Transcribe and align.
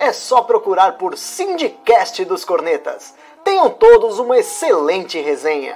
É 0.00 0.12
só 0.12 0.42
procurar 0.42 0.92
por 0.92 1.18
Sindicast 1.18 2.24
dos 2.24 2.44
Cornetas. 2.44 3.16
Tenham 3.44 3.68
todos 3.68 4.20
uma 4.20 4.38
excelente 4.38 5.20
resenha. 5.20 5.74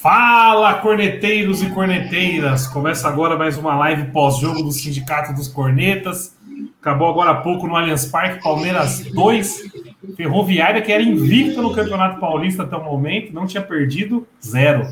Fala, 0.00 0.72
corneteiros 0.76 1.62
e 1.62 1.68
corneteiras! 1.68 2.66
Começa 2.66 3.06
agora 3.06 3.36
mais 3.36 3.58
uma 3.58 3.76
live 3.76 4.10
pós-jogo 4.12 4.62
do 4.62 4.72
Sindicato 4.72 5.34
dos 5.34 5.46
Cornetas. 5.46 6.34
Acabou 6.80 7.10
agora 7.10 7.32
há 7.32 7.42
pouco 7.42 7.66
no 7.66 7.76
Allianz 7.76 8.06
Parque, 8.06 8.42
Palmeiras 8.42 9.00
2, 9.12 9.70
Ferroviária, 10.16 10.80
que 10.80 10.90
era 10.90 11.02
invicta 11.02 11.60
no 11.60 11.74
Campeonato 11.74 12.18
Paulista 12.18 12.62
até 12.62 12.76
o 12.76 12.82
momento, 12.82 13.34
não 13.34 13.46
tinha 13.46 13.62
perdido, 13.62 14.26
zero. 14.42 14.88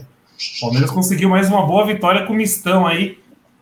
Palmeiras 0.60 0.90
conseguiu 0.90 1.30
mais 1.30 1.48
uma 1.48 1.66
boa 1.66 1.86
vitória 1.86 2.26
com 2.26 2.34
o 2.34 2.36
Mistão 2.36 2.86
aí. 2.86 3.18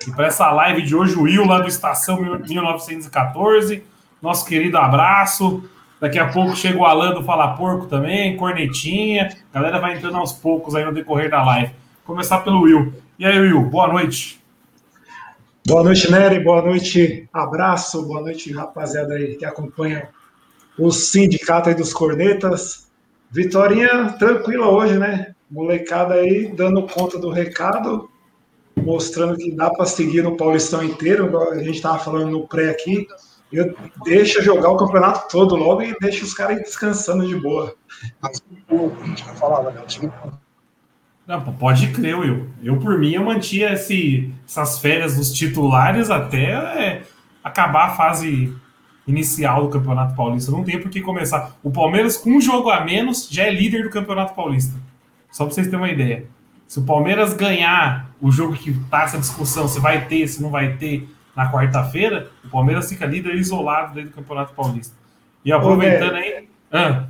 E 0.06 0.10
para 0.12 0.26
essa 0.26 0.50
live 0.52 0.82
de 0.82 0.94
hoje, 0.94 1.16
o 1.16 1.22
Will 1.22 1.44
lá 1.44 1.60
do 1.60 1.68
Estação 1.68 2.20
1914, 2.20 3.82
nosso 4.22 4.46
querido 4.46 4.78
abraço. 4.78 5.68
Daqui 6.00 6.18
a 6.18 6.28
pouco 6.28 6.54
chega 6.54 6.78
o 6.78 6.84
Alan 6.84 7.12
do 7.12 7.24
Fala 7.24 7.56
Porco 7.56 7.86
também, 7.86 8.36
cornetinha. 8.36 9.36
A 9.52 9.58
galera 9.58 9.80
vai 9.80 9.96
entrando 9.96 10.16
aos 10.16 10.32
poucos 10.32 10.74
aí 10.74 10.84
no 10.84 10.92
decorrer 10.92 11.28
da 11.28 11.44
live. 11.44 11.72
Vou 12.06 12.14
começar 12.14 12.38
pelo 12.40 12.62
Will. 12.62 12.94
E 13.18 13.26
aí, 13.26 13.38
Will, 13.40 13.62
boa 13.62 13.88
noite. 13.88 14.40
Boa 15.66 15.82
noite, 15.82 16.10
Nery. 16.10 16.40
Boa 16.42 16.62
noite, 16.62 17.28
abraço. 17.32 18.06
Boa 18.06 18.20
noite, 18.20 18.52
rapaziada 18.52 19.14
aí 19.14 19.36
que 19.36 19.44
acompanha 19.44 20.08
o 20.78 20.90
sindicato 20.92 21.68
aí 21.68 21.74
dos 21.74 21.92
cornetas. 21.92 22.88
Vitorinha 23.30 24.12
tranquila 24.18 24.68
hoje, 24.68 24.96
né? 24.96 25.34
Molecada 25.50 26.14
aí 26.14 26.46
dando 26.54 26.86
conta 26.86 27.18
do 27.18 27.30
recado, 27.30 28.08
mostrando 28.82 29.36
que 29.36 29.50
dá 29.52 29.70
para 29.70 29.86
seguir 29.86 30.22
no 30.22 30.36
Paulistão 30.36 30.82
inteiro. 30.82 31.36
A 31.50 31.58
gente 31.58 31.76
estava 31.76 31.98
falando 31.98 32.30
no 32.30 32.46
pré 32.46 32.70
aqui. 32.70 33.06
Eu 33.52 33.74
deixa 34.04 34.42
jogar 34.42 34.70
o 34.70 34.76
campeonato 34.76 35.28
todo 35.28 35.56
logo 35.56 35.82
e 35.82 35.96
deixa 36.00 36.24
os 36.24 36.34
caras 36.34 36.58
descansando 36.58 37.26
de 37.26 37.34
boa. 37.34 37.74
Não, 41.26 41.42
pode 41.54 41.88
crer, 41.88 42.18
Will. 42.18 42.48
Eu, 42.62 42.78
por 42.78 42.98
mim, 42.98 43.12
eu 43.12 43.24
mantinha 43.24 43.72
esse, 43.72 44.32
essas 44.46 44.78
férias 44.78 45.16
dos 45.16 45.32
titulares 45.32 46.10
até 46.10 46.52
é, 46.52 47.02
acabar 47.44 47.86
a 47.86 47.96
fase 47.96 48.54
inicial 49.06 49.62
do 49.62 49.68
Campeonato 49.68 50.14
Paulista. 50.14 50.50
Não 50.50 50.64
tem 50.64 50.80
por 50.80 50.90
que 50.90 51.00
começar. 51.00 51.56
O 51.62 51.70
Palmeiras, 51.70 52.16
com 52.16 52.30
um 52.30 52.40
jogo 52.40 52.70
a 52.70 52.84
menos, 52.84 53.28
já 53.30 53.44
é 53.44 53.50
líder 53.50 53.82
do 53.82 53.90
Campeonato 53.90 54.34
Paulista. 54.34 54.74
Só 55.30 55.44
para 55.44 55.54
vocês 55.54 55.66
terem 55.66 55.80
uma 55.80 55.90
ideia. 55.90 56.26
Se 56.68 56.78
o 56.78 56.82
Palmeiras 56.82 57.32
ganhar 57.32 58.10
o 58.20 58.30
jogo 58.30 58.54
que 58.54 58.72
tá 58.90 59.04
essa 59.04 59.18
discussão, 59.18 59.66
se 59.66 59.80
vai 59.80 60.06
ter, 60.06 60.28
se 60.28 60.42
não 60.42 60.50
vai 60.50 60.76
ter, 60.76 61.08
na 61.34 61.50
quarta-feira, 61.50 62.30
o 62.44 62.48
Palmeiras 62.48 62.90
fica 62.90 63.06
líder 63.06 63.34
isolado 63.36 63.94
dentro 63.94 64.10
do 64.10 64.14
Campeonato 64.16 64.52
Paulista. 64.54 64.94
E 65.42 65.50
aproveitando 65.50 66.16
aí. 66.16 66.46
Ah. 66.70 67.06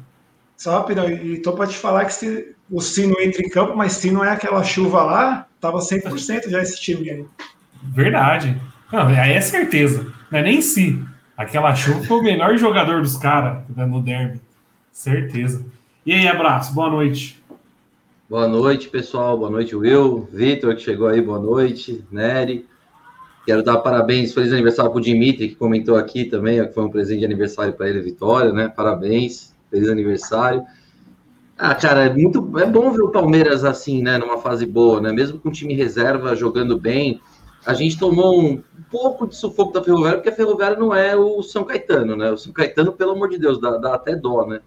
Só 0.56 0.78
rapidão, 0.78 1.10
e 1.10 1.38
tô 1.38 1.54
para 1.54 1.66
te 1.66 1.76
falar 1.76 2.04
que 2.04 2.14
se, 2.14 2.54
o 2.70 2.80
Sino 2.80 3.20
entra 3.20 3.42
em 3.42 3.48
campo, 3.48 3.76
mas 3.76 3.92
se 3.92 4.10
não 4.10 4.24
é 4.24 4.30
aquela 4.30 4.62
chuva 4.62 5.02
lá, 5.02 5.46
tava 5.60 5.78
100% 5.78 6.48
já 6.50 6.62
esse 6.62 6.80
time 6.80 7.10
aí. 7.10 7.24
Verdade. 7.82 8.60
Não, 8.92 9.08
aí 9.08 9.32
é 9.32 9.40
certeza. 9.40 10.12
Não 10.30 10.38
é 10.38 10.42
nem 10.42 10.62
se. 10.62 11.02
Aquela 11.36 11.74
chuva 11.74 12.04
foi 12.04 12.18
o 12.18 12.22
melhor 12.22 12.56
jogador 12.58 13.02
dos 13.02 13.16
caras 13.16 13.62
no 13.68 14.00
derby. 14.02 14.40
Certeza. 14.92 15.64
E 16.06 16.12
aí, 16.12 16.28
abraço, 16.28 16.74
boa 16.74 16.90
noite. 16.90 17.42
Boa 18.28 18.46
noite, 18.46 18.90
pessoal. 18.90 19.38
Boa 19.38 19.48
noite, 19.48 19.74
Will. 19.74 20.28
Vitor, 20.30 20.74
que 20.74 20.82
chegou 20.82 21.08
aí, 21.08 21.18
boa 21.18 21.38
noite. 21.38 22.04
Nery. 22.10 22.68
Quero 23.46 23.62
dar 23.62 23.78
parabéns, 23.78 24.34
feliz 24.34 24.52
aniversário 24.52 24.90
para 24.90 24.98
o 24.98 25.02
Dimitri, 25.02 25.48
que 25.48 25.54
comentou 25.54 25.96
aqui 25.96 26.26
também, 26.26 26.62
que 26.62 26.74
foi 26.74 26.84
um 26.84 26.90
presente 26.90 27.20
de 27.20 27.24
aniversário 27.24 27.72
para 27.72 27.88
ele, 27.88 28.02
Vitória, 28.02 28.52
né? 28.52 28.68
Parabéns, 28.68 29.56
feliz 29.70 29.88
aniversário. 29.88 30.62
Ah, 31.56 31.74
cara, 31.74 32.04
é 32.04 32.12
muito 32.12 32.52
é 32.58 32.66
bom 32.66 32.90
ver 32.92 33.00
o 33.00 33.10
Palmeiras 33.10 33.64
assim, 33.64 34.02
né? 34.02 34.18
Numa 34.18 34.36
fase 34.36 34.66
boa, 34.66 35.00
né? 35.00 35.10
Mesmo 35.10 35.40
com 35.40 35.48
o 35.48 35.52
time 35.52 35.72
reserva 35.72 36.36
jogando 36.36 36.78
bem. 36.78 37.22
A 37.64 37.72
gente 37.72 37.98
tomou 37.98 38.38
um 38.38 38.62
pouco 38.90 39.26
de 39.26 39.36
sufoco 39.36 39.72
da 39.72 39.82
Ferroviária, 39.82 40.18
porque 40.18 40.28
a 40.28 40.36
Ferroviária 40.36 40.76
não 40.76 40.94
é 40.94 41.16
o 41.16 41.42
São 41.42 41.64
Caetano, 41.64 42.14
né? 42.14 42.30
O 42.30 42.36
São 42.36 42.52
Caetano, 42.52 42.92
pelo 42.92 43.12
amor 43.12 43.30
de 43.30 43.38
Deus, 43.38 43.58
dá, 43.58 43.78
dá 43.78 43.94
até 43.94 44.14
dó, 44.14 44.46
né? 44.46 44.60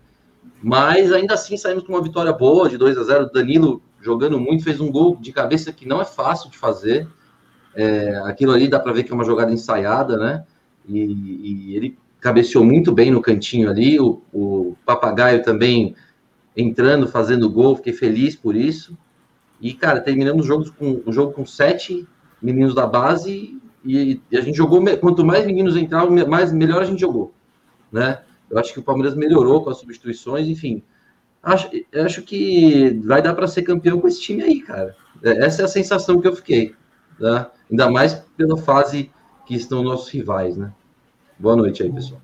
Mas 0.62 1.12
ainda 1.12 1.34
assim 1.34 1.58
saímos 1.58 1.84
com 1.84 1.94
uma 1.94 2.02
vitória 2.02 2.32
boa 2.32 2.70
de 2.70 2.78
2 2.78 2.98
a 2.98 3.04
0 3.04 3.32
Danilo 3.32 3.82
jogando 4.02 4.40
muito, 4.40 4.64
fez 4.64 4.80
um 4.80 4.92
gol 4.92 5.16
de 5.18 5.32
cabeça 5.32 5.72
que 5.72 5.88
não 5.88 6.02
é 6.02 6.06
fácil 6.06 6.50
de 6.50 6.58
fazer. 6.58 7.08
É, 7.76 8.16
aquilo 8.26 8.52
ali 8.52 8.68
dá 8.68 8.80
para 8.80 8.92
ver 8.92 9.04
que 9.04 9.12
é 9.12 9.16
uma 9.16 9.24
jogada 9.24 9.52
ensaiada, 9.52 10.18
né? 10.18 10.44
E, 10.88 11.00
e, 11.00 11.76
ele 11.76 11.98
cabeceou 12.20 12.66
muito 12.66 12.92
bem 12.92 13.12
no 13.12 13.22
cantinho 13.22 13.70
ali. 13.70 14.00
O, 14.00 14.22
o 14.34 14.76
Papagaio 14.86 15.44
também 15.44 15.96
entrando, 16.56 17.08
fazendo 17.08 17.50
gol, 17.50 17.76
fiquei 17.76 17.94
feliz 17.94 18.36
por 18.36 18.56
isso. 18.56 18.98
E, 19.60 19.74
cara, 19.74 20.02
terminamos 20.02 20.46
o 20.46 20.48
jogo 20.48 20.72
com, 20.74 21.02
o 21.06 21.14
jogo 21.14 21.34
com 21.34 21.46
sete 21.46 22.08
meninos 22.42 22.74
da 22.74 22.88
base 22.88 23.62
e, 23.86 24.22
e 24.32 24.38
a 24.38 24.42
gente 24.42 24.58
jogou. 24.58 24.84
Quanto 24.98 25.24
mais 25.24 25.46
meninos 25.46 25.78
entravam, 25.78 26.16
mais 26.28 26.52
melhor 26.52 26.82
a 26.82 26.86
gente 26.86 27.00
jogou, 27.00 27.34
né? 27.92 28.20
Eu 28.52 28.60
acho 28.60 28.74
que 28.74 28.80
o 28.80 28.84
Palmeiras 28.84 29.16
melhorou 29.16 29.64
com 29.64 29.70
as 29.70 29.78
substituições, 29.78 30.48
enfim. 30.48 30.84
Acho, 31.42 31.70
acho 32.06 32.22
que 32.22 33.02
vai 33.06 33.22
dar 33.22 33.34
para 33.34 33.48
ser 33.48 33.64
campeão 33.64 34.00
com 34.00 34.08
esse 34.08 34.22
time 34.22 34.44
aí, 34.44 34.62
cara. 34.62 34.96
É, 35.24 35.46
essa 35.46 35.62
é 35.62 35.66
a 35.66 35.70
sensação 35.70 36.20
que 36.20 36.28
eu 36.28 36.36
fiquei. 36.36 36.76
Né? 37.20 37.48
Ainda 37.70 37.90
mais 37.90 38.14
pela 38.36 38.58
fase 38.58 39.10
que 39.46 39.56
estão 39.56 39.82
nossos 39.82 40.10
rivais, 40.10 40.58
né? 40.58 40.72
Boa 41.40 41.56
noite 41.56 41.82
aí, 41.82 41.92
pessoal. 41.92 42.22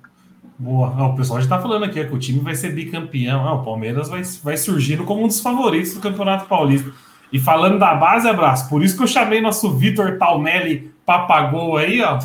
Boa. 0.58 0.88
o 1.06 1.16
pessoal 1.16 1.38
já 1.38 1.44
está 1.44 1.60
falando 1.60 1.84
aqui 1.84 2.04
que 2.04 2.14
o 2.14 2.18
time 2.18 2.40
vai 2.40 2.54
ser 2.54 2.72
bicampeão. 2.72 3.46
Ah, 3.46 3.54
o 3.54 3.64
Palmeiras 3.64 4.08
vai, 4.08 4.22
vai 4.42 4.56
surgindo 4.56 5.04
como 5.04 5.24
um 5.24 5.28
dos 5.28 5.40
favoritos 5.40 5.94
do 5.94 6.00
Campeonato 6.00 6.46
Paulista. 6.46 6.92
E 7.32 7.38
falando 7.38 7.78
da 7.78 7.94
base, 7.94 8.28
abraço. 8.28 8.68
Por 8.68 8.82
isso 8.82 8.96
que 8.96 9.02
eu 9.02 9.06
chamei 9.06 9.40
nosso 9.40 9.70
Vitor 9.70 10.18
Talmelli 10.18 10.92
Papagou 11.04 11.76
aí, 11.76 12.02
ó. 12.02 12.18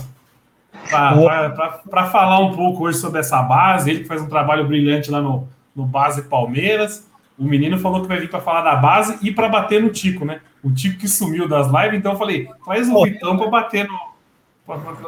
Para 0.90 2.06
falar 2.12 2.40
um 2.40 2.56
pouco 2.56 2.86
hoje 2.86 2.98
sobre 2.98 3.20
essa 3.20 3.42
base. 3.42 3.90
Ele 3.90 4.00
que 4.02 4.08
faz 4.08 4.22
um 4.22 4.30
trabalho 4.30 4.68
brilhante 4.68 5.12
lá 5.12 5.22
no, 5.22 5.48
no 5.76 5.86
Base 5.86 6.24
Palmeiras. 6.24 7.10
O 7.38 7.44
menino 7.44 7.80
falou 7.80 8.02
que 8.02 8.08
vai 8.08 8.20
vir 8.20 8.30
para 8.30 8.42
falar 8.42 8.62
da 8.62 8.76
base 8.76 9.18
e 9.22 9.32
para 9.32 9.50
bater 9.50 9.82
no 9.82 9.90
Tico, 9.90 10.24
né? 10.24 10.42
O 10.64 10.72
Tico 10.72 11.00
que 11.00 11.08
sumiu 11.08 11.48
das 11.48 11.68
lives, 11.68 12.00
então 12.00 12.14
eu 12.14 12.18
falei, 12.18 12.48
faz 12.64 12.88
o 12.88 13.04
Vitão 13.04 13.38
para 13.38 13.50
bater 13.50 13.88
no 13.88 14.14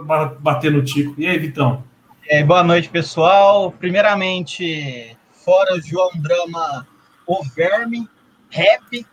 pra 0.06 0.26
bater 0.40 0.72
no 0.72 0.84
Tico. 0.84 1.14
E 1.18 1.28
aí, 1.28 1.38
Vitão? 1.38 1.84
É, 2.28 2.44
boa 2.44 2.64
noite, 2.64 2.90
pessoal. 2.90 3.72
Primeiramente, 3.72 5.16
fora 5.32 5.80
João 5.80 6.10
Drama, 6.16 6.86
o 7.28 7.44
Verme, 7.56 8.10
Rap, 8.50 9.06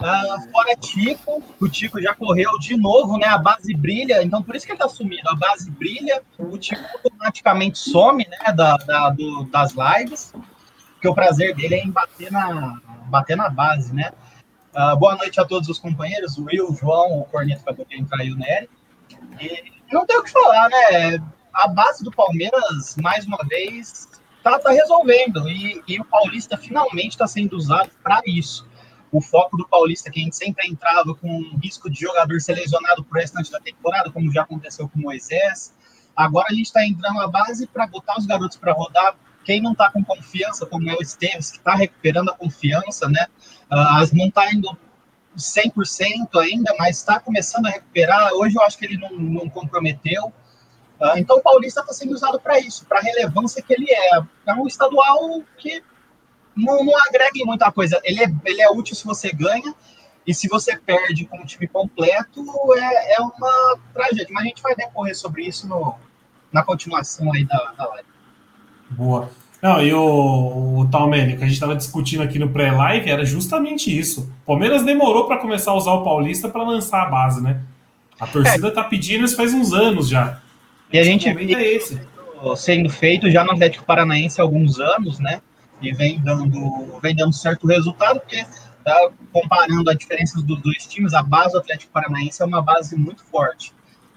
uh, 0.00 0.50
fora 0.50 0.76
Tico, 0.76 1.42
o 1.60 1.68
Tico 1.68 2.00
já 2.00 2.14
correu 2.14 2.58
de 2.58 2.76
novo, 2.76 3.18
né? 3.18 3.26
A 3.26 3.38
base 3.38 3.74
brilha, 3.74 4.22
então 4.22 4.42
por 4.42 4.54
isso 4.54 4.66
que 4.66 4.72
ele 4.72 4.78
tá 4.78 4.88
sumindo. 4.88 5.28
A 5.28 5.34
base 5.34 5.70
brilha, 5.70 6.22
o 6.38 6.56
Tico 6.58 6.82
automaticamente 6.94 7.78
some, 7.78 8.26
né? 8.28 8.52
Da, 8.52 8.76
da 8.76 9.10
do, 9.10 9.44
das 9.44 9.72
lives 9.72 10.32
porque 11.06 11.08
o 11.08 11.14
prazer 11.14 11.54
dele 11.54 11.74
é 11.76 11.84
em 11.84 11.90
bater 11.90 12.32
na, 12.32 12.80
bater 13.06 13.36
na 13.36 13.48
base, 13.48 13.94
né? 13.94 14.10
Uh, 14.74 14.96
boa 14.96 15.14
noite 15.14 15.40
a 15.40 15.44
todos 15.44 15.68
os 15.68 15.78
companheiros, 15.78 16.36
o 16.36 16.44
Will, 16.44 16.70
o 16.70 16.74
João, 16.74 17.20
o 17.20 17.24
Corneto 17.24 17.62
para 17.62 17.74
entrar 17.90 18.24
e 18.24 18.32
o 18.32 18.36
Nery. 18.36 18.68
E 19.40 19.72
não 19.92 20.04
tem 20.04 20.18
o 20.18 20.22
que 20.22 20.30
falar, 20.30 20.68
né? 20.68 21.18
A 21.52 21.68
base 21.68 22.02
do 22.02 22.10
Palmeiras, 22.10 22.96
mais 22.96 23.26
uma 23.26 23.38
vez, 23.48 24.08
tá, 24.42 24.58
tá 24.58 24.70
resolvendo. 24.70 25.48
E, 25.48 25.82
e 25.86 26.00
o 26.00 26.04
Paulista 26.04 26.56
finalmente 26.56 27.10
está 27.10 27.26
sendo 27.26 27.56
usado 27.56 27.90
para 28.02 28.20
isso. 28.26 28.66
O 29.16 29.20
foco 29.22 29.56
do 29.56 29.66
Paulista, 29.66 30.10
que 30.10 30.20
a 30.20 30.22
gente 30.22 30.36
sempre 30.36 30.68
entrava 30.68 31.14
com 31.14 31.58
risco 31.62 31.88
de 31.88 32.00
jogador 32.00 32.38
ser 32.38 32.54
lesionado 32.54 33.02
pro 33.02 33.18
restante 33.18 33.50
da 33.50 33.58
temporada, 33.58 34.12
como 34.12 34.30
já 34.30 34.42
aconteceu 34.42 34.86
com 34.90 34.98
o 34.98 35.02
Moisés. 35.02 35.72
Agora 36.14 36.48
a 36.50 36.52
gente 36.52 36.66
está 36.66 36.86
entrando 36.86 37.14
na 37.14 37.26
base 37.26 37.66
para 37.66 37.86
botar 37.86 38.18
os 38.18 38.26
garotos 38.26 38.58
para 38.58 38.74
rodar, 38.74 39.16
quem 39.42 39.62
não 39.62 39.72
está 39.72 39.90
com 39.90 40.04
confiança, 40.04 40.66
como 40.66 40.90
é 40.90 40.94
o 40.94 41.00
Esteves, 41.00 41.50
que 41.50 41.56
está 41.56 41.74
recuperando 41.74 42.28
a 42.28 42.34
confiança, 42.34 43.08
né? 43.08 43.26
Uh, 43.72 44.14
não 44.14 44.26
está 44.26 44.52
indo 44.52 44.76
100% 45.34 46.38
ainda, 46.38 46.74
mas 46.78 46.98
está 46.98 47.18
começando 47.18 47.64
a 47.66 47.70
recuperar. 47.70 48.34
Hoje 48.34 48.54
eu 48.54 48.62
acho 48.64 48.76
que 48.76 48.84
ele 48.84 48.98
não, 48.98 49.12
não 49.12 49.48
comprometeu. 49.48 50.26
Uh, 51.00 51.16
então 51.16 51.38
o 51.38 51.40
Paulista 51.40 51.80
está 51.80 51.94
sendo 51.94 52.12
usado 52.12 52.38
para 52.38 52.58
isso, 52.60 52.84
para 52.84 52.98
a 52.98 53.02
relevância 53.02 53.62
que 53.62 53.72
ele 53.72 53.90
é. 53.90 54.20
É 54.46 54.52
um 54.52 54.66
estadual 54.66 55.42
que 55.56 55.82
não, 56.56 56.84
não 56.84 56.98
agrega 57.06 57.32
em 57.36 57.44
muita 57.44 57.70
coisa. 57.70 58.00
Ele 58.02 58.22
é, 58.22 58.32
ele 58.44 58.62
é 58.62 58.70
útil 58.70 58.96
se 58.96 59.04
você 59.04 59.30
ganha, 59.32 59.74
e 60.26 60.34
se 60.34 60.48
você 60.48 60.76
perde 60.76 61.24
com 61.26 61.38
o 61.38 61.46
time 61.46 61.68
completo, 61.68 62.44
é, 62.76 63.14
é 63.14 63.20
uma 63.20 63.78
tragédia. 63.94 64.26
Mas 64.30 64.44
a 64.44 64.48
gente 64.48 64.62
vai 64.62 64.74
decorrer 64.74 65.16
sobre 65.16 65.44
isso 65.46 65.68
no, 65.68 65.94
na 66.52 66.64
continuação 66.64 67.32
aí 67.32 67.44
da, 67.44 67.72
da 67.78 67.86
live. 67.88 68.08
Boa. 68.90 69.30
Não, 69.62 69.80
e 69.80 69.92
o, 69.92 70.80
o 70.80 70.88
Talmene, 70.90 71.36
que 71.36 71.42
a 71.42 71.46
gente 71.46 71.54
estava 71.54 71.74
discutindo 71.74 72.22
aqui 72.22 72.38
no 72.38 72.50
pré-live, 72.50 73.10
era 73.10 73.24
justamente 73.24 73.96
isso. 73.96 74.32
O 74.42 74.46
Palmeiras 74.46 74.84
demorou 74.84 75.26
para 75.26 75.38
começar 75.38 75.70
a 75.70 75.74
usar 75.74 75.92
o 75.92 76.04
Paulista 76.04 76.48
para 76.48 76.62
lançar 76.62 77.02
a 77.02 77.06
base, 77.06 77.42
né? 77.42 77.62
A 78.18 78.26
torcida 78.26 78.68
está 78.68 78.84
pedindo 78.84 79.24
isso 79.24 79.36
faz 79.36 79.52
uns 79.52 79.72
anos 79.72 80.08
já. 80.08 80.40
E 80.92 80.98
a 80.98 81.04
gente 81.04 81.32
vê 81.32 81.54
é 81.54 81.74
esse. 81.74 82.00
sendo 82.56 82.88
feito 82.88 83.30
já 83.30 83.44
no 83.44 83.52
Atlético 83.52 83.84
Paranaense 83.84 84.40
há 84.40 84.44
alguns 84.44 84.78
anos, 84.78 85.18
né? 85.18 85.40
E 85.80 85.92
vem 85.92 86.20
dando, 86.20 86.98
vem 87.00 87.14
dando 87.14 87.32
certo 87.32 87.66
resultado, 87.66 88.20
porque 88.20 88.44
tá, 88.84 89.10
comparando 89.32 89.90
a 89.90 89.94
diferença 89.94 90.40
dos 90.42 90.60
dois 90.62 90.86
times, 90.86 91.12
a 91.12 91.22
base 91.22 91.52
do 91.52 91.58
Atlético 91.58 91.92
Paranaense 91.92 92.42
é 92.42 92.46
uma 92.46 92.62
base 92.62 92.96
muito 92.96 93.22
forte. 93.24 93.74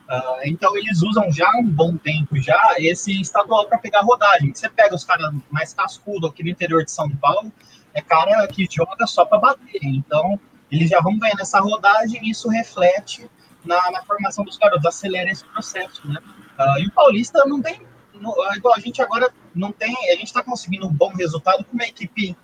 Uh, 0.10 0.42
então 0.46 0.76
eles 0.76 1.04
usam 1.04 1.32
já 1.32 1.52
um 1.58 1.70
bom 1.70 1.96
tempo 1.96 2.36
já 2.42 2.60
esse 2.80 3.22
estadual 3.22 3.68
para 3.68 3.78
pegar 3.78 4.02
rodagem. 4.02 4.52
Você 4.54 4.68
pega 4.68 4.96
os 4.96 5.04
caras 5.04 5.32
mais 5.52 5.72
cascudos 5.74 6.30
aqui 6.30 6.44
no 6.44 6.50
interior 6.50 6.84
de 6.84 6.92
São 6.92 7.10
Paulo, 7.12 7.52
é 7.94 8.02
cara 8.02 8.48
que 8.48 8.68
joga 8.72 9.06
só 9.06 9.24
para 9.24 9.38
bater. 9.38 9.84
Então 9.84 10.40
eles 10.72 10.90
já 10.90 11.00
vão 11.00 11.18
ganhando 11.20 11.42
essa 11.42 11.60
rodagem 11.60 12.20
e 12.24 12.32
isso 12.32 12.50
reflete 12.50 13.30
na, 13.64 13.92
na 13.92 14.04
formação 14.04 14.44
dos 14.44 14.58
garotos, 14.58 14.86
acelera 14.86 15.30
esse 15.30 15.44
processo, 15.46 16.08
né? 16.08 16.20
Uh, 16.58 16.80
e 16.80 16.88
o 16.88 16.92
Paulista 16.92 17.46
não 17.46 17.62
tem, 17.62 17.80
não, 18.20 18.34
igual 18.56 18.76
a 18.76 18.80
gente 18.80 19.02
agora 19.02 19.32
não 19.54 19.72
tem, 19.72 19.94
a 20.12 20.16
gente 20.16 20.26
está 20.26 20.44
conseguindo 20.44 20.88
um 20.88 20.94
bom 20.94 21.10
resultado 21.10 21.64
com 21.64 21.74
uma 21.74 21.86
equipe 21.86 22.38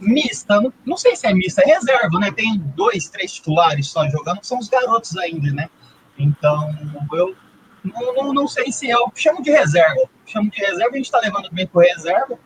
mista, 0.00 0.60
não, 0.60 0.72
não, 0.84 0.96
sei 0.96 1.16
se 1.16 1.26
é 1.26 1.34
mista, 1.34 1.62
é 1.62 1.66
reserva, 1.66 2.18
né? 2.18 2.30
Tem 2.30 2.58
dois, 2.76 3.08
três 3.08 3.32
titulares 3.32 3.88
só 3.88 4.08
jogando, 4.08 4.40
que 4.40 4.46
são 4.46 4.58
os 4.58 4.68
garotos 4.68 5.16
ainda, 5.16 5.52
né? 5.52 5.68
Então, 6.18 6.68
eu 7.12 7.36
não, 7.82 8.14
não, 8.14 8.32
não 8.32 8.48
sei 8.48 8.70
se 8.72 8.88
eu 8.88 9.10
chamo 9.14 9.42
de 9.42 9.50
reserva, 9.50 10.02
chamo 10.26 10.50
de 10.50 10.58
reserva, 10.58 10.90
a 10.92 10.96
gente 10.96 11.06
está 11.06 11.20
levando 11.20 11.50
bem 11.50 11.66
por 11.66 11.84
reserva 11.84 12.38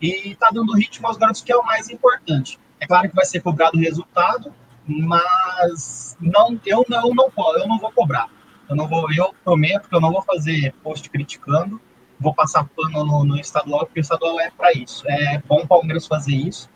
e 0.00 0.30
está 0.30 0.50
dando 0.50 0.74
ritmo 0.74 1.06
aos 1.06 1.16
garotos, 1.16 1.42
que 1.42 1.52
é 1.52 1.56
o 1.56 1.64
mais 1.64 1.88
importante. 1.88 2.58
É 2.80 2.86
claro 2.86 3.08
que 3.08 3.14
vai 3.14 3.24
ser 3.24 3.40
cobrado 3.40 3.76
o 3.76 3.80
resultado, 3.80 4.52
mas 4.86 6.16
não, 6.20 6.60
eu 6.66 6.84
não, 6.88 7.14
não, 7.14 7.30
eu 7.56 7.68
não 7.68 7.78
vou 7.78 7.92
cobrar. 7.92 8.28
Eu 8.68 8.76
não 8.76 8.88
vou, 8.88 9.06
eu 9.12 9.34
prometo 9.44 9.88
que 9.88 9.94
eu 9.94 10.00
não 10.00 10.10
vou 10.10 10.22
fazer 10.22 10.74
post 10.82 11.08
criticando, 11.08 11.80
vou 12.22 12.34
passar 12.34 12.64
pano 12.64 13.04
no, 13.04 13.24
no 13.24 13.38
estadual, 13.38 13.86
porque 13.86 14.00
o 14.00 14.02
estadual 14.02 14.40
é 14.40 14.50
para 14.50 14.72
isso. 14.72 15.04
É 15.08 15.38
bom 15.46 15.62
o 15.62 15.66
Palmeiras 15.66 16.06
fazer 16.06 16.34
isso. 16.34 16.70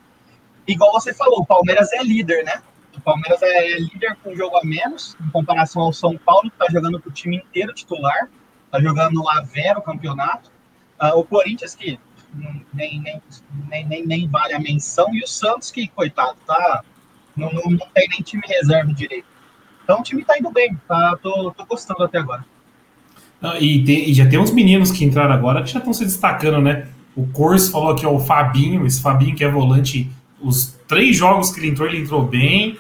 Igual 0.67 0.93
você 0.93 1.15
falou, 1.15 1.41
o 1.41 1.47
Palmeiras 1.47 1.93
é 1.93 2.03
líder, 2.03 2.45
né? 2.45 2.63
O 2.97 3.01
Palmeiras 3.01 3.41
é 3.43 3.79
líder 3.79 4.17
com 4.23 4.35
jogo 4.35 4.57
a 4.57 4.65
menos, 4.65 5.17
em 5.21 5.31
comparação 5.31 5.83
ao 5.83 5.93
São 5.93 6.17
Paulo, 6.19 6.51
que 6.51 6.57
está 6.57 6.67
jogando 6.71 7.01
com 7.01 7.09
o 7.09 7.13
time 7.13 7.37
inteiro 7.37 7.73
titular, 7.73 8.29
está 8.65 8.81
jogando 8.81 9.23
lá 9.23 9.43
Vera 9.43 9.79
o 9.79 9.83
campeonato. 9.83 10.51
Uh, 11.01 11.19
o 11.19 11.25
Corinthians, 11.25 11.75
que 11.75 12.01
nem, 12.35 13.01
nem, 13.01 13.23
nem, 13.69 13.87
nem, 13.87 14.07
nem 14.07 14.29
vale 14.29 14.55
a 14.55 14.59
menção, 14.59 15.15
e 15.15 15.23
o 15.23 15.27
Santos, 15.27 15.71
que, 15.71 15.89
coitado, 15.89 16.37
tá 16.47 16.83
não, 17.37 17.53
não, 17.53 17.71
não 17.71 17.87
tem 17.95 18.09
nem 18.09 18.23
time 18.23 18.43
reserva 18.47 18.93
direito. 18.93 19.29
Então 19.85 20.01
o 20.01 20.03
time 20.03 20.25
tá 20.25 20.39
indo 20.39 20.51
bem, 20.51 20.75
tá, 20.89 21.17
tô, 21.23 21.53
tô 21.53 21.65
gostando 21.67 22.03
até 22.03 22.19
agora. 22.19 22.45
E, 23.61 23.85
tem, 23.85 24.11
e, 24.11 24.15
já 24.15 24.27
tem 24.27 24.39
uns 24.39 24.51
meninos 24.51 24.91
que 24.91 25.05
entraram 25.05 25.35
agora 25.35 25.63
que 25.63 25.71
já 25.71 25.79
estão 25.79 25.93
se 25.93 26.05
destacando, 26.05 26.61
né? 26.61 26.89
O 27.15 27.27
Corso 27.29 27.71
falou 27.71 27.91
aqui, 27.91 28.07
ó, 28.07 28.13
o 28.15 28.21
Fabinho, 28.21 28.87
esse 28.87 29.01
Fabinho 29.01 29.35
que 29.35 29.45
é 29.45 29.51
volante, 29.51 30.11
os 30.41 30.77
três 30.87 31.17
jogos 31.17 31.51
que 31.51 31.61
ele 31.61 31.69
entrou, 31.69 31.89
ele 31.89 32.01
entrou 32.01 32.23
bem. 32.27 32.79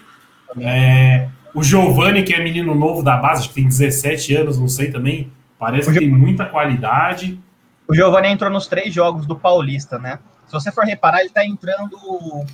É, 0.58 1.28
o 1.54 1.62
Giovanni, 1.62 2.22
que 2.22 2.34
é 2.34 2.42
menino 2.42 2.74
novo 2.74 3.02
da 3.02 3.16
base, 3.16 3.40
acho 3.40 3.48
que 3.48 3.54
tem 3.56 3.68
17 3.68 4.34
anos, 4.36 4.58
não 4.58 4.68
sei 4.68 4.90
também, 4.90 5.32
parece 5.58 5.90
que 5.90 5.98
tem 5.98 6.10
muita 6.10 6.44
qualidade. 6.44 7.40
O 7.88 7.94
Giovanni 7.94 8.28
entrou 8.28 8.50
nos 8.50 8.66
três 8.66 8.92
jogos 8.92 9.26
do 9.26 9.36
Paulista, 9.36 9.98
né? 9.98 10.18
Se 10.46 10.52
você 10.52 10.70
for 10.70 10.84
reparar, 10.84 11.20
ele 11.20 11.28
está 11.28 11.44
entrando 11.44 11.98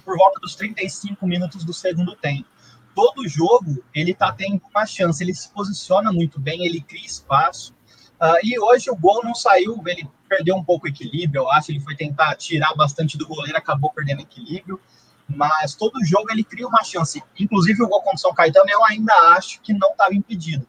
por 0.04 0.16
volta 0.16 0.40
dos 0.40 0.54
35 0.54 1.26
minutos 1.26 1.64
do 1.64 1.72
segundo 1.72 2.14
tempo. 2.16 2.46
Todo 2.94 3.28
jogo 3.28 3.82
ele 3.94 4.12
está 4.12 4.32
tendo 4.32 4.60
uma 4.74 4.86
chance, 4.86 5.22
ele 5.22 5.34
se 5.34 5.50
posiciona 5.50 6.12
muito 6.12 6.38
bem, 6.38 6.64
ele 6.64 6.80
cria 6.80 7.04
espaço. 7.04 7.74
Uh, 8.22 8.38
e 8.44 8.56
hoje 8.56 8.88
o 8.88 8.94
gol 8.94 9.20
não 9.24 9.34
saiu, 9.34 9.82
ele 9.84 10.08
perdeu 10.28 10.54
um 10.54 10.62
pouco 10.62 10.86
o 10.86 10.88
equilíbrio, 10.88 11.40
eu 11.40 11.50
acho. 11.50 11.72
Ele 11.72 11.80
foi 11.80 11.96
tentar 11.96 12.36
tirar 12.36 12.72
bastante 12.74 13.18
do 13.18 13.26
goleiro, 13.26 13.58
acabou 13.58 13.90
perdendo 13.90 14.22
equilíbrio. 14.22 14.80
Mas 15.26 15.74
todo 15.74 16.04
jogo 16.04 16.30
ele 16.30 16.44
cria 16.44 16.68
uma 16.68 16.84
chance. 16.84 17.20
Inclusive 17.38 17.82
o 17.82 17.88
gol 17.88 18.00
contra 18.00 18.16
o 18.16 18.18
São 18.18 18.32
Caetano, 18.32 18.70
eu 18.70 18.84
ainda 18.84 19.12
acho 19.36 19.60
que 19.60 19.72
não 19.72 19.90
estava 19.90 20.14
impedido. 20.14 20.64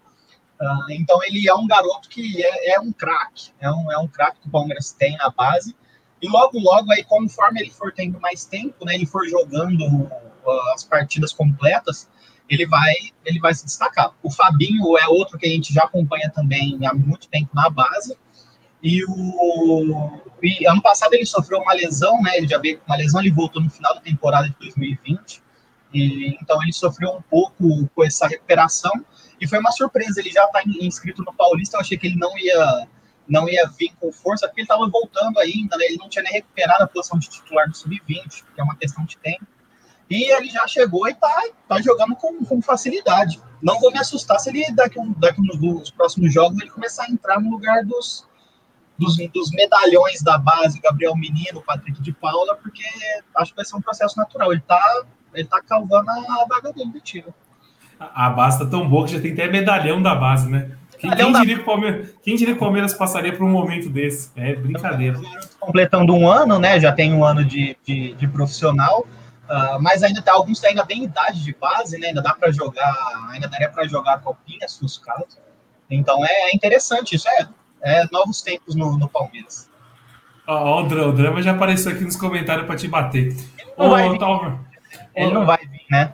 Uh, 0.59 0.91
então 0.91 1.23
ele 1.23 1.47
é 1.47 1.53
um 1.53 1.67
garoto 1.67 2.09
que 2.09 2.44
é, 2.44 2.73
é 2.73 2.79
um 2.79 2.91
craque, 2.91 3.51
é 3.59 3.69
um, 3.69 3.91
é 3.91 3.97
um 3.99 4.07
craque 4.07 4.39
que 4.41 4.47
o 4.47 4.51
Palmeiras 4.51 4.91
tem 4.91 5.15
na 5.17 5.29
base. 5.29 5.75
E 6.19 6.27
logo, 6.27 6.57
logo, 6.57 6.91
aí, 6.91 7.03
conforme 7.03 7.61
ele 7.61 7.69
for 7.69 7.94
tendo 7.94 8.19
mais 8.19 8.45
tempo, 8.45 8.85
né, 8.85 8.95
ele 8.95 9.06
for 9.06 9.27
jogando 9.27 9.83
uh, 9.83 10.73
as 10.73 10.83
partidas 10.83 11.33
completas, 11.33 12.09
ele 12.50 12.66
vai, 12.68 12.94
ele 13.25 13.40
vai 13.40 13.54
se 13.54 13.66
destacar. 13.66 14.13
O 14.22 14.31
Fabinho 14.31 14.98
é 14.98 15.07
outro 15.07 15.38
que 15.38 15.48
a 15.48 15.50
gente 15.50 15.74
já 15.74 15.84
acompanha 15.84 16.30
também 16.30 16.78
há 16.86 16.94
muito 16.94 17.28
tempo 17.28 17.50
na 17.54 17.69
base. 17.69 18.18
E 18.81 19.04
o 19.06 20.22
e 20.42 20.68
ano 20.68 20.81
passado 20.81 21.13
ele 21.13 21.25
sofreu 21.25 21.60
uma 21.60 21.74
lesão, 21.74 22.22
né? 22.22 22.38
Ele 22.38 22.48
já 22.48 22.57
veio 22.57 22.78
com 22.78 22.86
uma 22.86 22.98
lesão, 22.98 23.22
ele 23.22 23.31
voltou 23.31 23.62
no 23.62 23.69
final 23.69 23.95
da 23.95 24.01
temporada 24.01 24.50
de 24.50 24.56
2020. 24.60 25.42
E, 25.94 26.38
então 26.42 26.62
ele 26.62 26.74
sofreu 26.74 27.12
um 27.12 27.22
pouco 27.22 27.88
com 27.95 28.04
essa 28.04 28.28
recuperação 28.28 28.92
e 29.40 29.48
foi 29.48 29.60
uma 29.60 29.72
surpresa. 29.72 30.19
Ele 30.19 30.31
já 30.31 30.44
está 30.44 30.62
inscrito 30.66 31.24
no 31.24 31.34
Paulista. 31.34 31.78
Eu 31.78 31.81
achei 31.81 31.98
que 31.98 32.07
ele 32.07 32.18
não 32.18 32.38
ia 32.38 32.88
não 33.25 33.48
ia 33.48 33.66
vir 33.80 33.94
com 34.01 34.12
força, 34.12 34.48
porque 34.48 34.62
ele 34.62 34.66
estava 34.66 34.86
voltando 34.90 35.40
ainda, 35.40 35.78
né? 35.78 35.86
ele 35.86 35.95
não 35.98 36.10
tinha 36.10 36.24
nem 36.24 36.34
recuperado 36.34 36.84
a 36.84 36.88
posição 36.88 37.18
de 37.18 37.30
titular 37.30 37.69
do 37.69 37.78
sub-20, 37.78 38.44
que 38.54 38.60
é 38.60 38.63
uma 38.63 38.75
questão 38.75 39.06
de 39.06 39.18
tempo. 39.18 39.48
E 40.13 40.31
ele 40.31 40.50
já 40.50 40.68
chegou 40.68 41.07
e 41.07 41.12
está 41.12 41.44
tá 41.68 41.81
jogando 41.81 42.15
com, 42.15 42.45
com, 42.45 42.62
facilidade. 42.62 43.42
Não 43.62 43.80
vou 43.80 43.92
me 43.92 43.98
assustar 43.98 44.39
se 44.39 44.50
ele, 44.50 44.71
daqui, 44.74 45.00
daqui 45.18 45.42
nos, 45.42 45.60
nos 45.60 45.89
próximos 45.89 46.31
jogos, 46.31 46.60
ele 46.60 46.69
começar 46.69 47.06
a 47.06 47.12
entrar 47.12 47.39
no 47.39 47.50
lugar 47.50 47.83
dos, 47.83 48.27
dos, 48.98 49.18
dos, 49.33 49.51
medalhões 49.51 50.21
da 50.21 50.37
base, 50.37 50.80
Gabriel 50.80 51.16
Menino, 51.16 51.64
Patrick 51.66 51.99
de 52.02 52.14
Paula, 52.14 52.56
porque 52.56 52.83
acho 53.37 53.52
que 53.52 53.56
vai 53.56 53.66
ser 53.66 53.76
um 53.76 53.81
processo 53.81 54.16
natural. 54.18 54.52
Ele 54.52 54.61
está 54.61 55.04
ele 55.33 55.47
tá 55.47 55.61
calvando 55.61 56.11
a 56.11 56.45
vaga 56.47 56.71
dele 56.71 56.92
do 56.92 56.99
time. 56.99 57.33
A 57.99 58.30
base 58.30 58.59
tá 58.59 58.66
tão 58.66 58.87
boa 58.87 59.06
que 59.06 59.14
já 59.14 59.21
tem 59.21 59.31
até 59.31 59.47
medalhão 59.47 60.02
da 60.02 60.14
base, 60.14 60.49
né? 60.49 60.78
Quem, 60.99 61.09
quem, 61.09 61.33
diria 61.33 61.56
que 61.56 61.61
o 61.61 61.66
Palmeiras, 61.66 62.09
quem 62.23 62.35
diria 62.35 62.54
que 62.54 62.57
o 62.57 62.64
Palmeiras 62.64 62.94
passaria 62.94 63.35
por 63.35 63.44
um 63.44 63.49
momento 63.49 63.90
desse? 63.90 64.31
É 64.35 64.56
brincadeira. 64.56 65.19
Completando 65.59 66.14
um 66.14 66.30
ano, 66.30 66.59
né? 66.59 66.80
Já 66.80 66.92
tem 66.94 67.14
um 67.14 67.26
ano 67.26 67.44
de, 67.44 67.76
de, 67.83 68.14
de 68.14 68.28
profissional, 68.28 69.06
uh, 69.50 69.81
mas 69.81 70.04
ainda 70.04 70.21
tem 70.21 70.33
alguns 70.33 70.64
ainda 70.64 70.85
tem 70.85 71.04
idade 71.04 71.44
de 71.44 71.54
base, 71.54 71.97
né? 71.97 72.07
Ainda 72.07 72.21
dá 72.21 72.33
para 72.33 72.52
jogar, 72.52 72.95
ainda 73.31 73.47
daria 73.47 73.69
para 73.69 73.88
jogar 73.88 74.19
copinha, 74.21 74.68
se 74.68 74.80
fosse 74.80 75.00
caso. 75.02 75.38
Então 75.90 76.26
é, 76.26 76.50
é, 76.50 76.56
interessante 76.56 77.16
isso, 77.16 77.28
é, 77.30 77.47
é 77.81 78.06
novos 78.12 78.42
tempos 78.42 78.76
no, 78.76 78.97
no 78.97 79.07
Palmeiras. 79.07 79.69
Ó, 80.45 80.81
oh, 80.81 80.83
o 80.83 81.12
drama 81.14 81.42
já 81.42 81.52
apareceu 81.52 81.92
aqui 81.92 82.04
nos 82.04 82.18
comentários 82.18 82.68
para 82.68 82.76
te 82.76 82.88
bater. 82.88 83.28
Ele 83.28 83.73
não, 83.78 83.85
oh, 83.85 83.90
vai, 83.90 84.09
vir. 84.09 84.19
Ele 85.16 85.33
não 85.33 85.45
vai 85.45 85.57
vir, 85.57 85.85
né? 85.90 86.14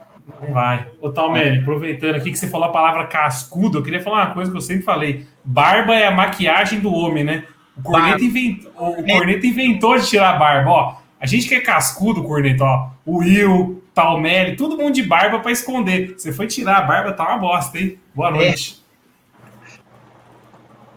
Vai. 0.50 0.86
Ô, 1.00 1.10
Talmere, 1.10 1.58
aproveitando 1.58 2.14
aqui 2.14 2.30
que 2.30 2.38
você 2.38 2.48
falou 2.48 2.68
a 2.68 2.72
palavra 2.72 3.06
cascudo, 3.06 3.78
eu 3.78 3.82
queria 3.82 4.02
falar 4.02 4.26
uma 4.26 4.34
coisa 4.34 4.50
que 4.50 4.56
eu 4.56 4.62
sempre 4.62 4.84
falei. 4.84 5.26
Barba 5.44 5.94
é 5.94 6.06
a 6.06 6.12
maquiagem 6.12 6.80
do 6.80 6.92
homem, 6.92 7.24
né? 7.24 7.44
O 7.76 7.82
Corneta, 7.82 8.22
inventou, 8.22 8.70
o 8.72 9.04
Corneta 9.04 9.46
inventou 9.46 9.98
de 9.98 10.06
tirar 10.06 10.34
a 10.34 10.38
barba, 10.38 10.70
ó. 10.70 10.96
A 11.20 11.26
gente 11.26 11.48
que 11.48 11.54
é 11.54 11.60
cascudo, 11.60 12.22
Corneta, 12.24 12.64
ó. 12.64 12.90
O 13.04 13.18
Will, 13.18 13.82
Talmere, 13.94 14.56
todo 14.56 14.76
mundo 14.76 14.94
de 14.94 15.02
barba 15.02 15.40
para 15.40 15.52
esconder. 15.52 16.14
Você 16.16 16.32
foi 16.32 16.46
tirar 16.46 16.78
a 16.78 16.82
barba, 16.82 17.12
tá 17.12 17.24
uma 17.28 17.38
bosta, 17.38 17.78
hein? 17.78 17.98
Boa 18.14 18.30
noite. 18.30 18.82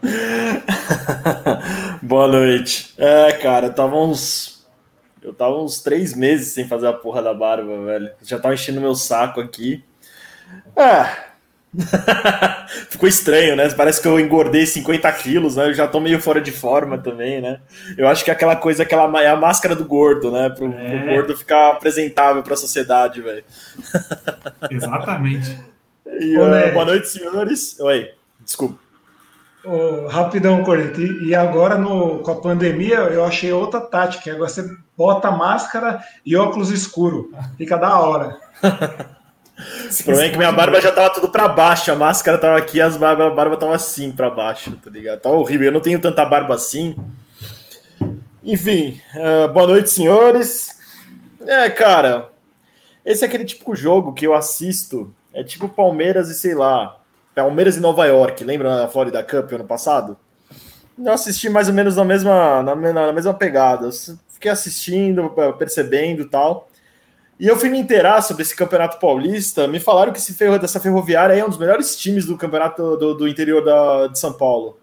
É. 0.02 0.04
Boa 2.02 2.28
noite. 2.28 2.94
É, 2.96 3.32
cara, 3.32 3.70
tava 3.70 3.96
uns 3.96 4.54
eu 5.24 5.32
tava 5.32 5.58
uns 5.58 5.80
três 5.80 6.14
meses 6.14 6.52
sem 6.52 6.68
fazer 6.68 6.86
a 6.86 6.92
porra 6.92 7.22
da 7.22 7.32
barba, 7.32 7.82
velho. 7.82 8.10
Já 8.22 8.38
tava 8.38 8.52
enchendo 8.52 8.78
meu 8.78 8.94
saco 8.94 9.40
aqui. 9.40 9.82
Ah. 10.76 11.33
Ficou 12.88 13.08
estranho, 13.08 13.56
né? 13.56 13.68
Parece 13.70 14.00
que 14.00 14.08
eu 14.08 14.18
engordei 14.18 14.64
50 14.64 15.10
quilos, 15.12 15.56
né? 15.56 15.66
Eu 15.66 15.74
já 15.74 15.86
tô 15.86 16.00
meio 16.00 16.20
fora 16.20 16.40
de 16.40 16.52
forma 16.52 16.98
também, 16.98 17.40
né? 17.40 17.60
Eu 17.96 18.08
acho 18.08 18.24
que 18.24 18.30
é 18.30 18.34
aquela 18.34 18.56
coisa, 18.56 18.82
aquela 18.82 19.20
é 19.20 19.28
a 19.28 19.36
máscara 19.36 19.74
do 19.74 19.84
gordo, 19.84 20.30
né? 20.30 20.48
Pro, 20.50 20.72
é. 20.72 20.98
pro 20.98 21.08
gordo 21.14 21.36
ficar 21.36 21.70
apresentável 21.70 22.42
pra 22.42 22.56
sociedade, 22.56 23.20
velho. 23.20 23.44
Exatamente. 24.70 25.58
E, 26.20 26.36
uh, 26.36 26.72
boa 26.72 26.84
noite, 26.84 27.08
senhores. 27.08 27.78
Oi, 27.80 28.10
desculpa. 28.40 28.78
Oh, 29.64 30.06
rapidão, 30.08 30.62
Corinthians. 30.62 31.22
E 31.22 31.34
agora, 31.34 31.78
no, 31.78 32.18
com 32.18 32.30
a 32.30 32.40
pandemia, 32.40 32.96
eu 32.96 33.24
achei 33.24 33.50
outra 33.50 33.80
tática. 33.80 34.30
Agora 34.30 34.48
você 34.48 34.64
bota 34.96 35.30
máscara 35.30 36.00
e 36.24 36.36
óculos 36.36 36.70
escuro. 36.70 37.32
Fica 37.56 37.76
da 37.76 37.98
hora. 37.98 38.36
o 39.56 40.04
problema 40.04 40.26
é 40.26 40.30
que 40.30 40.36
minha 40.36 40.52
barba 40.52 40.80
já 40.80 40.90
tava 40.90 41.10
tudo 41.10 41.28
pra 41.28 41.48
baixo. 41.48 41.92
A 41.92 41.94
máscara 41.94 42.38
tava 42.38 42.58
aqui, 42.58 42.80
as 42.80 42.96
barba, 42.96 43.28
a 43.28 43.30
barba 43.30 43.56
tava 43.56 43.74
assim 43.74 44.10
pra 44.10 44.28
baixo, 44.28 44.72
tá 44.76 44.90
ligado? 44.90 45.20
Tá 45.20 45.30
horrível. 45.30 45.66
Eu 45.66 45.72
não 45.72 45.80
tenho 45.80 46.00
tanta 46.00 46.24
barba 46.24 46.54
assim. 46.54 46.96
Enfim, 48.42 49.00
uh, 49.14 49.52
boa 49.52 49.66
noite, 49.66 49.90
senhores. 49.90 50.68
É, 51.46 51.70
cara, 51.70 52.30
esse 53.04 53.24
é 53.24 53.28
aquele 53.28 53.44
típico 53.44 53.76
jogo 53.76 54.12
que 54.12 54.26
eu 54.26 54.34
assisto. 54.34 55.14
É 55.32 55.42
tipo 55.42 55.68
Palmeiras 55.68 56.28
e 56.28 56.34
sei 56.34 56.54
lá, 56.54 56.96
Palmeiras 57.34 57.76
e 57.76 57.80
Nova 57.80 58.06
York, 58.06 58.44
lembra 58.44 58.82
na 58.82 58.88
Florida 58.88 59.22
Cup 59.22 59.52
ano 59.52 59.64
passado? 59.64 60.16
Eu 60.96 61.12
assisti 61.12 61.48
mais 61.48 61.68
ou 61.68 61.74
menos 61.74 61.96
na 61.96 62.04
mesma, 62.04 62.62
na, 62.62 62.74
na 62.74 63.12
mesma 63.12 63.34
pegada. 63.34 63.86
Eu 63.86 63.92
fiquei 64.28 64.50
assistindo, 64.50 65.34
percebendo 65.58 66.28
tal. 66.28 66.68
E 67.38 67.48
eu 67.48 67.56
fui 67.56 67.68
me 67.68 67.78
inteirar 67.78 68.22
sobre 68.22 68.42
esse 68.42 68.54
campeonato 68.54 68.98
paulista. 68.98 69.66
Me 69.66 69.80
falaram 69.80 70.12
que 70.12 70.18
esse 70.18 70.34
ferro 70.34 70.58
dessa 70.58 70.78
ferroviária 70.78 71.34
é 71.34 71.44
um 71.44 71.48
dos 71.48 71.58
melhores 71.58 71.96
times 71.96 72.26
do 72.26 72.36
campeonato 72.36 72.96
do, 72.96 73.14
do 73.14 73.28
interior 73.28 73.64
da, 73.64 74.06
de 74.06 74.18
São 74.18 74.32
Paulo. 74.32 74.78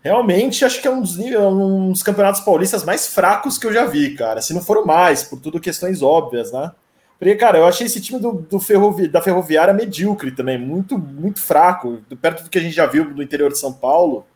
Realmente, 0.00 0.64
acho 0.64 0.80
que 0.82 0.86
é 0.86 0.90
um 0.90 1.00
dos, 1.00 1.18
um 1.18 1.90
dos 1.90 2.02
campeonatos 2.02 2.42
paulistas 2.42 2.84
mais 2.84 3.06
fracos 3.06 3.58
que 3.58 3.66
eu 3.66 3.72
já 3.72 3.86
vi, 3.86 4.14
cara. 4.14 4.40
Se 4.42 4.52
não 4.52 4.62
for 4.62 4.84
mais, 4.86 5.22
por 5.22 5.40
tudo 5.40 5.58
questões 5.58 6.02
óbvias, 6.02 6.52
né? 6.52 6.70
Porque, 7.18 7.34
cara, 7.36 7.58
eu 7.58 7.66
achei 7.66 7.86
esse 7.86 8.00
time 8.00 8.20
do, 8.20 8.32
do 8.32 8.60
ferrovi 8.60 9.08
da 9.08 9.22
Ferroviária 9.22 9.72
medíocre 9.72 10.30
também, 10.30 10.58
muito, 10.58 10.98
muito 10.98 11.40
fraco, 11.40 12.02
perto 12.20 12.44
do 12.44 12.50
que 12.50 12.58
a 12.58 12.60
gente 12.60 12.74
já 12.74 12.86
viu 12.86 13.08
no 13.08 13.22
interior 13.22 13.50
de 13.50 13.58
São 13.58 13.72
Paulo. 13.72 14.26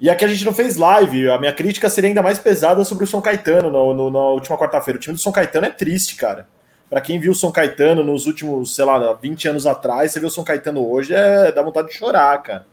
E 0.00 0.08
aqui 0.08 0.24
a 0.24 0.28
gente 0.28 0.46
não 0.46 0.54
fez 0.54 0.76
live, 0.76 1.28
a 1.28 1.38
minha 1.38 1.52
crítica 1.52 1.90
seria 1.90 2.08
ainda 2.08 2.22
mais 2.22 2.38
pesada 2.38 2.82
sobre 2.84 3.04
o 3.04 3.06
São 3.06 3.20
Caetano 3.20 3.70
no, 3.70 3.92
no, 3.92 4.10
na 4.10 4.18
última 4.18 4.56
quarta-feira. 4.56 4.96
O 4.96 5.00
time 5.00 5.14
do 5.14 5.20
São 5.20 5.30
Caetano 5.30 5.66
é 5.66 5.70
triste, 5.70 6.16
cara. 6.16 6.48
Para 6.88 7.02
quem 7.02 7.20
viu 7.20 7.32
o 7.32 7.34
São 7.34 7.52
Caetano 7.52 8.02
nos 8.02 8.26
últimos, 8.26 8.74
sei 8.74 8.86
lá, 8.86 9.12
20 9.12 9.48
anos 9.48 9.66
atrás, 9.66 10.10
você 10.10 10.18
vê 10.18 10.24
o 10.24 10.30
São 10.30 10.42
Caetano 10.42 10.90
hoje, 10.90 11.14
é 11.14 11.52
dá 11.52 11.62
vontade 11.62 11.88
de 11.88 11.94
chorar, 11.94 12.42
cara. 12.42 12.66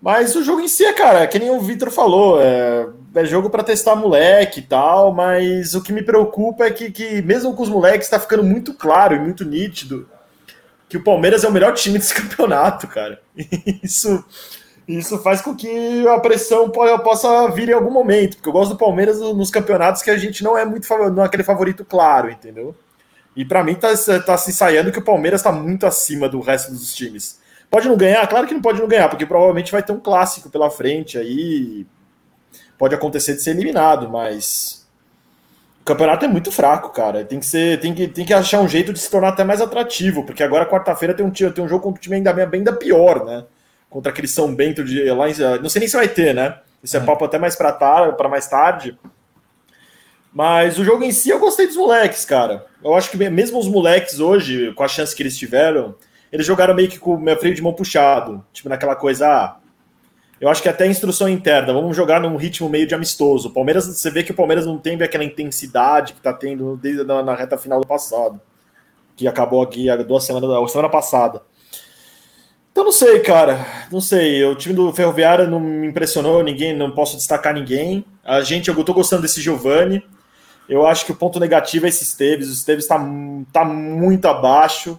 Mas 0.00 0.34
o 0.34 0.42
jogo 0.42 0.62
em 0.62 0.66
si, 0.66 0.90
cara, 0.94 1.20
é 1.20 1.26
que 1.26 1.38
nem 1.38 1.50
o 1.50 1.60
Vitor 1.60 1.90
falou, 1.90 2.40
é, 2.40 2.88
é 3.14 3.24
jogo 3.26 3.50
para 3.50 3.62
testar 3.62 3.94
moleque 3.94 4.60
e 4.60 4.62
tal, 4.64 5.12
mas 5.12 5.74
o 5.74 5.82
que 5.82 5.92
me 5.92 6.02
preocupa 6.02 6.64
é 6.64 6.70
que, 6.70 6.90
que 6.90 7.20
mesmo 7.22 7.54
com 7.54 7.62
os 7.62 7.68
moleques, 7.68 8.06
está 8.06 8.18
ficando 8.18 8.42
muito 8.42 8.72
claro 8.72 9.14
e 9.14 9.18
muito 9.20 9.44
nítido 9.44 10.08
que 10.88 10.96
o 10.96 11.04
Palmeiras 11.04 11.44
é 11.44 11.48
o 11.48 11.52
melhor 11.52 11.74
time 11.74 11.98
desse 11.98 12.14
campeonato, 12.20 12.88
cara. 12.88 13.20
Isso, 13.82 14.24
isso 14.98 15.18
faz 15.18 15.40
com 15.40 15.54
que 15.54 16.06
a 16.08 16.18
pressão 16.18 16.70
possa 16.70 17.48
vir 17.50 17.68
em 17.68 17.72
algum 17.72 17.90
momento, 17.90 18.36
porque 18.36 18.48
eu 18.48 18.52
gosto 18.52 18.72
do 18.72 18.78
Palmeiras 18.78 19.20
nos 19.20 19.50
campeonatos 19.50 20.02
que 20.02 20.10
a 20.10 20.16
gente 20.16 20.42
não 20.42 20.56
é 20.56 20.64
muito 20.64 20.86
não 21.10 21.22
é 21.22 21.26
aquele 21.26 21.42
favorito 21.42 21.84
claro, 21.84 22.30
entendeu? 22.30 22.74
E 23.34 23.44
para 23.44 23.64
mim 23.64 23.74
tá, 23.74 23.88
tá 24.24 24.36
se 24.36 24.50
ensaiando 24.50 24.92
que 24.92 24.98
o 24.98 25.04
Palmeiras 25.04 25.40
está 25.40 25.50
muito 25.50 25.86
acima 25.86 26.28
do 26.28 26.40
resto 26.40 26.70
dos 26.70 26.94
times. 26.94 27.40
Pode 27.70 27.88
não 27.88 27.96
ganhar? 27.96 28.26
Claro 28.26 28.46
que 28.46 28.52
não 28.52 28.60
pode 28.60 28.80
não 28.80 28.88
ganhar, 28.88 29.08
porque 29.08 29.24
provavelmente 29.24 29.72
vai 29.72 29.82
ter 29.82 29.92
um 29.92 30.00
clássico 30.00 30.50
pela 30.50 30.70
frente 30.70 31.16
aí. 31.16 31.86
Pode 32.76 32.94
acontecer 32.94 33.34
de 33.34 33.42
ser 33.42 33.50
eliminado, 33.50 34.10
mas 34.10 34.86
o 35.80 35.84
campeonato 35.84 36.24
é 36.26 36.28
muito 36.28 36.52
fraco, 36.52 36.90
cara. 36.90 37.24
Tem 37.24 37.40
que 37.40 37.46
ser, 37.46 37.80
tem 37.80 37.94
que, 37.94 38.06
tem 38.08 38.26
que 38.26 38.34
achar 38.34 38.60
um 38.60 38.68
jeito 38.68 38.92
de 38.92 38.98
se 38.98 39.10
tornar 39.10 39.28
até 39.30 39.42
mais 39.42 39.62
atrativo, 39.62 40.24
porque 40.24 40.42
agora 40.42 40.68
quarta-feira 40.68 41.14
tem 41.14 41.24
um 41.24 41.30
tem 41.30 41.64
um 41.64 41.68
jogo 41.68 41.84
contra 41.84 41.98
o 41.98 42.02
time 42.02 42.16
ainda 42.16 42.32
bem, 42.32 42.60
ainda 42.60 42.72
pior, 42.74 43.24
né? 43.24 43.44
Contra 43.92 44.10
aquele 44.10 44.26
São 44.26 44.54
Bento 44.54 44.82
de 44.82 45.04
lá, 45.10 45.28
em, 45.28 45.34
não 45.60 45.68
sei 45.68 45.80
nem 45.80 45.88
se 45.88 45.96
vai 45.96 46.08
ter, 46.08 46.34
né? 46.34 46.58
Isso 46.82 46.96
é, 46.96 47.00
é 47.00 47.02
papo 47.04 47.26
até 47.26 47.38
mais 47.38 47.54
para 47.54 47.70
tarde, 47.72 48.16
para 48.16 48.26
mais 48.26 48.48
tarde. 48.48 48.98
Mas 50.32 50.78
o 50.78 50.84
jogo 50.84 51.04
em 51.04 51.12
si 51.12 51.28
eu 51.28 51.38
gostei 51.38 51.66
dos 51.66 51.76
moleques, 51.76 52.24
cara. 52.24 52.64
Eu 52.82 52.94
acho 52.94 53.10
que 53.10 53.18
mesmo 53.28 53.58
os 53.58 53.68
moleques 53.68 54.18
hoje, 54.18 54.72
com 54.72 54.82
a 54.82 54.88
chance 54.88 55.14
que 55.14 55.22
eles 55.22 55.36
tiveram, 55.36 55.94
eles 56.32 56.46
jogaram 56.46 56.74
meio 56.74 56.88
que 56.88 56.98
com 56.98 57.16
o 57.16 57.20
meu 57.20 57.36
freio 57.36 57.54
de 57.54 57.60
mão 57.60 57.74
puxado. 57.74 58.42
Tipo, 58.50 58.70
naquela 58.70 58.96
coisa, 58.96 59.28
ah, 59.28 59.56
eu 60.40 60.48
acho 60.48 60.62
que 60.62 60.70
até 60.70 60.86
instrução 60.86 61.28
interna, 61.28 61.74
vamos 61.74 61.94
jogar 61.94 62.18
num 62.18 62.36
ritmo 62.36 62.70
meio 62.70 62.86
de 62.86 62.94
amistoso. 62.94 63.50
O 63.50 63.52
Palmeiras, 63.52 63.86
você 63.86 64.10
vê 64.10 64.22
que 64.22 64.32
o 64.32 64.34
Palmeiras 64.34 64.64
não 64.64 64.78
tem 64.78 65.00
aquela 65.02 65.22
intensidade 65.22 66.14
que 66.14 66.20
tá 66.22 66.32
tendo 66.32 66.78
desde 66.78 67.04
na, 67.04 67.22
na 67.22 67.34
reta 67.34 67.58
final 67.58 67.78
do 67.78 67.86
passado, 67.86 68.40
que 69.14 69.28
acabou 69.28 69.62
aqui 69.62 69.90
há 69.90 69.96
duas 69.96 70.24
semanas, 70.24 70.50
a 70.50 70.68
semana 70.68 70.88
passada. 70.88 71.42
Então 72.72 72.84
não 72.84 72.92
sei, 72.92 73.20
cara, 73.20 73.86
não 73.92 74.00
sei. 74.00 74.42
O 74.46 74.54
time 74.56 74.74
do 74.74 74.90
Ferroviário 74.92 75.46
não 75.46 75.60
me 75.60 75.86
impressionou, 75.86 76.42
ninguém, 76.42 76.74
não 76.74 76.90
posso 76.90 77.16
destacar 77.16 77.52
ninguém. 77.52 78.04
A 78.24 78.40
gente, 78.40 78.68
eu 78.68 78.84
tô 78.84 78.94
gostando 78.94 79.22
desse 79.22 79.42
Giovani. 79.42 80.02
Eu 80.66 80.86
acho 80.86 81.04
que 81.04 81.12
o 81.12 81.16
ponto 81.16 81.38
negativo 81.38 81.84
é 81.84 81.90
esse 81.90 82.02
Esteves. 82.02 82.48
O 82.48 82.52
Esteves 82.52 82.84
está 82.84 82.98
tá 83.52 83.64
muito 83.64 84.26
abaixo. 84.26 84.98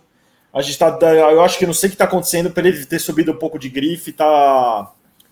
A 0.54 0.62
gente 0.62 0.78
tá. 0.78 1.00
Eu 1.02 1.42
acho 1.42 1.58
que 1.58 1.66
não 1.66 1.74
sei 1.74 1.88
o 1.88 1.90
que 1.90 1.96
está 1.96 2.06
acontecendo 2.06 2.52
para 2.52 2.68
ele 2.68 2.86
ter 2.86 3.00
subido 3.00 3.32
um 3.32 3.38
pouco 3.38 3.58
de 3.58 3.70
grife, 3.70 4.12
tá. 4.12 4.92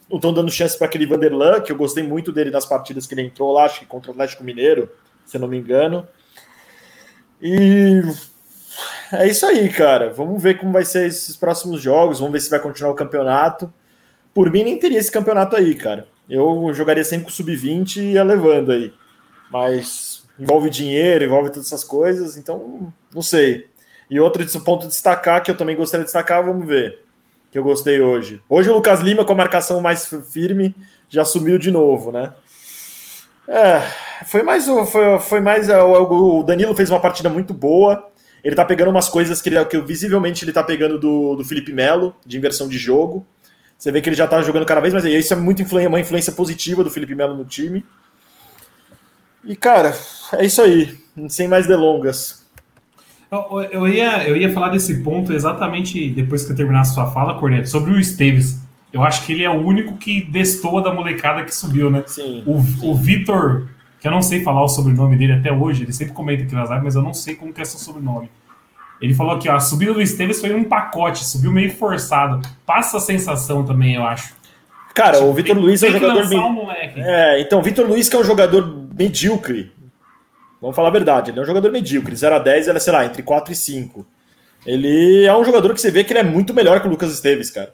Não 0.10 0.18
estão 0.18 0.34
dando 0.34 0.52
chance 0.52 0.76
para 0.76 0.88
aquele 0.88 1.06
Vanderlan, 1.06 1.62
que 1.62 1.72
eu 1.72 1.76
gostei 1.78 2.04
muito 2.04 2.32
dele 2.32 2.50
nas 2.50 2.66
partidas 2.66 3.06
que 3.06 3.14
ele 3.14 3.22
entrou 3.22 3.54
lá, 3.54 3.66
acho 3.66 3.80
que 3.80 3.86
contra 3.86 4.10
o 4.10 4.14
Atlético 4.14 4.44
Mineiro, 4.44 4.90
se 5.26 5.38
eu 5.38 5.42
não 5.42 5.48
me 5.48 5.58
engano. 5.58 6.06
E 7.42 8.02
é 9.12 9.28
isso 9.28 9.46
aí, 9.46 9.70
cara. 9.70 10.12
Vamos 10.12 10.42
ver 10.42 10.58
como 10.58 10.72
vai 10.72 10.86
ser 10.86 11.08
esses 11.08 11.36
próximos 11.36 11.82
jogos, 11.82 12.20
vamos 12.20 12.34
ver 12.34 12.40
se 12.40 12.50
vai 12.50 12.60
continuar 12.60 12.92
o 12.92 12.96
campeonato. 12.96 13.72
Por 14.34 14.50
mim, 14.50 14.64
nem 14.64 14.80
teria 14.80 15.00
esse 15.00 15.12
campeonato 15.12 15.56
aí, 15.56 15.76
cara. 15.76 16.08
Eu 16.30 16.74
jogaria 16.74 17.04
sempre 17.04 17.26
com 17.26 17.32
sub-20 17.32 17.98
e 17.98 18.02
ia 18.14 18.24
levando 18.24 18.72
aí. 18.72 18.94
Mas 19.52 20.24
envolve 20.40 20.70
dinheiro, 20.70 21.26
envolve 21.26 21.50
todas 21.50 21.68
essas 21.68 21.84
coisas, 21.84 22.38
então 22.38 22.94
não 23.14 23.22
sei. 23.22 23.68
E 24.10 24.20
outro 24.20 24.46
ponto 24.62 24.84
de 24.84 24.90
destacar, 24.90 25.44
que 25.44 25.52
eu 25.52 25.58
também 25.58 25.76
gostaria 25.76 26.04
de 26.04 26.08
destacar, 26.08 26.44
vamos 26.44 26.66
ver, 26.66 27.04
que 27.52 27.58
eu 27.58 27.64
gostei 27.64 28.02
hoje. 28.02 28.42
Hoje 28.50 28.70
o 28.70 28.74
Lucas 28.74 29.02
Lima, 29.02 29.26
com 29.26 29.34
a 29.34 29.36
marcação 29.36 29.82
mais 29.82 30.10
firme, 30.32 30.76
já 31.10 31.26
sumiu 31.26 31.58
de 31.58 31.72
novo, 31.72 32.12
né? 32.12 32.34
É, 33.48 33.82
foi 34.26 34.44
mais. 34.44 34.66
Foi, 34.66 35.20
foi 35.20 35.42
mais 35.42 35.68
o 35.70 36.44
Danilo 36.44 36.76
fez 36.76 36.90
uma 36.90 37.00
partida 37.00 37.30
muito 37.30 37.54
boa. 37.54 38.11
Ele 38.44 38.56
tá 38.56 38.66
pegando 38.66 38.90
umas 38.90 39.08
coisas 39.08 39.42
que, 39.42 39.50
ele, 39.50 39.64
que 39.66 39.80
visivelmente 39.82 40.44
ele 40.44 40.52
tá 40.52 40.64
pegando 40.64 40.98
do, 40.98 41.36
do 41.36 41.46
Felipe 41.46 41.72
Melo, 41.72 42.16
de 42.26 42.38
inversão 42.38 42.68
de 42.68 42.78
jogo. 42.78 43.26
Você 43.78 43.92
vê 43.92 44.02
que 44.02 44.10
ele 44.10 44.16
já 44.16 44.28
tá 44.28 44.42
jogando 44.42 44.66
cada 44.66 44.82
vez 44.82 44.94
mais. 44.94 45.06
E 45.06 45.18
isso 45.18 45.34
é 45.34 45.38
muito 45.38 45.62
influência, 45.62 45.90
uma 45.90 46.00
influência 46.00 46.34
positiva 46.34 46.84
do 46.84 46.90
Felipe 46.90 47.16
Melo 47.16 47.36
no 47.36 47.46
time. 47.46 47.86
E, 49.44 49.56
cara, 49.56 49.96
é 50.34 50.46
isso 50.46 50.62
aí. 50.62 50.98
Sem 51.30 51.48
mais 51.48 51.68
delongas. 51.68 52.46
Eu, 53.72 53.88
ia, 53.88 54.28
eu 54.28 54.36
ia 54.36 54.52
falar 54.52 54.70
desse 54.70 55.02
ponto 55.02 55.32
exatamente 55.32 56.10
depois 56.10 56.44
que 56.44 56.52
eu 56.52 56.56
terminasse 56.56 56.94
sua 56.94 57.10
fala, 57.12 57.40
Corneto, 57.40 57.70
sobre 57.70 57.92
o 57.92 58.00
Esteves. 58.00 58.60
Eu 58.92 59.04
acho 59.04 59.26
que 59.26 59.32
ele 59.32 59.44
é 59.44 59.50
o 59.50 59.66
único 59.66 59.98
que 59.98 60.22
destoa 60.22 60.82
da 60.82 60.94
molecada 60.94 61.46
que 61.46 61.56
subiu, 61.56 61.90
né? 61.90 62.04
Sim. 62.06 62.44
O, 62.46 62.58
o 62.90 62.94
Vitor, 62.96 63.68
que 64.02 64.08
eu 64.08 64.12
não 64.12 64.22
sei 64.22 64.44
falar 64.44 64.64
o 64.64 64.68
sobrenome 64.68 65.16
dele 65.16 65.34
até 65.34 65.54
hoje, 65.54 65.84
ele 65.84 65.94
sempre 65.94 66.14
comenta 66.14 66.44
aqui 66.44 66.54
nas 66.54 66.70
lives, 66.70 66.84
mas 66.84 66.96
eu 66.96 67.02
não 67.02 67.14
sei 67.14 67.36
como 67.36 67.54
que 67.54 67.62
é 67.62 67.66
seu 67.66 67.80
sobrenome. 67.80 68.30
Ele 69.00 69.14
falou 69.14 69.36
aqui, 69.36 69.48
ó, 69.48 69.56
a 69.56 69.60
subida 69.60 69.94
do 69.94 70.02
Esteves 70.02 70.42
foi 70.42 70.54
um 70.54 70.66
pacote, 70.66 71.24
subiu 71.24 71.52
meio 71.52 71.74
forçado. 71.74 72.46
Passa 72.66 72.98
a 72.98 73.00
sensação 73.00 73.64
também, 73.64 73.96
eu 73.96 74.04
acho. 74.04 74.36
Cara, 74.94 75.18
tipo, 75.18 75.30
o 75.30 75.34
Vitor 75.34 75.58
Luiz 75.58 75.82
é 75.82 75.88
um 75.88 75.92
jogador. 75.94 76.34
Um 76.34 76.72
é, 76.72 77.40
então, 77.40 77.60
o 77.60 77.62
Vitor 77.64 77.88
Luiz, 77.88 78.10
que 78.10 78.16
é 78.16 78.20
um 78.20 78.24
jogador 78.24 78.90
medíocre, 78.94 79.72
Vamos 80.62 80.76
falar 80.76 80.90
a 80.90 80.92
verdade, 80.92 81.32
ele 81.32 81.40
é 81.40 81.42
um 81.42 81.46
jogador 81.46 81.72
medíocre. 81.72 82.16
0 82.16 82.36
a 82.36 82.40
10, 82.40 82.68
ele 82.68 82.78
é, 82.78 82.80
sei 82.80 82.94
lá, 82.94 83.04
entre 83.04 83.24
4 83.24 83.52
e 83.52 83.56
5. 83.56 84.06
Ele 84.64 85.26
é 85.26 85.36
um 85.36 85.44
jogador 85.44 85.74
que 85.74 85.82
você 85.82 85.90
vê 85.90 86.04
que 86.04 86.14
ele 86.14 86.20
é 86.20 86.24
muito 86.24 86.54
melhor 86.54 86.80
que 86.80 86.88
o 86.88 86.92
Lucas 86.92 87.12
Esteves, 87.12 87.50
cara. 87.50 87.74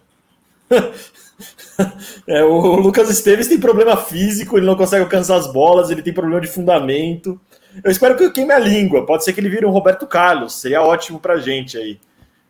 é, 2.28 2.44
o 2.44 2.76
Lucas 2.76 3.10
Esteves 3.10 3.48
tem 3.48 3.60
problema 3.60 3.96
físico, 3.96 4.58
ele 4.58 4.66
não 4.66 4.76
consegue 4.76 5.04
alcançar 5.04 5.36
as 5.36 5.52
bolas, 5.52 5.90
ele 5.90 6.02
tem 6.02 6.14
problema 6.14 6.42
de 6.42 6.48
fundamento. 6.48 7.40
Eu 7.84 7.92
espero 7.92 8.16
que 8.16 8.24
eu 8.24 8.32
queime 8.32 8.52
a 8.52 8.60
língua. 8.60 9.06
Pode 9.06 9.24
ser 9.24 9.34
que 9.34 9.40
ele 9.40 9.50
vire 9.50 9.66
um 9.66 9.72
Roberto 9.72 10.08
Carlos, 10.08 10.60
seria 10.60 10.82
ótimo 10.82 11.20
pra 11.20 11.38
gente 11.38 11.78
aí. 11.78 12.00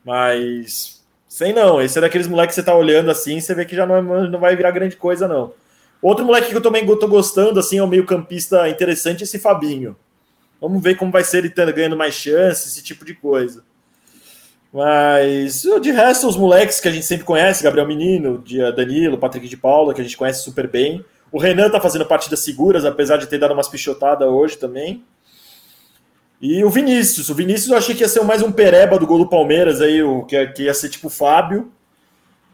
Mas, 0.06 1.04
sei 1.28 1.52
não, 1.52 1.82
esse 1.82 1.98
é 1.98 2.02
daqueles 2.02 2.28
moleques 2.28 2.56
que 2.56 2.62
você 2.62 2.66
tá 2.66 2.76
olhando 2.76 3.12
assim, 3.12 3.40
você 3.40 3.54
vê 3.54 3.66
que 3.66 3.76
já 3.76 3.86
não, 3.86 3.98
é, 3.98 4.30
não 4.30 4.40
vai 4.40 4.56
virar 4.56 4.72
grande 4.72 4.96
coisa, 4.96 5.28
não. 5.28 5.54
Outro 6.02 6.26
moleque 6.26 6.50
que 6.50 6.56
eu 6.56 6.62
também 6.62 6.86
tô 6.86 7.08
gostando, 7.08 7.60
assim, 7.60 7.80
é 7.80 7.84
o 7.84 7.88
meio-campista 7.88 8.70
interessante, 8.70 9.24
esse 9.24 9.40
Fabinho. 9.40 9.96
Vamos 10.62 10.82
ver 10.82 10.96
como 10.96 11.12
vai 11.12 11.24
ser 11.24 11.40
ele 11.40 11.72
ganhando 11.72 11.98
mais 11.98 12.16
chances, 12.16 12.68
esse 12.74 12.84
tipo 12.84 13.04
de 13.04 13.14
coisa. 13.14 13.64
Mas 14.78 15.64
de 15.82 15.90
resto, 15.90 16.28
os 16.28 16.38
moleques 16.38 16.80
que 16.80 16.88
a 16.88 16.92
gente 16.92 17.04
sempre 17.04 17.26
conhece, 17.26 17.64
Gabriel 17.64 17.88
Menino, 17.88 18.44
Danilo, 18.76 19.18
Patrick 19.18 19.48
de 19.48 19.58
Paula, 19.58 19.92
que 19.92 20.02
a 20.02 20.04
gente 20.04 20.16
conhece 20.16 20.44
super 20.44 20.68
bem. 20.68 21.04
O 21.32 21.40
Renan 21.40 21.72
tá 21.72 21.82
fazendo 21.82 22.06
partidas 22.06 22.42
seguras, 22.42 22.86
apesar 22.86 23.18
de 23.18 23.26
ter 23.26 23.40
dado 23.40 23.56
umas 23.56 23.68
pichotadas 23.68 24.28
hoje 24.30 24.56
também. 24.56 25.04
E 26.40 26.64
o 26.64 26.70
Vinícius. 26.70 27.28
O 27.28 27.34
Vinícius 27.34 27.72
eu 27.72 27.78
achei 27.78 27.96
que 27.96 28.02
ia 28.02 28.08
ser 28.08 28.24
mais 28.24 28.44
um 28.44 28.52
pereba 28.52 29.00
do 29.00 29.08
gol 29.08 29.18
do 29.18 29.28
Palmeiras 29.28 29.82
aí, 29.82 30.04
o, 30.04 30.24
que, 30.26 30.46
que 30.50 30.64
ia 30.66 30.74
ser 30.76 30.90
tipo 30.90 31.08
o 31.08 31.10
Fábio. 31.10 31.72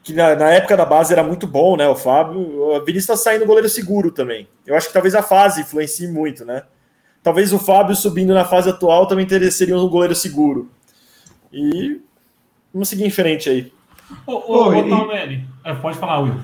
que 0.01 0.13
na, 0.13 0.33
na, 0.33 0.49
época 0.49 0.77
da 0.77 0.85
base 0.85 1.11
era 1.11 1.23
muito 1.23 1.45
bom, 1.45 1.75
né? 1.75 1.89
O 1.89 1.95
Fábio. 1.95 2.39
O 2.39 2.85
Vinícius 2.85 3.03
está 3.03 3.17
saindo 3.17 3.45
goleiro 3.45 3.67
seguro 3.67 4.11
também. 4.11 4.47
Eu 4.65 4.77
acho 4.77 4.87
que 4.87 4.93
talvez 4.93 5.13
a 5.13 5.21
fase 5.21 5.59
influencie 5.59 6.07
muito, 6.07 6.45
né? 6.45 6.63
Talvez 7.21 7.51
o 7.51 7.59
Fábio 7.59 7.97
subindo 7.97 8.33
na 8.33 8.45
fase 8.45 8.69
atual 8.69 9.07
também 9.07 9.27
seria 9.51 9.77
um 9.77 9.89
goleiro 9.89 10.15
seguro. 10.15 10.71
E 11.51 12.01
vamos 12.73 12.89
seguir 12.89 13.05
em 13.05 13.11
frente 13.11 13.49
aí. 13.49 13.73
Ô, 14.25 14.33
ô, 14.33 14.67
ô, 14.69 14.89
Tameri. 14.89 15.45
É, 15.63 15.73
pode 15.73 15.97
falar, 15.97 16.19
Will. 16.19 16.39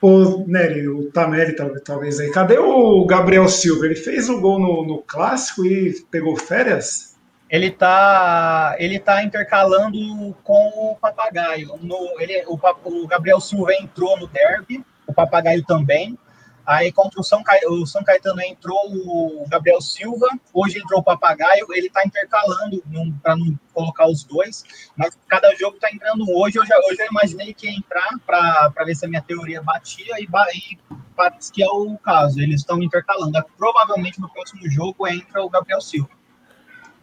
Ô, 0.00 0.44
Nery, 0.46 0.86
o 0.88 1.10
Tameri 1.10 1.56
talvez 1.84 2.20
aí. 2.20 2.30
Cadê 2.30 2.58
o 2.58 3.04
Gabriel 3.06 3.48
Silva? 3.48 3.86
Ele 3.86 3.94
fez 3.94 4.28
o 4.28 4.40
gol 4.40 4.58
no, 4.58 4.84
no 4.84 4.98
clássico 4.98 5.64
e 5.64 5.94
pegou 6.10 6.36
férias? 6.36 7.14
ele 7.54 7.70
tá, 7.70 8.74
ele 8.80 8.98
tá 8.98 9.22
intercalando 9.22 10.36
com 10.42 10.68
o 10.74 10.96
Papagaio. 11.00 11.78
No, 11.80 12.20
ele, 12.20 12.42
o, 12.48 12.58
o 12.84 13.06
Gabriel 13.06 13.40
Silva 13.40 13.72
entrou 13.74 14.18
no 14.18 14.26
derby, 14.26 14.84
o 15.06 15.14
Papagaio 15.14 15.64
também. 15.64 16.18
Aí 16.66 16.90
contra 16.90 17.20
o 17.20 17.22
São, 17.22 17.42
o 17.68 17.86
São 17.86 18.02
Caetano 18.02 18.40
entrou 18.40 18.78
o 18.86 19.44
Gabriel 19.48 19.80
Silva, 19.82 20.26
hoje 20.52 20.78
entrou 20.78 21.00
o 21.00 21.02
Papagaio, 21.02 21.66
ele 21.72 21.90
tá 21.90 22.02
intercalando 22.04 22.82
para 23.22 23.36
não 23.36 23.58
colocar 23.72 24.08
os 24.08 24.24
dois, 24.24 24.64
mas 24.96 25.18
cada 25.28 25.54
jogo 25.56 25.76
tá 25.78 25.90
entrando 25.92 26.24
hoje. 26.30 26.58
Eu 26.58 26.64
já, 26.64 26.74
eu 26.76 27.06
imaginei 27.10 27.52
que 27.52 27.66
ia 27.66 27.76
entrar 27.76 28.18
para 28.26 28.84
ver 28.84 28.94
se 28.94 29.04
a 29.04 29.08
minha 29.08 29.20
teoria 29.20 29.62
batia 29.62 30.14
e, 30.18 30.24
e 30.24 30.78
parece 31.14 31.52
que 31.52 31.62
é 31.62 31.68
o 31.68 31.98
caso. 31.98 32.40
Eles 32.40 32.60
estão 32.60 32.82
intercalando. 32.82 33.44
Provavelmente 33.58 34.18
no 34.18 34.28
próximo 34.30 34.62
jogo 34.70 35.06
entra 35.06 35.44
o 35.44 35.50
Gabriel 35.50 35.82
Silva. 35.82 36.10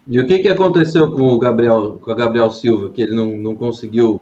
E 0.07 0.19
o 0.19 0.25
que, 0.25 0.39
que 0.39 0.47
aconteceu 0.47 1.11
com 1.11 1.33
o 1.33 1.37
Gabriel, 1.37 1.99
com 1.99 2.11
o 2.11 2.15
Gabriel 2.15 2.49
Silva, 2.49 2.89
que 2.89 3.03
ele 3.03 3.15
não, 3.15 3.37
não 3.37 3.55
conseguiu 3.55 4.19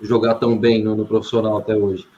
jogar 0.00 0.34
tão 0.34 0.58
bem 0.58 0.82
no, 0.82 0.96
no 0.96 1.06
profissional 1.06 1.58
até 1.58 1.76
hoje? 1.76 2.08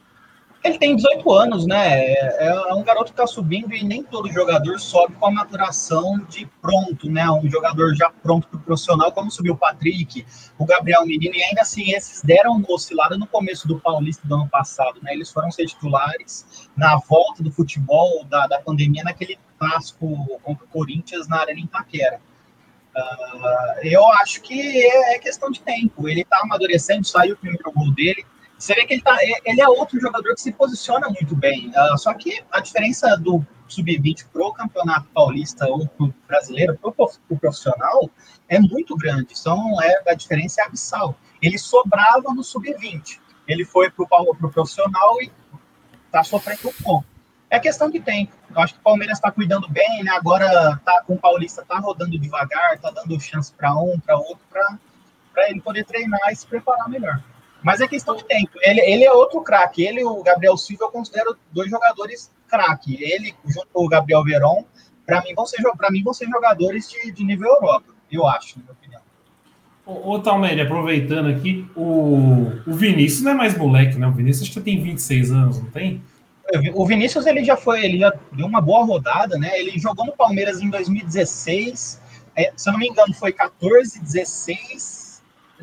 Ele 0.65 0.79
tem 0.79 0.97
18 0.97 1.31
anos, 1.31 1.67
né? 1.67 2.05
É, 2.05 2.47
é 2.47 2.75
um 2.75 2.83
garoto 2.83 3.13
que 3.13 3.21
está 3.21 3.27
subindo 3.27 3.75
e 3.75 3.85
nem 3.85 4.03
todo 4.03 4.33
jogador 4.33 4.81
sobe 4.81 5.15
com 5.17 5.27
a 5.27 5.31
maturação 5.31 6.19
de 6.27 6.47
pronto, 6.63 7.11
né? 7.11 7.31
Um 7.31 7.47
jogador 7.51 7.95
já 7.95 8.09
pronto 8.09 8.49
para 8.49 8.57
o 8.57 8.63
profissional, 8.63 9.13
como 9.13 9.31
subiu 9.31 9.53
o 9.53 9.59
Patrick, 9.59 10.25
o 10.57 10.65
Gabriel 10.65 11.05
Menino, 11.05 11.35
e 11.35 11.43
ainda 11.43 11.61
assim 11.61 11.93
esses 11.93 12.23
deram 12.23 12.53
uma 12.53 12.73
oscilada 12.73 13.19
no 13.19 13.27
começo 13.27 13.69
do 13.69 13.79
Paulista 13.79 14.27
do 14.27 14.35
ano 14.37 14.49
passado, 14.49 15.01
né? 15.03 15.13
Eles 15.13 15.31
foram 15.31 15.51
ser 15.51 15.67
titulares 15.67 16.71
na 16.75 16.97
volta 16.97 17.43
do 17.43 17.53
futebol 17.53 18.25
da, 18.25 18.47
da 18.47 18.59
pandemia 18.59 19.05
naquele 19.05 19.39
clássico 19.59 20.41
contra 20.43 20.65
o 20.65 20.69
Corinthians 20.69 21.29
na 21.29 21.41
Arena 21.41 21.61
Itaquera. 21.61 22.19
Uh, 22.97 23.83
eu 23.83 24.07
acho 24.13 24.41
que 24.41 24.83
é, 24.83 25.15
é, 25.15 25.19
questão 25.19 25.51
de 25.51 25.61
tempo. 25.61 26.09
Ele 26.09 26.23
está 26.23 26.39
amadurecendo, 26.43 27.05
saiu 27.05 27.35
o 27.35 27.39
primeiro 27.39 27.71
gol 27.71 27.93
dele. 27.93 28.25
Você 28.59 28.75
vê 28.75 28.87
que 28.87 28.95
ele, 28.95 29.03
tá, 29.03 29.17
ele 29.45 29.61
é 29.61 29.69
outro 29.69 30.01
jogador 30.01 30.35
que 30.35 30.41
se 30.41 30.53
posiciona 30.53 31.09
muito 31.09 31.35
bem. 31.35 31.71
Uh, 31.71 31.99
só 31.99 32.15
que 32.15 32.43
a 32.51 32.61
diferença 32.61 33.17
do 33.17 33.45
sub-20 33.69 34.27
pro 34.33 34.53
campeonato 34.53 35.07
paulista 35.13 35.67
ou 35.67 35.87
pro 35.89 36.15
brasileiro, 36.27 36.79
pro, 36.79 36.93
pro 36.93 37.39
profissional, 37.39 38.09
é 38.49 38.59
muito 38.59 38.97
grande. 38.97 39.39
São, 39.39 39.83
é, 39.83 40.03
a 40.11 40.15
diferença 40.15 40.63
é 40.63 40.65
abissal. 40.65 41.17
Ele 41.43 41.59
sobrava 41.59 42.33
no 42.35 42.43
sub-20. 42.43 43.19
Ele 43.47 43.65
foi 43.65 43.91
pro, 43.91 44.07
pro 44.07 44.51
profissional 44.51 45.21
e 45.21 45.31
está 46.07 46.23
sofrendo 46.23 46.69
um 46.69 46.83
pouco. 46.83 47.07
É 47.51 47.59
questão 47.61 47.91
de 47.91 48.01
tempo. 48.01 48.33
Eu 48.51 48.61
acho 48.61 48.75
que 48.75 48.81
o 48.81 48.83
Palmeiras 48.83 49.19
está 49.19 49.31
cuidando 49.31 49.69
bem, 49.69 50.03
né? 50.03 50.11
Agora 50.13 50.81
tá 50.85 51.03
com 51.07 51.15
o 51.15 51.19
Paulista 51.19 51.65
tá 51.65 51.79
rodando 51.79 52.19
devagar, 52.19 52.79
tá 52.79 52.91
dando 52.91 53.21
chance 53.21 53.53
para 53.53 53.75
um, 53.77 53.99
para 54.01 54.17
outro, 54.17 54.41
para 54.49 55.51
ele 55.51 55.61
poder 55.61 55.85
treinar 55.85 56.33
e 56.33 56.37
se 56.37 56.47
preparar 56.47 56.89
melhor. 56.89 57.23
Mas 57.65 57.81
é 57.81 57.89
questão 57.89 58.15
de 58.15 58.25
tempo. 58.25 58.53
Ele, 58.61 58.81
ele 58.83 59.05
é 59.05 59.11
outro 59.11 59.41
craque. 59.41 59.83
Ele 59.83 60.03
e 60.03 60.05
o 60.05 60.23
Gabriel 60.23 60.57
Silva 60.57 60.85
eu 60.85 60.91
considero 60.91 61.35
dois 61.51 61.71
jogadores 61.71 62.31
craque. 62.47 63.03
Ele 63.03 63.35
junto 63.47 63.69
com 63.73 63.87
o 63.87 63.89
Gabriel 63.89 64.23
Veron, 64.23 64.65
para 65.07 65.23
mim 65.23 65.35
vão 65.35 65.47
ser 65.47 65.63
mim 65.91 66.03
vão 66.03 66.13
ser 66.13 66.27
jogadores 66.27 66.91
de, 66.91 67.11
de 67.11 67.25
nível 67.25 67.49
Europa. 67.49 67.87
Eu 68.13 68.27
acho, 68.27 68.59
na 68.59 68.65
minha 68.65 68.73
opinião. 68.73 69.01
Ô, 69.87 70.13
ô 70.13 70.19
Talmere, 70.19 70.61
aproveitando 70.61 71.29
aqui, 71.31 71.67
o, 71.75 72.53
o 72.67 72.75
Vinícius 72.75 73.23
não 73.23 73.33
é 73.33 73.35
mais 73.35 73.57
moleque, 73.57 73.99
né? 73.99 74.07
O 74.07 74.13
Vinícius 74.13 74.49
acho 74.49 74.59
que 74.59 74.65
tem 74.65 74.83
26 74.83 75.33
anos, 75.33 75.59
não 75.59 75.71
tem? 75.71 76.03
O 76.75 76.85
Vinícius 76.85 77.25
ele 77.25 77.43
já 77.43 77.57
foi, 77.57 77.83
ele 77.83 77.99
já 77.99 78.13
deu 78.31 78.47
uma 78.47 78.61
boa 78.61 78.85
rodada, 78.85 79.39
né? 79.39 79.59
Ele 79.59 79.79
jogou 79.79 80.05
no 80.05 80.13
Palmeiras 80.13 80.61
em 80.61 80.69
2016, 80.69 82.01
é, 82.37 82.53
se 82.55 82.69
eu 82.69 82.73
não 82.73 82.81
me 82.81 82.89
engano, 82.89 83.15
foi 83.15 83.33
14, 83.33 84.01
16, 84.01 85.04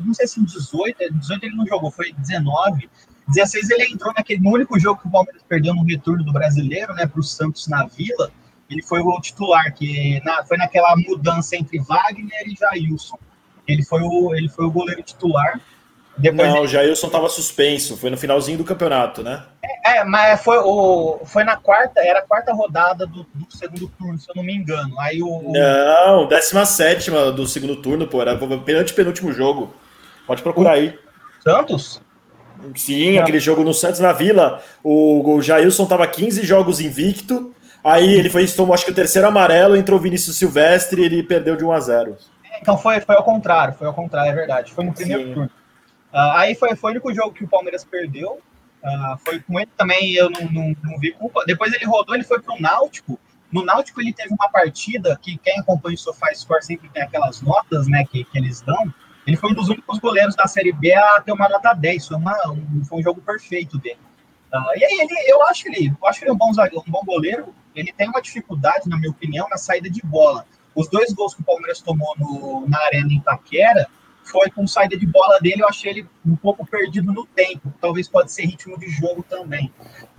não 0.00 0.14
sei 0.14 0.26
se 0.26 0.40
em 0.40 0.44
18, 0.44 1.12
18 1.14 1.44
ele 1.44 1.56
não 1.56 1.66
jogou, 1.66 1.90
foi 1.90 2.12
19. 2.12 2.88
16 3.28 3.70
ele 3.70 3.92
entrou 3.92 4.12
naquele 4.16 4.40
no 4.40 4.50
único 4.50 4.78
jogo 4.78 5.00
que 5.00 5.08
o 5.08 5.10
Palmeiras 5.10 5.42
perdeu 5.48 5.74
no 5.74 5.84
retorno 5.84 6.24
do 6.24 6.32
brasileiro, 6.32 6.94
né, 6.94 7.06
para 7.06 7.20
o 7.20 7.22
Santos 7.22 7.68
na 7.68 7.84
Vila. 7.86 8.30
Ele 8.70 8.82
foi 8.82 9.00
o 9.00 9.20
titular, 9.20 9.72
que 9.74 10.20
na, 10.24 10.44
foi 10.44 10.56
naquela 10.56 10.94
mudança 10.96 11.56
entre 11.56 11.78
Wagner 11.80 12.46
e 12.46 12.54
Jailson. 12.58 13.18
Ele 13.66 13.84
foi 13.84 14.00
o, 14.02 14.34
ele 14.34 14.48
foi 14.48 14.64
o 14.64 14.70
goleiro 14.70 15.02
titular. 15.02 15.60
Depois 16.16 16.48
não, 16.48 16.58
ele... 16.58 16.66
o 16.66 16.68
Jailson 16.68 17.06
estava 17.06 17.28
suspenso, 17.28 17.96
foi 17.96 18.10
no 18.10 18.16
finalzinho 18.16 18.58
do 18.58 18.64
campeonato, 18.64 19.22
né? 19.22 19.44
É, 19.62 19.98
é, 19.98 20.04
mas 20.04 20.42
foi, 20.42 20.58
o, 20.58 21.20
foi 21.24 21.44
na 21.44 21.56
quarta, 21.56 22.00
era 22.00 22.20
a 22.20 22.22
quarta 22.22 22.52
rodada 22.52 23.06
do, 23.06 23.26
do 23.34 23.46
segundo 23.50 23.88
turno, 23.98 24.18
se 24.18 24.28
eu 24.30 24.34
não 24.36 24.42
me 24.42 24.54
engano. 24.54 24.98
Aí 25.00 25.22
o, 25.22 25.52
Não, 25.52 26.26
17 26.28 27.10
do 27.34 27.46
segundo 27.46 27.76
turno, 27.76 28.06
pô, 28.06 28.20
era 28.20 28.34
o 28.34 28.60
penúltimo, 28.60 28.96
penúltimo 28.96 29.32
jogo. 29.32 29.74
Pode 30.26 30.42
procurar 30.42 30.72
aí. 30.72 30.98
Santos? 31.42 32.00
Sim, 32.76 33.18
aquele 33.18 33.40
jogo 33.40 33.64
no 33.64 33.74
Santos 33.74 34.00
na 34.00 34.12
Vila. 34.12 34.62
O, 34.82 35.34
o 35.34 35.42
Jailson 35.42 35.86
tava 35.86 36.06
15 36.06 36.44
jogos 36.44 36.80
invicto. 36.80 37.54
Aí 37.84 38.14
ele 38.14 38.30
foi, 38.30 38.46
tomou 38.46 38.74
acho 38.74 38.84
que 38.84 38.92
o 38.92 38.94
terceiro 38.94 39.26
amarelo, 39.26 39.76
entrou 39.76 39.98
o 39.98 40.02
Vinícius 40.02 40.38
Silvestre 40.38 41.02
e 41.02 41.04
ele 41.04 41.22
perdeu 41.22 41.56
de 41.56 41.64
1 41.64 41.72
a 41.72 41.80
0 41.80 42.16
Então 42.60 42.78
foi, 42.78 43.00
foi 43.00 43.16
ao 43.16 43.24
contrário, 43.24 43.74
foi 43.74 43.88
ao 43.88 43.94
contrário, 43.94 44.30
é 44.30 44.34
verdade. 44.34 44.72
Foi 44.72 44.84
no 44.84 44.92
primeiro 44.92 45.24
Sim. 45.24 45.34
turno. 45.34 45.50
Uh, 46.12 46.30
aí 46.36 46.54
foi, 46.54 46.76
foi 46.76 46.90
o 46.90 46.92
único 46.92 47.12
jogo 47.12 47.32
que 47.32 47.42
o 47.42 47.48
Palmeiras 47.48 47.84
perdeu. 47.84 48.38
Uh, 48.84 49.18
foi 49.24 49.40
com 49.40 49.58
ele 49.58 49.70
também, 49.76 50.12
eu 50.12 50.30
não, 50.30 50.42
não, 50.52 50.76
não, 50.82 50.98
vi 50.98 51.12
culpa. 51.12 51.42
Depois 51.46 51.72
ele 51.72 51.84
rodou, 51.84 52.14
ele 52.14 52.24
foi 52.24 52.40
para 52.40 52.54
o 52.54 52.60
Náutico. 52.60 53.18
No 53.50 53.64
Náutico 53.64 54.00
ele 54.00 54.12
teve 54.12 54.32
uma 54.32 54.48
partida 54.48 55.18
que 55.20 55.36
quem 55.38 55.58
acompanha 55.58 55.94
o 55.94 55.98
Sofá 55.98 56.32
Score 56.34 56.64
sempre 56.64 56.88
tem 56.88 57.02
aquelas 57.02 57.42
notas 57.42 57.88
né, 57.88 58.04
que, 58.04 58.24
que 58.24 58.38
eles 58.38 58.60
dão. 58.60 58.92
Ele 59.26 59.36
foi 59.36 59.50
um 59.50 59.54
dos 59.54 59.68
únicos 59.68 59.98
goleiros 59.98 60.34
da 60.34 60.46
Série 60.46 60.72
B 60.72 60.92
a 60.92 61.20
ter 61.20 61.32
uma 61.32 61.48
nota 61.48 61.72
10. 61.72 62.08
Foi, 62.08 62.16
uma, 62.16 62.36
um, 62.50 62.84
foi 62.84 62.98
um 62.98 63.02
jogo 63.02 63.20
perfeito 63.20 63.78
dele. 63.78 63.98
Uh, 64.52 64.76
e 64.76 64.84
aí 64.84 65.00
ele, 65.00 65.32
eu 65.32 65.42
acho 65.46 65.66
ele, 65.68 65.88
eu 65.88 66.08
acho 66.08 66.24
ele 66.24 66.32
um 66.32 66.36
bom, 66.36 66.50
um 66.50 66.90
bom 66.90 67.02
goleiro. 67.04 67.54
Ele 67.74 67.92
tem 67.92 68.08
uma 68.08 68.20
dificuldade, 68.20 68.88
na 68.88 68.98
minha 68.98 69.10
opinião, 69.10 69.48
na 69.48 69.56
saída 69.56 69.88
de 69.88 70.02
bola. 70.02 70.44
Os 70.74 70.88
dois 70.88 71.12
gols 71.12 71.34
que 71.34 71.40
o 71.40 71.44
Palmeiras 71.44 71.80
tomou 71.80 72.14
no, 72.18 72.68
na 72.68 72.78
arena 72.86 73.12
Itaquera, 73.12 73.88
foi 74.24 74.50
com 74.50 74.66
saída 74.66 74.96
de 74.96 75.06
bola 75.06 75.38
dele, 75.40 75.62
eu 75.62 75.68
achei 75.68 75.90
ele 75.90 76.08
um 76.24 76.36
pouco 76.36 76.64
perdido 76.66 77.12
no 77.12 77.26
tempo. 77.26 77.72
Talvez 77.80 78.08
pode 78.08 78.30
ser 78.32 78.46
ritmo 78.46 78.78
de 78.78 78.88
jogo 78.88 79.22
também. 79.22 79.72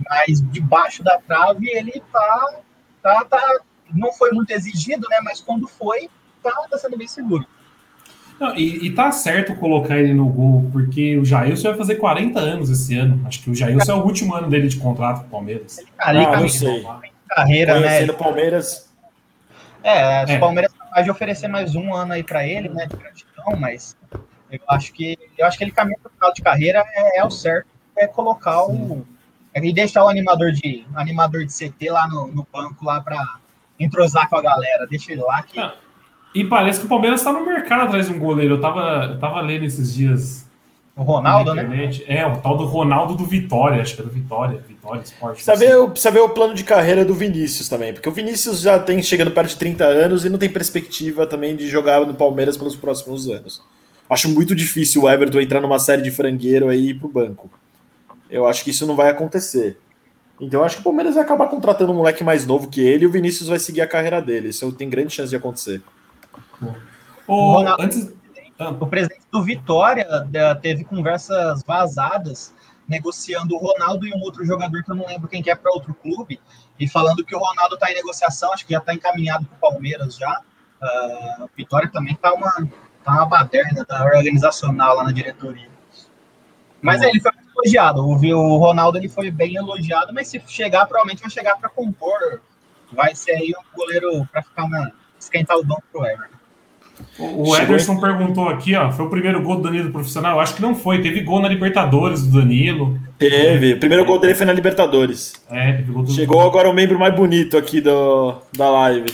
Mas 0.08 0.40
debaixo 0.50 1.02
da 1.02 1.18
trave 1.18 1.68
ele 1.68 2.02
tá, 2.12 2.60
tá, 3.02 3.24
tá 3.24 3.60
não 3.92 4.12
foi 4.12 4.30
muito 4.32 4.50
exigido, 4.50 5.08
né? 5.08 5.18
Mas 5.22 5.40
quando 5.40 5.66
foi, 5.66 6.08
tá, 6.42 6.50
tá 6.70 6.78
sendo 6.78 6.96
bem 6.96 7.08
seguro. 7.08 7.46
Não, 8.38 8.54
e, 8.56 8.86
e 8.86 8.90
tá 8.92 9.12
certo 9.12 9.54
colocar 9.54 9.96
ele 9.98 10.12
no 10.12 10.28
gol, 10.28 10.68
porque 10.72 11.16
o 11.16 11.24
Jailson 11.24 11.68
vai 11.68 11.78
fazer 11.78 11.94
40 11.96 12.40
anos 12.40 12.68
esse 12.68 12.96
ano. 12.96 13.24
Acho 13.26 13.42
que 13.42 13.50
o 13.50 13.54
Jailson 13.54 13.92
é 13.92 13.94
o 13.94 14.04
último 14.04 14.34
ano 14.34 14.48
dele 14.48 14.68
de 14.68 14.76
contrato 14.76 15.20
com 15.20 15.26
o 15.26 15.30
Palmeiras. 15.30 15.78
Ele, 15.78 15.88
ah, 15.98 16.40
não 16.40 16.48
sei. 16.48 16.84
Carreira, 17.28 17.80
né? 17.80 18.06
Palmeiras. 18.12 18.92
É, 19.82 20.32
é. 20.32 20.36
o 20.36 20.40
Palmeiras 20.40 20.72
é 20.74 20.78
capaz 20.78 21.04
de 21.04 21.10
oferecer 21.10 21.48
mais 21.48 21.74
um 21.74 21.94
ano 21.94 22.12
aí 22.14 22.22
para 22.22 22.46
ele, 22.46 22.68
né? 22.68 22.86
De 22.86 22.96
gratidão, 22.96 23.56
mas 23.58 23.96
eu 24.50 24.60
acho 24.68 24.92
que 24.92 25.18
eu 25.36 25.46
acho 25.46 25.58
que 25.58 25.64
ele 25.64 25.70
caminha 25.70 25.98
para 26.00 26.10
o 26.10 26.12
final 26.14 26.32
de 26.32 26.42
carreira 26.42 26.84
é, 26.94 27.18
é, 27.18 27.24
o 27.24 27.30
certo, 27.30 27.68
é 27.96 28.06
colocar 28.06 28.64
o 28.64 29.04
é, 29.52 29.64
e 29.64 29.72
deixar 29.72 30.04
o 30.04 30.08
animador 30.08 30.52
de 30.52 30.84
animador 30.94 31.44
de 31.44 31.52
CT 31.52 31.90
lá 31.90 32.08
no, 32.08 32.26
no 32.28 32.46
banco 32.52 32.84
lá 32.84 33.00
para 33.00 33.38
entrosar 33.78 34.28
com 34.28 34.36
a 34.36 34.42
galera, 34.42 34.86
deixa 34.86 35.12
ele 35.12 35.22
lá 35.22 35.42
que 35.42 35.58
ah, 35.58 35.74
e 36.34 36.44
parece 36.44 36.80
que 36.80 36.86
o 36.86 36.88
Palmeiras 36.88 37.20
está 37.20 37.32
no 37.32 37.46
mercado 37.46 37.82
atrás 37.82 38.08
de 38.08 38.12
um 38.12 38.18
goleiro. 38.18 38.54
Eu 38.54 38.60
tava, 38.60 39.10
eu 39.12 39.18
tava 39.18 39.40
lendo 39.40 39.64
esses 39.64 39.94
dias. 39.94 40.44
O 40.96 41.02
Ronaldo, 41.02 41.54
né? 41.54 41.90
É, 42.06 42.24
o 42.26 42.36
tal 42.36 42.56
do 42.56 42.66
Ronaldo 42.66 43.16
do 43.16 43.24
Vitória, 43.24 43.82
acho 43.82 43.96
que 43.96 44.00
é 44.00 44.04
do 44.04 44.10
Vitória, 44.10 44.62
Vitória 44.66 45.00
Esporte. 45.02 45.44
Precisa 45.44 45.56
ver, 45.56 45.90
precisa 45.90 46.10
ver 46.12 46.20
o 46.20 46.28
plano 46.28 46.54
de 46.54 46.62
carreira 46.62 47.04
do 47.04 47.14
Vinícius 47.14 47.68
também, 47.68 47.92
porque 47.92 48.08
o 48.08 48.12
Vinícius 48.12 48.60
já 48.60 48.78
tem 48.78 49.02
chegando 49.02 49.32
perto 49.32 49.50
de 49.50 49.56
30 49.56 49.84
anos 49.84 50.24
e 50.24 50.28
não 50.28 50.38
tem 50.38 50.48
perspectiva 50.48 51.26
também 51.26 51.56
de 51.56 51.66
jogar 51.66 52.06
no 52.06 52.14
Palmeiras 52.14 52.56
pelos 52.56 52.76
próximos 52.76 53.28
anos. 53.28 53.60
Acho 54.08 54.28
muito 54.28 54.54
difícil 54.54 55.02
o 55.02 55.10
Everton 55.10 55.40
entrar 55.40 55.60
numa 55.60 55.80
série 55.80 56.02
de 56.02 56.12
frangueiro 56.12 56.68
aí 56.68 56.90
e 56.90 56.94
pro 56.94 57.08
banco. 57.08 57.50
Eu 58.30 58.46
acho 58.46 58.62
que 58.62 58.70
isso 58.70 58.86
não 58.86 58.94
vai 58.94 59.10
acontecer. 59.10 59.76
Então 60.40 60.60
eu 60.60 60.64
acho 60.64 60.76
que 60.76 60.80
o 60.80 60.84
Palmeiras 60.84 61.14
vai 61.14 61.24
acabar 61.24 61.48
contratando 61.48 61.90
um 61.90 61.96
moleque 61.96 62.22
mais 62.22 62.46
novo 62.46 62.68
que 62.68 62.80
ele 62.80 63.04
e 63.04 63.06
o 63.06 63.10
Vinícius 63.10 63.48
vai 63.48 63.58
seguir 63.58 63.80
a 63.80 63.86
carreira 63.86 64.22
dele. 64.22 64.48
Isso 64.48 64.70
tem 64.72 64.88
grande 64.88 65.12
chance 65.12 65.30
de 65.30 65.36
acontecer. 65.36 65.82
O, 67.26 67.52
Ronaldo, 67.52 67.82
antes... 67.82 68.12
Ah. 68.58 68.68
o 68.68 68.86
presidente 68.86 69.26
do 69.32 69.42
Vitória 69.42 70.06
teve 70.60 70.84
conversas 70.84 71.62
vazadas 71.64 72.54
negociando 72.88 73.54
o 73.54 73.58
Ronaldo 73.58 74.06
e 74.06 74.14
um 74.14 74.20
outro 74.20 74.44
jogador 74.44 74.82
que 74.82 74.90
eu 74.90 74.94
não 74.94 75.06
lembro 75.06 75.28
quem 75.28 75.42
que 75.42 75.50
é 75.50 75.54
para 75.54 75.72
outro 75.72 75.94
clube, 75.94 76.40
e 76.78 76.88
falando 76.88 77.24
que 77.24 77.34
o 77.34 77.38
Ronaldo 77.38 77.74
está 77.74 77.90
em 77.90 77.94
negociação, 77.94 78.52
acho 78.52 78.66
que 78.66 78.72
já 78.72 78.78
está 78.78 78.94
encaminhado 78.94 79.46
para 79.46 79.56
o 79.56 79.72
Palmeiras 79.72 80.16
já. 80.16 80.40
Uh, 80.82 81.48
Vitória 81.56 81.88
também 81.90 82.12
está 82.12 82.32
uma, 82.34 82.50
tá 83.02 83.12
uma 83.12 83.26
baderna 83.26 83.84
tá 83.84 84.04
organizacional 84.04 84.96
lá 84.96 85.04
na 85.04 85.12
diretoria. 85.12 85.68
Mas 86.82 87.00
é, 87.00 87.08
ele 87.08 87.20
foi 87.20 87.32
elogiado. 87.56 88.04
O, 88.04 88.12
o 88.12 88.56
Ronaldo 88.58 88.98
ele 88.98 89.08
foi 89.08 89.30
bem 89.30 89.56
elogiado, 89.56 90.12
mas 90.12 90.28
se 90.28 90.42
chegar, 90.46 90.84
provavelmente 90.86 91.22
vai 91.22 91.30
chegar 91.30 91.56
para 91.56 91.70
compor. 91.70 92.42
Vai 92.92 93.14
ser 93.14 93.32
aí 93.32 93.54
um 93.58 93.76
goleiro 93.76 94.28
para 94.30 94.42
ficar 94.42 94.68
na, 94.68 94.92
esquentar 95.18 95.56
o 95.56 95.64
banco 95.64 95.82
pro 95.90 96.04
Everton. 96.04 96.33
O 97.18 97.56
Ederson 97.56 98.00
perguntou 98.00 98.48
aqui, 98.48 98.74
ó, 98.74 98.90
foi 98.90 99.06
o 99.06 99.10
primeiro 99.10 99.40
gol 99.42 99.56
do 99.56 99.62
Danilo 99.62 99.90
profissional? 99.90 100.36
Eu 100.36 100.40
acho 100.40 100.54
que 100.54 100.62
não 100.62 100.74
foi, 100.74 101.00
teve 101.00 101.20
gol 101.20 101.40
na 101.40 101.48
Libertadores 101.48 102.26
do 102.26 102.40
Danilo. 102.40 102.98
Teve, 103.18 103.74
o 103.74 103.78
primeiro 103.78 104.04
gol 104.04 104.18
dele 104.18 104.34
foi 104.34 104.46
na 104.46 104.52
Libertadores. 104.52 105.32
É, 105.50 105.74
teve 105.74 105.92
gol 105.92 106.02
do 106.02 106.12
Chegou 106.12 106.40
agora 106.40 106.68
o 106.68 106.72
membro 106.72 106.98
mais 106.98 107.14
bonito 107.14 107.56
aqui 107.56 107.80
do, 107.80 108.34
da 108.56 108.68
live. 108.70 109.06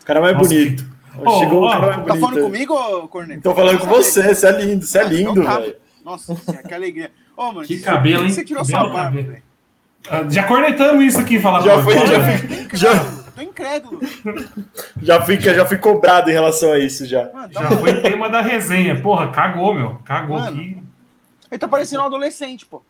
O 0.00 0.04
cara 0.04 0.20
mais 0.20 0.36
Nossa, 0.36 0.48
bonito. 0.48 0.84
Que... 0.84 1.38
Chegou 1.38 1.62
oh, 1.62 1.66
o 1.66 1.70
cara 1.70 1.86
mais 1.86 1.96
tá 1.96 2.02
bonito. 2.02 2.20
Tá 2.20 2.28
falando 2.28 2.44
comigo, 2.44 3.08
Cornélio? 3.08 3.42
Tô 3.42 3.54
falando 3.54 3.78
com 3.78 3.86
você, 3.86 4.34
você 4.34 4.46
é 4.46 4.62
lindo, 4.62 4.86
você 4.86 4.98
é 4.98 5.04
lindo, 5.04 5.42
tá. 5.42 5.58
velho. 5.58 5.74
Nossa, 6.04 6.36
que 6.66 6.74
alegria. 6.74 7.10
Oh, 7.36 7.52
mano, 7.52 7.66
que 7.66 7.78
cabelo, 7.80 8.24
hein? 8.24 8.30
Você 8.30 8.44
tirou 8.44 8.64
sua 8.64 8.88
barba, 8.88 9.20
velho. 9.22 9.42
Ah, 10.08 10.24
já 10.28 10.44
cornetamos 10.44 11.04
isso 11.04 11.20
aqui, 11.20 11.38
falar 11.38 11.60
Já 11.62 11.82
foi, 11.82 11.94
já, 11.94 12.04
já, 12.74 13.04
tô 13.40 13.42
incrédulo. 13.42 14.00
já, 15.02 15.20
fui, 15.22 15.40
já 15.40 15.66
fui 15.66 15.78
cobrado 15.78 16.30
em 16.30 16.32
relação 16.32 16.72
a 16.72 16.78
isso, 16.78 17.06
já. 17.06 17.30
Mano, 17.32 17.52
tá 17.52 17.62
já 17.62 17.70
foi 17.76 18.00
tema 18.00 18.28
da 18.28 18.40
resenha. 18.40 19.00
Porra, 19.00 19.30
cagou, 19.30 19.74
meu. 19.74 19.96
Cagou 20.04 20.38
Mano, 20.38 20.56
aqui. 20.56 20.82
Ele 21.50 21.58
tá 21.58 21.66
parecendo 21.66 22.02
um 22.02 22.06
adolescente, 22.06 22.66
pô. 22.66 22.82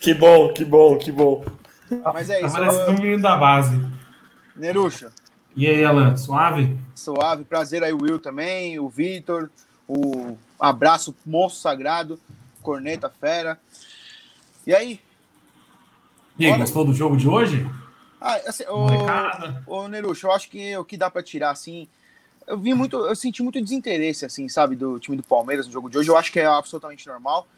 Que 0.00 0.12
bom, 0.12 0.52
que 0.52 0.64
bom, 0.64 0.98
que 0.98 1.10
bom. 1.10 1.44
Mas 2.12 2.28
é 2.30 2.40
isso. 2.40 2.54
Tá 2.54 2.60
parecendo 2.60 2.90
um 2.90 3.02
menino 3.02 3.22
da 3.22 3.36
base. 3.36 3.80
Neruxa. 4.56 5.10
E 5.54 5.66
aí, 5.66 5.84
Alan, 5.84 6.16
suave? 6.16 6.76
Suave, 6.94 7.44
prazer 7.44 7.82
aí, 7.82 7.92
o 7.92 8.02
Will 8.02 8.18
também, 8.18 8.78
o 8.78 8.88
Vitor, 8.88 9.50
o 9.86 10.36
abraço, 10.58 11.14
moço 11.26 11.60
sagrado, 11.60 12.18
corneta 12.62 13.10
fera. 13.20 13.58
E 14.66 14.74
aí? 14.74 15.00
E 16.38 16.46
aí, 16.46 16.56
gostou 16.56 16.84
do 16.84 16.94
jogo 16.94 17.16
de 17.16 17.28
hoje? 17.28 17.66
Ah, 18.22 18.40
assim, 18.46 18.62
o, 18.68 19.74
o 19.74 19.88
Nerucho, 19.88 20.28
eu 20.28 20.32
acho 20.32 20.48
que 20.48 20.76
o 20.76 20.84
que 20.84 20.96
dá 20.96 21.10
para 21.10 21.24
tirar, 21.24 21.50
assim, 21.50 21.88
eu 22.46 22.56
vi 22.56 22.72
muito, 22.72 22.96
eu 22.96 23.16
senti 23.16 23.42
muito 23.42 23.60
desinteresse, 23.60 24.24
assim, 24.24 24.48
sabe, 24.48 24.76
do 24.76 25.00
time 25.00 25.16
do 25.16 25.24
Palmeiras 25.24 25.66
no 25.66 25.72
jogo 25.72 25.90
de 25.90 25.98
hoje. 25.98 26.08
Eu 26.08 26.16
acho 26.16 26.30
que 26.30 26.38
é 26.38 26.46
absolutamente 26.46 27.06
normal. 27.08 27.48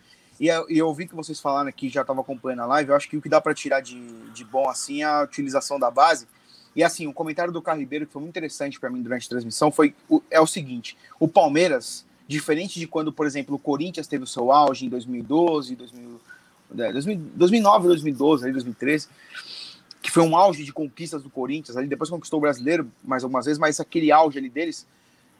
E 0.40 0.48
eu, 0.48 0.66
eu 0.70 0.94
vi 0.94 1.06
que 1.06 1.14
vocês 1.14 1.38
falaram 1.38 1.68
aqui, 1.68 1.90
já 1.90 2.00
estava 2.00 2.22
acompanhando 2.22 2.62
a 2.62 2.66
live. 2.66 2.90
Eu 2.90 2.96
acho 2.96 3.08
que 3.08 3.16
o 3.16 3.20
que 3.20 3.28
dá 3.28 3.42
para 3.42 3.54
tirar 3.54 3.80
de, 3.80 4.00
de 4.32 4.42
bom, 4.42 4.68
assim, 4.68 5.02
é 5.02 5.04
a 5.04 5.22
utilização 5.22 5.78
da 5.78 5.90
base. 5.90 6.26
E 6.74 6.82
assim, 6.82 7.06
um 7.06 7.12
comentário 7.12 7.52
do 7.52 7.62
Carlos 7.62 7.82
Ribeiro 7.82 8.06
que 8.06 8.12
foi 8.12 8.22
muito 8.22 8.32
interessante 8.32 8.80
para 8.80 8.90
mim 8.90 9.02
durante 9.02 9.26
a 9.26 9.28
transmissão 9.28 9.70
foi 9.70 9.94
o, 10.08 10.22
é 10.30 10.40
o 10.40 10.46
seguinte: 10.46 10.96
o 11.20 11.28
Palmeiras, 11.28 12.04
diferente 12.26 12.80
de 12.80 12.86
quando, 12.86 13.12
por 13.12 13.26
exemplo, 13.26 13.54
o 13.54 13.58
Corinthians 13.58 14.08
teve 14.08 14.24
o 14.24 14.26
seu 14.26 14.50
auge 14.50 14.86
em 14.86 14.88
2012, 14.88 15.76
2000, 15.76 16.20
2009, 17.36 17.86
2012, 17.86 18.44
ali, 18.44 18.52
2013 18.54 19.08
que 20.04 20.10
foi 20.10 20.22
um 20.22 20.36
auge 20.36 20.62
de 20.64 20.70
conquistas 20.70 21.22
do 21.22 21.30
Corinthians, 21.30 21.78
ali 21.78 21.86
depois 21.86 22.10
conquistou 22.10 22.36
o 22.36 22.42
brasileiro 22.42 22.92
mais 23.02 23.24
algumas 23.24 23.46
vezes, 23.46 23.58
mas 23.58 23.80
aquele 23.80 24.12
auge 24.12 24.36
ali 24.38 24.50
deles 24.50 24.86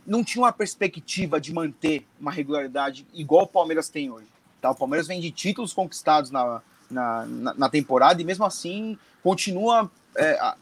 não 0.07 0.25
tinha 0.25 0.43
uma 0.43 0.53
perspectiva 0.53 1.39
de 1.39 1.53
manter 1.53 2.07
uma 2.19 2.33
regularidade 2.33 3.07
igual 3.13 3.43
o 3.43 3.47
Palmeiras 3.47 3.91
tem 3.91 4.11
hoje. 4.11 4.27
Tá? 4.63 4.71
O 4.71 4.75
Palmeiras 4.75 5.07
vem 5.07 5.21
de 5.21 5.31
títulos 5.31 5.75
conquistados 5.75 6.31
na, 6.31 6.63
na, 6.91 7.27
na, 7.59 7.69
temporada 7.69 8.23
e 8.23 8.25
mesmo 8.25 8.43
assim 8.43 8.99
continua. 9.23 9.91
É, 10.17 10.33
a, 10.41 10.57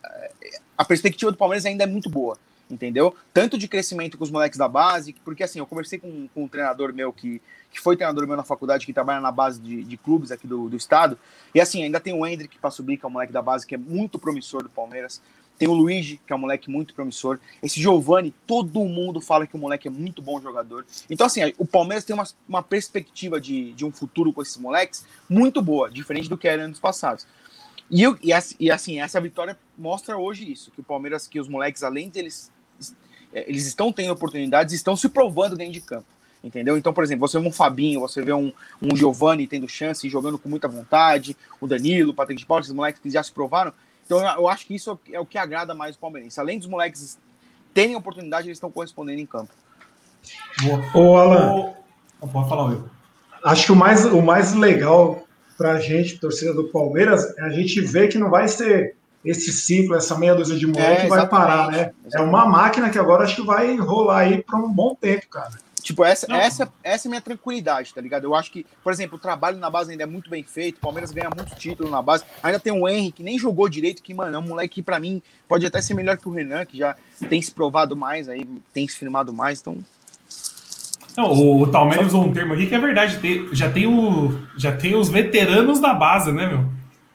a 0.79 0.85
perspectiva 0.85 1.31
do 1.31 1.39
Palmeiras 1.39 1.65
ainda 1.65 1.85
é 1.85 1.87
muito 1.87 2.11
boa 2.11 2.37
entendeu? 2.73 3.15
Tanto 3.35 3.59
de 3.59 3.69
crescimento 3.69 4.17
com 4.17 4.25
os 4.25 4.31
moleques 4.31 4.59
da 4.59 4.67
base, 4.67 5.15
porque 5.25 5.43
assim, 5.43 5.59
eu 5.59 5.67
conversei 5.67 5.99
com, 5.99 6.27
com 6.35 6.45
um 6.45 6.49
treinador 6.49 6.93
meu 6.95 7.13
que, 7.13 7.41
que 7.71 7.79
foi 7.79 7.97
treinador 7.97 8.27
meu 8.27 8.37
na 8.37 8.43
faculdade, 8.43 8.87
que 8.87 8.93
trabalha 8.93 9.21
na 9.21 9.31
base 9.31 9.61
de, 9.61 9.85
de 9.85 9.97
clubes 9.97 10.33
aqui 10.33 10.47
do, 10.47 10.71
do 10.71 10.77
estado, 10.77 11.19
e 11.55 11.61
assim, 11.61 11.83
ainda 11.83 12.01
tem 12.01 12.15
o 12.15 12.27
Hendrick 12.27 12.59
para 12.59 12.71
subir, 12.71 12.97
que 12.97 13.05
é 13.05 13.09
um 13.09 13.13
moleque 13.13 13.33
da 13.33 13.43
base 13.43 13.67
que 13.67 13.75
é 13.75 13.79
muito 13.79 14.19
promissor 14.19 14.63
do 14.63 14.71
Palmeiras, 14.71 15.21
tem 15.59 15.69
o 15.69 15.75
Luigi, 15.75 16.19
que 16.27 16.33
é 16.33 16.37
um 16.37 16.41
moleque 16.41 16.71
muito 16.71 16.95
promissor, 16.95 17.39
esse 17.63 17.79
Giovani, 17.79 18.35
todo 18.47 18.81
mundo 18.81 19.21
fala 19.21 19.47
que 19.47 19.55
o 19.55 19.59
moleque 19.59 19.87
é 19.87 19.91
muito 19.91 20.23
bom 20.23 20.41
jogador, 20.41 20.87
então 21.11 21.27
assim, 21.27 21.41
o 21.59 21.67
Palmeiras 21.67 22.05
tem 22.05 22.15
uma, 22.15 22.27
uma 22.49 22.63
perspectiva 22.63 23.39
de, 23.39 23.73
de 23.75 23.85
um 23.85 23.93
futuro 23.93 24.33
com 24.33 24.41
esses 24.41 24.57
moleques 24.57 25.05
muito 25.29 25.61
boa, 25.61 25.91
diferente 25.91 26.29
do 26.29 26.39
que 26.39 26.49
era 26.49 26.63
anos 26.63 26.81
passados. 26.81 27.27
E, 27.93 28.03
eu, 28.03 28.19
e, 28.23 28.71
assim, 28.71 29.03
essa 29.03 29.21
vitória 29.21 29.59
mostra 29.77 30.17
hoje 30.17 30.51
isso, 30.51 30.71
que 30.71 30.81
o 30.81 30.83
Palmeiras, 30.83 31.29
que 31.29 31.39
os 31.39 31.47
moleques, 31.47 31.83
além 31.83 32.09
deles 32.09 32.51
é, 33.33 33.49
eles 33.49 33.67
estão 33.67 33.93
tendo 33.93 34.13
oportunidades, 34.13 34.75
estão 34.75 34.97
se 34.97 35.09
provando 35.09 35.57
dentro 35.57 35.73
de 35.73 35.81
campo. 35.81 36.07
Entendeu? 36.43 36.77
Então, 36.77 36.93
por 36.93 37.05
exemplo, 37.05 37.27
você 37.27 37.39
vê 37.39 37.47
um 37.47 37.53
Fabinho, 37.53 38.01
você 38.01 38.21
vê 38.21 38.33
um, 38.33 38.53
um 38.81 38.97
Giovanni 38.97 39.47
tendo 39.47 39.69
chance, 39.69 40.09
jogando 40.09 40.39
com 40.39 40.49
muita 40.49 40.67
vontade, 40.67 41.37
o 41.61 41.69
Danilo, 41.69 42.11
o 42.11 42.15
Patrick 42.15 42.41
de 42.41 42.47
Paula, 42.47 42.63
esses 42.63 42.73
moleques 42.73 43.01
que 43.01 43.09
já 43.09 43.23
se 43.23 43.31
provaram. 43.31 43.73
Então, 44.05 44.19
eu 44.21 44.49
acho 44.49 44.67
que 44.67 44.75
isso 44.75 44.99
é 45.13 45.21
o 45.21 45.27
que 45.27 45.39
agrada 45.39 45.73
mais 45.73 45.95
o 45.95 45.99
Palmeirense. 46.01 46.41
Além 46.41 46.59
dos 46.59 46.67
moleques 46.67 47.17
terem 47.73 47.95
oportunidade, 47.95 48.49
eles 48.49 48.57
estão 48.57 48.73
correspondendo 48.73 49.21
em 49.21 49.27
campo. 49.27 49.53
Ô, 50.95 51.17
Alan. 51.17 51.75
Pode 52.21 52.49
falar, 52.49 52.73
eu. 52.73 52.91
Acho 53.45 53.67
que 53.67 53.73
o 53.73 53.77
mais, 53.77 54.05
o 54.05 54.23
mais 54.23 54.53
legal 54.55 55.25
para 55.57 55.73
a 55.73 55.81
gente, 55.81 56.19
torcida 56.19 56.53
do 56.53 56.65
Palmeiras, 56.65 57.37
é 57.39 57.43
a 57.43 57.51
gente 57.51 57.81
ver 57.81 58.09
que 58.09 58.19
não 58.19 58.31
vai 58.31 58.49
ser 58.49 58.97
esse 59.25 59.53
ciclo, 59.53 59.95
essa 59.95 60.19
meia 60.19 60.35
dúzia 60.35 60.57
de 60.57 60.67
moleque 60.67 61.07
é, 61.07 61.09
vai 61.09 61.29
parar, 61.29 61.69
né? 61.69 61.93
Exatamente. 62.05 62.17
É 62.17 62.21
uma 62.21 62.47
máquina 62.47 62.91
que 62.91 62.99
agora 62.99 63.25
acho 63.25 63.37
que 63.37 63.43
vai 63.43 63.77
rolar 63.77 64.21
aí 64.21 64.43
por 64.43 64.57
um 64.57 64.73
bom 64.73 64.95
tempo, 64.95 65.29
cara. 65.29 65.53
Tipo, 65.83 66.05
essa, 66.05 66.33
essa, 66.33 66.73
essa 66.83 67.07
é 67.07 67.09
a 67.09 67.11
minha 67.11 67.21
tranquilidade, 67.21 67.93
tá 67.93 68.01
ligado? 68.01 68.25
Eu 68.25 68.35
acho 68.37 68.53
que, 68.53 68.65
por 68.85 68.93
exemplo, 68.93 69.17
o 69.17 69.21
trabalho 69.21 69.59
na 69.59 69.69
base 69.69 69.91
ainda 69.91 70.05
é 70.05 70.07
muito 70.07 70.31
bem 70.31 70.45
feito, 70.45 70.77
o 70.77 70.81
Palmeiras 70.81 71.11
ganha 71.11 71.29
muito 71.35 71.57
título 71.57 71.91
na 71.91 72.01
base. 72.01 72.25
Ainda 72.41 72.61
tem 72.61 72.73
o 72.73 72.89
Henry, 72.89 73.11
que 73.11 73.23
nem 73.23 73.37
jogou 73.37 73.69
direito, 73.69 74.03
que, 74.03 74.15
mano, 74.15 74.37
é 74.37 74.39
um 74.39 74.43
moleque 74.43 74.77
que, 74.77 74.83
pra 74.83 75.01
mim, 75.01 75.21
pode 75.49 75.67
até 75.67 75.83
ser 75.83 75.95
melhor 75.95 76.17
que 76.17 76.29
o 76.29 76.33
Renan, 76.33 76.65
que 76.65 76.79
já 76.79 76.95
tem 77.29 77.43
se 77.43 77.51
provado 77.51 77.97
mais, 77.97 78.29
aí 78.29 78.49
tem 78.73 78.87
se 78.87 78.97
firmado 78.97 79.33
mais, 79.33 79.61
então. 79.61 79.77
Não, 81.17 81.33
o, 81.33 81.63
o 81.63 81.67
Talmere 81.67 82.05
usou 82.05 82.25
um 82.25 82.33
termo 82.33 82.55
aqui 82.55 82.67
que 82.67 82.75
é 82.75 82.79
verdade, 82.79 83.19
já, 83.53 83.69
tem 83.69 83.87
o, 83.87 84.39
já 84.57 84.75
tem 84.75 84.95
os 84.95 85.09
veteranos 85.09 85.81
da 85.81 85.93
base, 85.93 86.31
né, 86.31 86.47
meu? 86.47 86.65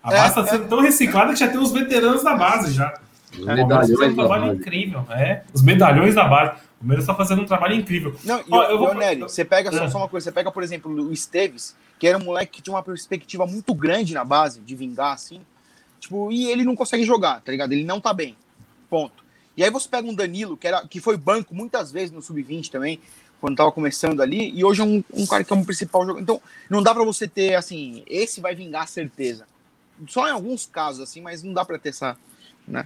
A 0.07 0.11
base 0.11 0.29
está 0.29 0.41
é, 0.41 0.45
sendo 0.45 0.63
é. 0.63 0.67
tão 0.67 0.79
reciclada 0.79 1.33
que 1.33 1.39
já 1.39 1.49
tem 1.49 1.59
os 1.59 1.71
veteranos 1.71 2.23
da 2.23 2.35
base 2.35 2.73
já. 2.73 2.97
Os 3.37 3.45
é, 3.45 3.55
medalhões 3.55 4.11
um 4.11 4.15
trabalho 4.15 4.53
incrível. 4.53 5.05
É, 5.09 5.43
os 5.53 5.61
medalhões 5.61 6.15
da 6.15 6.23
base. 6.23 6.51
O 6.51 6.79
Palmeiras 6.79 7.03
está 7.03 7.13
fazendo 7.13 7.41
um 7.41 7.45
trabalho 7.45 7.75
incrível. 7.75 8.15
Não, 8.23 8.41
Ó, 8.49 8.63
eu, 8.63 8.69
eu 8.71 8.79
vou... 8.79 8.93
Nery, 8.93 9.21
você 9.21 9.43
pega 9.43 9.69
só, 9.69 9.89
só, 9.89 9.97
uma 9.97 10.07
coisa, 10.07 10.25
você 10.25 10.31
pega, 10.31 10.49
por 10.49 10.63
exemplo, 10.63 10.91
o 10.91 11.11
Esteves, 11.11 11.75
que 11.99 12.07
era 12.07 12.17
um 12.17 12.23
moleque 12.23 12.53
que 12.53 12.61
tinha 12.61 12.73
uma 12.73 12.83
perspectiva 12.83 13.45
muito 13.45 13.73
grande 13.73 14.13
na 14.13 14.23
base, 14.23 14.61
de 14.61 14.75
vingar, 14.75 15.13
assim. 15.13 15.41
Tipo, 15.99 16.31
e 16.31 16.49
ele 16.49 16.63
não 16.63 16.75
consegue 16.75 17.03
jogar, 17.03 17.41
tá 17.41 17.51
ligado? 17.51 17.73
Ele 17.73 17.83
não 17.83 17.99
tá 17.99 18.13
bem. 18.13 18.37
Ponto. 18.89 19.25
E 19.57 19.63
aí 19.63 19.69
você 19.69 19.89
pega 19.89 20.07
um 20.07 20.13
Danilo, 20.13 20.55
que, 20.55 20.67
era, 20.67 20.87
que 20.87 21.01
foi 21.01 21.17
banco 21.17 21.53
muitas 21.53 21.91
vezes 21.91 22.11
no 22.11 22.21
Sub-20 22.21 22.69
também, 22.69 23.01
quando 23.41 23.57
tava 23.57 23.73
começando 23.73 24.21
ali, 24.21 24.57
e 24.57 24.63
hoje 24.63 24.81
é 24.81 24.85
um, 24.85 25.03
um 25.13 25.25
cara 25.25 25.43
que 25.43 25.51
é 25.51 25.55
um 25.55 25.65
principal 25.65 26.05
jogador. 26.05 26.21
Então, 26.21 26.41
não 26.69 26.81
dá 26.81 26.93
para 26.93 27.03
você 27.03 27.27
ter, 27.27 27.55
assim, 27.55 28.03
esse 28.07 28.39
vai 28.39 28.55
vingar 28.55 28.87
certeza 28.87 29.45
só 30.07 30.27
em 30.27 30.31
alguns 30.31 30.65
casos, 30.65 31.01
assim, 31.01 31.21
mas 31.21 31.43
não 31.43 31.53
dá 31.53 31.65
para 31.65 31.79
ter 31.79 31.89
essa. 31.89 32.17
Né? 32.67 32.85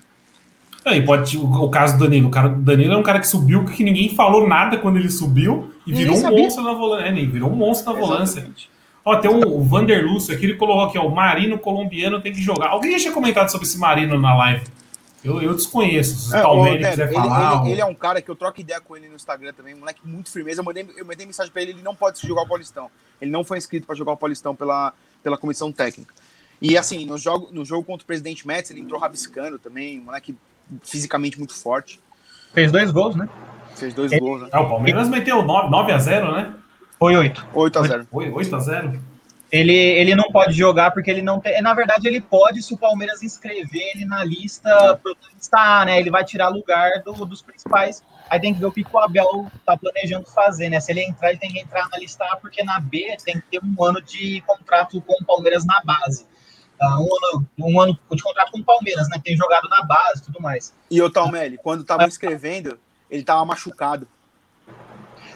É, 0.84 0.98
e 0.98 1.06
pode 1.06 1.38
o, 1.38 1.44
o, 1.44 1.70
caso 1.70 1.98
do 1.98 2.06
Danilo. 2.06 2.28
O 2.28 2.32
cara, 2.32 2.50
Danilo 2.50 2.94
é 2.94 2.98
um 2.98 3.04
cara 3.04 3.20
que 3.20 3.28
subiu 3.28 3.66
que 3.66 3.84
ninguém 3.84 4.16
falou 4.16 4.48
nada 4.48 4.78
quando 4.78 4.98
ele 4.98 5.10
subiu 5.10 5.74
e 5.86 5.94
virou 5.94 6.18
um 6.18 6.32
monstro 6.32 6.64
na 6.64 6.74
volância. 6.74 7.08
É, 7.08 7.26
virou 7.26 7.52
um 7.52 7.56
monstro 7.56 7.94
na 7.94 8.00
volância. 8.00 8.50
Ó, 9.04 9.16
tem 9.18 9.32
um, 9.32 9.42
o 9.48 9.64
Vander 9.64 10.06
Lúcio 10.06 10.34
aqui, 10.34 10.46
ele 10.46 10.56
colocou 10.56 10.84
aqui, 10.84 10.98
ó, 10.98 11.08
o 11.08 11.14
Marino 11.14 11.58
colombiano 11.58 12.22
tem 12.22 12.32
que 12.32 12.42
jogar. 12.42 12.70
Alguém 12.70 12.92
já 12.94 13.00
tinha 13.00 13.14
comentado 13.14 13.50
sobre 13.50 13.68
esse 13.68 13.78
Marino 13.78 14.20
na 14.20 14.36
live? 14.36 14.64
Eu, 15.24 15.42
eu 15.42 15.54
desconheço. 15.54 16.30
Se 16.30 16.36
é, 16.36 16.46
o 16.46 16.64
quiser 16.78 17.08
ele, 17.08 17.14
falar. 17.14 17.52
Ele, 17.52 17.60
ou... 17.60 17.68
ele, 17.68 17.82
é 17.82 17.86
um 17.86 17.94
cara 17.94 18.22
que 18.22 18.30
eu 18.30 18.36
troco 18.36 18.60
ideia 18.60 18.82
com 18.82 18.98
ele 18.98 19.08
no 19.08 19.16
Instagram 19.16 19.54
também, 19.54 19.76
moleque 19.76 20.02
muito 20.04 20.32
firmeza. 20.32 20.62
Eu 20.62 20.66
mandei, 20.66 20.88
eu 20.98 21.06
mandei 21.06 21.26
mensagem 21.26 21.52
para 21.52 21.62
ele, 21.62 21.72
ele 21.72 21.82
não 21.84 21.96
pode 21.96 22.26
jogar 22.26 22.42
o 22.42 22.48
Paulistão. 22.48 22.90
Ele 23.20 23.30
não 23.30 23.44
foi 23.44 23.58
inscrito 23.58 23.86
para 23.86 23.96
jogar 23.96 24.14
o 24.14 24.18
Paulistão 24.18 24.56
pela, 24.56 24.94
pela 25.24 25.38
comissão 25.38 25.72
técnica. 25.72 26.14
E 26.62 26.78
assim, 26.78 27.06
no 27.06 27.18
jogo, 27.18 27.50
no 27.52 27.66
jogo 27.66 27.84
contra 27.84 28.04
o 28.04 28.08
presidente 28.08 28.46
Metz, 28.46 28.70
ele 28.70 28.82
entrou 28.82 29.00
rabiscando 29.00 29.58
também, 29.58 30.00
um 30.00 30.04
moleque 30.04 30.36
fisicamente 30.84 31.38
muito 31.40 31.56
forte. 31.56 32.00
Fez 32.54 32.72
dois 32.72 32.92
gols, 32.92 33.16
né? 33.16 33.28
Fez 33.76 33.94
dois 33.94 34.12
gols, 34.20 34.44
né? 34.44 34.50
É, 34.52 34.60
o 34.60 34.70
Palmeiras 34.70 35.10
meteu 35.10 35.42
9, 35.42 35.70
9 35.70 35.92
a 35.92 35.98
0 35.98 36.32
né? 36.34 36.54
Foi 37.00 37.16
8. 37.16 37.48
8 37.54 37.80
a 37.80 37.84
0 37.84 38.08
8 38.12 38.56
a 38.56 38.60
0 38.60 39.02
Ele, 39.52 39.74
ele 39.74 40.16
não 40.16 40.32
pode 40.32 40.54
jogar 40.54 40.92
porque 40.92 41.10
ele 41.10 41.24
não 41.24 41.40
tem. 41.40 41.60
Na 41.64 41.74
verdade, 41.74 42.08
ele 42.08 42.22
pode 42.22 42.62
se 42.62 42.74
o 42.76 42.78
Palmeiras 42.78 43.24
inscrever 43.24 43.92
ele 43.96 44.06
na 44.06 44.24
lista 44.24 45.00
está, 45.40 45.84
né? 45.84 46.00
Ele 46.00 46.12
vai 46.12 46.24
tirar 46.24 46.50
lugar 46.50 47.02
do, 47.04 47.26
dos 47.26 47.42
principais. 47.42 48.04
Aí 48.30 48.40
tem 48.40 48.54
que 48.54 48.60
ver 48.60 48.68
o 48.68 48.72
que 48.72 48.86
o 48.90 49.00
Abel 49.00 49.52
tá 49.66 49.76
planejando 49.76 50.30
fazer, 50.30 50.70
né? 50.70 50.80
Se 50.80 50.92
ele 50.92 51.02
entrar, 51.02 51.30
ele 51.32 51.40
tem 51.40 51.52
que 51.52 51.60
entrar 51.60 51.90
na 51.90 51.98
lista 51.98 52.24
A, 52.26 52.36
porque 52.36 52.64
na 52.64 52.80
B 52.80 53.18
tem 53.26 53.42
que 53.42 53.60
ter 53.60 53.62
um 53.64 53.84
ano 53.84 54.00
de 54.00 54.42
contrato 54.46 55.02
com 55.02 55.14
o 55.14 55.26
Palmeiras 55.26 55.66
na 55.66 55.82
base. 55.84 56.26
Uh, 56.82 57.00
um, 57.00 57.10
ano, 57.16 57.48
um 57.60 57.80
ano 57.80 58.00
de 58.12 58.24
contrato 58.24 58.52
com 58.52 58.60
o 58.60 58.64
Palmeiras, 58.64 59.08
né? 59.10 59.22
Tem 59.24 59.38
jogado 59.38 59.70
na 59.70 59.84
base 59.84 60.22
e 60.22 60.26
tudo 60.26 60.42
mais. 60.42 60.74
E 60.90 61.00
o 61.00 61.12
Talmelli, 61.12 61.58
quando 61.58 61.84
tava 61.84 62.06
inscrevendo, 62.06 62.80
ele 63.10 63.24
tava 63.24 63.46
machucado. 63.46 64.08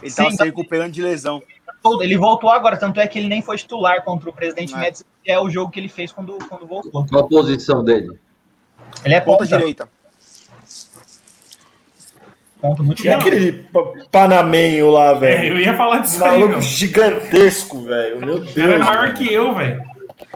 Ele 0.02 0.10
Sim, 0.10 0.24
tava 0.24 0.32
se 0.32 0.44
recuperando 0.44 0.92
de 0.92 1.04
lesão. 1.04 1.42
Ele 2.02 2.18
voltou 2.18 2.50
agora, 2.50 2.78
tanto 2.78 3.00
é 3.00 3.08
que 3.08 3.20
ele 3.20 3.28
nem 3.28 3.44
foi 3.44 3.58
titular 3.58 4.04
contra 4.04 4.28
o 4.28 4.34
presidente 4.34 4.74
é. 4.74 4.78
Médici, 4.78 5.06
que 5.24 5.32
é 5.32 5.40
o 5.40 5.48
jogo 5.48 5.72
que 5.72 5.80
ele 5.80 5.88
fez 5.88 6.12
quando, 6.12 6.36
quando 6.50 6.66
voltou. 6.66 7.06
Qual 7.06 7.24
a 7.24 7.28
posição 7.28 7.84
dele? 7.84 8.20
Ele 9.04 9.14
é 9.14 9.22
ponta, 9.22 9.44
ponta 9.44 9.58
direita. 9.58 9.88
Ponto 12.60 12.84
muito 12.84 13.02
Tinha 13.02 13.18
aquele 13.18 13.68
panamenho 14.12 14.90
lá, 14.90 15.12
é, 15.12 15.20
velho. 15.20 15.44
É, 15.44 15.50
eu 15.52 15.60
ia 15.60 15.78
falar 15.78 16.00
disso 16.00 16.20
Maluco 16.20 16.56
aí, 16.56 16.62
gigantesco, 16.62 17.82
velho. 17.84 18.20
Meu 18.20 18.40
Deus. 18.40 18.58
Era 18.58 18.74
é 18.74 18.78
maior 18.80 19.14
que 19.14 19.32
eu, 19.32 19.54
velho. 19.54 19.95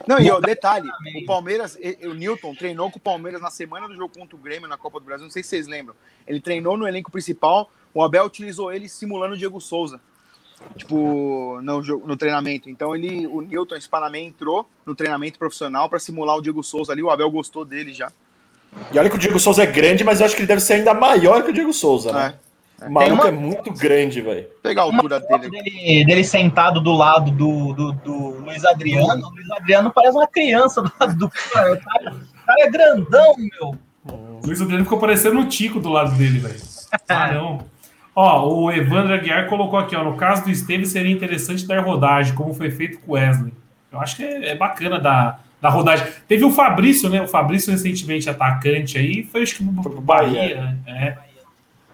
Não, 0.09 0.19
e 0.19 0.31
o 0.31 0.41
detalhe, 0.41 0.89
o 1.21 1.25
Palmeiras, 1.27 1.77
o 2.03 2.15
Newton 2.15 2.55
treinou 2.55 2.89
com 2.89 2.97
o 2.97 2.99
Palmeiras 2.99 3.39
na 3.39 3.51
semana 3.51 3.87
do 3.87 3.95
jogo 3.95 4.11
contra 4.17 4.35
o 4.35 4.39
Grêmio 4.39 4.67
na 4.67 4.75
Copa 4.75 4.99
do 4.99 5.05
Brasil, 5.05 5.23
não 5.23 5.31
sei 5.31 5.43
se 5.43 5.49
vocês 5.49 5.67
lembram. 5.67 5.95
Ele 6.25 6.41
treinou 6.41 6.75
no 6.75 6.87
elenco 6.87 7.11
principal, 7.11 7.71
o 7.93 8.01
Abel 8.01 8.25
utilizou 8.25 8.73
ele 8.73 8.89
simulando 8.89 9.35
o 9.35 9.37
Diego 9.37 9.61
Souza 9.61 10.01
tipo, 10.75 11.59
no, 11.61 11.79
no 11.81 12.17
treinamento. 12.17 12.71
Então 12.71 12.95
ele, 12.95 13.27
o 13.27 13.41
Newton 13.41 13.79
Spanamé 13.79 14.21
entrou 14.21 14.67
no 14.83 14.95
treinamento 14.95 15.37
profissional 15.37 15.87
para 15.87 15.99
simular 15.99 16.37
o 16.37 16.41
Diego 16.41 16.63
Souza 16.63 16.91
ali. 16.91 17.03
O 17.03 17.11
Abel 17.11 17.29
gostou 17.29 17.63
dele 17.63 17.93
já. 17.93 18.11
E 18.91 18.97
olha 18.97 19.11
que 19.11 19.15
o 19.15 19.19
Diego 19.19 19.39
Souza 19.39 19.61
é 19.61 19.67
grande, 19.67 20.03
mas 20.03 20.19
eu 20.19 20.25
acho 20.25 20.35
que 20.35 20.41
ele 20.41 20.47
deve 20.47 20.61
ser 20.61 20.73
ainda 20.73 20.93
maior 20.93 21.43
que 21.43 21.51
o 21.51 21.53
Diego 21.53 21.71
Souza, 21.71 22.11
né? 22.11 22.35
É. 22.35 22.48
O 22.85 22.91
maluco 22.91 23.13
uma... 23.23 23.27
é 23.27 23.31
muito 23.31 23.73
grande, 23.73 24.21
velho. 24.21 24.47
Pegar 24.63 24.81
a 24.81 24.85
altura 24.85 25.19
dele. 25.19 25.49
dele. 25.49 26.05
dele. 26.05 26.23
sentado 26.23 26.79
do 26.79 26.93
lado 26.93 27.31
do, 27.31 27.73
do, 27.73 27.91
do 27.93 28.29
Luiz 28.41 28.63
Adriano. 28.65 29.27
O 29.27 29.29
Luiz 29.31 29.51
Adriano 29.51 29.91
parece 29.91 30.17
uma 30.17 30.27
criança 30.27 30.81
do 30.81 30.91
lado 30.99 31.15
do 31.15 31.29
cara. 31.29 31.73
O 31.73 31.81
cara, 31.81 32.11
o 32.11 32.45
cara 32.45 32.61
é 32.61 32.69
grandão, 32.69 33.35
meu. 33.37 33.75
O 34.05 34.45
Luiz 34.45 34.61
Adriano 34.61 34.83
ficou 34.83 34.99
parecendo 34.99 35.39
um 35.39 35.47
Tico 35.47 35.79
do 35.79 35.89
lado 35.89 36.15
dele, 36.15 36.39
velho. 36.39 36.59
Ah, 37.07 37.31
não. 37.33 37.65
Ó, 38.15 38.49
o 38.49 38.71
Evandro 38.71 39.13
Aguiar 39.13 39.47
colocou 39.47 39.79
aqui, 39.79 39.95
ó, 39.95 40.03
no 40.03 40.17
caso 40.17 40.43
do 40.43 40.51
Esteves 40.51 40.89
seria 40.89 41.11
interessante 41.11 41.65
dar 41.65 41.79
rodagem, 41.81 42.33
como 42.35 42.53
foi 42.53 42.69
feito 42.71 42.99
com 42.99 43.11
o 43.11 43.15
Wesley. 43.15 43.53
Eu 43.91 43.99
acho 43.99 44.17
que 44.17 44.23
é, 44.23 44.49
é 44.49 44.55
bacana 44.55 44.99
dar, 44.99 45.43
dar 45.61 45.69
rodagem. 45.69 46.05
Teve 46.27 46.43
o 46.43 46.51
Fabrício, 46.51 47.09
né? 47.09 47.21
O 47.21 47.27
Fabrício 47.27 47.71
recentemente 47.71 48.29
atacante 48.29 48.97
aí, 48.97 49.23
foi 49.23 49.43
acho 49.43 49.55
que 49.55 49.63
o 49.63 50.01
Bahia, 50.01 50.75
né? 50.85 51.11
Tem 51.11 51.28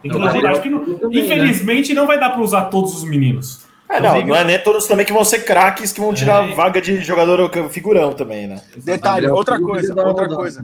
dar 0.09 0.31
rodagem, 0.31 0.61
que 0.61 0.69
não, 0.69 0.85
né? 0.85 0.97
infelizmente 1.11 1.93
não 1.93 2.07
vai 2.07 2.19
dar 2.19 2.31
para 2.31 2.41
usar 2.41 2.65
todos 2.65 2.95
os 2.95 3.03
meninos. 3.03 3.65
É, 3.87 3.99
não, 3.99 4.25
não 4.25 4.35
é 4.35 4.43
nem 4.43 4.61
todos 4.63 4.87
também 4.87 5.05
que 5.05 5.13
vão 5.13 5.23
ser 5.23 5.45
craques 5.45 5.91
que 5.91 6.01
vão 6.01 6.13
tirar 6.13 6.49
é. 6.49 6.53
vaga 6.53 6.81
de 6.81 7.01
jogador 7.01 7.49
figurão 7.69 8.13
também, 8.13 8.47
né? 8.47 8.61
Detalhe, 8.77 9.27
outra 9.27 9.59
coisa, 9.59 9.93
outra 10.03 10.27
coisa. 10.27 10.63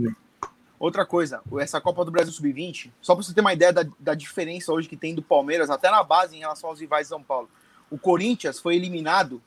Outra 0.79 1.05
coisa, 1.05 1.41
essa 1.59 1.79
Copa 1.79 2.03
do 2.03 2.09
Brasil 2.09 2.33
Sub-20, 2.33 2.89
só 2.99 3.13
para 3.13 3.23
você 3.23 3.35
ter 3.35 3.41
uma 3.41 3.53
ideia 3.53 3.71
da, 3.71 3.85
da 3.99 4.15
diferença 4.15 4.73
hoje 4.73 4.89
que 4.89 4.97
tem 4.97 5.13
do 5.13 5.21
Palmeiras, 5.21 5.69
até 5.69 5.91
na 5.91 6.03
base 6.03 6.35
em 6.35 6.39
relação 6.39 6.71
aos 6.71 6.81
rivais 6.81 7.05
de 7.05 7.09
São 7.09 7.21
Paulo. 7.21 7.47
O 7.91 7.99
Corinthians 7.99 8.59
foi 8.59 8.77
eliminado 8.77 9.39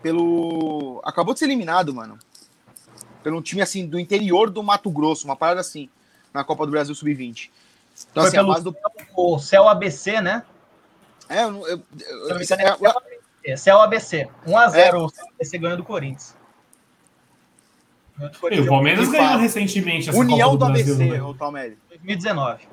pelo. 0.00 1.00
Acabou 1.04 1.34
de 1.34 1.40
ser 1.40 1.46
eliminado, 1.46 1.92
mano. 1.92 2.16
Pelo 3.24 3.38
um 3.38 3.42
time 3.42 3.60
assim 3.60 3.86
do 3.86 3.98
interior 3.98 4.50
do 4.50 4.62
Mato 4.62 4.88
Grosso, 4.88 5.24
uma 5.24 5.34
parada 5.34 5.60
assim, 5.60 5.88
na 6.32 6.44
Copa 6.44 6.64
do 6.64 6.70
Brasil 6.70 6.94
Sub-20. 6.94 7.50
Então, 8.10 8.22
foi 8.24 8.38
assim, 8.38 8.46
pelo 8.46 8.60
do... 8.60 8.76
o 9.16 9.38
Céu 9.38 9.68
ABC, 9.68 10.20
né? 10.20 10.44
É, 11.28 11.44
eu, 11.44 11.66
eu, 11.66 11.82
eu, 12.30 12.36
é, 13.44 13.56
Céu 13.56 13.80
ABC. 13.80 14.28
1x0 14.46 14.74
é. 14.74 14.96
o 14.96 15.08
Céu 15.08 15.26
ABC 15.34 15.58
ganhando 15.58 15.78
do 15.78 15.84
Corinthians. 15.84 16.36
E 18.50 18.60
o 18.60 18.66
Palmeiras 18.66 19.08
ganhou 19.08 19.38
recentemente 19.38 20.08
essa 20.08 20.18
União 20.18 20.50
Copa 20.50 20.50
do, 20.50 20.58
do 20.58 20.64
ABC, 20.66 20.94
Brasil, 20.94 21.14
né? 21.14 21.22
o 21.22 21.34
Palmeiras. 21.34 21.78
2019. 21.88 22.68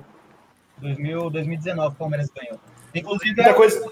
2000, 0.78 1.30
2019 1.30 1.96
o 1.96 1.98
Palmeiras 1.98 2.30
ganhou. 2.36 2.60
Inclusive, 2.94 3.42
é, 3.42 3.54
coisa... 3.54 3.92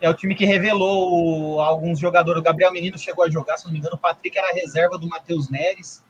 é 0.00 0.10
o 0.10 0.14
time 0.14 0.34
que 0.34 0.44
revelou 0.44 1.60
alguns 1.60 1.98
jogadores. 1.98 2.40
O 2.40 2.44
Gabriel 2.44 2.72
Menino 2.72 2.98
chegou 2.98 3.24
a 3.24 3.30
jogar, 3.30 3.56
se 3.56 3.64
não 3.64 3.72
me 3.72 3.78
engano, 3.78 3.96
o 3.96 3.98
Patrick 3.98 4.36
era 4.36 4.52
reserva 4.52 4.98
do 4.98 5.08
Matheus 5.08 5.48
Neres. 5.48 6.04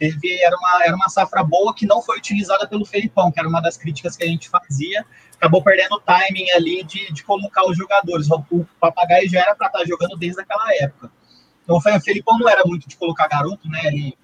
Teve, 0.00 0.42
era, 0.42 0.56
uma, 0.56 0.84
era 0.86 0.96
uma 0.96 1.10
safra 1.10 1.44
boa 1.44 1.74
que 1.74 1.84
não 1.84 2.00
foi 2.00 2.16
utilizada 2.16 2.66
pelo 2.66 2.86
Felipão, 2.86 3.30
que 3.30 3.38
era 3.38 3.46
uma 3.46 3.60
das 3.60 3.76
críticas 3.76 4.16
que 4.16 4.24
a 4.24 4.26
gente 4.26 4.48
fazia. 4.48 5.04
Acabou 5.36 5.62
perdendo 5.62 5.96
o 5.96 6.00
timing 6.00 6.50
ali 6.52 6.82
de, 6.84 7.12
de 7.12 7.22
colocar 7.22 7.68
os 7.68 7.76
jogadores. 7.76 8.26
O, 8.30 8.64
Papagaio 8.80 9.28
já 9.28 9.40
era 9.40 9.54
para 9.54 9.66
estar 9.66 9.80
tá 9.80 9.84
jogando 9.84 10.16
desde 10.16 10.40
aquela 10.40 10.74
época. 10.76 11.12
Então 11.62 11.76
o 11.76 12.00
Felipão 12.00 12.38
não 12.38 12.48
era 12.48 12.64
muito 12.64 12.88
de 12.88 12.96
colocar 12.96 13.28
garoto, 13.28 13.68
né? 13.68 13.78
Ele, 13.84 14.16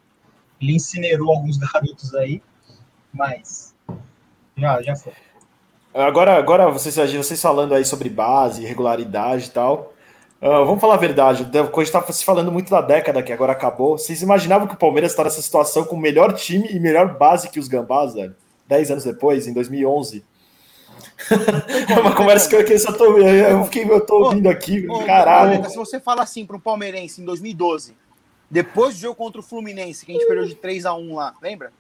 ele 0.59 0.77
incinerou 0.77 1.31
alguns 1.31 1.59
garotos 1.61 2.15
aí, 2.15 2.43
mas 3.13 3.77
já, 4.57 4.81
já 4.81 4.97
foi. 4.97 5.13
Agora, 5.93 6.39
agora 6.39 6.71
vocês, 6.71 6.95
vocês 7.13 7.43
falando 7.43 7.75
aí 7.75 7.85
sobre 7.85 8.09
base, 8.09 8.65
regularidade 8.65 9.45
e 9.45 9.51
tal. 9.51 9.93
Uh, 10.41 10.65
vamos 10.67 10.81
falar 10.81 10.95
a 10.95 10.99
verdade, 10.99 11.43
a 11.51 11.63
gente 11.63 11.83
está 11.83 12.03
se 12.13 12.25
falando 12.25 12.53
muito 12.53 12.71
da 12.71 12.83
década 12.83 13.23
que 13.23 13.33
agora 13.33 13.53
acabou. 13.53 13.97
Vocês 13.97 14.21
imaginavam 14.21 14.69
que 14.69 14.75
o 14.75 14.79
Palmeiras 14.79 15.13
está 15.13 15.25
nessa 15.25 15.41
situação 15.41 15.85
com 15.85 15.97
o 15.97 16.01
melhor 16.01 16.35
time 16.35 16.69
e 16.71 16.79
melhor 16.79 17.17
base 17.17 17.49
que 17.49 17.59
os 17.59 17.69
Gambás, 17.69 18.13
velho? 18.13 18.37
Dez 18.69 18.91
anos 18.91 19.05
depois, 19.05 19.47
em 19.47 19.53
2011. 19.53 20.25
É 21.89 21.99
uma 21.99 22.15
conversa 22.15 22.49
que 22.49 22.57
eu, 22.57 22.65
que 22.65 22.75
eu, 22.75 22.97
tô, 22.97 23.19
eu, 23.19 23.65
fiquei, 23.65 23.85
eu 23.85 24.01
tô 24.05 24.25
ouvindo 24.25 24.49
aqui, 24.49 24.87
ô, 24.89 25.05
caralho. 25.05 25.61
Ô, 25.61 25.65
se 25.69 25.77
você 25.77 25.99
fala 25.99 26.23
assim 26.23 26.45
para 26.45 26.57
um 26.57 26.61
palmeirense 26.61 27.23
em 27.23 27.25
2012, 27.25 27.95
depois 28.51 28.95
do 28.95 29.01
jogo 29.01 29.15
contra 29.15 29.41
o 29.41 29.43
Fluminense, 29.43 30.05
que 30.05 30.13
a 30.13 30.15
gente 30.15 30.27
perdeu 30.27 30.47
de 30.47 30.55
3 30.55 30.85
a 30.85 30.95
1 30.95 31.15
lá, 31.15 31.35
lembra? 31.43 31.73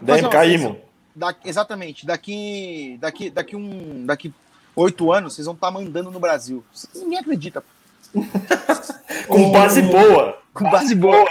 Daí 0.00 0.28
caímos. 0.28 0.76
Da, 1.14 1.34
exatamente. 1.44 2.04
Daqui, 2.04 2.98
daqui, 3.00 3.30
daqui 3.30 3.56
um, 3.56 4.04
daqui 4.04 4.32
oito 4.74 5.10
anos, 5.10 5.34
vocês 5.34 5.46
vão 5.46 5.54
estar 5.54 5.68
tá 5.68 5.72
mandando 5.72 6.10
no 6.10 6.20
Brasil. 6.20 6.62
Ninguém 6.94 7.18
acredita. 7.18 7.64
Com 9.28 9.50
base 9.52 9.82
boa. 9.82 10.38
Com 10.52 10.70
base 10.70 10.94
boa. 10.94 11.24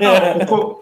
Não, 0.00 0.80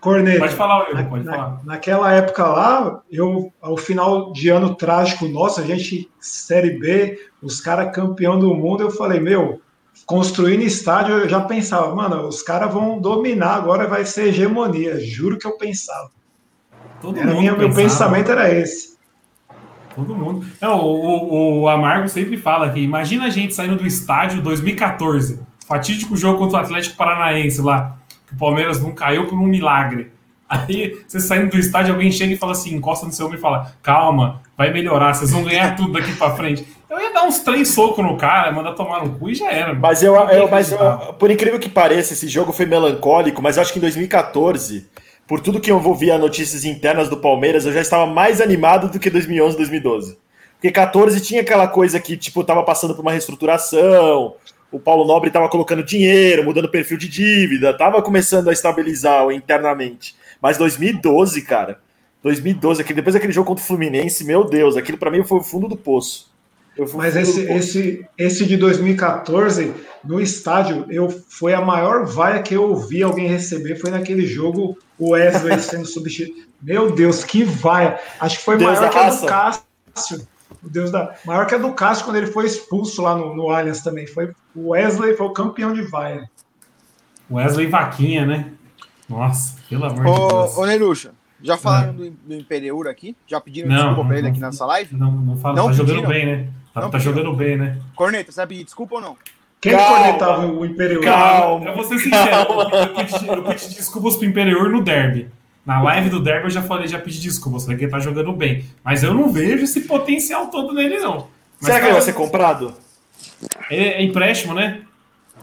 Corneta. 0.00 0.38
Pode 0.38 0.54
falar, 0.54 1.04
pode 1.08 1.24
na, 1.24 1.32
falar. 1.32 1.60
Naquela 1.64 2.12
época 2.12 2.44
lá, 2.46 3.02
eu, 3.10 3.52
ao 3.60 3.76
final 3.76 4.32
de 4.32 4.48
ano 4.48 4.74
trágico 4.74 5.28
nosso, 5.28 5.60
a 5.60 5.64
gente, 5.64 6.10
Série 6.18 6.78
B, 6.78 7.18
os 7.42 7.60
caras 7.60 7.94
campeão 7.94 8.38
do 8.38 8.54
mundo, 8.54 8.82
eu 8.82 8.90
falei, 8.90 9.20
meu, 9.20 9.60
construindo 10.06 10.62
estádio, 10.62 11.16
eu 11.16 11.28
já 11.28 11.42
pensava, 11.42 11.94
mano, 11.94 12.26
os 12.26 12.42
caras 12.42 12.72
vão 12.72 12.98
dominar, 12.98 13.56
agora 13.56 13.86
vai 13.86 14.06
ser 14.06 14.28
hegemonia. 14.28 14.98
Juro 14.98 15.38
que 15.38 15.46
eu 15.46 15.58
pensava. 15.58 16.10
Todo 17.02 17.18
era 17.18 17.26
mundo 17.26 17.38
minha, 17.38 17.52
pensava. 17.52 17.68
Meu 17.68 17.76
pensamento 17.76 18.32
era 18.32 18.54
esse. 18.54 18.98
Todo 19.94 20.14
mundo. 20.14 20.46
Não, 20.60 20.78
o, 20.80 21.34
o, 21.34 21.60
o 21.62 21.68
Amargo 21.68 22.08
sempre 22.08 22.36
fala 22.36 22.70
que 22.70 22.80
imagina 22.80 23.26
a 23.26 23.30
gente 23.30 23.54
saindo 23.54 23.76
do 23.76 23.86
estádio 23.86 24.40
2014, 24.42 25.40
fatídico 25.66 26.16
jogo 26.16 26.38
contra 26.38 26.58
o 26.58 26.60
Atlético 26.60 26.96
Paranaense 26.96 27.60
lá 27.60 27.96
que 28.30 28.34
o 28.34 28.38
Palmeiras 28.38 28.80
não 28.80 28.92
caiu 28.92 29.26
por 29.26 29.36
um 29.36 29.46
milagre. 29.46 30.12
Aí 30.48 30.98
você 31.06 31.20
saindo 31.20 31.50
do 31.50 31.58
estádio, 31.58 31.92
alguém 31.92 32.10
chega 32.10 32.32
e 32.32 32.36
fala 32.36 32.52
assim, 32.52 32.74
encosta 32.74 33.06
no 33.06 33.12
seu 33.12 33.26
ombro 33.26 33.38
e 33.38 33.40
fala: 33.40 33.72
calma, 33.82 34.40
vai 34.56 34.72
melhorar, 34.72 35.14
vocês 35.14 35.30
vão 35.30 35.44
ganhar 35.44 35.76
tudo 35.76 35.92
daqui 35.92 36.12
para 36.16 36.34
frente. 36.34 36.66
Eu 36.88 37.00
ia 37.00 37.12
dar 37.12 37.24
uns 37.24 37.38
três 37.40 37.68
socos 37.68 38.04
no 38.04 38.16
cara, 38.16 38.50
mandar 38.50 38.72
tomar 38.72 39.04
no 39.04 39.16
cu 39.16 39.30
e 39.30 39.34
já 39.34 39.50
era. 39.50 39.74
Mas 39.74 40.02
eu, 40.02 40.14
eu 40.14 40.48
mas 40.48 40.72
eu, 40.72 40.78
por 41.18 41.30
incrível 41.30 41.58
que 41.58 41.68
pareça, 41.68 42.14
esse 42.14 42.26
jogo 42.26 42.52
foi 42.52 42.66
melancólico, 42.66 43.40
mas 43.40 43.56
eu 43.56 43.62
acho 43.62 43.72
que 43.72 43.78
em 43.78 43.82
2014, 43.82 44.88
por 45.30 45.40
tudo 45.40 45.60
que 45.60 45.70
eu 45.70 45.78
envolvia 45.78 46.18
notícias 46.18 46.64
internas 46.64 47.08
do 47.08 47.16
Palmeiras, 47.16 47.64
eu 47.64 47.72
já 47.72 47.80
estava 47.80 48.04
mais 48.04 48.40
animado 48.40 48.90
do 48.90 48.98
que 48.98 49.08
2011, 49.08 49.56
2012. 49.56 50.18
Porque 50.54 50.72
14 50.72 51.20
tinha 51.20 51.40
aquela 51.40 51.68
coisa 51.68 52.00
que, 52.00 52.16
tipo, 52.16 52.42
tava 52.42 52.64
passando 52.64 52.96
por 52.96 53.02
uma 53.02 53.12
reestruturação, 53.12 54.34
o 54.72 54.80
Paulo 54.80 55.04
Nobre 55.04 55.28
estava 55.28 55.48
colocando 55.48 55.84
dinheiro, 55.84 56.42
mudando 56.42 56.68
perfil 56.68 56.98
de 56.98 57.08
dívida, 57.08 57.70
estava 57.70 58.02
começando 58.02 58.48
a 58.48 58.52
estabilizar 58.52 59.30
internamente. 59.30 60.16
Mas 60.42 60.58
2012, 60.58 61.42
cara, 61.42 61.78
2012, 62.24 62.82
aquele, 62.82 62.96
depois 62.96 63.14
daquele 63.14 63.32
jogo 63.32 63.46
contra 63.46 63.62
o 63.62 63.66
Fluminense, 63.68 64.24
meu 64.24 64.42
Deus, 64.42 64.76
aquilo 64.76 64.98
para 64.98 65.12
mim 65.12 65.22
foi 65.22 65.38
o 65.38 65.44
fundo 65.44 65.68
do 65.68 65.76
poço. 65.76 66.28
Mas 66.94 67.16
esse, 67.16 67.42
esse, 67.42 68.06
esse 68.16 68.46
de 68.46 68.56
2014, 68.56 69.74
no 70.04 70.20
estádio, 70.20 70.86
eu, 70.88 71.10
foi 71.10 71.52
a 71.52 71.60
maior 71.60 72.06
vaia 72.06 72.42
que 72.42 72.54
eu 72.54 72.62
ouvi 72.62 73.02
alguém 73.02 73.28
receber, 73.28 73.76
foi 73.76 73.90
naquele 73.90 74.26
jogo, 74.26 74.78
o 74.98 75.10
Wesley 75.10 75.58
sendo 75.60 75.86
substituído. 75.86 76.48
Meu 76.62 76.92
Deus, 76.92 77.24
que 77.24 77.42
vaia! 77.42 77.98
Acho 78.18 78.38
que 78.38 78.44
foi 78.44 78.56
Deus 78.56 78.78
maior 78.78 78.90
que 78.90 78.98
a 78.98 79.10
do 79.10 79.26
Cássio. 79.26 80.28
O 80.62 80.68
Deus 80.68 80.90
da. 80.90 81.14
Maior 81.24 81.46
que 81.46 81.54
a 81.54 81.58
do 81.58 81.72
Cássio 81.72 82.04
quando 82.04 82.16
ele 82.16 82.26
foi 82.26 82.46
expulso 82.46 83.00
lá 83.02 83.16
no, 83.16 83.34
no 83.34 83.50
Allianz 83.50 83.82
também. 83.82 84.06
Foi, 84.06 84.32
o 84.54 84.70
Wesley 84.70 85.16
foi 85.16 85.26
o 85.26 85.32
campeão 85.32 85.72
de 85.72 85.82
vaia. 85.82 86.28
Wesley 87.30 87.66
Vaquinha, 87.66 88.26
né? 88.26 88.52
Nossa, 89.08 89.56
pelo 89.68 89.84
amor 89.84 90.04
de 90.04 90.10
Deus. 90.10 90.56
Ô, 90.56 90.60
ô 90.60 90.66
Neruxa, 90.66 91.12
já 91.42 91.56
falaram 91.56 91.94
do, 91.94 92.10
do 92.10 92.34
Imperiur 92.34 92.86
aqui? 92.88 93.16
Já 93.26 93.40
pediram 93.40 93.68
Não, 93.68 93.76
desculpa 93.76 94.04
pra 94.08 94.14
ele 94.18 94.22
não, 94.22 94.30
aqui 94.30 94.40
nessa 94.40 94.66
live? 94.66 94.96
Não, 94.96 95.10
não 95.12 95.36
fala, 95.36 95.56
Não 95.56 95.66
tá 95.66 95.72
jogando 95.72 96.02
pediram? 96.02 96.08
bem, 96.10 96.26
né? 96.26 96.48
Tá, 96.72 96.80
Não 96.80 96.90
tá 96.90 96.98
jogando 96.98 97.32
bem, 97.34 97.56
né? 97.56 97.78
Corneta, 97.96 98.30
você 98.32 98.36
vai 98.36 98.46
pedir 98.46 98.64
desculpa 98.64 98.96
ou 98.96 99.00
não? 99.00 99.16
Quem 99.60 99.72
Calma. 99.72 99.96
cornetava 99.98 100.46
o 100.46 100.64
Imperial? 100.64 101.02
Calma. 101.02 101.66
Eu 101.66 101.74
vou 101.74 101.84
ser 101.84 101.98
sincero, 101.98 102.52
eu, 102.52 102.60
eu 102.60 102.94
pedi, 102.94 103.26
eu 103.28 103.42
pedi 103.42 103.68
desculpas 103.76 104.16
pro 104.16 104.26
Imperior 104.26 104.70
no 104.70 104.82
derby. 104.82 105.28
Na 105.66 105.82
live 105.82 106.08
do 106.08 106.20
derby 106.22 106.44
eu 106.46 106.50
já 106.50 106.62
falei, 106.62 106.88
já 106.88 106.98
pedi 106.98 107.20
desculpas, 107.20 107.64
falei 107.64 107.76
que 107.78 107.84
ele 107.84 107.90
tá 107.92 107.98
jogando 107.98 108.32
bem. 108.32 108.64
Mas 108.82 109.02
eu 109.02 109.12
não 109.12 109.30
vejo 109.30 109.64
esse 109.64 109.82
potencial 109.82 110.46
todo 110.48 110.72
nele, 110.72 110.98
não. 110.98 111.28
Mas, 111.60 111.66
Será 111.66 111.78
que 111.80 111.84
ele 111.86 111.92
vai 111.92 112.02
ser 112.02 112.14
comprado? 112.14 112.74
É, 113.70 113.76
é 113.76 114.02
empréstimo, 114.02 114.54
né? 114.54 114.82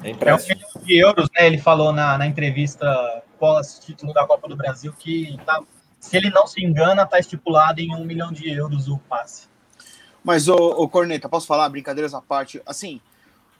É 0.03 0.07
É 0.07 0.11
um 0.11 0.15
empréstimo. 0.15 0.55
milhão 0.55 0.85
de 0.85 0.97
euros, 0.97 1.29
né? 1.35 1.45
Ele 1.47 1.57
falou 1.59 1.93
na, 1.93 2.17
na 2.17 2.25
entrevista 2.27 2.87
pós-título 3.39 4.13
da 4.13 4.25
Copa 4.25 4.47
do 4.47 4.55
Brasil 4.55 4.91
que 4.97 5.37
tá- 5.45 5.61
se 5.99 6.15
ele 6.17 6.29
não 6.29 6.45
se 6.47 6.63
engana, 6.63 7.05
tá 7.05 7.19
estipulado 7.19 7.79
em 7.81 7.93
um 7.95 8.03
milhão 8.05 8.31
de 8.31 8.49
euros 8.49 8.87
o 8.87 8.97
passe. 8.97 9.47
Mas, 10.23 10.47
ô, 10.47 10.55
ô 10.55 10.87
Corneta, 10.89 11.29
posso 11.29 11.47
falar, 11.47 11.69
brincadeiras 11.69 12.13
à 12.13 12.21
parte? 12.21 12.61
Assim, 12.65 12.99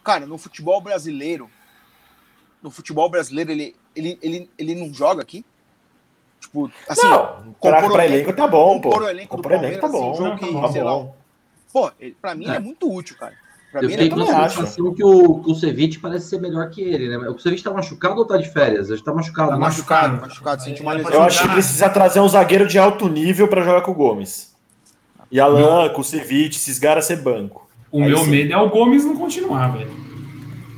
cara, 0.03 0.25
no 0.25 0.37
futebol 0.37 0.81
brasileiro, 0.81 1.49
no 2.61 2.69
futebol 2.71 3.09
brasileiro, 3.09 3.51
ele, 3.51 3.75
ele, 3.95 4.19
ele, 4.21 4.49
ele 4.57 4.75
não 4.75 4.93
joga 4.93 5.21
aqui? 5.21 5.45
Tipo, 6.39 6.71
assim, 6.87 7.07
não, 7.07 7.53
pra, 7.59 7.73
compor 7.81 7.89
o 7.89 7.93
pra 7.93 8.05
elenco- 8.05 8.23
elenco 8.29 8.33
tá 8.37 8.47
bom, 8.47 8.79
pô. 8.79 8.89
compor 8.89 9.03
o 9.03 9.09
elenco 9.09 9.37
do 9.41 9.47
o 9.47 9.51
elenco 9.53 9.75
tá 9.81 9.81
Palmeiras, 9.81 9.91
bom. 9.91 10.11
assim, 10.11 10.23
jogo 10.23 10.37
que, 10.37 10.61
tá 10.61 10.71
sei 10.71 10.83
lá, 10.83 10.91
bom. 10.91 11.15
pô, 11.73 11.91
ele, 11.99 12.15
pra 12.21 12.35
mim 12.35 12.47
É. 12.49 12.55
é. 12.55 12.59
muito 12.59 12.91
útil, 12.93 13.17
cara. 13.17 13.35
Pra 13.71 13.81
Eu 13.83 13.89
mim 13.89 13.93
é 13.93 13.97
tenho 13.97 14.09
também 14.11 14.31
a 14.31 14.39
acho. 14.45 14.57
sensação 14.57 14.93
que 14.93 15.03
o 15.03 15.39
Kusevich 15.39 15.99
parece 15.99 16.29
ser 16.29 16.39
melhor 16.39 16.69
que 16.69 16.81
ele, 16.81 17.09
né? 17.09 17.17
O 17.29 17.33
Kusevich 17.33 17.63
tá 17.63 17.71
machucado 17.71 18.15
ou 18.15 18.25
tá 18.25 18.37
de 18.37 18.49
férias? 18.49 18.89
Ele 18.89 19.01
tá 19.01 19.13
machucado. 19.13 19.49
Tá 19.49 19.55
né? 19.55 19.61
machucado, 19.61 20.21
machucado, 20.21 20.63
sente 20.63 20.81
uma 20.81 20.93
lesão. 20.93 21.11
Eu 21.11 21.21
acho 21.23 21.41
que 21.41 21.49
precisa 21.49 21.89
trazer 21.89 22.19
um 22.21 22.29
zagueiro 22.29 22.65
de 22.65 22.79
alto 22.79 23.09
nível 23.09 23.47
pra 23.47 23.61
jogar 23.61 23.81
com 23.81 23.91
o 23.91 23.95
Gomes. 23.95 24.55
E 25.29 25.39
Alan, 25.39 25.89
Kusevich, 25.89 26.57
esses 26.57 26.79
caras 26.79 27.05
ser 27.05 27.17
banco. 27.17 27.67
O 27.91 28.01
Aí 28.01 28.09
meu 28.09 28.19
sim. 28.19 28.29
medo 28.29 28.53
é 28.53 28.57
o 28.57 28.69
Gomes 28.69 29.03
não 29.03 29.15
continuar, 29.15 29.67
velho. 29.77 29.91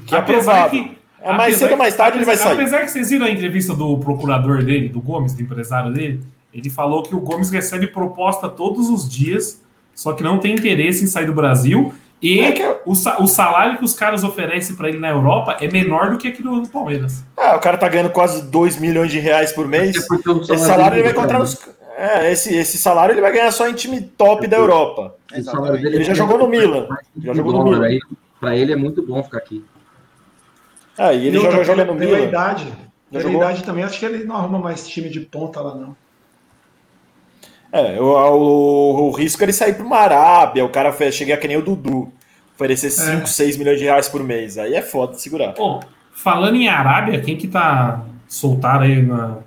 Que 0.08 0.16
é 0.16 0.22
provável. 0.22 0.90
É 1.22 1.34
mais 1.34 1.58
cedo 1.58 1.72
ou 1.72 1.78
mais 1.78 1.96
tarde 1.96 2.18
ele 2.18 2.26
vai 2.26 2.38
sair. 2.38 2.54
Apesar 2.54 2.82
que 2.82 2.88
vocês 2.88 3.10
viram 3.10 3.26
a 3.26 3.30
entrevista 3.30 3.76
do 3.76 3.98
procurador 4.00 4.64
dele, 4.64 4.90
do 4.90 5.02
Gomes, 5.02 5.34
do 5.34 5.42
empresário 5.42 5.94
dele, 5.94 6.22
ele 6.54 6.70
falou 6.70 7.04
que 7.04 7.14
o 7.14 7.20
Gomes 7.20 7.52
recebe 7.52 7.88
proposta 7.88 8.50
todos 8.50 8.90
os 8.90 9.08
dias, 9.08 9.62
só 9.94 10.14
que 10.14 10.24
não 10.24 10.40
tem 10.40 10.56
interesse 10.56 11.04
em 11.04 11.08
sair 11.08 11.26
do 11.26 11.34
Brasil. 11.34 11.94
E 12.22 12.42
É 12.42 12.52
que 12.52 12.62
é- 12.62 12.82
o, 12.86 12.96
sa- 12.96 13.18
o 13.22 13.28
salário 13.28 13.78
que 13.78 13.86
os 13.86 13.94
caras 13.94 14.24
oferecem 14.26 14.76
pra 14.76 14.90
ele 14.90 15.00
na 15.00 15.10
Europa 15.10 15.56
é 15.62 15.72
menor 15.72 16.12
do 16.12 16.18
que 16.18 16.28
aqui 16.28 16.44
no 16.44 16.68
Palmeiras. 16.68 17.24
Ah, 17.38 17.56
o 17.56 17.60
cara 17.60 17.78
tá 17.78 17.88
ganhando 17.88 18.10
quase 18.10 18.42
2 18.44 18.78
milhões 18.78 19.10
de 19.12 19.20
reais 19.20 19.54
por 19.54 19.68
mês. 19.68 19.96
É 19.96 20.06
porque 20.08 20.30
o 20.30 20.42
Esse 20.42 20.58
salário 20.58 20.96
ele 20.96 21.04
vai 21.04 21.12
encontrar 21.14 21.40
nos. 21.40 21.58
É, 21.98 22.32
esse, 22.32 22.54
esse 22.56 22.78
salário 22.78 23.14
ele 23.14 23.22
vai 23.22 23.32
ganhar 23.32 23.52
só 23.52 23.68
em 23.70 23.74
time 23.74 24.02
top 24.02 24.48
da 24.48 24.58
Europa. 24.58 25.16
salário 25.44 25.82
dele 25.82 25.96
Ele 25.98 26.04
já 26.04 26.12
é 26.12 26.16
jogou 26.16 26.38
no 26.38 26.48
Milan. 26.48 26.88
Já 27.22 27.34
jogou 27.34 27.54
no 27.54 27.64
Milan. 27.72 28.00
Pra 28.40 28.56
ele 28.56 28.72
é 28.74 28.76
muito 28.76 29.02
bom 29.02 29.22
ficar 29.24 29.38
aqui. 29.38 29.64
É, 30.98 31.16
e 31.16 31.28
ele 31.28 31.38
E 31.38 31.42
já 31.42 31.48
outra, 31.48 31.64
joga 31.64 31.86
no 31.86 31.96
pela 31.96 32.06
Milan. 32.18 32.26
idade. 32.28 32.74
Já 33.12 33.20
Pela 33.22 33.34
idade 33.34 33.64
também, 33.64 33.84
acho 33.84 33.98
que 34.00 34.06
ele 34.06 34.24
não 34.26 34.36
arruma 34.36 34.60
mais 34.60 34.88
time 34.88 35.10
de 35.10 35.22
ponta 35.22 35.62
lá, 35.62 35.74
não. 35.76 35.96
É, 37.72 38.00
o, 38.00 38.06
o, 38.06 39.08
o 39.08 39.12
risco 39.12 39.44
é 39.44 39.46
ele 39.46 39.54
sair 39.54 39.74
para 39.74 39.86
uma 39.86 39.98
Arábia, 39.98 40.66
o 40.66 40.70
cara 40.70 40.92
chegar 41.12 41.38
que 41.38 41.48
nem 41.48 41.58
o 41.58 41.62
Dudu, 41.62 42.12
oferecer 42.56 42.90
5, 42.90 43.28
6 43.28 43.58
milhões 43.58 43.78
de 43.78 43.86
reais 43.86 44.10
por 44.10 44.24
mês. 44.24 44.58
Aí 44.58 44.74
é 44.74 44.82
foda 44.82 45.14
de 45.14 45.22
segurar. 45.22 45.54
Pô, 45.54 45.80
falando 46.12 46.56
em 46.56 46.68
Arábia, 46.68 47.22
quem 47.22 47.38
que 47.38 47.48
tá 47.48 48.04
soltado 48.28 48.84
aí 48.84 49.02
na. 49.02 49.38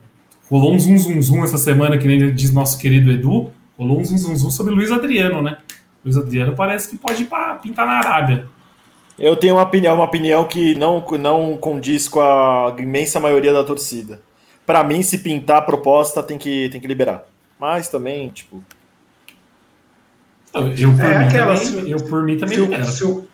Rolou 0.51 0.75
um 0.75 0.79
zum 0.79 0.99
zum 0.99 1.23
zum 1.23 1.45
essa 1.45 1.57
semana, 1.57 1.97
que 1.97 2.07
nem 2.07 2.35
diz 2.35 2.53
nosso 2.53 2.79
querido 2.79 3.11
Edu. 3.11 3.51
Rolou 3.79 4.01
um 4.01 4.05
zum 4.05 4.19
zum 4.19 4.37
zum 4.37 4.51
sobre 4.51 4.75
Luiz 4.75 4.93
Adriano, 4.93 5.41
né? 5.41 5.57
Luiz 6.05 6.17
Adriano 6.17 6.55
parece 6.55 6.91
que 6.91 6.99
pode 6.99 7.23
ir 7.23 7.27
pra 7.27 7.55
pintar 7.55 7.87
na 7.87 7.95
Arábia. 7.95 8.47
Eu 9.19 9.37
tenho 9.37 9.55
uma 9.55 9.63
opinião, 9.63 9.95
uma 9.95 10.05
opinião 10.05 10.45
que 10.45 10.75
não, 10.75 11.05
não 11.19 11.57
condiz 11.57 12.09
com 12.09 12.21
a 12.21 12.75
imensa 12.79 13.21
maioria 13.21 13.53
da 13.53 13.65
torcida. 13.65 14.21
Para 14.67 14.83
mim, 14.85 15.03
se 15.03 15.19
pintar 15.19 15.59
a 15.59 15.63
proposta, 15.63 16.23
tem 16.23 16.39
que, 16.39 16.69
tem 16.71 16.81
que 16.81 16.87
liberar. 16.87 17.25
Mas 17.63 17.87
também, 17.87 18.29
tipo. 18.29 18.61
Eu, 20.53 20.63
por, 20.97 21.05
É 21.05 21.19
mim, 21.21 21.25
aquela, 21.27 21.55
também, 21.55 21.85
se- 21.85 21.91
eu 21.93 21.99
por 22.09 22.23
mim 22.25 22.37
também 22.37 22.59
Se 22.85 22.93
se, 22.97 23.05
o, 23.05 23.29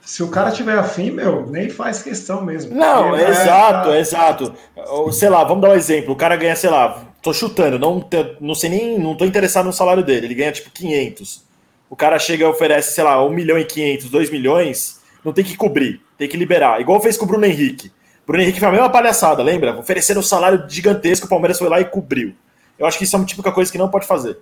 se 0.00 0.22
o 0.22 0.28
cara 0.28 0.50
tiver 0.50 0.78
afim, 0.78 1.10
meu, 1.10 1.46
nem 1.50 1.68
faz 1.68 2.02
questão 2.02 2.42
mesmo. 2.42 2.74
Não, 2.74 3.14
é 3.14 3.28
exato, 3.28 3.90
tá- 3.90 3.94
é 3.94 4.00
exato. 4.00 4.54
Ou, 4.88 5.12
Sei 5.12 5.28
lá, 5.28 5.44
vamos 5.44 5.60
dar 5.60 5.68
um 5.68 5.74
exemplo. 5.74 6.14
O 6.14 6.16
cara 6.16 6.34
ganha, 6.34 6.56
sei 6.56 6.70
lá, 6.70 7.04
tô 7.22 7.34
chutando, 7.34 7.78
não, 7.78 8.02
não 8.40 8.54
sei 8.54 8.70
nem, 8.70 8.98
não 8.98 9.14
tô 9.14 9.26
interessado 9.26 9.66
no 9.66 9.72
salário 9.72 10.02
dele. 10.02 10.28
Ele 10.28 10.34
ganha 10.34 10.50
tipo 10.50 10.70
500. 10.70 11.44
O 11.90 11.94
cara 11.94 12.18
chega 12.18 12.42
e 12.42 12.46
oferece, 12.48 12.92
sei 12.94 13.04
lá, 13.04 13.22
1 13.22 13.28
milhão 13.28 13.58
e 13.58 13.66
500, 13.66 14.08
2 14.08 14.30
milhões, 14.30 14.98
não 15.22 15.30
tem 15.34 15.44
que 15.44 15.58
cobrir, 15.58 16.00
tem 16.16 16.26
que 16.26 16.38
liberar. 16.38 16.80
Igual 16.80 17.02
fez 17.02 17.18
com 17.18 17.26
o 17.26 17.28
Bruno 17.28 17.44
Henrique. 17.44 17.92
Bruno 18.26 18.42
Henrique 18.42 18.58
foi 18.60 18.68
a 18.68 18.72
mesma 18.72 18.88
palhaçada, 18.88 19.42
lembra? 19.42 19.78
Ofereceram 19.78 20.20
um 20.20 20.24
salário 20.24 20.64
gigantesco, 20.66 21.26
o 21.26 21.28
Palmeiras 21.28 21.58
foi 21.58 21.68
lá 21.68 21.78
e 21.80 21.84
cobriu. 21.84 22.34
Eu 22.78 22.86
acho 22.86 22.98
que 22.98 23.04
isso 23.04 23.14
é 23.14 23.18
uma 23.18 23.26
típica 23.26 23.52
coisa 23.52 23.70
que 23.70 23.78
não 23.78 23.88
pode 23.88 24.06
fazer. 24.06 24.38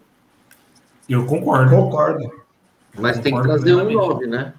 Eu 1.08 1.26
concordo. 1.26 1.70
Concordo. 1.70 2.32
Mas 2.98 3.18
tem 3.18 3.34
que 3.34 3.42
trazer 3.42 3.74
um 3.74 3.86
plenamente. 3.86 4.08
9, 4.08 4.26
né? 4.26 4.54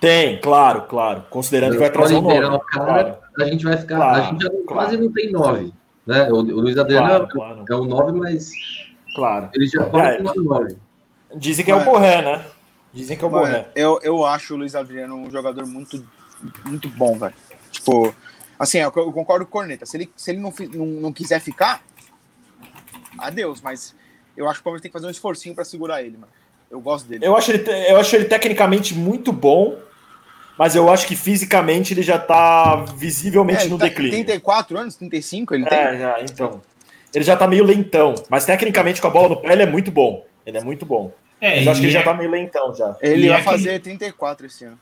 Tem, 0.00 0.40
claro, 0.40 0.82
claro. 0.82 1.24
Considerando 1.28 1.72
que 1.72 1.78
vai 1.78 1.90
trazer 1.90 2.14
um 2.16 2.26
cara, 2.26 2.60
Claro, 2.70 3.16
a 3.40 3.44
gente 3.44 3.64
vai 3.64 3.76
ficar. 3.76 3.96
Claro, 3.96 4.20
a 4.22 4.24
gente 4.26 4.42
já 4.42 4.50
claro. 4.50 4.64
quase 4.66 4.96
não 4.96 5.12
tem 5.12 5.32
9. 5.32 5.72
Né? 6.06 6.30
O, 6.30 6.36
o 6.36 6.60
Luiz 6.60 6.78
Adriano 6.78 7.06
claro, 7.08 7.24
é- 7.24 7.28
claro, 7.28 7.64
é 7.68 7.74
o 7.74 7.84
9, 7.84 8.12
mas 8.12 8.52
claro. 9.14 9.50
ele 9.54 9.66
já 9.66 9.82
É. 9.82 9.86
pode 9.86 10.16
tomar 10.18 10.34
9. 10.36 10.76
Dizem 11.36 11.64
que 11.64 11.70
é 11.70 11.74
o 11.74 11.84
Borré, 11.84 12.22
né? 12.22 12.44
Dizem 12.92 13.16
que 13.16 13.24
é 13.24 13.26
o 13.26 13.30
Borré. 13.30 13.68
eu, 13.74 13.98
eu 14.02 14.24
acho 14.24 14.54
o 14.54 14.56
Luiz 14.56 14.74
Adriano 14.74 15.14
um 15.16 15.30
jogador 15.30 15.66
muito, 15.66 16.02
muito 16.64 16.88
bom, 16.88 17.18
velho. 17.18 17.34
Tipo, 17.70 18.14
assim, 18.58 18.78
eu, 18.78 18.92
eu 18.96 19.12
concordo 19.12 19.44
com 19.44 19.50
o 19.58 19.60
Corneta. 19.60 19.84
Se 19.84 19.96
ele, 19.96 20.10
se 20.16 20.30
ele 20.30 20.40
não, 20.40 20.52
não, 20.72 20.86
não 20.86 21.12
quiser 21.12 21.40
ficar, 21.40 21.82
adeus. 23.18 23.60
Mas 23.60 23.94
eu 24.36 24.46
acho 24.48 24.56
que 24.56 24.60
o 24.60 24.64
Palmeiras 24.64 24.82
tem 24.82 24.90
que 24.90 24.92
fazer 24.92 25.06
um 25.06 25.10
esforcinho 25.10 25.54
pra 25.54 25.64
segurar 25.64 26.02
ele, 26.02 26.16
mano. 26.16 26.32
Eu 26.70 26.80
gosto 26.80 27.08
dele. 27.08 27.24
Eu 27.26 27.36
acho, 27.36 27.50
ele, 27.50 27.64
eu 27.90 27.96
acho 27.98 28.14
ele 28.14 28.26
tecnicamente 28.26 28.94
muito 28.94 29.32
bom, 29.32 29.78
mas 30.58 30.74
eu 30.76 30.90
acho 30.92 31.06
que 31.06 31.16
fisicamente 31.16 31.94
ele 31.94 32.02
já 32.02 32.18
tá 32.18 32.76
visivelmente 32.96 33.62
É, 33.62 33.68
no 33.68 33.74
ele 33.76 33.78
tá- 33.78 33.84
declínio. 33.86 34.10
34 34.12 34.78
anos, 34.78 34.94
35 34.96 35.54
ele 35.54 35.64
tem. 35.64 35.78
É, 35.78 35.98
já, 35.98 36.20
então. 36.22 36.60
Ele 37.14 37.24
já 37.24 37.36
tá 37.36 37.46
meio 37.48 37.64
lentão, 37.64 38.14
mas 38.28 38.44
tecnicamente 38.44 39.00
com 39.00 39.06
a 39.06 39.10
bola 39.10 39.30
no 39.30 39.36
pé 39.40 39.52
ele 39.52 39.62
é 39.62 39.66
muito 39.66 39.90
bom. 39.90 40.26
Ele 40.44 40.58
é 40.58 40.62
muito 40.62 40.84
bom. 40.84 41.10
É, 41.40 41.56
Mas 41.56 41.66
eu 41.66 41.72
acho 41.72 41.80
que 41.80 41.86
e 41.86 41.88
ele 41.88 41.92
já 41.94 42.00
é- 42.00 42.04
tá 42.04 42.12
meio 42.14 42.30
lentão 42.30 42.74
já. 42.74 42.96
Ele 43.00 43.26
E 43.26 43.28
vai 43.28 43.38
é 43.38 43.40
aquele- 43.40 43.56
fazer 43.58 43.78
34 43.80 44.46
esse 44.46 44.64
ano. 44.64 44.78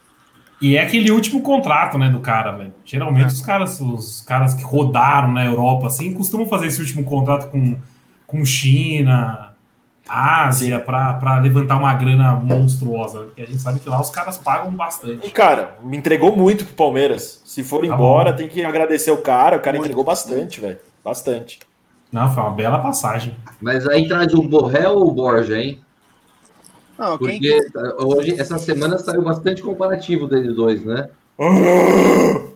E 0.61 0.77
é 0.77 0.81
aquele 0.83 1.11
último 1.13 1.43
contrato, 1.43 1.99
né, 1.99 2.09
do 2.09 2.19
cara, 2.19 2.51
velho. 2.53 2.73
Geralmente 2.85 3.25
É. 3.25 3.29
os 3.29 3.43
caras, 3.43 3.79
os 3.81 4.23
caras 4.23 4.55
que 4.55 4.63
rodaram 4.65 5.31
na 5.31 5.45
Europa, 5.45 5.87
assim, 5.89 6.13
costumam 6.15 6.49
fazer 6.49 6.67
esse 6.69 6.81
último 6.81 7.05
contrato 7.05 7.49
com, 7.51 7.77
com 8.27 8.45
China, 8.45 9.53
Ásia, 10.09 10.79
pra, 10.81 11.15
pra 11.15 11.39
levantar 11.41 11.77
uma 11.77 11.93
grana 11.95 12.35
monstruosa. 12.37 13.21
Porque 13.25 13.43
a 13.43 13.47
gente 13.47 13.59
sabe 13.61 13.81
que 13.81 13.89
lá 13.89 14.01
os 14.01 14.11
caras 14.11 14.39
pagam 14.39 14.73
E, 14.73 14.77
bastante. 14.77 15.31
cara, 15.31 15.77
me 15.83 15.97
entregou 15.97 16.37
muito 16.37 16.65
pro 16.65 16.75
Palmeiras. 16.75 17.43
Se 17.45 17.63
for 17.65 17.81
Tá 17.81 17.87
embora, 17.95 18.31
bom. 18.33 18.37
tem 18.39 18.49
que 18.49 18.65
agradecer 18.65 19.11
o 19.11 19.19
cara. 19.19 19.57
O 19.57 19.61
cara 19.61 19.77
Muito. 19.77 19.87
entregou 19.87 20.05
bastante, 20.05 20.61
velho. 20.61 20.79
Bastante. 21.05 21.59
Não, 22.13 22.33
foi 22.33 22.43
uma 22.43 22.53
bela 22.53 22.79
passagem. 22.79 23.37
Mas 23.61 23.87
aí 23.89 24.07
traz 24.09 24.33
o 24.33 24.43
Borré 24.43 24.89
ou 24.89 25.09
o 25.09 25.11
Borja, 25.13 25.59
hein? 25.61 25.81
Não, 26.99 27.19
quem, 27.19 27.39
Porque 27.41 27.61
hoje, 27.99 28.41
essa 28.41 28.59
semana 28.59 28.97
saiu 28.99 29.23
bastante 29.23 29.61
comparativo 29.63 30.27
deles 30.27 30.55
dois, 30.55 30.85
né? 30.85 31.09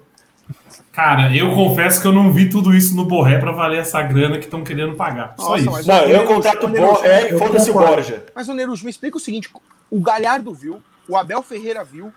Cara, 1.01 1.35
eu 1.35 1.55
confesso 1.55 1.99
que 1.99 2.07
eu 2.07 2.13
não 2.13 2.31
vi 2.31 2.51
tudo 2.51 2.75
isso 2.75 2.95
no 2.95 3.07
Borré 3.07 3.39
pra 3.39 3.53
valer 3.53 3.79
essa 3.81 4.03
grana 4.03 4.37
que 4.37 4.45
estão 4.45 4.63
querendo 4.63 4.95
pagar. 4.97 5.33
Só 5.39 5.57
Nossa, 5.57 5.81
isso. 5.81 5.89
Não, 5.89 5.97
eu 6.03 6.25
contrato 6.27 6.65
o 6.65 6.69
Nerucho, 6.69 6.93
Borja. 6.93 7.09
É, 7.09 7.33
eu 7.33 7.39
foda-se 7.39 7.71
o. 7.71 7.73
Borja. 7.73 8.25
Mas 8.35 8.49
o 8.51 8.55
Nerujo, 8.55 8.85
me 8.85 8.91
explica 8.91 9.17
o 9.17 9.21
seguinte: 9.21 9.49
o 9.91 9.99
Galhardo 9.99 10.53
viu, 10.53 10.83
o 11.09 11.17
Abel 11.17 11.43
Ferreira 11.43 11.83
viu, 11.83 12.13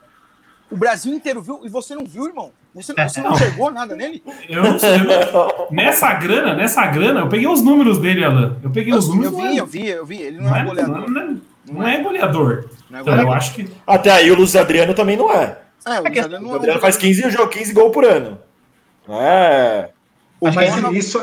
o 0.69 0.75
Brasil 0.75 1.13
inteiro 1.13 1.41
viu 1.41 1.61
e 1.63 1.69
você 1.69 1.95
não 1.95 2.03
viu, 2.03 2.27
irmão? 2.27 2.51
Você, 2.75 2.93
você 2.93 3.21
não 3.21 3.29
Não. 3.29 3.35
enxergou 3.37 3.71
nada 3.71 3.95
nele? 3.95 4.21
Eu 4.49 4.63
não 4.63 4.77
sei. 4.77 4.89
eu- 4.97 5.67
Nessa 5.71 6.13
grana, 6.15 6.53
nessa 6.53 6.85
grana, 6.87 7.21
eu 7.21 7.29
peguei 7.29 7.47
os 7.47 7.61
números 7.61 7.99
dele, 7.99 8.25
Alan. 8.25 8.57
Eu 8.61 8.69
peguei 8.69 8.93
os 8.93 9.07
Eu 9.07 9.15
números. 9.15 9.37
vi, 9.37 9.57
eu 9.57 9.65
vi, 9.65 9.87
eu 9.87 10.05
vi. 10.05 10.21
Ele 10.23 10.37
não, 10.41 10.49
Não 10.49 10.55
é 10.57 10.59
é, 10.59 10.65
goleador. 10.65 11.09
não, 11.09 11.21
é, 11.21 11.35
não 11.71 11.87
é 11.87 12.01
goleador. 12.03 12.65
Não 12.89 12.99
é 12.99 13.01
Então, 13.01 13.17
eu 13.21 13.31
acho 13.31 13.53
que. 13.53 13.69
Até 13.87 14.11
aí 14.11 14.29
o 14.29 14.35
Luiz 14.35 14.53
Adriano 14.57 14.93
também 14.93 15.15
não 15.15 15.31
é. 15.31 15.59
É, 15.85 16.01
o 16.01 16.07
É 16.07 16.11
que 16.11 16.19
Adriano 16.19 16.43
O 16.45 16.47
não 16.49 16.55
é 16.55 16.57
Adriano 16.57 16.79
um 16.79 16.81
faz 16.81 16.97
15 16.97 17.29
jogos, 17.29 17.55
15 17.55 17.71
gols 17.73 17.93
por 17.93 18.03
ano. 18.03 18.39
É. 19.07 19.89
Mas 20.41 20.95
isso, 20.95 21.19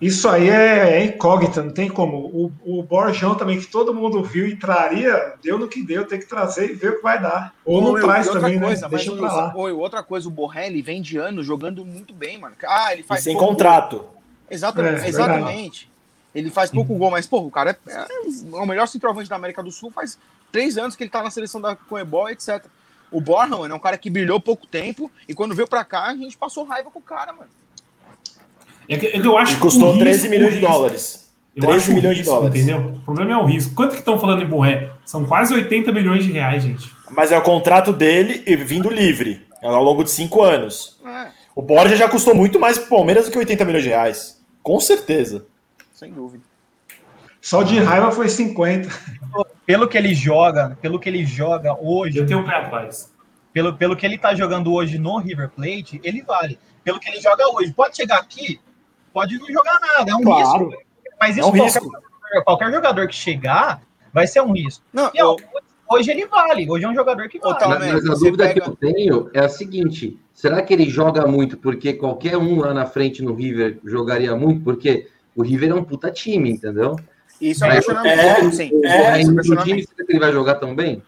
Isso 0.00 0.28
aí 0.28 0.48
é, 0.48 1.00
é 1.00 1.04
incógnita, 1.04 1.60
não 1.60 1.72
tem 1.72 1.88
como. 1.88 2.18
O, 2.18 2.52
o 2.64 2.82
Borjão 2.84 3.34
também, 3.34 3.58
que 3.58 3.66
todo 3.66 3.92
mundo 3.92 4.22
viu 4.22 4.46
e 4.46 4.54
traria, 4.54 5.34
deu 5.42 5.58
no 5.58 5.66
que 5.66 5.82
deu, 5.82 6.06
tem 6.06 6.20
que 6.20 6.26
trazer 6.26 6.70
e 6.70 6.74
ver 6.74 6.90
o 6.90 6.96
que 6.98 7.02
vai 7.02 7.20
dar. 7.20 7.52
Ou 7.64 7.82
não 7.82 8.00
traz 8.00 8.28
também, 8.28 8.60
coisa, 8.60 8.88
né? 8.88 8.96
Deixa 8.96 9.16
pra 9.16 9.32
lá. 9.32 9.52
Oi, 9.56 9.72
outra 9.72 10.02
coisa, 10.04 10.28
o 10.28 10.30
Borrelli 10.30 10.82
vem 10.82 11.02
de 11.02 11.18
ano 11.18 11.42
jogando 11.42 11.84
muito 11.84 12.14
bem, 12.14 12.38
mano. 12.38 12.54
Ah, 12.64 12.92
ele 12.92 13.02
faz. 13.02 13.22
E 13.22 13.24
sem 13.24 13.36
contrato. 13.36 14.04
Exatamente. 14.48 15.04
É, 15.04 15.08
exatamente. 15.08 15.90
Ele 16.32 16.50
faz 16.50 16.70
pouco 16.70 16.94
gol, 16.94 17.10
mas, 17.10 17.26
pô, 17.26 17.40
o 17.40 17.50
cara 17.50 17.76
é, 17.88 17.92
é, 17.92 18.06
o 18.52 18.66
melhor 18.66 18.86
centroavante 18.86 19.28
da 19.28 19.34
América 19.34 19.64
do 19.64 19.72
Sul. 19.72 19.90
Faz 19.90 20.16
três 20.52 20.78
anos 20.78 20.94
que 20.94 21.02
ele 21.02 21.10
tá 21.10 21.24
na 21.24 21.30
seleção 21.30 21.60
da 21.60 21.74
Coebol, 21.74 22.30
etc. 22.30 22.64
O 23.10 23.20
Borja, 23.20 23.56
mano, 23.56 23.72
é 23.72 23.76
um 23.76 23.80
cara 23.80 23.96
que 23.96 24.10
brilhou 24.10 24.40
pouco 24.40 24.66
tempo 24.66 25.10
e 25.28 25.34
quando 25.34 25.54
veio 25.54 25.68
pra 25.68 25.84
cá, 25.84 26.06
a 26.06 26.16
gente 26.16 26.36
passou 26.36 26.64
raiva 26.64 26.90
com 26.90 26.98
o 26.98 27.02
cara, 27.02 27.32
mano. 27.32 27.50
É 28.88 28.96
que, 28.96 29.06
é 29.06 29.20
que 29.20 29.26
eu 29.26 29.36
acho 29.36 29.54
e 29.54 29.56
custou 29.56 29.90
risco, 29.90 30.04
13 30.04 30.28
milhões 30.28 30.54
de 30.54 30.60
dólares. 30.60 31.30
13 31.58 31.94
milhões 31.94 32.16
risco, 32.18 32.32
de 32.32 32.36
dólares. 32.36 32.62
Entendeu? 32.62 32.94
O 32.94 33.00
problema 33.00 33.32
é 33.32 33.36
o 33.36 33.44
risco. 33.44 33.74
Quanto 33.74 33.92
que 33.92 33.98
estão 33.98 34.18
falando 34.18 34.42
em 34.42 34.46
Borré? 34.46 34.90
São 35.04 35.24
quase 35.24 35.52
80 35.52 35.92
milhões 35.92 36.24
de 36.24 36.32
reais, 36.32 36.62
gente. 36.62 36.90
Mas 37.10 37.32
é 37.32 37.38
o 37.38 37.42
contrato 37.42 37.92
dele 37.92 38.42
vindo 38.56 38.90
livre, 38.90 39.46
ao 39.62 39.82
longo 39.82 40.04
de 40.04 40.10
cinco 40.10 40.42
anos. 40.42 40.98
É. 41.04 41.28
O 41.54 41.62
Borja 41.62 41.96
já 41.96 42.08
custou 42.08 42.34
muito 42.34 42.58
mais 42.60 42.78
pro 42.78 42.88
Palmeiras 42.88 43.26
do 43.26 43.30
que 43.30 43.38
80 43.38 43.64
milhões 43.64 43.84
de 43.84 43.90
reais. 43.90 44.40
Com 44.62 44.78
certeza. 44.80 45.46
Sem 45.92 46.12
dúvida. 46.12 46.44
Só 47.48 47.62
de 47.62 47.78
raiva 47.78 48.12
foi 48.12 48.28
50. 48.28 48.90
Pelo 49.64 49.88
que 49.88 49.96
ele 49.96 50.14
joga, 50.14 50.76
pelo 50.82 51.00
que 51.00 51.08
ele 51.08 51.24
joga 51.24 51.74
hoje. 51.80 52.18
Eu 52.18 52.26
tenho 52.26 52.40
um 52.40 52.44
pé 52.44 52.56
atrás. 52.56 53.10
Pelo, 53.54 53.74
pelo 53.74 53.96
que 53.96 54.04
ele 54.04 54.18
tá 54.18 54.34
jogando 54.34 54.70
hoje 54.70 54.98
no 54.98 55.16
River 55.16 55.48
Plate, 55.48 55.98
ele 56.04 56.20
vale. 56.20 56.58
Pelo 56.84 57.00
que 57.00 57.08
ele 57.08 57.22
joga 57.22 57.48
hoje. 57.54 57.72
Pode 57.72 57.96
chegar 57.96 58.18
aqui, 58.18 58.60
pode 59.14 59.38
não 59.38 59.46
jogar 59.46 59.80
nada, 59.80 60.10
é 60.10 60.14
um 60.14 60.20
claro. 60.20 60.68
risco. 60.68 60.82
Mas 61.18 61.38
isso 61.38 61.46
é 61.46 61.50
um 61.50 61.52
risco. 61.52 61.90
Qualquer, 61.90 62.44
qualquer, 62.44 62.70
jogador 62.70 63.08
que 63.08 63.14
chegar 63.14 63.80
vai 64.12 64.26
ser 64.26 64.42
um 64.42 64.52
risco. 64.52 64.84
Não, 64.92 65.10
e, 65.14 65.22
ó, 65.22 65.34
hoje 65.90 66.10
ele 66.10 66.26
vale, 66.26 66.70
hoje 66.70 66.84
é 66.84 66.88
um 66.90 66.94
jogador 66.94 67.30
que 67.30 67.38
vale. 67.38 67.56
Mas, 67.66 67.92
mas 67.94 68.10
a 68.10 68.14
dúvida 68.14 68.46
pega... 68.46 68.60
que 68.60 68.68
eu 68.68 68.76
tenho 68.76 69.30
é 69.32 69.40
a 69.40 69.48
seguinte: 69.48 70.20
será 70.34 70.60
que 70.60 70.74
ele 70.74 70.90
joga 70.90 71.26
muito 71.26 71.56
porque 71.56 71.94
qualquer 71.94 72.36
um 72.36 72.60
lá 72.60 72.74
na 72.74 72.84
frente 72.84 73.22
no 73.22 73.32
River 73.32 73.80
jogaria 73.86 74.36
muito? 74.36 74.62
Porque 74.62 75.08
o 75.34 75.42
River 75.42 75.70
é 75.70 75.74
um 75.74 75.82
puta 75.82 76.10
time, 76.10 76.50
entendeu? 76.50 76.94
Isso 77.40 77.64
é, 77.64 77.78
é, 77.78 78.50
sim. 78.50 78.70
É, 78.84 79.20
é, 79.20 79.22
time, 79.22 79.44
será 79.44 79.62
que 79.64 79.86
ele 80.08 80.18
vai 80.18 80.32
jogar 80.32 80.56
tão 80.56 80.74
bem? 80.74 81.02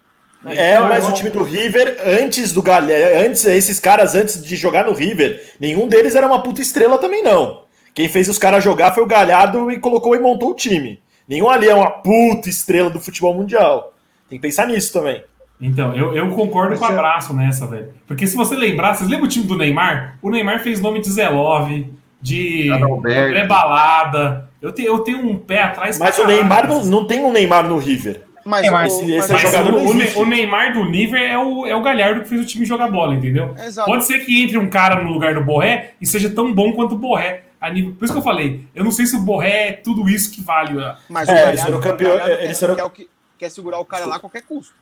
É, 0.46 0.78
mas 0.80 1.06
o 1.06 1.12
time 1.12 1.28
do 1.28 1.42
River, 1.42 1.98
antes 2.04 2.52
do 2.52 2.62
Galhardo, 2.62 2.94
antes, 3.26 3.44
esses 3.44 3.78
caras, 3.78 4.14
antes 4.14 4.42
de 4.42 4.56
jogar 4.56 4.86
no 4.86 4.94
River, 4.94 5.52
nenhum 5.60 5.86
deles 5.86 6.14
era 6.14 6.26
uma 6.26 6.42
puta 6.42 6.62
estrela 6.62 6.96
também, 6.98 7.22
não. 7.22 7.64
Quem 7.94 8.08
fez 8.08 8.28
os 8.28 8.38
caras 8.38 8.64
jogar 8.64 8.92
foi 8.92 9.02
o 9.02 9.06
Galhardo 9.06 9.70
e 9.70 9.78
colocou 9.78 10.14
e 10.14 10.18
montou 10.18 10.50
o 10.50 10.54
time. 10.54 11.02
Nenhum 11.28 11.48
ali 11.48 11.68
é 11.68 11.74
uma 11.74 11.90
puta 11.90 12.48
estrela 12.48 12.88
do 12.88 13.00
futebol 13.00 13.34
mundial. 13.34 13.92
Tem 14.28 14.38
que 14.38 14.42
pensar 14.42 14.66
nisso 14.66 14.92
também. 14.92 15.22
Então, 15.60 15.94
eu, 15.94 16.14
eu 16.16 16.30
concordo 16.30 16.76
com 16.78 16.84
o 16.84 16.88
abraço 16.88 17.34
nessa, 17.34 17.66
velho. 17.66 17.92
Porque 18.06 18.26
se 18.26 18.34
você 18.34 18.56
lembrar, 18.56 18.94
vocês 18.94 19.10
lembram 19.10 19.26
o 19.26 19.30
time 19.30 19.44
do 19.44 19.56
Neymar? 19.56 20.16
O 20.22 20.30
Neymar 20.30 20.60
fez 20.60 20.80
nome 20.80 21.00
de 21.00 21.10
Zelove, 21.10 21.92
de 22.22 22.70
pré-balada. 23.02 24.49
Eu, 24.60 24.72
te, 24.72 24.84
eu 24.84 24.98
tenho 25.00 25.18
um 25.26 25.38
pé 25.38 25.62
atrás. 25.62 25.98
Mas 25.98 26.18
o 26.18 26.26
Neymar 26.26 26.68
não, 26.68 26.84
não 26.84 27.06
tem 27.06 27.24
um 27.24 27.32
Neymar 27.32 27.66
no 27.66 27.78
River. 27.78 28.22
Mas, 28.44 28.68
o, 28.68 28.72
mas, 28.72 29.00
esse 29.00 29.32
mas 29.32 29.42
jogador 29.42 29.74
o, 29.74 30.20
o, 30.20 30.26
Neymar 30.26 30.72
do 30.72 30.84
Niver 30.84 31.20
é 31.20 31.38
o, 31.38 31.66
é 31.66 31.76
o 31.76 31.82
Galhardo 31.82 32.22
que 32.22 32.28
fez 32.28 32.40
o 32.40 32.46
time 32.46 32.64
jogar 32.64 32.90
bola, 32.90 33.14
entendeu? 33.14 33.54
Exato. 33.58 33.88
Pode 33.88 34.06
ser 34.06 34.20
que 34.20 34.42
entre 34.42 34.56
um 34.56 34.68
cara 34.68 35.02
no 35.02 35.12
lugar 35.12 35.34
do 35.34 35.44
Borré 35.44 35.92
e 36.00 36.06
seja 36.06 36.30
tão 36.30 36.52
bom 36.52 36.72
quanto 36.72 36.94
o 36.94 36.98
Borré. 36.98 37.44
A 37.60 37.68
nível, 37.68 37.92
por 37.92 38.04
isso 38.04 38.14
que 38.14 38.18
eu 38.18 38.24
falei, 38.24 38.64
eu 38.74 38.82
não 38.82 38.90
sei 38.90 39.04
se 39.04 39.14
o 39.14 39.20
Borré 39.20 39.68
é 39.68 39.72
tudo 39.72 40.08
isso 40.08 40.30
que 40.30 40.40
vale. 40.40 40.78
Mas 41.10 41.28
é, 41.28 41.44
o 41.44 41.48
eles 41.50 41.62
foram 41.62 41.80
campeões. 41.80 42.22
Eles 42.40 42.58
foram... 42.58 42.74
Quer, 42.74 42.90
quer, 42.90 43.06
quer 43.38 43.50
segurar 43.50 43.78
o 43.78 43.84
cara 43.84 44.06
lá 44.06 44.16
a 44.16 44.18
qualquer 44.18 44.42
custo. 44.42 44.74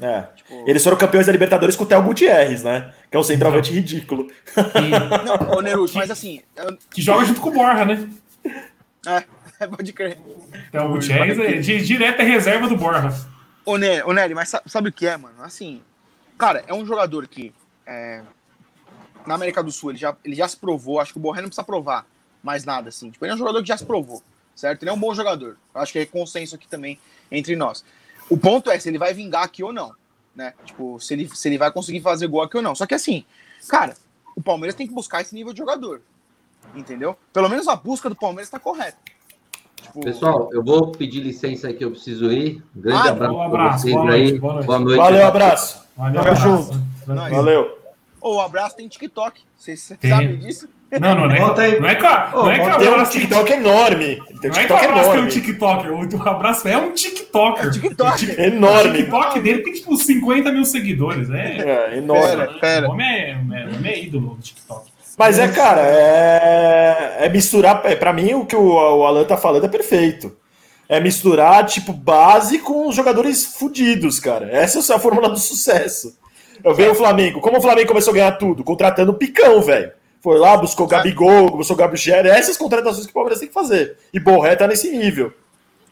É. 0.00 0.24
Tipo... 0.36 0.64
Eles 0.68 0.84
foram 0.84 0.96
campeões 0.96 1.26
da 1.26 1.32
Libertadores 1.32 1.74
com 1.74 1.82
o 1.82 1.86
Theo 1.86 2.02
Gutierrez, 2.02 2.62
né? 2.62 2.92
Que 3.10 3.16
é 3.16 3.20
um 3.20 3.24
centroavante 3.24 3.72
ridículo. 3.72 4.28
Não, 5.24 5.58
ô 5.58 5.60
Neruto, 5.60 5.94
mas 5.96 6.10
assim. 6.10 6.40
Eu... 6.56 6.78
Que 6.88 7.02
joga 7.02 7.24
junto 7.24 7.40
com 7.40 7.48
o 7.48 7.52
Borja, 7.52 7.84
né? 7.84 8.08
É, 9.06 9.66
pode 9.66 9.92
crer. 9.92 10.18
Theo 10.70 10.88
Gutierrez 10.88 11.38
é 11.38 11.52
de, 11.58 11.84
direta 11.84 12.22
reserva 12.22 12.68
do 12.68 12.76
Borja. 12.76 13.10
Ô, 13.64 13.76
Nery, 13.76 14.02
ô 14.02 14.12
Nery, 14.12 14.34
mas 14.34 14.52
sabe 14.66 14.88
o 14.88 14.92
que 14.92 15.06
é, 15.06 15.16
mano? 15.16 15.42
Assim, 15.42 15.82
cara, 16.38 16.64
é 16.66 16.74
um 16.74 16.84
jogador 16.84 17.26
que 17.26 17.52
é, 17.86 18.22
na 19.26 19.34
América 19.34 19.62
do 19.62 19.72
Sul 19.72 19.90
ele 19.90 19.98
já, 19.98 20.16
ele 20.24 20.34
já 20.34 20.48
se 20.48 20.56
provou. 20.56 21.00
Acho 21.00 21.12
que 21.12 21.18
o 21.18 21.22
Borré 21.22 21.40
não 21.40 21.48
precisa 21.48 21.64
provar 21.64 22.06
mais 22.42 22.64
nada, 22.64 22.88
assim. 22.88 23.10
Tipo, 23.10 23.24
ele 23.24 23.32
é 23.32 23.34
um 23.34 23.38
jogador 23.38 23.62
que 23.62 23.68
já 23.68 23.76
se 23.76 23.84
provou, 23.84 24.22
certo? 24.54 24.82
Ele 24.82 24.90
é 24.90 24.92
um 24.92 25.00
bom 25.00 25.14
jogador. 25.14 25.56
Acho 25.74 25.92
que 25.92 25.98
é 25.98 26.06
consenso 26.06 26.54
aqui 26.54 26.68
também 26.68 26.98
entre 27.30 27.56
nós. 27.56 27.84
O 28.28 28.36
ponto 28.36 28.70
é 28.70 28.78
se 28.78 28.88
ele 28.88 28.98
vai 28.98 29.12
vingar 29.12 29.44
aqui 29.44 29.62
ou 29.62 29.72
não, 29.72 29.94
né? 30.34 30.54
Tipo, 30.64 31.00
se 31.00 31.14
ele, 31.14 31.28
se 31.28 31.48
ele 31.48 31.58
vai 31.58 31.70
conseguir 31.70 32.00
fazer 32.00 32.26
gol 32.26 32.42
aqui 32.42 32.56
ou 32.56 32.62
não. 32.62 32.74
Só 32.74 32.86
que 32.86 32.94
assim, 32.94 33.24
cara, 33.68 33.94
o 34.36 34.42
Palmeiras 34.42 34.74
tem 34.74 34.86
que 34.86 34.94
buscar 34.94 35.20
esse 35.20 35.34
nível 35.34 35.52
de 35.52 35.58
jogador, 35.58 36.00
entendeu? 36.74 37.16
Pelo 37.32 37.48
menos 37.48 37.68
a 37.68 37.76
busca 37.76 38.08
do 38.08 38.16
Palmeiras 38.16 38.46
está 38.48 38.58
correta. 38.58 38.98
Tipo... 39.76 40.00
Pessoal, 40.00 40.48
eu 40.52 40.62
vou 40.62 40.92
pedir 40.92 41.20
licença 41.20 41.68
aí 41.68 41.74
que 41.74 41.84
eu 41.84 41.90
preciso 41.90 42.30
ir. 42.30 42.62
Um 42.76 42.80
grande 42.80 43.08
ah, 43.08 43.10
abraço, 43.10 43.34
um 43.34 43.42
abraço 43.42 43.82
vocês 43.82 43.94
boa 43.94 44.10
aí. 44.12 44.22
Noite, 44.22 44.38
boa, 44.38 44.52
noite. 44.52 44.66
boa 44.66 44.78
noite. 44.78 44.96
Valeu, 44.98 45.26
abraço. 45.26 45.88
Valeu, 45.96 46.20
abraço. 46.20 46.42
junto. 46.42 46.80
Valeu. 47.06 47.78
O 48.22 48.36
oh, 48.36 48.40
abraço 48.40 48.76
tem 48.76 48.86
TikTok. 48.86 49.40
Vocês 49.56 49.80
sabem 49.80 50.36
disso? 50.38 50.68
Não, 50.98 51.14
não, 51.14 51.28
não 51.28 51.34
é, 51.34 51.38
não 51.38 51.46
é, 51.46 51.48
não 51.48 51.64
é, 51.64 51.80
não 51.80 51.88
é 52.50 52.58
que 52.58 52.84
o 52.84 52.88
abraço 52.88 53.12
tem 53.12 53.20
TikTok 53.20 53.52
enorme. 53.52 54.22
Tem 54.40 54.50
não 54.50 54.58
é 54.58 54.66
que 54.66 54.72
o 54.72 54.76
abraço 54.76 55.10
tem 55.12 55.20
um 55.20 55.28
TikTok. 55.28 55.88
O 55.88 56.28
abraço 56.28 56.68
é 56.68 56.76
um 56.76 56.92
TikToker. 56.92 57.66
É 57.66 57.70
TikTok. 57.70 58.30
É 58.30 58.46
enorme. 58.48 58.90
O 58.90 58.96
TikTok 58.96 59.40
dele 59.40 59.62
tem 59.62 59.72
tipo 59.72 59.96
50 59.96 60.50
mil 60.50 60.64
seguidores. 60.64 61.30
É, 61.30 61.92
é 61.92 61.98
enorme. 61.98 62.26
Pera, 62.26 62.58
pera. 62.58 62.88
O 62.88 62.92
homem 62.92 63.06
é, 63.06 63.88
é, 63.88 63.92
é 63.92 64.02
ídolo 64.02 64.34
do 64.34 64.42
TikTok. 64.42 64.89
Mas 65.20 65.38
é, 65.38 65.48
cara, 65.48 65.82
é, 65.82 67.26
é 67.26 67.28
misturar. 67.28 67.82
É, 67.84 67.94
pra 67.94 68.12
mim, 68.12 68.34
o 68.34 68.46
que 68.46 68.56
o, 68.56 68.72
o 68.72 69.04
Alan 69.04 69.24
tá 69.24 69.36
falando 69.36 69.66
é 69.66 69.68
perfeito 69.68 70.34
é 70.88 70.98
misturar, 70.98 71.64
tipo, 71.66 71.92
base 71.92 72.58
com 72.58 72.88
os 72.88 72.96
jogadores 72.96 73.44
fudidos, 73.44 74.18
cara. 74.18 74.50
Essa 74.50 74.92
é 74.92 74.96
a 74.96 74.98
fórmula 74.98 75.28
do 75.28 75.38
sucesso. 75.38 76.18
Eu 76.64 76.74
vejo 76.74 76.90
o 76.90 76.94
Flamengo. 76.96 77.40
Como 77.40 77.58
o 77.58 77.60
Flamengo 77.60 77.86
começou 77.86 78.10
a 78.10 78.14
ganhar 78.14 78.32
tudo? 78.32 78.64
Contratando 78.64 79.14
picão, 79.14 79.62
velho. 79.62 79.92
Foi 80.20 80.36
lá, 80.36 80.56
buscou 80.56 80.88
Gabigol, 80.88 81.50
buscou 81.50 81.76
Gabriel. 81.76 82.26
Essas 82.26 82.56
contratações 82.56 83.06
que 83.06 83.12
o 83.12 83.14
Palmeiras 83.14 83.38
tem 83.38 83.46
que 83.46 83.54
fazer. 83.54 83.98
E 84.12 84.18
Borré 84.18 84.56
tá 84.56 84.66
nesse 84.66 84.90
nível. 84.90 85.32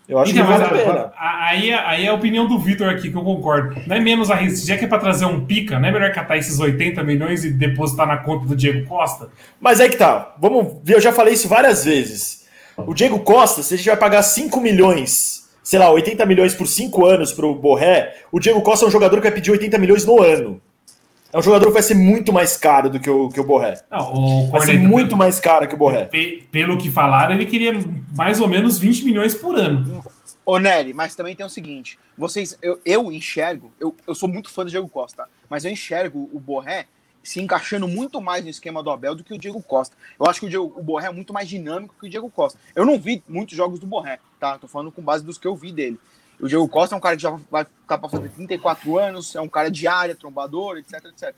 Eu 0.09 0.19
acho 0.19 0.33
então, 0.33 0.47
que 0.47 0.53
vale 0.53 0.65
a 0.65 0.69
pena. 0.69 1.13
Aí, 1.19 1.71
aí 1.71 2.07
é 2.07 2.09
a 2.09 2.15
opinião 2.15 2.47
do 2.49 2.59
Vitor 2.59 2.89
aqui, 2.89 3.11
que 3.11 3.17
eu 3.17 3.23
concordo. 3.23 3.79
Não 3.87 3.95
é 3.95 4.01
menos 4.01 4.31
a 4.31 4.35
risco. 4.35 4.67
Já 4.67 4.79
que 4.79 4.87
é 4.87 4.89
pra 4.89 4.99
trazer 4.99 5.27
um 5.27 5.45
pica, 5.45 5.79
não 5.79 5.87
é 5.87 5.93
melhor 5.93 6.11
catar 6.13 6.39
esses 6.39 6.59
80 6.59 7.03
milhões 7.05 7.45
e 7.45 7.51
depositar 7.51 8.07
na 8.07 8.17
conta 8.17 8.47
do 8.47 8.57
Diego 8.57 8.89
Costa? 8.89 9.29
Mas 9.61 9.81
é 9.81 9.89
que 9.89 9.99
tá. 9.99 10.35
Vamos 10.41 10.79
ver, 10.83 10.95
eu 10.95 11.01
já 11.01 11.13
falei 11.13 11.35
isso 11.35 11.47
várias 11.47 11.85
vezes. 11.85 12.47
O 12.79 12.95
Diego 12.95 13.19
Costa, 13.19 13.63
se 13.63 13.75
a 13.75 13.77
gente 13.77 13.87
vai 13.87 13.99
pagar 13.99 14.23
5 14.23 14.59
milhões, 14.61 15.47
sei 15.63 15.79
lá, 15.79 15.91
80 15.91 16.25
milhões 16.25 16.55
por 16.55 16.67
5 16.67 17.05
anos 17.05 17.33
para 17.33 17.45
o 17.45 17.55
Borré, 17.55 18.15
o 18.33 18.41
Diego 18.41 18.63
Costa 18.63 18.87
é 18.87 18.89
um 18.89 18.93
jogador 18.93 19.17
que 19.17 19.25
vai 19.25 19.33
pedir 19.33 19.51
80 19.51 19.77
milhões 19.77 20.07
no 20.07 20.23
ano. 20.23 20.59
É 21.33 21.39
um 21.39 21.43
jogador 21.43 21.67
que 21.67 21.73
vai 21.73 21.83
ser 21.83 21.95
muito 21.95 22.33
mais 22.33 22.57
caro 22.57 22.89
do 22.89 22.99
que 22.99 23.11
o, 23.11 23.29
que 23.29 23.39
o 23.39 23.45
Borré. 23.45 23.83
Não, 23.91 24.15
o 24.15 24.51
vai 24.51 24.63
ser 24.63 24.79
muito 24.79 25.17
mais 25.17 25.39
caro 25.39 25.69
que 25.69 25.75
o 25.75 25.79
Borré. 25.79 26.09
Pelo 26.51 26.79
que 26.79 26.91
falaram, 26.91 27.35
ele 27.35 27.45
queria 27.45 27.73
mais 28.17 28.41
ou 28.41 28.49
menos 28.49 28.79
20 28.79 29.05
milhões 29.05 29.35
por 29.35 29.55
ano. 29.57 30.03
Ô, 30.45 30.59
Nery, 30.59 30.95
mas 30.95 31.15
também 31.15 31.37
tem 31.37 31.45
o 31.45 31.51
seguinte: 31.51 31.99
vocês, 32.17 32.57
eu, 32.63 32.81
eu 32.85 33.13
enxergo, 33.13 33.71
eu, 33.79 33.95
eu 34.07 34.15
sou 34.15 34.29
muito 34.29 34.49
fã 34.49 34.65
do 34.65 34.71
Diego 34.71 34.89
Costa, 34.89 35.29
mas 35.51 35.65
eu 35.67 35.71
enxergo 35.71 36.31
o 36.33 36.41
Borré 36.41 36.87
se 37.23 37.43
encaixando 37.43 37.87
muito 37.87 38.21
mais 38.23 38.43
no 38.43 38.49
esquema 38.49 38.83
do 38.83 38.91
Abel 38.91 39.15
do 39.15 39.23
que 39.23 39.35
o 39.35 39.39
Diego 39.39 39.63
Costa. 39.63 39.95
Eu 40.19 40.27
acho 40.27 40.41
que 40.41 40.47
o, 40.47 40.49
Diego, 40.49 40.73
o 40.75 40.83
Borré 40.83 41.09
é 41.09 41.13
muito 41.13 41.35
mais 41.35 41.47
dinâmico 41.47 41.95
que 42.01 42.07
o 42.07 42.11
Diego 42.11 42.31
Costa. 42.31 42.59
Eu 42.75 42.87
não 42.87 42.99
vi 42.99 43.23
muitos 43.29 43.55
jogos 43.55 43.79
do 43.79 43.87
Borré, 43.87 44.19
tá? 44.41 44.59
Tô 44.59 44.67
falando 44.67 44.91
com 44.91 45.03
base 45.03 45.23
dos 45.23 45.37
que 45.37 45.47
eu 45.47 45.55
vi 45.55 45.71
dele. 45.71 46.01
O 46.41 46.47
Diego 46.47 46.69
Costa 46.69 46.95
é 46.95 46.99
um 46.99 47.01
cara 47.01 47.17
que 47.17 47.23
já 47.23 47.31
vai 47.51 47.63
estar 47.63 47.73
tá 47.87 47.99
para 47.99 48.09
fazer 48.09 48.29
34 48.29 48.99
anos, 48.99 49.35
é 49.35 49.41
um 49.41 49.49
cara 49.49 49.71
de 49.71 49.87
área, 49.87 50.15
trombador, 50.15 50.79
etc, 50.79 51.05
etc. 51.07 51.35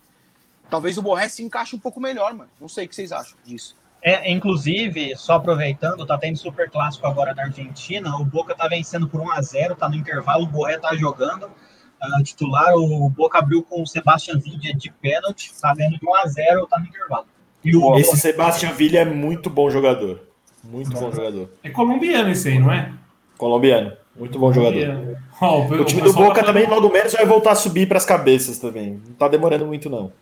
Talvez 0.69 0.99
o 0.99 1.03
Borré 1.03 1.29
se 1.29 1.43
encaixe 1.43 1.75
um 1.75 1.79
pouco 1.79 2.01
melhor, 2.01 2.33
mano. 2.35 2.51
Não 2.61 2.69
sei 2.69 2.85
o 2.85 2.89
que 2.89 2.95
vocês 2.95 3.11
acham 3.11 3.37
disso. 3.45 3.77
É, 4.03 4.31
inclusive, 4.31 5.15
só 5.17 5.35
aproveitando, 5.35 6.07
tá 6.07 6.17
tendo 6.17 6.37
super 6.37 6.71
clássico 6.71 7.07
agora 7.07 7.35
da 7.35 7.43
Argentina. 7.43 8.15
O 8.17 8.25
Boca 8.25 8.55
tá 8.55 8.67
vencendo 8.69 9.09
por 9.09 9.21
1 9.21 9.33
a 9.33 9.43
0 9.43 9.75
tá 9.75 9.89
no 9.89 9.97
intervalo, 9.97 10.45
o 10.45 10.47
Borré 10.47 10.79
tá 10.79 10.95
jogando 10.95 11.45
uh, 11.45 12.23
titular, 12.23 12.75
o 12.77 13.11
Boca 13.11 13.39
abriu 13.39 13.63
com 13.63 13.83
o 13.83 13.87
Sebastian 13.87 14.39
Villa 14.39 14.75
de 14.75 14.91
pênalti, 14.91 15.53
tá 15.61 15.75
vendo 15.75 15.99
de 15.99 16.07
1 16.07 16.15
a 16.15 16.27
0 16.27 16.67
tá 16.67 16.79
no 16.79 16.87
intervalo. 16.87 17.27
E 17.63 17.77
o 17.77 17.99
esse 17.99 18.17
Sebastian 18.17 18.73
Villa 18.73 19.01
é 19.01 19.05
muito 19.05 19.51
bom 19.51 19.69
jogador. 19.69 20.23
Muito 20.65 20.91
bom 20.93 21.13
jogador. 21.13 21.51
É 21.63 21.69
colombiano 21.69 22.31
esse 22.31 22.49
aí, 22.49 22.59
não 22.59 22.73
é? 22.73 22.93
Colombiano. 23.37 23.93
Muito 24.19 24.39
bom 24.39 24.53
jogador. 24.53 25.17
Oh, 25.41 25.47
o, 25.47 25.81
o 25.81 25.85
time 25.85 26.03
do 26.03 26.13
Boca 26.13 26.41
tá 26.41 26.47
também, 26.47 26.67
logo 26.67 26.91
menos, 26.91 27.13
vai 27.13 27.25
voltar 27.25 27.53
a 27.53 27.55
subir 27.55 27.87
para 27.89 27.97
as 27.99 28.05
cabeças 28.05 28.59
também. 28.59 29.01
Não 29.07 29.15
tá 29.15 29.29
demorando 29.29 29.67
muito, 29.67 29.89
não. 29.89 30.13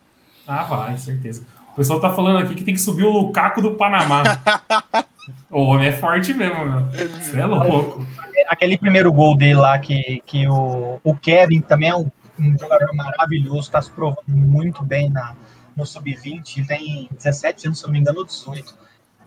Ah, 0.46 0.64
vai, 0.64 0.96
certeza. 0.96 1.44
O 1.72 1.76
pessoal 1.76 2.00
tá 2.00 2.10
falando 2.12 2.38
aqui 2.38 2.54
que 2.54 2.64
tem 2.64 2.74
que 2.74 2.80
subir 2.80 3.04
o 3.04 3.10
Lukaku 3.10 3.60
do 3.60 3.74
Panamá. 3.74 4.22
O 5.50 5.62
homem 5.62 5.88
é 5.88 5.92
forte 5.92 6.32
mesmo, 6.32 6.64
meu. 6.64 6.86
Você 7.20 7.38
é 7.38 7.44
louco. 7.44 8.06
Aquele 8.48 8.78
primeiro 8.78 9.12
gol 9.12 9.36
dele 9.36 9.56
lá, 9.56 9.78
que, 9.78 10.22
que 10.24 10.48
o, 10.48 11.00
o 11.04 11.14
Kevin 11.16 11.60
também 11.60 11.90
é 11.90 11.96
um, 11.96 12.10
um 12.38 12.58
jogador 12.58 12.94
maravilhoso, 12.94 13.60
está 13.60 13.80
se 13.82 13.90
provando 13.90 14.22
muito 14.26 14.82
bem 14.82 15.10
na, 15.10 15.34
no 15.76 15.84
Sub-20, 15.84 16.66
tem 16.66 17.08
17 17.12 17.66
anos, 17.66 17.80
se 17.80 17.84
não 17.84 17.92
me 17.92 17.98
engano, 17.98 18.24
18 18.24 18.74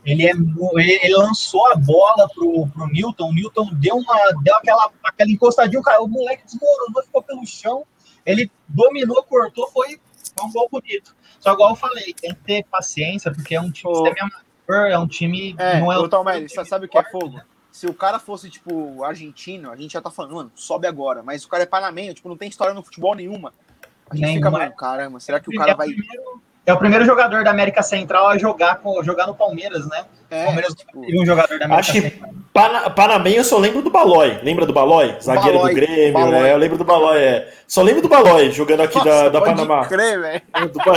ele, 0.03 0.25
é, 0.25 0.31
ele 0.31 1.15
lançou 1.15 1.65
a 1.71 1.75
bola 1.75 2.27
pro, 2.33 2.67
pro 2.67 2.87
Newton, 2.87 3.29
o 3.29 3.33
Newton 3.33 3.69
deu, 3.73 3.95
uma, 3.95 4.15
deu 4.41 4.55
aquela, 4.55 4.91
aquela 5.03 5.31
encostadinha, 5.31 5.79
o, 5.79 5.83
cara, 5.83 6.01
o 6.01 6.07
moleque 6.07 6.43
desmoronou, 6.45 7.03
ficou 7.03 7.21
pelo 7.21 7.45
chão, 7.45 7.85
ele 8.25 8.51
dominou, 8.67 9.23
cortou, 9.23 9.69
foi, 9.71 9.99
foi 10.35 10.45
um 10.45 10.51
gol 10.51 10.67
bonito. 10.71 11.15
Só 11.39 11.53
igual 11.53 11.71
eu 11.71 11.75
falei, 11.75 12.13
tem 12.13 12.33
que 12.33 12.41
ter 12.41 12.63
paciência, 12.65 13.31
porque 13.31 13.55
é 13.55 13.61
um 13.61 13.71
time 13.71 13.93
oh. 13.93 14.03
semi-amador, 14.03 14.91
é 14.91 14.97
um 14.97 15.07
time... 15.07 15.55
É, 15.57 15.79
não 15.79 15.91
é 15.91 15.97
o 15.97 16.07
Tom 16.07 16.23
você 16.23 16.65
sabe 16.65 16.85
o 16.85 16.89
que 16.89 16.97
é 16.97 17.03
fogo? 17.03 17.37
Né? 17.37 17.43
Se 17.71 17.85
o 17.85 17.93
cara 17.93 18.19
fosse, 18.19 18.49
tipo, 18.49 19.03
argentino, 19.03 19.71
a 19.71 19.75
gente 19.75 19.93
já 19.93 20.01
tá 20.01 20.09
falando, 20.09 20.35
mano, 20.35 20.51
sobe 20.55 20.87
agora, 20.87 21.23
mas 21.23 21.45
o 21.45 21.47
cara 21.47 21.63
é 21.63 21.67
panamenho, 21.67 22.13
tipo, 22.13 22.27
não 22.27 22.37
tem 22.37 22.49
história 22.49 22.73
no 22.73 22.83
futebol 22.83 23.15
nenhuma. 23.15 23.53
A 24.09 24.15
gente 24.15 24.33
fica, 24.33 24.51
mano, 24.51 24.75
caramba, 24.75 25.19
será 25.19 25.39
que 25.39 25.49
o 25.49 25.57
cara 25.57 25.75
vai... 25.75 25.87
Primeiro 25.89 26.41
é 26.66 26.74
o 26.74 26.78
primeiro 26.78 27.05
jogador 27.05 27.43
da 27.43 27.49
América 27.49 27.82
Central 27.82 28.28
a 28.28 28.38
jogar, 28.38 28.78
com, 28.78 29.01
jogar 29.03 29.28
no 29.28 29.36
Palmeiras, 29.36 29.88
né? 29.88 30.05
É, 30.30 30.45
Palmeiras 30.45 30.74
tipo, 30.74 30.99
um 30.99 31.26
jogador 31.26 31.57
da 31.59 31.66
América 31.66 31.76
Acho 31.76 31.91
que 31.93 32.22
Pana, 32.53 32.89
Panamém 32.89 33.36
eu 33.36 33.43
só 33.43 33.57
lembro 33.57 33.82
do 33.82 33.89
Balói. 33.89 34.39
Lembra 34.43 34.66
do 34.66 34.74
Balói? 34.74 35.18
Zagueiro 35.22 35.57
Balói, 35.57 35.74
do 35.74 35.76
Grêmio, 35.76 36.14
Balói. 36.14 36.32
né? 36.32 36.53
Eu 36.53 36.57
lembro 36.57 36.78
do 36.78 36.84
Balói, 36.84 37.24
é. 37.24 37.53
Só 37.68 37.82
lembro 37.82 38.01
do 38.01 38.09
Balói 38.09 38.51
jogando 38.51 38.82
aqui 38.82 38.97
Nossa, 38.97 39.09
da, 39.09 39.30
da 39.30 39.41
Panamá. 39.41 39.86
Crer, 39.86 40.43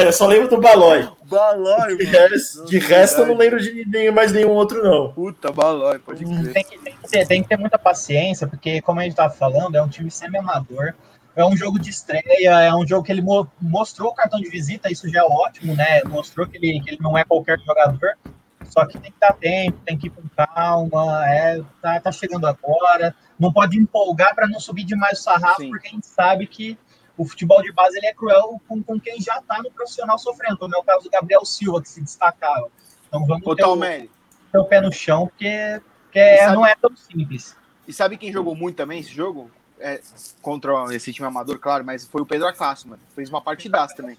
eu 0.05 0.13
só 0.13 0.27
lembro 0.27 0.49
do 0.49 0.61
Balói. 0.61 1.09
Balói, 1.25 1.97
de, 1.97 2.05
resto, 2.05 2.65
de 2.67 2.79
resto 2.79 3.21
eu 3.23 3.27
não 3.27 3.37
lembro 3.37 3.61
de 3.61 3.85
nem, 3.89 4.11
mais 4.11 4.33
nenhum 4.33 4.51
outro, 4.51 4.83
não. 4.83 5.13
Puta, 5.13 5.53
Balói, 5.53 5.99
pode 6.01 6.25
crer. 6.25 6.53
Tem 6.53 6.65
que, 6.65 6.79
tem, 6.79 6.95
que 6.95 7.09
ter, 7.09 7.27
tem 7.27 7.43
que 7.43 7.49
ter 7.49 7.57
muita 7.57 7.79
paciência, 7.79 8.47
porque, 8.47 8.83
como 8.83 9.01
a 9.01 9.05
gente 9.05 9.15
tava 9.15 9.33
falando, 9.33 9.77
é 9.77 9.83
um 9.83 9.89
time 9.89 10.11
semi-amador 10.11 10.95
é 11.37 11.45
um 11.45 11.57
jogo 11.57 11.79
de 11.79 11.91
estreia, 11.91 12.61
é 12.61 12.75
um 12.75 12.87
jogo 12.87 13.05
que 13.05 13.13
ele 13.13 13.23
mo 13.23 13.47
mostrou 13.61 14.11
o 14.11 14.15
cartão 14.15 14.41
de 14.41 14.49
visita, 14.49 14.91
isso 14.91 15.09
já 15.09 15.21
é 15.21 15.25
ótimo, 15.25 15.75
né? 15.75 16.03
Mostrou 16.05 16.47
que 16.47 16.57
ele, 16.57 16.81
que 16.81 16.91
ele 16.91 16.99
não 17.01 17.19
é 17.19 17.25
qualquer 17.25 17.59
jogador, 17.61 18.17
só 18.65 18.87
que 18.87 18.99
tem 18.99 19.11
que 19.11 19.19
dar 19.21 19.33
tempo, 19.33 19.79
tem 19.85 19.99
que 19.99 20.07
ir 20.07 20.11
com 20.11 20.23
calma, 20.37 21.29
é, 21.29 21.61
tá, 21.83 22.01
tá 22.01 22.13
chegando 22.13 22.47
agora, 22.47 23.15
não 23.39 23.53
pode 23.53 23.79
empolgar 23.79 24.35
para 24.35 24.47
não 24.47 24.61
subir 24.61 24.85
demais 24.85 25.19
o 25.19 25.23
sarrafo, 25.23 25.63
Sim. 25.63 25.71
porque 25.71 25.89
a 25.89 25.91
gente 25.91 26.07
sabe 26.07 26.47
que 26.47 26.79
o 27.17 27.25
futebol 27.25 27.63
de 27.63 27.73
base 27.73 27.97
ele 27.97 28.07
é 28.07 28.15
cruel 28.15 28.61
com, 28.67 28.83
com 28.83 28.99
quem 28.99 29.21
já 29.21 29.39
está 29.39 29.63
no 29.63 29.71
profissional 29.71 30.19
sofrendo, 30.19 30.59
como 30.59 30.75
é 30.75 30.79
o 30.79 30.83
caso 30.83 31.05
do 31.05 31.11
Gabriel 31.11 31.45
Silva, 31.45 31.83
que 31.83 31.89
se 31.89 32.01
destacava. 32.01 32.69
Então 33.09 33.25
vamos 33.27 33.45
ter 33.55 33.65
o, 33.65 33.79
ter 33.79 34.59
o 34.59 34.65
pé 34.65 34.81
no 34.81 34.93
chão, 34.93 35.27
porque, 35.29 35.81
porque 36.05 36.19
é, 36.19 36.51
não 36.53 36.67
é 36.67 36.75
tão 36.75 36.97
simples. 36.97 37.57
E 37.87 37.93
sabe 37.93 38.17
quem 38.17 38.33
jogou 38.33 38.57
muito 38.57 38.77
também 38.77 39.01
esse 39.01 39.13
jogo? 39.13 39.51
É, 39.85 40.01
contra 40.41 40.73
esse 40.95 41.13
time 41.13 41.29
amador, 41.29 41.59
claro, 41.59 41.85
mas 41.85 42.07
foi 42.07 42.23
o 42.23 42.27
Pedro 42.27 42.49
Acácio, 42.49 42.89
mano. 42.89 43.03
Fez 43.15 43.29
uma 43.29 43.43
partidaça 43.43 43.95
também. 43.95 44.17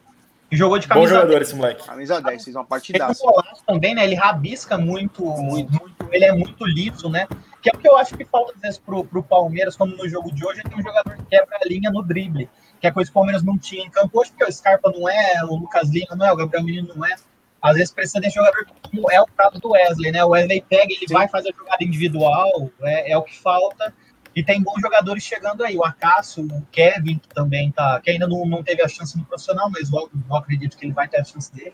E 0.52 0.56
jogou 0.56 0.78
de 0.78 0.88
camisa 0.88 1.08
Bom 1.08 1.14
jogador 1.16 1.40
10. 1.40 1.42
esse 1.42 1.56
moleque. 1.56 1.86
Camisa 1.86 2.22
10, 2.22 2.44
fez 2.44 2.56
uma 2.56 2.66
partidaça. 2.66 3.24
Ele 3.26 3.62
também, 3.66 3.96
né? 3.96 4.04
Ele 4.04 4.14
rabisca 4.14 4.78
muito, 4.78 5.26
muito, 5.26 5.72
muito, 5.72 6.08
ele 6.12 6.24
é 6.24 6.32
muito 6.32 6.64
liso, 6.66 7.10
né? 7.10 7.28
Que 7.64 7.72
é 7.72 7.74
o 7.74 7.80
que 7.80 7.90
eu 7.90 7.98
acho 7.98 8.16
que 8.16 8.24
falta 8.24 8.54
às 8.56 8.62
vezes 8.62 8.78
pro, 8.78 9.04
pro 9.04 9.24
Palmeiras, 9.24 9.76
como 9.76 9.96
no 9.96 10.08
jogo 10.08 10.32
de 10.32 10.46
hoje, 10.46 10.60
é 10.60 10.70
tem 10.70 10.78
um 10.78 10.84
jogador 10.84 11.18
que 11.18 11.26
quebra 11.26 11.58
a 11.60 11.68
linha 11.68 11.90
no 11.90 12.04
drible. 12.04 12.48
Que 12.80 12.86
é 12.86 12.92
coisa 12.92 13.10
que 13.10 13.12
o 13.12 13.20
Palmeiras 13.20 13.42
não 13.42 13.58
tinha 13.58 13.84
em 13.84 13.90
campo 13.90 14.20
hoje, 14.20 14.30
porque 14.30 14.46
o 14.46 14.54
Scarpa 14.54 14.92
não 14.92 15.10
é, 15.10 15.44
o 15.46 15.56
Lucas 15.56 15.90
Lima 15.90 16.16
não 16.16 16.28
é, 16.28 16.32
o 16.32 16.36
Gabriel 16.36 16.64
Menino 16.64 16.94
não 16.96 17.04
é. 17.04 17.16
Às 17.60 17.76
vezes 17.78 17.92
precisa 17.92 18.22
de 18.22 18.30
jogador 18.30 18.68
como 18.84 19.12
é 19.12 19.20
o 19.20 19.26
caso 19.26 19.60
do 19.60 19.72
Wesley, 19.72 20.12
né? 20.12 20.24
O 20.24 20.30
Wesley 20.30 20.64
pega, 20.70 20.94
ele 20.94 21.08
Sim. 21.08 21.14
vai 21.16 21.28
fazer 21.28 21.50
a 21.50 21.58
jogada 21.58 21.84
individual, 21.84 22.70
é, 22.84 23.14
é 23.14 23.18
o 23.18 23.24
que 23.24 23.36
falta. 23.36 23.92
E 24.36 24.44
tem 24.44 24.62
bons 24.62 24.82
jogadores 24.82 25.24
chegando 25.24 25.64
aí. 25.64 25.78
O 25.78 25.84
Acácio, 25.84 26.44
o 26.44 26.62
Kevin, 26.72 27.18
que 27.18 27.30
também 27.34 27.72
tá. 27.72 28.00
que 28.04 28.12
ainda 28.12 28.28
não, 28.28 28.46
não 28.46 28.62
teve 28.62 28.84
a 28.84 28.88
chance 28.88 29.18
no 29.18 29.24
profissional, 29.24 29.70
mas 29.72 29.92
eu, 29.92 30.10
eu 30.30 30.36
acredito 30.36 30.78
que 30.78 30.86
ele 30.86 30.94
vai 30.94 31.08
ter 31.08 31.22
a 31.22 31.24
chance 31.24 31.54
dele. 31.56 31.74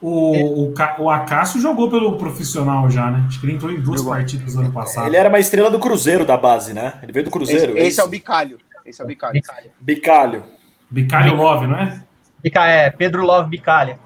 O, 0.00 0.68
o, 0.70 0.74
o 1.00 1.10
Acácio 1.10 1.60
jogou 1.60 1.90
pelo 1.90 2.16
profissional 2.16 2.88
já, 2.88 3.10
né? 3.10 3.24
Acho 3.26 3.40
que 3.40 3.46
ele 3.46 3.54
entrou 3.54 3.70
em 3.70 3.80
duas 3.80 4.00
jogou. 4.00 4.14
partidas 4.14 4.56
ano 4.56 4.72
passado. 4.72 5.06
Ele 5.06 5.16
era 5.16 5.28
uma 5.28 5.40
estrela 5.40 5.70
do 5.70 5.78
Cruzeiro 5.80 6.24
da 6.24 6.36
base, 6.36 6.72
né? 6.72 6.94
Ele 7.02 7.12
veio 7.12 7.24
do 7.24 7.30
Cruzeiro. 7.30 7.76
Esse, 7.76 7.88
esse 7.88 8.00
é 8.00 8.04
o 8.04 8.08
Bicalho. 8.08 8.58
Esse 8.86 9.02
é 9.02 9.04
o 9.04 9.06
Bicalho. 9.06 9.42
Bicalho. 9.80 10.44
Bicalho, 10.90 11.34
Love, 11.34 11.66
não 11.66 11.76
é? 11.78 12.02
Bica, 12.42 12.66
é, 12.66 12.90
Pedro 12.90 13.24
Love 13.24 13.50
Bicalha. 13.50 13.98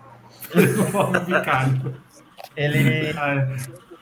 Pedro 0.50 0.90
Love 0.92 1.20
Bicalho. 1.20 2.02
Ele. 2.56 3.14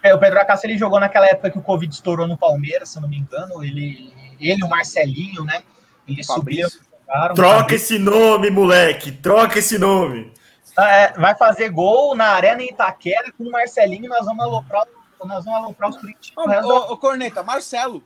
É. 0.03 0.11
É, 0.11 0.15
o 0.15 0.19
Pedro 0.19 0.41
Acácio 0.41 0.67
ele 0.67 0.79
jogou 0.79 0.99
naquela 1.01 1.27
época 1.27 1.51
que 1.51 1.59
o 1.59 1.63
Covid 1.63 1.93
estourou 1.93 2.27
no 2.27 2.37
Palmeiras, 2.37 2.91
se 2.91 2.99
eu 2.99 3.03
não 3.03 3.09
me 3.09 3.19
engano. 3.19 3.63
Ele, 3.63 4.13
ele 4.39 4.65
o 4.65 4.69
Marcelinho, 4.69 5.45
né? 5.45 5.63
Ele 6.07 6.23
subiu. 6.25 6.69
Troca 7.35 7.75
esse 7.75 7.99
nome, 7.99 8.51
moleque. 8.51 9.13
Troca 9.13 9.59
esse 9.59 9.79
nome. 9.79 10.33
É, 10.79 11.13
vai 11.13 11.35
fazer 11.37 11.69
gol 11.71 12.15
na 12.15 12.29
Arena 12.29 12.63
em 12.63 12.71
Itaquera 12.71 13.33
com 13.37 13.45
o 13.45 13.51
Marcelinho 13.51 14.07
e 14.07 14.09
nós 14.09 14.25
vamos 14.25 14.45
aloprar, 14.45 14.85
nós 15.25 15.45
vamos 15.45 15.61
aloprar 15.61 15.91
os 15.91 15.97
Corinthians. 15.97 16.33
Ô, 16.37 16.93
ô, 16.93 16.97
Corneta, 16.97 17.43
Marcelo. 17.43 18.03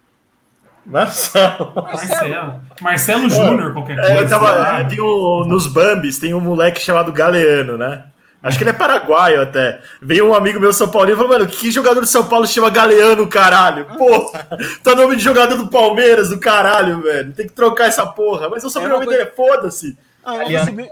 Marcelo. 0.84 1.72
Marcelo. 1.74 2.62
Marcelo 2.80 3.30
Júnior, 3.30 3.72
qualquer 3.72 3.96
coisa. 3.96 4.12
É, 4.12 4.22
eu 4.22 4.28
tava, 4.28 4.84
tem 4.86 5.00
um, 5.00 5.44
nos 5.44 5.66
Bambis 5.66 6.18
tem 6.18 6.34
um 6.34 6.40
moleque 6.40 6.80
chamado 6.80 7.12
Galeano, 7.12 7.78
né? 7.78 8.04
Acho 8.44 8.58
que 8.58 8.64
ele 8.64 8.70
é 8.70 8.74
paraguaio 8.74 9.40
até. 9.40 9.80
Veio 10.02 10.28
um 10.28 10.34
amigo 10.34 10.60
meu 10.60 10.70
São 10.70 10.86
Paulo 10.90 11.10
e 11.10 11.16
falou, 11.16 11.30
mano, 11.30 11.46
que 11.46 11.70
jogador 11.70 12.00
do 12.00 12.06
São 12.06 12.28
Paulo 12.28 12.46
chama 12.46 12.68
Galeano, 12.68 13.26
caralho? 13.26 13.86
Porra, 13.96 14.46
tá 14.82 14.94
nome 14.94 15.16
de 15.16 15.22
jogador 15.22 15.56
do 15.56 15.68
Palmeiras, 15.68 16.28
do 16.28 16.38
caralho, 16.38 17.00
velho. 17.00 17.32
Tem 17.32 17.46
que 17.46 17.54
trocar 17.54 17.86
essa 17.86 18.04
porra. 18.06 18.50
Mas 18.50 18.62
o 18.62 18.68
sobrenome 18.68 19.06
é 19.06 19.08
dele 19.08 19.22
é 19.22 19.26
foda-se. 19.26 19.96
Ah, 20.22 20.40
subiu, 20.66 20.88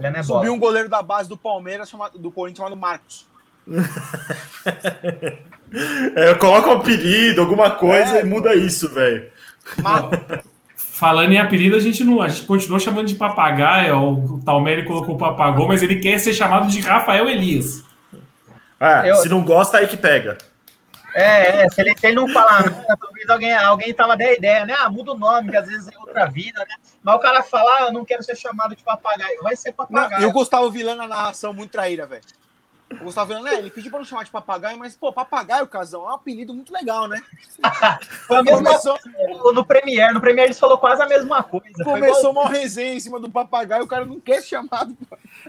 é 0.00 0.22
subiu 0.22 0.54
um 0.54 0.58
goleiro 0.58 0.88
da 0.88 1.02
base 1.02 1.28
do 1.28 1.36
Palmeiras, 1.36 1.90
chamado, 1.90 2.18
do 2.18 2.30
Corinthians, 2.30 2.66
chamado 2.66 2.80
Marcos. 2.80 3.26
é, 6.16 6.34
coloca 6.36 6.70
um 6.70 6.78
apelido, 6.78 7.42
alguma 7.42 7.70
coisa 7.72 8.16
é, 8.16 8.22
e 8.22 8.24
muda 8.24 8.54
isso, 8.54 8.88
velho. 8.88 9.30
Falando 10.94 11.32
em 11.32 11.40
apelido, 11.40 11.74
a 11.74 11.80
gente 11.80 12.04
não, 12.04 12.22
a 12.22 12.28
gente 12.28 12.46
continua 12.46 12.78
chamando 12.78 13.08
de 13.08 13.16
papagaio. 13.16 13.98
O 13.98 14.40
Talmere 14.44 14.84
colocou 14.84 15.18
papagô, 15.18 15.66
mas 15.66 15.82
ele 15.82 15.96
quer 15.96 16.20
ser 16.20 16.32
chamado 16.32 16.68
de 16.68 16.80
Rafael 16.80 17.28
Elias. 17.28 17.82
Ah, 18.78 19.04
eu... 19.04 19.16
se 19.16 19.28
não 19.28 19.42
gosta, 19.42 19.78
aí 19.78 19.88
que 19.88 19.96
pega. 19.96 20.38
É, 21.12 21.64
é 21.64 21.68
se, 21.68 21.80
ele, 21.80 21.98
se 21.98 22.06
ele 22.06 22.14
não 22.14 22.28
falar 22.28 22.70
nada, 22.70 22.96
talvez 22.96 23.28
alguém, 23.28 23.52
alguém 23.52 23.92
tava 23.92 24.16
da 24.16 24.32
ideia, 24.32 24.64
né? 24.64 24.76
Ah, 24.78 24.88
muda 24.88 25.10
o 25.10 25.18
nome, 25.18 25.50
que 25.50 25.56
às 25.56 25.66
vezes 25.66 25.88
é 25.88 25.98
outra 25.98 26.26
vida, 26.26 26.60
né? 26.60 26.76
Mas 27.02 27.16
o 27.16 27.18
cara 27.18 27.42
falar, 27.42 27.76
ah, 27.76 27.86
eu 27.86 27.92
não 27.92 28.04
quero 28.04 28.22
ser 28.22 28.36
chamado 28.36 28.76
de 28.76 28.84
papagaio, 28.84 29.42
vai 29.42 29.56
ser 29.56 29.72
papagaio. 29.72 30.12
Não, 30.12 30.20
e 30.20 30.26
o 30.26 30.32
Gustavo 30.32 30.70
Vilana 30.70 31.08
na 31.08 31.16
narração 31.16 31.52
muito 31.52 31.72
traíra, 31.72 32.06
velho. 32.06 32.22
O 33.00 33.04
Gustavo 33.04 33.28
Vilana, 33.28 33.50
né, 33.50 33.58
ele 33.58 33.70
pediu 33.70 33.90
pra 33.90 33.98
não 33.98 34.06
chamar 34.06 34.24
de 34.24 34.30
papagaio, 34.30 34.78
mas, 34.78 34.96
pô, 34.96 35.12
papagaio, 35.12 35.66
Casão, 35.66 36.02
é 36.02 36.12
um 36.12 36.14
apelido 36.14 36.54
muito 36.54 36.72
legal, 36.72 37.08
né? 37.08 37.20
Foi 38.26 38.38
a 38.38 38.42
mesma 38.42 38.64
Começou... 38.64 38.98
No 39.52 39.64
Premiere, 39.64 40.14
no 40.14 40.20
Premiere 40.20 40.48
eles 40.48 40.58
falou 40.58 40.78
quase 40.78 41.02
a 41.02 41.06
mesma 41.06 41.42
coisa. 41.42 41.84
Começou 41.84 42.30
uma 42.30 42.48
resenha 42.48 42.94
em 42.94 43.00
cima 43.00 43.20
do 43.20 43.30
papagaio, 43.30 43.84
o 43.84 43.88
cara 43.88 44.04
não 44.04 44.20
quer 44.20 44.42
chamar. 44.42 44.86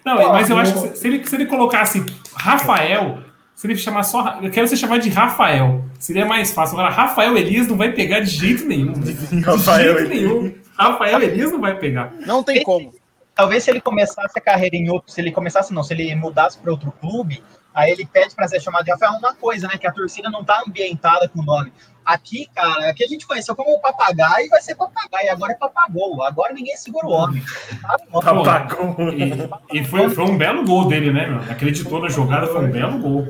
Não, 0.04 0.18
pô, 0.18 0.30
mas 0.30 0.50
eu 0.50 0.58
acho 0.58 0.74
que 0.74 0.98
se 0.98 1.08
ele, 1.08 1.26
se 1.26 1.36
ele 1.36 1.46
colocasse 1.46 2.06
Rafael, 2.36 3.20
se 3.56 3.68
ele 3.68 3.78
chamar 3.78 4.04
só. 4.04 4.39
Eu 4.41 4.52
quero 4.52 4.68
ser 4.68 4.78
chamado 4.78 5.02
de 5.02 5.10
Rafael. 5.10 5.84
Seria 5.98 6.26
mais 6.26 6.52
fácil. 6.52 6.78
Agora, 6.78 6.93
Rafael 6.93 7.38
Elias 7.38 7.68
não 7.68 7.78
vai 7.78 7.91
pegar 7.91 8.20
de 8.20 8.30
jeito 8.30 8.66
nenhum. 8.66 8.93
De, 8.93 9.14
de 9.14 9.39
Rafael 9.41 9.98
jeito 9.98 10.10
nenhum. 10.10 10.54
Rafael 10.78 11.22
Elias 11.22 11.52
não 11.52 11.62
vai 11.62 11.78
pegar. 11.78 12.14
Não 12.26 12.43
tem 12.43 12.62
como 12.64 12.93
talvez 13.36 13.64
se 13.64 13.70
ele 13.70 13.82
começasse 13.82 14.38
a 14.38 14.42
carreira 14.42 14.76
em 14.76 14.90
outro, 14.90 15.12
se 15.12 15.22
ele 15.22 15.32
começasse 15.32 15.74
não, 15.74 15.84
se 15.84 15.94
ele 15.94 16.16
mudasse 16.16 16.58
para 16.58 16.72
outro 16.72 16.92
clube, 16.94 17.44
aí 17.74 17.92
ele 17.92 18.06
pede 18.06 18.34
para 18.34 18.48
ser 18.48 18.62
chamado 18.62 18.86
de 18.86 18.92
Rafael 18.92 19.20
uma 19.20 19.36
coisa, 19.36 19.68
né, 19.68 19.78
que 19.78 19.86
a 19.86 19.92
torcida 19.92 20.30
não 20.30 20.44
tá 20.44 20.64
ambientada 20.66 21.28
com 21.28 21.42
o 21.42 21.44
nome. 21.44 21.72
Aqui, 22.06 22.48
cara, 22.54 22.90
aqui 22.90 23.04
a 23.04 23.08
gente 23.08 23.26
conheceu 23.26 23.56
como 23.56 23.82
papagaio 23.82 24.46
e 24.46 24.50
vai 24.50 24.62
ser 24.62 24.76
papagaio, 24.76 25.32
agora 25.32 25.54
é 25.54 25.56
papagol, 25.56 26.24
agora 26.24 26.54
ninguém 26.54 26.78
segura 26.78 27.08
o 27.08 27.12
homem. 27.12 27.44
Papagol. 28.12 28.96
E, 29.12 29.80
e 29.80 29.84
foi, 29.84 30.10
foi 30.12 30.24
um 30.24 30.38
belo 30.38 30.64
gol 30.64 30.88
dele, 30.88 31.12
né, 31.12 31.28
meu? 31.28 31.40
Acreditou 31.52 32.00
na 32.00 32.08
jogada, 32.08 32.46
foi 32.46 32.64
um 32.64 32.72
belo 32.72 33.00
gol. 33.00 33.28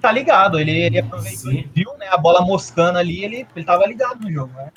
Tá 0.00 0.10
ligado, 0.10 0.58
ele, 0.58 0.72
ele 0.72 0.98
aproveitou, 0.98 1.52
ele 1.52 1.68
viu, 1.72 1.94
né, 1.98 2.08
a 2.10 2.16
bola 2.16 2.40
moscando 2.40 2.98
ali, 2.98 3.22
ele, 3.22 3.46
ele 3.54 3.64
tava 3.64 3.86
ligado 3.86 4.22
no 4.22 4.32
jogo, 4.32 4.52
né? 4.54 4.70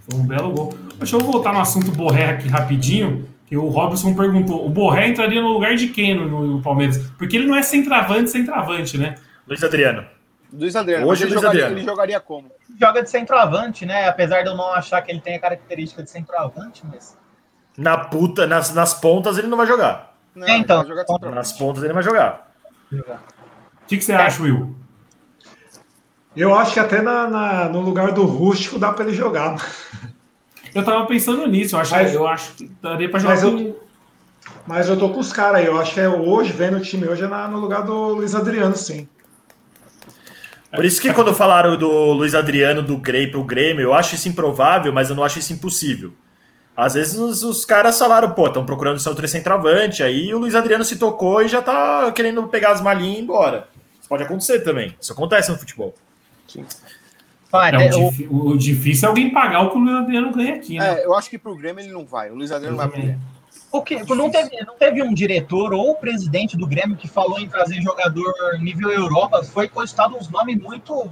Foi 0.00 0.18
um 0.18 0.26
belo 0.26 0.50
gol. 0.50 0.74
Deixa 0.98 1.14
eu 1.14 1.20
voltar 1.20 1.52
no 1.52 1.60
assunto 1.60 1.92
Borré 1.92 2.30
aqui 2.30 2.48
rapidinho. 2.48 3.28
E 3.52 3.56
o 3.58 3.68
Robson 3.68 4.14
perguntou: 4.14 4.64
o 4.64 4.70
Borré 4.70 5.08
entraria 5.08 5.42
no 5.42 5.48
lugar 5.48 5.74
de 5.74 5.88
quem 5.88 6.14
no, 6.14 6.46
no 6.46 6.62
Palmeiras? 6.62 6.96
Porque 7.18 7.36
ele 7.36 7.46
não 7.46 7.54
é 7.54 7.60
centroavante, 7.60 8.30
centroavante, 8.30 8.96
né? 8.96 9.14
Luiz 9.46 9.62
Adriano. 9.62 10.06
Luiz 10.50 10.74
Adriano. 10.74 11.06
Hoje 11.06 11.24
ele, 11.24 11.32
Luiz 11.32 11.42
jogaria, 11.42 11.64
Adriano. 11.64 11.78
ele 11.78 11.86
jogaria 11.86 12.18
como? 12.18 12.50
Joga 12.80 13.02
de 13.02 13.10
centroavante, 13.10 13.84
né? 13.84 14.08
Apesar 14.08 14.40
de 14.40 14.48
eu 14.48 14.56
não 14.56 14.72
achar 14.72 15.02
que 15.02 15.12
ele 15.12 15.20
tem 15.20 15.34
a 15.34 15.38
característica 15.38 16.02
de 16.02 16.08
centroavante, 16.08 16.82
mas. 16.90 17.14
Na 17.76 17.98
puta, 17.98 18.46
nas, 18.46 18.72
nas 18.72 18.94
pontas 18.94 19.36
ele 19.36 19.48
não 19.48 19.58
vai 19.58 19.66
jogar. 19.66 20.16
Não, 20.34 20.46
é, 20.46 20.56
então. 20.56 20.82
nas 21.34 21.52
pontas 21.52 21.84
ele 21.84 21.92
vai 21.92 22.02
jogar. 22.02 22.50
O 22.90 23.86
que, 23.86 23.98
que 23.98 24.02
você 24.02 24.12
é. 24.12 24.16
acha, 24.16 24.42
Will? 24.42 24.74
Eu 26.34 26.54
acho 26.54 26.72
que 26.72 26.80
até 26.80 27.02
na, 27.02 27.28
na, 27.28 27.68
no 27.68 27.82
lugar 27.82 28.12
do 28.12 28.24
rústico 28.24 28.78
dá 28.78 28.90
para 28.94 29.04
ele 29.04 29.14
jogar. 29.14 29.56
Eu 30.74 30.84
tava 30.84 31.06
pensando 31.06 31.46
nisso, 31.46 31.76
eu 31.76 31.80
acho, 31.80 31.92
mas, 31.92 32.14
eu 32.14 32.26
acho 32.26 32.52
que 32.54 32.70
daria 32.80 33.08
para 33.08 33.20
jogar. 33.20 33.34
Mas 33.34 33.42
eu, 33.42 33.82
mas 34.66 34.88
eu 34.88 34.98
tô 34.98 35.10
com 35.10 35.20
os 35.20 35.32
caras 35.32 35.60
aí, 35.60 35.66
eu 35.66 35.78
acho 35.78 35.94
que 35.94 36.00
é 36.00 36.08
hoje, 36.08 36.52
vendo 36.52 36.78
o 36.78 36.80
time 36.80 37.06
hoje, 37.06 37.24
é 37.24 37.28
na, 37.28 37.46
no 37.48 37.58
lugar 37.58 37.82
do 37.82 38.14
Luiz 38.14 38.34
Adriano, 38.34 38.76
sim. 38.76 39.08
Por 40.74 40.84
isso 40.84 41.02
que 41.02 41.12
quando 41.12 41.34
falaram 41.34 41.76
do 41.76 42.12
Luiz 42.12 42.34
Adriano 42.34 42.82
do 42.82 42.96
Grey 42.96 43.30
pro 43.30 43.44
Grêmio, 43.44 43.82
eu 43.82 43.92
acho 43.92 44.14
isso 44.14 44.28
improvável, 44.28 44.90
mas 44.92 45.10
eu 45.10 45.16
não 45.16 45.22
acho 45.22 45.38
isso 45.38 45.52
impossível. 45.52 46.14
Às 46.74 46.94
vezes 46.94 47.18
os, 47.18 47.42
os 47.42 47.66
caras 47.66 47.98
falaram, 47.98 48.30
pô, 48.30 48.46
estão 48.46 48.64
procurando 48.64 48.96
o 48.96 49.00
seu 49.00 49.14
centroavante, 49.28 50.02
aí 50.02 50.32
o 50.32 50.38
Luiz 50.38 50.54
Adriano 50.54 50.84
se 50.84 50.96
tocou 50.96 51.42
e 51.42 51.48
já 51.48 51.60
tá 51.60 52.10
querendo 52.12 52.42
pegar 52.48 52.72
as 52.72 52.80
malinhas 52.80 53.16
e 53.16 53.18
ir 53.18 53.22
embora. 53.22 53.68
Isso 54.00 54.08
pode 54.08 54.22
acontecer 54.22 54.60
também. 54.60 54.96
Isso 54.98 55.12
acontece 55.12 55.50
no 55.50 55.58
futebol. 55.58 55.94
Sim. 56.48 56.64
É, 57.52 57.94
o, 57.94 58.08
o, 58.30 58.48
o, 58.48 58.56
difícil 58.56 59.06
é 59.06 59.08
alguém 59.10 59.30
pagar 59.30 59.60
o 59.60 59.70
que 59.70 59.76
o 59.76 59.80
Luiz 59.80 59.96
Adriano 59.96 60.32
ganha 60.32 60.54
aqui, 60.54 60.78
né? 60.78 61.00
É, 61.00 61.04
eu 61.04 61.14
acho 61.14 61.28
que 61.28 61.38
pro 61.38 61.54
Grêmio 61.54 61.84
ele 61.84 61.92
não 61.92 62.06
vai. 62.06 62.30
O 62.30 62.34
Luiz 62.34 62.50
Adriano 62.50 62.78
vai 62.78 62.88
pro 62.88 62.96
Grêmio. 62.96 63.20
O 63.70 63.82
que, 63.82 64.02
não, 64.14 64.30
teve, 64.30 64.64
não 64.66 64.76
teve 64.76 65.02
um 65.02 65.12
diretor 65.14 65.72
ou 65.72 65.94
presidente 65.94 66.56
do 66.56 66.66
Grêmio 66.66 66.96
que 66.96 67.08
falou 67.08 67.38
em 67.38 67.48
trazer 67.48 67.80
jogador 67.80 68.32
nível 68.60 68.90
Europa? 68.90 69.42
Foi 69.44 69.66
cogitado 69.66 70.16
uns 70.16 70.28
nomes 70.30 70.60
muito. 70.60 71.10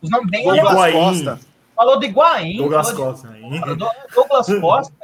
Os 0.00 0.10
nomes 0.10 0.30
bem 0.30 0.44
Douglas 0.44 0.92
Costa. 0.92 1.40
Falou 1.76 1.98
do 1.98 2.04
Higuaín. 2.06 2.56
Douglas 2.56 2.92
Costa. 2.92 3.28
De, 3.28 3.76
Douglas 4.14 4.60
Costa. 4.60 4.94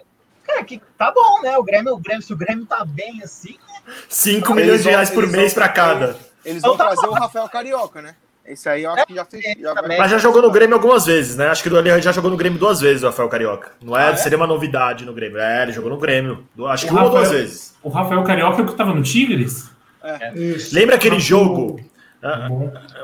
Cara, 0.42 0.64
que 0.64 0.80
tá 0.96 1.10
bom, 1.10 1.42
né? 1.42 1.56
O 1.58 1.62
Grêmio, 1.62 1.94
o 1.94 1.98
Grêmio, 1.98 2.22
se 2.22 2.32
o 2.32 2.36
Grêmio 2.36 2.64
tá 2.64 2.84
bem 2.84 3.22
assim. 3.22 3.56
Né? 3.86 3.94
5 4.08 4.54
milhões 4.54 4.82
de 4.82 4.88
reais 4.88 5.10
por 5.10 5.26
mês 5.26 5.52
para 5.52 5.68
cada. 5.68 6.16
Eles 6.44 6.62
vão 6.62 6.74
então, 6.74 6.86
tá 6.86 6.92
trazer 6.92 7.08
bom. 7.08 7.12
o 7.12 7.18
Rafael 7.18 7.48
Carioca, 7.48 8.00
né? 8.00 8.14
Esse 8.49 8.68
aí 8.68 8.84
eu 8.84 8.90
acho 8.92 9.07
que 9.07 9.14
já 9.14 9.24
fez. 9.24 9.42
Já 9.59 9.74
Mas 9.74 10.11
já 10.11 10.18
jogou 10.18 10.42
no 10.42 10.51
Grêmio 10.51 10.76
algumas 10.76 11.07
vezes, 11.07 11.36
né? 11.36 11.49
Acho 11.49 11.62
que 11.62 11.68
ele 11.68 12.01
já 12.01 12.12
jogou 12.12 12.30
no 12.30 12.36
Grêmio 12.36 12.59
duas 12.59 12.80
vezes, 12.80 13.03
o 13.03 13.07
Rafael 13.07 13.28
Carioca. 13.28 13.72
Não 13.82 13.97
é, 13.97 14.09
ah, 14.09 14.11
é? 14.11 14.16
Seria 14.16 14.38
uma 14.38 14.47
novidade 14.47 15.05
no 15.05 15.12
Grêmio. 15.12 15.38
É, 15.38 15.62
ele 15.64 15.72
jogou 15.72 15.90
no 15.90 15.99
Grêmio. 15.99 16.47
Acho 16.66 16.86
que 16.86 16.92
uma 16.92 17.05
ou 17.05 17.11
duas 17.11 17.30
vezes. 17.30 17.76
O 17.82 17.88
Rafael 17.88 18.22
Carioca 18.22 18.61
é 18.61 18.64
o 18.64 18.66
que 18.66 18.74
tava 18.74 18.94
no 18.94 19.03
Tigres? 19.03 19.70
É. 20.03 20.32
Lembra 20.72 20.97
aquele 20.97 21.18
jogo? 21.18 21.80
Ah, 22.22 22.49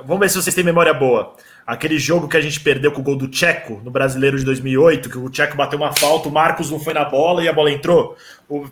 vamos 0.04 0.20
ver 0.20 0.28
se 0.30 0.40
vocês 0.40 0.54
têm 0.54 0.64
memória 0.64 0.94
boa. 0.94 1.34
Aquele 1.66 1.98
jogo 1.98 2.26
que 2.28 2.36
a 2.36 2.40
gente 2.40 2.58
perdeu 2.60 2.90
com 2.90 3.00
o 3.00 3.04
gol 3.04 3.16
do 3.16 3.28
Tcheco 3.28 3.80
no 3.84 3.90
Brasileiro 3.90 4.36
de 4.36 4.44
2008, 4.44 5.08
que 5.08 5.18
o 5.18 5.30
Tcheco 5.30 5.56
bateu 5.56 5.78
uma 5.78 5.94
falta, 5.94 6.28
o 6.28 6.32
Marcos 6.32 6.70
não 6.70 6.80
foi 6.80 6.92
na 6.92 7.04
bola 7.04 7.42
e 7.42 7.48
a 7.48 7.52
bola 7.52 7.70
entrou. 7.70 8.16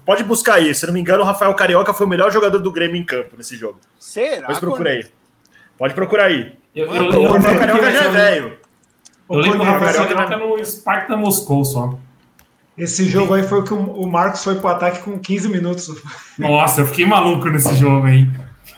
Pode 0.05 0.25
buscar 0.25 0.55
aí. 0.55 0.75
Se 0.75 0.87
não 0.87 0.93
me 0.93 1.01
engano, 1.01 1.23
o 1.23 1.27
Rafael 1.27 1.55
Carioca 1.55 1.95
foi 1.95 2.07
o 2.07 2.09
melhor 2.09 2.33
jogador 2.33 2.59
do 2.59 2.73
Grêmio 2.73 2.97
em 2.97 3.05
campo 3.05 3.37
nesse 3.37 3.57
jogo. 3.57 3.79
Será? 3.99 4.49
Pode 4.49 4.61
procurar 4.61 4.91
aí. 4.91 5.07
Pode 5.79 5.95
procurar 5.95 6.25
aí. 6.25 6.60
Eu, 6.75 6.87
eu, 6.95 7.13
eu, 7.13 7.23
o 7.23 7.33
Rafael 7.33 7.59
Carioca 7.59 7.91
já 7.91 8.05
é 8.05 8.09
velho. 8.09 8.59
Eu 9.29 9.37
lembro 9.37 9.59
do 9.59 9.65
Rafael 9.65 10.07
Carioca 10.07 10.37
no 10.37 10.65
Sparta 10.65 11.17
Moscou 11.17 11.65
só. 11.65 11.99
Esse 12.79 13.05
jogo 13.05 13.35
aí 13.35 13.43
foi 13.43 13.63
que 13.63 13.75
o 13.75 14.07
Marcos 14.07 14.43
foi 14.43 14.55
pro 14.55 14.69
ataque 14.69 15.03
com 15.03 15.19
15 15.19 15.49
minutos. 15.49 16.03
Nossa, 16.39 16.81
eu 16.81 16.87
fiquei 16.87 17.05
maluco 17.05 17.49
nesse 17.49 17.75
jogo 17.77 18.07
aí. 18.07 18.27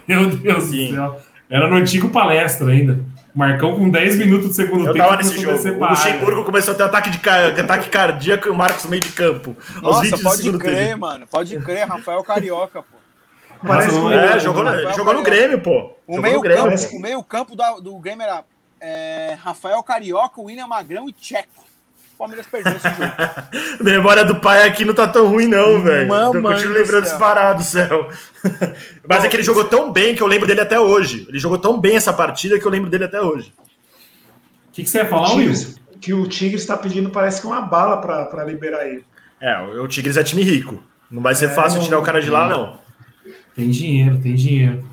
Meu 0.08 0.28
Deus 0.28 0.64
Sim. 0.64 0.88
do 0.88 0.94
céu. 0.94 1.20
Era 1.48 1.68
no 1.68 1.76
antigo 1.76 2.08
palestra 2.08 2.70
ainda. 2.70 2.98
Marcão 3.34 3.76
com 3.76 3.88
10 3.88 4.16
minutos 4.16 4.48
do 4.48 4.54
segundo 4.54 4.86
eu 4.86 4.92
tempo. 4.92 5.04
Eu 5.04 5.10
tava 5.10 5.16
nesse 5.16 5.40
jogo. 5.40 5.56
O 5.56 5.88
Luxemburgo 5.88 6.44
começou 6.44 6.74
a 6.74 6.76
ter 6.76 6.82
ataque, 6.82 7.10
de, 7.10 7.18
ataque 7.60 7.88
cardíaco 7.88 8.48
e 8.48 8.50
o 8.50 8.54
Marcos 8.54 8.84
no 8.84 8.90
meio 8.90 9.02
de 9.02 9.10
campo. 9.10 9.56
Nossa, 9.80 10.18
pode 10.18 10.50
crer, 10.58 10.88
tempo. 10.88 11.00
mano. 11.00 11.26
Pode 11.30 11.58
crer, 11.60 11.86
Rafael 11.86 12.22
Carioca, 12.24 12.82
pô. 12.82 12.91
Parece 13.66 13.96
Nossa, 13.96 14.14
é, 14.14 14.40
jogou, 14.40 14.64
no, 14.64 14.92
jogou 14.92 15.14
no 15.14 15.22
Grêmio, 15.22 15.60
pô. 15.60 15.92
O 16.06 16.20
meio, 16.20 16.40
Grêmio, 16.40 16.64
campo, 16.64 16.96
o 16.96 17.00
meio 17.00 17.22
campo 17.22 17.56
do, 17.56 17.80
do 17.80 17.98
Grêmio 17.98 18.24
era 18.24 18.44
é, 18.80 19.36
Rafael 19.40 19.82
Carioca, 19.82 20.40
William 20.40 20.66
Magrão 20.66 21.08
e 21.08 21.12
Tcheco. 21.12 21.62
O 22.14 22.18
Palmeiras 22.18 22.46
perdeu 22.46 22.72
esse 22.72 22.88
jogo. 22.88 23.12
Memória 23.82 24.24
do 24.24 24.36
pai 24.40 24.66
aqui 24.66 24.84
não 24.84 24.94
tá 24.94 25.06
tão 25.06 25.28
ruim, 25.28 25.46
não, 25.46 25.80
velho. 25.80 26.12
Eu 26.12 26.42
continuo 26.42 26.74
lembrando 26.74 27.04
disparado, 27.04 27.62
céu. 27.62 28.08
Mas 29.08 29.24
é 29.24 29.28
que 29.28 29.36
ele 29.36 29.42
jogou 29.42 29.64
tão 29.64 29.92
bem 29.92 30.14
que 30.14 30.22
eu 30.22 30.26
lembro 30.26 30.46
dele 30.46 30.60
até 30.60 30.78
hoje. 30.78 31.26
Ele 31.28 31.38
jogou 31.38 31.58
tão 31.58 31.80
bem 31.80 31.96
essa 31.96 32.12
partida 32.12 32.58
que 32.58 32.66
eu 32.66 32.70
lembro 32.70 32.90
dele 32.90 33.04
até 33.04 33.20
hoje. 33.20 33.52
O 34.68 34.72
que, 34.72 34.82
que, 34.82 34.90
você 34.90 34.98
ia 34.98 35.06
falar, 35.06 35.34
Wilson? 35.34 35.74
Que 36.00 36.12
o 36.12 36.26
Tigres 36.26 36.62
está 36.62 36.76
pedindo, 36.76 37.10
parece 37.10 37.40
que 37.40 37.46
uma 37.46 37.60
bala 37.60 37.98
para 37.98 38.44
liberar 38.44 38.86
ele. 38.86 39.04
É, 39.40 39.60
o 39.60 39.86
Tigres 39.86 40.16
é 40.16 40.24
time 40.24 40.42
rico. 40.42 40.82
Não 41.10 41.22
vai 41.22 41.34
ser 41.34 41.46
é, 41.46 41.48
fácil 41.48 41.78
não, 41.78 41.84
tirar 41.84 41.98
o 41.98 42.02
cara 42.02 42.20
de 42.20 42.30
lá, 42.30 42.48
não. 42.48 42.81
Tem 43.54 43.70
dinheiro, 43.70 44.18
tem 44.20 44.34
dinheiro. 44.34 44.84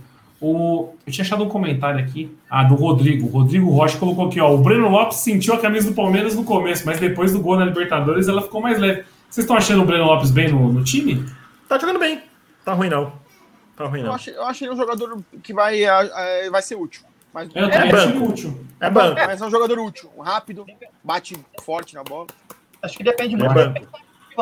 O... 0.42 0.94
Eu 1.06 1.12
tinha 1.12 1.24
achado 1.26 1.44
um 1.44 1.50
comentário 1.50 2.00
aqui. 2.00 2.36
Ah, 2.50 2.64
do 2.64 2.76
Rodrigo. 2.76 3.28
O 3.28 3.30
Rodrigo 3.30 3.70
Rocha 3.70 3.98
colocou 3.98 4.28
aqui, 4.28 4.40
ó. 4.40 4.54
O 4.54 4.58
Breno 4.58 4.90
Lopes 4.90 5.18
sentiu 5.18 5.54
a 5.54 5.60
camisa 5.60 5.90
do 5.90 5.96
Palmeiras 5.96 6.36
no 6.36 6.44
começo, 6.44 6.86
mas 6.86 7.00
depois 7.00 7.34
do 7.34 7.42
gol 7.42 7.58
na 7.58 7.66
Libertadores 7.66 8.28
ela 8.28 8.42
ficou 8.42 8.62
mais 8.62 8.80
leve. 8.80 9.04
Vocês 9.30 9.44
estão 9.44 9.58
achando 9.58 9.84
o 9.84 9.86
Breno 9.86 10.06
Lopes 10.06 10.32
bem 10.32 10.50
no, 10.50 10.72
no 10.72 10.84
time? 10.84 11.26
Tá 11.68 11.78
jogando 11.78 12.00
bem. 12.00 12.22
Tá 12.64 12.74
ruim, 12.74 12.90
não. 12.90 13.14
Tá 13.76 13.86
ruim, 13.86 14.02
não. 14.02 14.08
Eu 14.08 14.14
acho, 14.14 14.30
eu 14.30 14.44
acho 14.44 14.64
ele 14.64 14.74
um 14.74 14.78
jogador 14.78 15.22
que 15.44 15.54
vai, 15.54 15.84
é, 15.84 16.50
vai 16.50 16.62
ser 16.62 16.76
útil. 16.76 17.04
Mas, 17.34 17.50
é, 17.54 17.60
é, 17.60 17.92
banco. 17.92 18.26
útil. 18.26 18.66
É 18.80 18.90
banco. 18.90 19.16
Mas 19.16 19.42
é 19.42 19.46
um 19.46 19.52
jogador 19.52 19.80
útil. 19.80 20.10
Rápido, 20.20 20.66
bate 21.04 21.38
forte 21.64 21.94
na 21.94 22.04
bola. 22.04 22.28
Acho 22.82 22.98
que 22.98 23.04
depende 23.04 23.36
é 23.36 23.74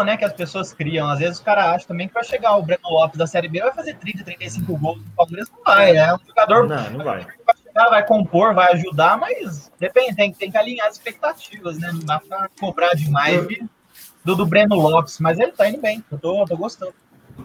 né, 0.04 0.18
que 0.18 0.26
as 0.26 0.34
pessoas 0.34 0.74
criam. 0.74 1.10
Às 1.10 1.20
vezes 1.20 1.40
o 1.40 1.44
cara 1.44 1.72
acha 1.72 1.88
também 1.88 2.08
que 2.08 2.14
vai 2.14 2.24
chegar 2.24 2.56
o 2.56 2.64
Breno 2.64 2.90
Lopes 2.90 3.18
da 3.18 3.28
Série 3.28 3.48
B 3.48 3.60
vai 3.60 3.74
fazer 3.74 3.96
30, 3.96 4.24
35 4.24 4.78
gols 4.78 4.98
no 4.98 5.12
Palmeiras. 5.12 5.50
Não 5.52 5.64
vai, 5.64 5.96
é 5.96 6.14
um 6.14 6.20
jogador. 6.26 6.68
Não, 6.68 6.90
não 6.92 7.06
vai. 7.06 7.26
Vai, 7.46 7.56
chegar, 7.64 7.90
vai 7.90 8.06
compor, 8.06 8.54
vai 8.54 8.74
ajudar, 8.74 9.18
mas 9.18 9.72
depende, 9.80 10.16
tem, 10.16 10.34
tem 10.34 10.52
que 10.52 10.58
alinhar 10.58 10.88
as 10.88 10.94
expectativas, 10.94 11.78
né? 11.78 11.92
Não 11.92 12.00
dá 12.00 12.20
pra 12.20 12.50
cobrar 12.60 12.94
demais 12.94 13.48
do, 14.24 14.36
do 14.36 14.46
Breno 14.46 14.76
Lopes, 14.76 15.20
mas 15.20 15.40
ele 15.40 15.52
tá 15.52 15.70
indo 15.70 15.80
bem. 15.80 16.04
Eu 16.12 16.18
tô, 16.18 16.46
tô 16.46 16.58
gostando. 16.58 16.94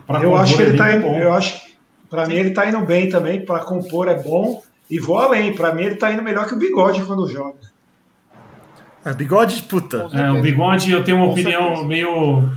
Pra 0.06 0.22
eu 0.22 0.36
acho 0.36 0.56
que 0.56 0.62
ele 0.62 0.76
tá 0.76 0.92
indo. 0.92 1.06
Eu 1.06 1.32
acho 1.34 1.72
para 2.08 2.26
mim 2.26 2.34
ele 2.34 2.50
tá 2.50 2.66
indo 2.66 2.80
bem 2.80 3.08
também. 3.08 3.44
Para 3.44 3.64
compor 3.64 4.08
é 4.08 4.22
bom. 4.22 4.62
E 4.90 4.98
vou 4.98 5.18
além. 5.18 5.54
Para 5.54 5.74
mim 5.74 5.84
ele 5.84 5.96
tá 5.96 6.12
indo 6.12 6.22
melhor 6.22 6.46
que 6.46 6.54
o 6.54 6.58
Bigode 6.58 7.04
quando 7.04 7.28
joga. 7.28 7.71
É, 9.04 9.12
bigode, 9.12 9.62
puta. 9.62 10.08
É, 10.12 10.30
o 10.30 10.40
bigode 10.40 10.90
eu 10.92 11.02
tenho 11.02 11.16
uma 11.16 11.26
Com 11.26 11.32
opinião 11.32 11.62
certeza. 11.62 11.86
meio. 11.86 12.48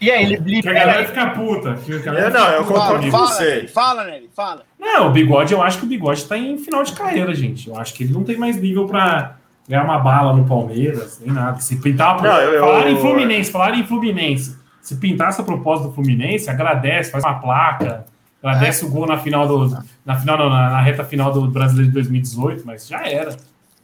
E 0.00 0.10
aí, 0.10 0.24
ele. 0.24 0.62
Que 0.62 0.68
a 0.68 0.72
galera 0.72 1.06
fica 1.06 1.30
puta. 1.30 1.74
Que 1.76 1.92
eu 1.92 2.30
não, 2.30 2.50
eu 2.50 2.64
concordo 2.64 3.10
com 3.10 3.18
você. 3.18 3.66
Fala, 3.68 4.04
Nelly, 4.04 4.28
fala. 4.34 4.62
Não, 4.78 5.08
o 5.08 5.10
bigode, 5.10 5.52
eu 5.52 5.62
acho 5.62 5.78
que 5.78 5.84
o 5.84 5.88
bigode 5.88 6.24
tá 6.26 6.36
em 6.36 6.58
final 6.58 6.82
de 6.82 6.92
carreira, 6.92 7.34
gente. 7.34 7.68
Eu 7.68 7.76
acho 7.78 7.94
que 7.94 8.04
ele 8.04 8.12
não 8.12 8.22
tem 8.22 8.36
mais 8.36 8.60
nível 8.60 8.86
pra 8.86 9.36
ganhar 9.66 9.84
uma 9.84 9.98
bala 9.98 10.34
no 10.34 10.44
Palmeiras, 10.44 11.20
nem 11.24 11.32
nada. 11.32 11.58
Se 11.60 11.76
pintar. 11.76 12.20
Não, 12.22 12.36
eu, 12.36 12.60
falar 12.60 12.86
eu... 12.86 12.92
em 12.92 13.00
Fluminense, 13.00 13.50
falar 13.50 13.74
em 13.74 13.86
Fluminense. 13.86 14.58
Se 14.82 14.96
pintasse 14.96 15.40
a 15.40 15.44
proposta 15.44 15.88
do 15.88 15.94
Fluminense, 15.94 16.50
agradece, 16.50 17.10
faz 17.10 17.24
uma 17.24 17.34
placa. 17.34 18.04
Agradece 18.42 18.84
é. 18.84 18.86
o 18.86 18.90
gol 18.90 19.06
na 19.06 19.16
final 19.16 19.48
do. 19.48 19.82
Na 20.04 20.16
final, 20.16 20.36
não, 20.36 20.50
na, 20.50 20.70
na 20.70 20.80
reta 20.82 21.02
final 21.02 21.32
do 21.32 21.50
Brasileiro 21.50 21.88
de 21.88 21.94
2018, 21.94 22.62
mas 22.66 22.86
já 22.86 23.02
era. 23.08 23.34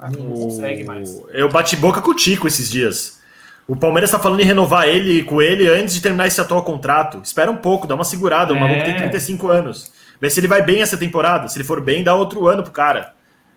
Não 0.09 0.31
consegue 0.31 0.85
mais. 0.85 1.23
Eu 1.31 1.49
bati 1.49 1.77
boca 1.77 2.01
com 2.01 2.11
o 2.11 2.15
Tico 2.15 2.47
esses 2.47 2.71
dias. 2.71 3.21
O 3.69 3.77
Palmeiras 3.77 4.11
está 4.11 4.19
falando 4.19 4.41
em 4.41 4.45
renovar 4.45 4.89
ele 4.89 5.23
com 5.23 5.41
ele 5.41 5.69
antes 5.69 5.95
de 5.95 6.01
terminar 6.01 6.27
esse 6.27 6.41
atual 6.41 6.63
contrato. 6.63 7.21
Espera 7.23 7.51
um 7.51 7.57
pouco, 7.57 7.87
dá 7.87 7.95
uma 7.95 8.05
segurada. 8.05 8.53
O 8.53 8.57
é. 8.57 8.61
maluco 8.61 8.85
tem 8.85 8.97
35 8.97 9.49
anos. 9.49 9.93
Vê 10.21 10.29
se 10.29 10.41
ele 10.41 10.49
vai 10.49 10.63
bem 10.63 10.83
essa 10.83 10.97
temporada. 10.97 11.49
Se 11.49 11.57
ele 11.57 11.65
for 11.65 11.81
bem, 11.81 12.03
dá 12.03 12.15
outro 12.15 12.49
ano 12.49 12.63
pro 12.63 12.73
cara. 12.73 13.15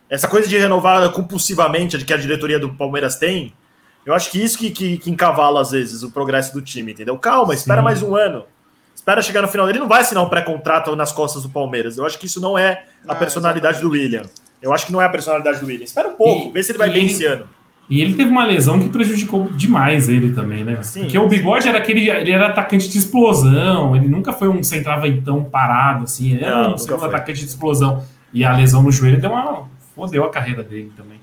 Essa 0.09 0.27
coisa 0.27 0.47
de 0.47 0.57
renovar 0.57 1.09
compulsivamente, 1.11 1.97
que 2.05 2.13
a 2.13 2.17
diretoria 2.17 2.59
do 2.59 2.73
Palmeiras 2.73 3.15
tem, 3.15 3.53
eu 4.05 4.13
acho 4.13 4.29
que 4.29 4.41
isso 4.41 4.57
que, 4.57 4.69
que, 4.69 4.97
que 4.97 5.09
encavala, 5.09 5.61
às 5.61 5.71
vezes, 5.71 6.03
o 6.03 6.11
progresso 6.11 6.53
do 6.53 6.61
time, 6.61 6.91
entendeu? 6.91 7.17
Calma, 7.17 7.53
espera 7.53 7.81
Sim. 7.81 7.85
mais 7.85 8.03
um 8.03 8.15
ano. 8.15 8.45
Espera 8.95 9.21
chegar 9.21 9.41
no 9.41 9.47
final. 9.47 9.69
Ele 9.69 9.79
não 9.79 9.87
vai 9.87 10.01
assinar 10.01 10.23
um 10.23 10.29
pré-contrato 10.29 10.95
nas 10.95 11.11
costas 11.11 11.43
do 11.43 11.49
Palmeiras. 11.49 11.97
Eu 11.97 12.05
acho 12.05 12.17
que 12.17 12.25
isso 12.25 12.39
não 12.39 12.57
é 12.57 12.85
a 13.07 13.13
ah, 13.13 13.15
personalidade 13.15 13.77
exatamente. 13.77 13.97
do 13.97 14.01
William. 14.01 14.29
Eu 14.61 14.73
acho 14.73 14.85
que 14.85 14.93
não 14.93 15.01
é 15.01 15.05
a 15.05 15.09
personalidade 15.09 15.59
do 15.59 15.65
William. 15.65 15.83
Espera 15.83 16.07
um 16.07 16.13
pouco, 16.13 16.49
e, 16.49 16.51
vê 16.51 16.63
se 16.63 16.71
ele 16.71 16.77
vai 16.77 16.89
bem 16.89 17.05
esse 17.05 17.25
ano. 17.25 17.47
E 17.89 18.01
ele 18.01 18.13
teve 18.13 18.29
uma 18.29 18.45
lesão 18.45 18.79
que 18.79 18.87
prejudicou 18.87 19.49
demais 19.51 20.07
ele 20.07 20.33
também, 20.33 20.63
né? 20.63 20.81
Sim. 20.81 21.01
Porque 21.01 21.17
o 21.17 21.27
Bigode 21.27 21.67
era 21.67 21.77
aquele. 21.77 22.09
Ele 22.09 22.31
era 22.31 22.47
atacante 22.47 22.87
de 22.87 22.97
explosão, 22.97 23.95
ele 23.95 24.07
nunca 24.07 24.31
foi 24.31 24.47
um 24.47 24.63
centroavantão 24.63 25.43
parado, 25.43 26.05
assim. 26.05 26.33
Ele 26.33 26.45
era 26.45 26.63
não, 26.63 26.75
um 26.75 26.77
segundo 26.77 27.05
atacante 27.05 27.39
de 27.39 27.45
explosão. 27.45 28.03
E 28.33 28.45
a 28.45 28.55
lesão 28.55 28.81
no 28.81 28.91
joelho 28.91 29.19
deu 29.19 29.31
uma. 29.31 29.67
fodeu 29.93 30.23
a 30.23 30.29
carreira 30.29 30.63
dele 30.63 30.91
também. 30.95 31.19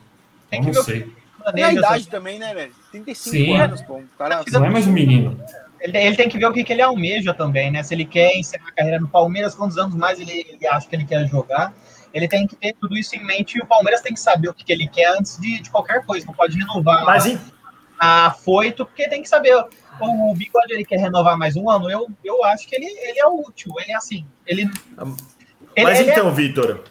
É 0.50 0.60
não 0.60 0.74
sei. 0.74 1.10
E 1.54 1.62
a 1.62 1.72
idade 1.72 2.08
também, 2.08 2.38
né, 2.38 2.52
velho? 2.52 2.72
35 2.92 3.30
Sim. 3.30 3.56
anos, 3.56 3.82
pô. 3.82 4.00
Cara... 4.18 4.44
Não 4.52 4.64
é 4.66 4.70
mais 4.70 4.86
um 4.86 4.92
menino. 4.92 5.40
Ele, 5.80 5.96
ele, 5.96 6.16
tem 6.16 6.28
que 6.28 6.38
ver 6.38 6.46
o 6.46 6.52
que, 6.52 6.62
que 6.62 6.72
ele 6.72 6.82
almeja 6.82 7.32
também, 7.32 7.70
né? 7.70 7.82
Se 7.82 7.94
ele 7.94 8.04
quer 8.04 8.36
encerrar 8.36 8.68
a 8.68 8.72
carreira 8.72 9.00
no 9.00 9.08
Palmeiras, 9.08 9.54
quantos 9.54 9.78
anos 9.78 9.94
mais 9.94 10.20
ele, 10.20 10.46
ele 10.48 10.66
acha 10.66 10.86
que 10.86 10.94
ele 10.94 11.04
quer 11.04 11.26
jogar 11.26 11.72
ele 12.12 12.28
tem 12.28 12.46
que 12.46 12.56
ter 12.56 12.74
tudo 12.80 12.96
isso 12.96 13.14
em 13.14 13.24
mente 13.24 13.56
e 13.56 13.60
o 13.60 13.66
Palmeiras 13.66 14.00
tem 14.00 14.12
que 14.12 14.20
saber 14.20 14.48
o 14.48 14.54
que, 14.54 14.64
que 14.64 14.72
ele 14.72 14.88
quer 14.88 15.06
antes 15.16 15.38
de, 15.38 15.60
de 15.60 15.70
qualquer 15.70 16.04
coisa. 16.04 16.26
Não 16.26 16.34
pode 16.34 16.58
renovar 16.58 17.04
Mas, 17.04 17.26
em... 17.26 17.38
a 17.98 18.30
Foito, 18.30 18.84
porque 18.84 19.08
tem 19.08 19.22
que 19.22 19.28
saber. 19.28 19.54
O 20.00 20.34
Bigode 20.34 20.72
ele 20.72 20.84
quer 20.84 20.98
renovar 20.98 21.36
mais 21.36 21.56
um 21.56 21.68
ano. 21.68 21.90
Eu, 21.90 22.08
eu 22.24 22.44
acho 22.44 22.66
que 22.66 22.74
ele, 22.74 22.86
ele 22.86 23.18
é 23.18 23.26
útil. 23.26 23.72
Ele 23.78 23.92
é 23.92 23.96
assim. 23.96 24.26
Ele, 24.46 24.68
Mas 25.76 26.00
ele, 26.00 26.10
então, 26.10 26.28
é... 26.28 26.32
Vitor, 26.32 26.84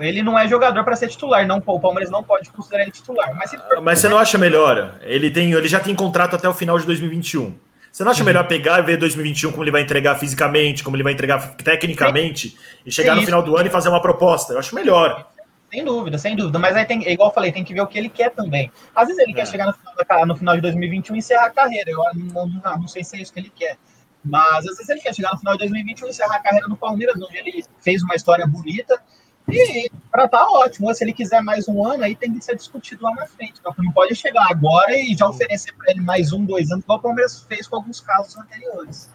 ele 0.00 0.22
não 0.22 0.38
é 0.38 0.48
jogador 0.48 0.82
para 0.84 0.96
ser 0.96 1.08
titular. 1.08 1.46
Não, 1.46 1.62
o 1.64 1.80
Palmeiras 1.80 2.10
não 2.10 2.22
pode 2.22 2.50
considerar 2.50 2.82
ele 2.82 2.90
titular. 2.90 3.34
Mas, 3.36 3.52
mas 3.82 3.98
você 3.98 4.08
não 4.08 4.18
acha 4.18 4.36
melhor? 4.36 4.98
Ele, 5.02 5.30
tem, 5.30 5.52
ele 5.52 5.68
já 5.68 5.78
tem 5.78 5.94
contrato 5.94 6.34
até 6.34 6.48
o 6.48 6.54
final 6.54 6.78
de 6.78 6.86
2021. 6.86 7.54
Você 7.94 8.02
não 8.02 8.10
acha 8.10 8.22
uhum. 8.22 8.26
melhor 8.26 8.48
pegar 8.48 8.80
e 8.80 8.82
ver 8.82 8.96
2021 8.96 9.52
como 9.52 9.62
ele 9.62 9.70
vai 9.70 9.82
entregar 9.82 10.16
fisicamente, 10.16 10.82
como 10.82 10.96
ele 10.96 11.04
vai 11.04 11.12
entregar 11.12 11.54
tecnicamente, 11.54 12.58
e 12.84 12.90
chegar 12.90 13.14
no 13.14 13.22
final 13.22 13.40
do 13.40 13.56
ano 13.56 13.68
e 13.68 13.70
fazer 13.70 13.88
uma 13.88 14.02
proposta? 14.02 14.52
Eu 14.52 14.58
acho 14.58 14.74
melhor. 14.74 15.30
Sem 15.72 15.84
dúvida, 15.84 16.18
sem 16.18 16.34
dúvida. 16.34 16.58
Mas 16.58 16.74
aí 16.74 16.84
tem, 16.86 17.08
igual 17.08 17.28
eu 17.28 17.32
falei, 17.32 17.52
tem 17.52 17.62
que 17.62 17.72
ver 17.72 17.82
o 17.82 17.86
que 17.86 17.96
ele 17.96 18.08
quer 18.08 18.30
também. 18.30 18.68
Às 18.96 19.06
vezes 19.06 19.22
ele 19.22 19.30
é. 19.30 19.34
quer 19.36 19.46
chegar 19.46 19.66
no 19.66 19.74
final, 19.74 19.94
da, 19.94 20.26
no 20.26 20.36
final 20.36 20.56
de 20.56 20.62
2021 20.62 21.14
e 21.14 21.18
encerrar 21.20 21.46
a 21.46 21.50
carreira. 21.50 21.88
Eu 21.88 21.98
não, 22.16 22.48
não, 22.48 22.78
não 22.80 22.88
sei 22.88 23.04
se 23.04 23.16
é 23.16 23.22
isso 23.22 23.32
que 23.32 23.38
ele 23.38 23.52
quer. 23.54 23.78
Mas 24.24 24.66
às 24.66 24.76
vezes 24.76 24.88
ele 24.88 25.00
quer 25.00 25.14
chegar 25.14 25.30
no 25.30 25.38
final 25.38 25.54
de 25.54 25.60
2021 25.60 26.08
e 26.08 26.10
encerrar 26.10 26.34
a 26.34 26.40
carreira 26.40 26.66
no 26.66 26.76
Palmeiras, 26.76 27.14
onde 27.22 27.36
ele 27.36 27.64
fez 27.80 28.02
uma 28.02 28.16
história 28.16 28.44
bonita. 28.44 29.00
E 29.48 29.90
para 30.10 30.26
tá 30.28 30.46
ótimo. 30.48 30.92
Se 30.94 31.04
ele 31.04 31.12
quiser 31.12 31.42
mais 31.42 31.68
um 31.68 31.84
ano, 31.84 32.04
aí 32.04 32.14
tem 32.14 32.32
que 32.32 32.44
ser 32.44 32.56
discutido 32.56 33.04
lá 33.04 33.14
na 33.14 33.26
frente. 33.26 33.54
Então, 33.60 33.74
não 33.78 33.92
pode 33.92 34.14
chegar 34.14 34.46
agora 34.50 34.96
e 34.96 35.14
já 35.14 35.28
oferecer 35.28 35.72
para 35.74 35.92
ele 35.92 36.00
mais 36.00 36.32
um, 36.32 36.44
dois 36.44 36.70
anos, 36.70 36.84
igual 36.84 36.98
o 36.98 37.02
Palmeiras 37.02 37.44
fez 37.48 37.66
com 37.66 37.76
alguns 37.76 38.00
casos 38.00 38.36
anteriores. 38.36 39.10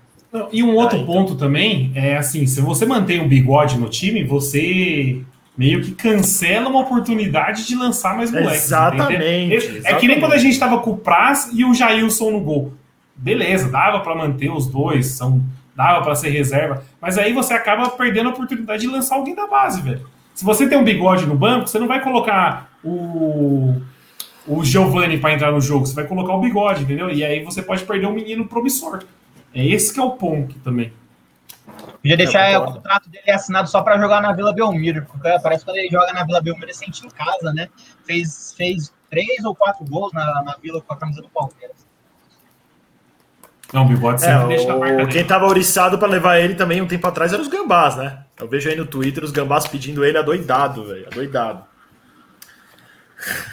E 0.52 0.62
um 0.62 0.76
outro 0.76 0.98
ah, 0.98 1.02
então... 1.02 1.14
ponto 1.14 1.36
também 1.36 1.92
é 1.96 2.16
assim: 2.18 2.46
se 2.46 2.62
você 2.62 2.86
mantém 2.86 3.20
um 3.20 3.28
bigode 3.28 3.78
no 3.80 3.90
time, 3.90 4.24
você 4.24 5.24
meio 5.58 5.84
que 5.84 5.92
cancela 5.92 6.70
uma 6.70 6.82
oportunidade 6.82 7.66
de 7.66 7.76
lançar 7.76 8.16
mais 8.16 8.32
moleques. 8.32 8.66
Exatamente, 8.66 9.56
exatamente. 9.56 9.88
É 9.88 9.96
que 9.96 10.08
nem 10.08 10.20
quando 10.20 10.34
a 10.34 10.38
gente 10.38 10.54
estava 10.54 10.80
com 10.80 10.92
o 10.92 10.98
Praz 10.98 11.50
e 11.52 11.66
o 11.66 11.74
Jailson 11.74 12.32
no 12.32 12.42
gol 12.42 12.74
beleza, 13.20 13.70
dava 13.70 14.00
para 14.00 14.16
manter 14.16 14.50
os 14.50 14.68
dois, 14.68 15.08
são, 15.08 15.44
dava 15.76 16.04
para 16.04 16.16
ser 16.16 16.30
reserva, 16.30 16.84
mas 17.02 17.18
aí 17.18 17.34
você 17.34 17.54
acaba 17.54 17.90
perdendo 17.90 18.30
a 18.30 18.32
oportunidade 18.32 18.82
de 18.82 18.88
lançar 18.88 19.16
alguém 19.16 19.36
da 19.36 19.46
base, 19.46 19.82
velho. 19.82 20.08
Se 20.40 20.46
você 20.46 20.70
tem 20.70 20.78
um 20.78 20.86
bigode 20.86 21.26
no 21.26 21.36
banco, 21.36 21.68
você 21.68 21.78
não 21.78 21.86
vai 21.86 22.02
colocar 22.02 22.70
o, 22.82 23.76
o 24.48 24.64
Giovanni 24.64 25.20
para 25.20 25.34
entrar 25.34 25.52
no 25.52 25.60
jogo, 25.60 25.86
você 25.86 25.94
vai 25.94 26.08
colocar 26.08 26.34
o 26.34 26.40
bigode, 26.40 26.84
entendeu? 26.84 27.10
E 27.10 27.26
aí 27.26 27.44
você 27.44 27.62
pode 27.62 27.84
perder 27.84 28.08
um 28.08 28.14
menino 28.14 28.48
promissor. 28.48 29.04
É 29.54 29.68
esse 29.68 29.94
que 29.94 30.00
é 30.00 30.02
o 30.02 30.12
ponto 30.12 30.58
também. 30.60 30.94
Podia 32.02 32.16
deixar 32.16 32.50
é, 32.50 32.58
o 32.58 32.72
contrato 32.72 33.10
dele 33.10 33.30
assinado 33.30 33.70
só 33.70 33.82
para 33.82 34.00
jogar 34.00 34.22
na 34.22 34.32
Vila 34.32 34.54
Belmiro, 34.54 35.06
porque 35.12 35.28
parece 35.44 35.66
que 35.66 35.70
quando 35.70 35.78
ele 35.78 35.90
joga 35.90 36.14
na 36.14 36.24
Vila 36.24 36.40
Belmiro 36.40 36.68
ele 36.68 36.74
sente 36.74 37.06
em 37.06 37.10
casa, 37.10 37.52
né? 37.52 37.68
Fez, 38.06 38.54
fez 38.56 38.94
três 39.10 39.44
ou 39.44 39.54
quatro 39.54 39.84
gols 39.84 40.14
na, 40.14 40.42
na 40.42 40.56
Vila 40.56 40.82
com 40.82 40.94
a 40.94 40.96
camisa 40.96 41.22
do 41.22 41.28
Palmeiras. 41.28 41.86
Não, 43.72 43.84
o 43.84 43.88
bigode 43.88 44.22
sempre 44.22 44.46
é, 44.46 44.58
deixa 44.58 44.76
o... 44.76 44.80
marca 44.80 45.08
Quem 45.08 45.26
tava 45.26 45.46
oriçado 45.46 46.00
para 46.00 46.08
levar 46.08 46.40
ele 46.40 46.56
também 46.56 46.82
um 46.82 46.88
tempo 46.88 47.06
atrás 47.08 47.32
eram 47.32 47.44
os 47.44 47.48
gambás, 47.48 47.96
né? 47.96 48.26
Eu 48.40 48.48
vejo 48.48 48.68
aí 48.70 48.76
no 48.76 48.86
Twitter 48.86 49.24
os 49.24 49.32
gambás 49.32 49.68
pedindo 49.68 50.04
ele 50.04 50.18
adoidado, 50.18 50.86
velho. 50.86 51.08
Adoidado. 51.08 51.66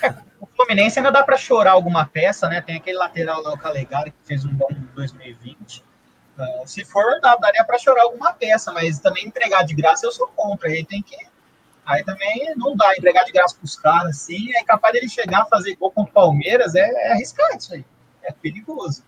É, 0.02 0.14
o 0.40 0.46
Fluminense 0.46 0.98
ainda 0.98 1.10
dá 1.10 1.22
para 1.22 1.36
chorar 1.36 1.72
alguma 1.72 2.06
peça, 2.06 2.48
né? 2.48 2.62
Tem 2.62 2.76
aquele 2.76 2.96
lateral 2.96 3.42
lá, 3.42 3.52
o 3.52 3.58
Calegari, 3.58 4.10
que 4.10 4.18
fez 4.24 4.44
um 4.44 4.54
bom 4.54 4.68
2020. 4.94 5.84
Uh, 6.38 6.42
é, 6.42 6.66
se 6.66 6.84
for, 6.84 7.20
dá, 7.20 7.36
daria 7.36 7.64
para 7.64 7.78
chorar 7.78 8.02
alguma 8.02 8.32
peça, 8.32 8.72
mas 8.72 8.98
também 9.00 9.26
entregar 9.26 9.64
de 9.64 9.74
graça 9.74 10.06
eu 10.06 10.12
sou 10.12 10.28
contra. 10.28 10.68
Aí 10.68 10.84
tem 10.84 11.02
que. 11.02 11.16
Aí 11.84 12.02
também 12.04 12.54
não 12.56 12.74
dá 12.74 12.96
entregar 12.96 13.24
de 13.24 13.32
graça 13.32 13.54
pros 13.56 13.76
caras, 13.76 14.16
assim. 14.16 14.50
É 14.56 14.64
capaz 14.64 14.94
dele 14.94 15.08
chegar 15.08 15.42
a 15.42 15.46
fazer 15.46 15.76
gol 15.76 15.90
contra 15.90 16.10
o 16.10 16.14
Palmeiras, 16.14 16.74
é, 16.74 16.80
é 16.80 17.12
arriscado 17.12 17.58
isso 17.58 17.74
aí. 17.74 17.84
É 18.22 18.32
perigoso. 18.32 19.04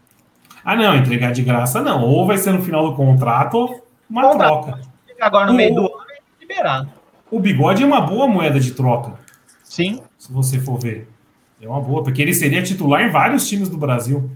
Ah, 0.69 0.77
não, 0.77 0.95
entregar 0.95 1.33
de 1.33 1.43
graça 1.43 1.81
não. 1.81 2.05
Ou 2.05 2.27
vai 2.27 2.37
ser 2.37 2.53
no 2.53 2.63
final 2.63 2.91
do 2.91 2.95
contrato 2.95 3.55
ou 3.55 3.89
uma 4.09 4.21
contrato. 4.21 4.65
troca. 4.67 4.81
Agora 5.19 5.47
no 5.47 5.55
o, 5.55 5.57
meio 5.57 5.75
do 5.75 5.81
ano 5.81 6.11
é 6.11 6.41
liberado. 6.43 6.93
O 7.31 7.41
bigode 7.41 7.83
é 7.83 7.87
uma 7.87 8.03
boa 8.03 8.29
moeda 8.29 8.61
de 8.61 8.73
troca. 8.73 9.19
Sim. 9.65 10.03
Se 10.19 10.31
você 10.31 10.61
for 10.61 10.79
ver. 10.79 11.09
É 11.59 11.67
uma 11.67 11.81
boa, 11.81 12.05
porque 12.05 12.21
ele 12.21 12.35
seria 12.35 12.63
titular 12.63 13.01
em 13.01 13.09
vários 13.09 13.49
times 13.49 13.71
do 13.71 13.79
Brasil. 13.79 14.31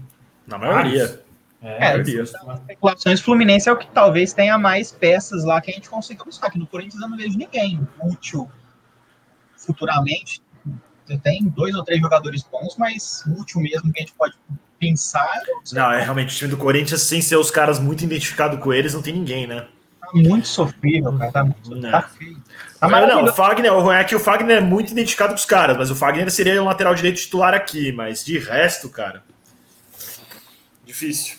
Na 0.47 0.57
maioria. 0.57 1.21
É, 1.61 1.97
é 1.97 2.01
especulações 2.01 3.21
Fluminense 3.21 3.69
é 3.69 3.71
o 3.71 3.77
que 3.77 3.85
talvez 3.91 4.33
tenha 4.33 4.57
mais 4.57 4.91
peças 4.91 5.43
lá 5.43 5.61
que 5.61 5.69
a 5.69 5.73
gente 5.75 5.87
consiga 5.87 6.25
buscar. 6.25 6.49
Que 6.49 6.57
no 6.57 6.65
Corinthians 6.65 6.99
eu 6.99 7.09
não 7.09 7.15
vejo 7.15 7.37
ninguém 7.37 7.79
útil 8.01 8.49
futuramente. 9.55 10.41
Tem 11.21 11.43
dois 11.43 11.75
ou 11.75 11.83
três 11.83 12.01
jogadores 12.01 12.41
bons, 12.41 12.75
mas 12.75 13.23
útil 13.37 13.61
mesmo 13.61 13.93
que 13.93 13.99
a 13.99 14.01
gente 14.01 14.13
pode 14.13 14.35
pensar. 14.89 15.41
Não, 15.71 15.91
é 15.91 16.03
realmente 16.03 16.35
o 16.35 16.37
time 16.37 16.51
do 16.51 16.57
Corinthians, 16.57 17.01
sem 17.01 17.21
ser 17.21 17.35
os 17.37 17.51
caras 17.51 17.79
muito 17.79 18.03
identificados 18.03 18.59
com 18.59 18.73
eles, 18.73 18.93
não 18.93 19.01
tem 19.01 19.13
ninguém, 19.13 19.47
né? 19.47 19.65
Tá 19.99 20.09
muito 20.13 20.47
sofrível, 20.47 21.17
cara. 21.17 21.31
Tá, 21.31 21.43
muito, 21.43 21.75
não. 21.75 21.91
tá 21.91 22.01
feio. 22.03 22.37
Tá 22.79 22.87
mas, 22.89 23.07
não, 23.07 23.23
o 23.23 23.33
Fagner, 23.33 23.71
é 23.93 24.03
que 24.03 24.15
o 24.15 24.19
Fagner 24.19 24.57
é 24.57 24.61
muito 24.61 24.91
identificado 24.91 25.33
com 25.33 25.39
os 25.39 25.45
caras, 25.45 25.77
mas 25.77 25.89
o 25.89 25.95
Fagner 25.95 26.29
seria 26.29 26.61
um 26.61 26.65
lateral 26.65 26.93
direito 26.93 27.17
titular 27.17 27.53
aqui, 27.53 27.91
mas 27.91 28.23
de 28.23 28.37
resto, 28.37 28.89
cara. 28.89 29.23
Difícil. 30.85 31.37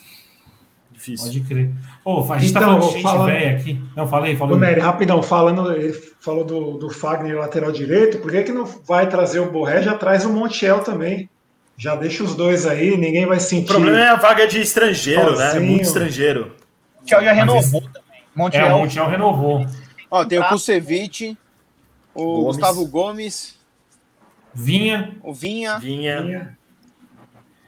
Difícil. 0.91 1.27
Pode 1.27 1.41
crer. 1.43 1.71
Oh, 2.05 2.33
a 2.33 2.39
gente 2.39 2.53
tá 2.53 2.61
então, 2.61 2.75
tá 2.75 2.81
falando 2.81 2.87
de 2.87 2.93
gente 2.93 3.03
falando... 3.03 3.27
velha 3.27 3.57
aqui. 3.57 3.83
Não, 3.95 4.09
falei, 4.09 4.37
falei. 4.37 4.59
Nery, 4.59 4.81
rapidão, 4.81 5.23
falando, 5.23 5.73
ele 5.73 5.93
falou 6.21 6.45
do, 6.45 6.79
do 6.79 6.91
Fagner 6.91 7.37
lateral 7.37 7.71
direito, 7.71 8.19
por 8.19 8.31
que, 8.31 8.43
que 8.43 8.53
não 8.53 8.65
vai 8.65 9.09
trazer 9.09 9.41
o 9.41 9.51
Borré? 9.51 9.83
Já 9.83 9.95
traz 9.95 10.25
o 10.25 10.33
Montiel 10.33 10.81
também. 10.81 11.29
Já 11.77 11.97
deixa 11.97 12.23
os 12.23 12.35
dois 12.35 12.67
aí, 12.67 12.97
ninguém 12.97 13.27
vai 13.27 13.41
sentir. 13.41 13.65
O 13.65 13.75
problema 13.75 13.99
é 13.99 14.09
a 14.09 14.15
vaga 14.17 14.47
de 14.47 14.61
estrangeiro, 14.61 15.37
né? 15.37 15.59
Muito 15.59 15.83
estrangeiro. 15.83 16.55
Montiel 17.01 17.25
já 17.25 17.33
renovou 17.33 17.81
também. 17.81 18.23
Montiel, 18.35 18.67
é, 18.67 18.75
o 18.75 18.79
Montiel 18.79 19.09
renovou. 19.09 19.67
Ó, 20.11 20.25
tem 20.25 20.39
o 20.39 20.49
Kusevich, 20.49 21.37
o 22.15 22.25
Gomes. 22.25 22.45
Gustavo 22.45 22.87
Gomes. 22.87 23.59
Vinha. 24.55 25.17
O 25.23 25.35
Vinha. 25.35 25.79
Vinha. 25.79 26.23
Vinha. 26.23 26.59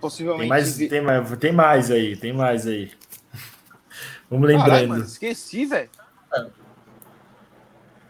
Possivelmente. 0.01 0.49
Tem 0.49 0.49
mais, 0.49 0.77
tem, 0.77 1.01
mais, 1.01 1.39
tem 1.39 1.53
mais 1.53 1.91
aí, 1.91 2.17
tem 2.17 2.33
mais 2.33 2.67
aí. 2.67 2.93
Vamos 4.31 4.47
lembrando. 4.47 4.69
Caralho, 4.69 4.89
mano, 4.89 5.05
esqueci, 5.05 5.67
velho. 5.67 5.91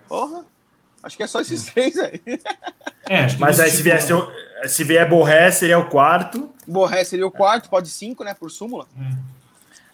Porra. 0.06 0.44
Acho 1.02 1.16
que 1.16 1.22
é 1.22 1.26
só 1.26 1.40
esses 1.40 1.66
três 1.66 1.96
aí. 1.98 2.20
É, 3.08 3.32
Mas 3.38 3.60
aí 3.60 3.70
se 3.70 3.82
viesse, 3.82 4.12
se 4.66 4.84
vier 4.84 5.08
Borré, 5.08 5.50
seria 5.50 5.78
o 5.78 5.86
quarto. 5.86 6.50
Borré 6.66 7.04
seria 7.04 7.26
o 7.26 7.30
quarto, 7.30 7.68
pode 7.68 7.88
cinco, 7.88 8.24
né? 8.24 8.34
Por 8.34 8.50
súmula. 8.50 8.86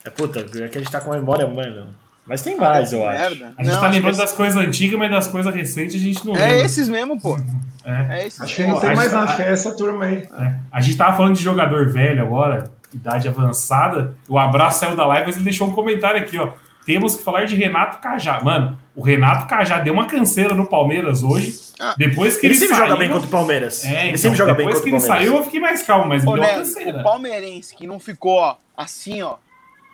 É, 0.04 0.10
puta, 0.10 0.40
é 0.40 0.68
que 0.68 0.78
a 0.78 0.80
gente 0.80 0.90
tá 0.90 1.00
com 1.00 1.12
a 1.12 1.16
memória, 1.16 1.46
mano. 1.46 1.94
Mas 2.26 2.42
tem 2.42 2.56
mais, 2.56 2.92
eu 2.92 3.06
acho. 3.06 3.20
Merda. 3.20 3.54
A 3.58 3.64
gente 3.64 3.74
não, 3.74 3.80
tá 3.80 3.88
lembrando 3.88 4.16
das 4.16 4.32
coisas 4.32 4.56
antigas, 4.56 4.98
mas 4.98 5.10
das 5.10 5.26
coisas 5.26 5.52
recentes 5.52 5.96
a 5.96 6.04
gente 6.04 6.24
não 6.24 6.34
é 6.36 6.38
lembra. 6.38 6.56
É 6.56 6.64
esses 6.64 6.88
mesmo, 6.88 7.20
pô. 7.20 7.38
É. 7.84 8.20
é 8.20 8.26
esses 8.28 8.40
acho 8.40 8.54
que 8.54 8.62
não 8.64 8.78
tem 8.78 8.94
mais 8.94 9.12
nada, 9.12 9.24
acho 9.24 9.36
que 9.36 9.42
é 9.42 9.50
essa 9.50 9.76
turma 9.76 10.04
aí. 10.04 10.28
É. 10.38 10.54
A 10.70 10.80
gente 10.80 10.96
tava 10.96 11.16
falando 11.16 11.34
de 11.34 11.42
jogador 11.42 11.90
velho 11.90 12.22
agora, 12.22 12.70
idade 12.94 13.26
avançada. 13.26 14.14
O 14.28 14.38
abraço 14.38 14.78
saiu 14.78 14.94
da 14.94 15.04
live, 15.04 15.26
mas 15.26 15.34
ele 15.34 15.46
deixou 15.46 15.66
um 15.66 15.72
comentário 15.72 16.20
aqui, 16.20 16.38
ó. 16.38 16.52
Temos 16.84 17.16
que 17.16 17.22
falar 17.22 17.44
de 17.44 17.54
Renato 17.54 17.98
Cajá. 17.98 18.40
Mano, 18.42 18.78
o 18.94 19.02
Renato 19.02 19.46
Cajá 19.46 19.78
deu 19.78 19.94
uma 19.94 20.06
canseira 20.06 20.54
no 20.54 20.66
Palmeiras 20.66 21.22
hoje. 21.22 21.58
Ah, 21.78 21.94
depois 21.96 22.36
que 22.36 22.46
ele, 22.46 22.54
ele 22.54 22.60
sempre 22.60 22.76
saiu, 22.76 22.88
joga 22.88 22.98
bem 22.98 23.10
contra 23.10 23.26
o 23.26 23.30
Palmeiras. 23.30 23.84
É, 23.84 23.88
ele 23.88 24.08
então, 24.08 24.18
sempre 24.18 24.38
joga 24.38 24.54
bem 24.54 24.66
contra 24.66 24.80
o 24.80 24.82
Palmeiras. 24.82 25.04
Depois 25.04 25.14
que 25.14 25.20
ele 25.22 25.28
saiu, 25.28 25.36
eu 25.36 25.44
fiquei 25.44 25.60
mais 25.60 25.82
calmo, 25.82 26.08
mas 26.08 26.26
Ô, 26.26 26.36
né, 26.36 26.62
O 26.98 27.02
palmeirense 27.02 27.74
que 27.76 27.86
não 27.86 28.00
ficou 28.00 28.38
ó, 28.38 28.56
assim, 28.76 29.22
ó, 29.22 29.36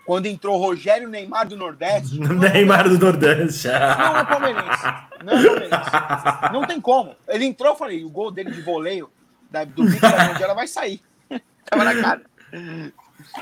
quando 0.06 0.24
entrou 0.24 0.56
Rogério 0.56 1.06
Neymar 1.06 1.46
do 1.46 1.56
Nordeste. 1.56 2.16
Neymar 2.18 2.88
do 2.88 2.98
Nordeste. 2.98 3.68
Não 3.68 4.16
é 4.16 4.24
palmeirense. 4.24 4.84
Não 5.22 5.32
é 5.34 5.44
palmeirense. 5.44 6.52
Não 6.52 6.66
tem 6.66 6.80
como. 6.80 7.14
Ele 7.28 7.44
entrou, 7.44 7.72
eu 7.72 7.76
falei, 7.76 8.02
o 8.02 8.08
gol 8.08 8.30
dele 8.30 8.50
de 8.50 8.62
voleio 8.62 9.10
da, 9.50 9.64
do 9.64 9.86
Vitor 9.86 10.10
da 10.10 10.28
Mundial 10.28 10.54
vai 10.54 10.66
sair. 10.66 11.02
Tava 11.68 11.84
na 11.84 11.94
cara. 12.00 12.22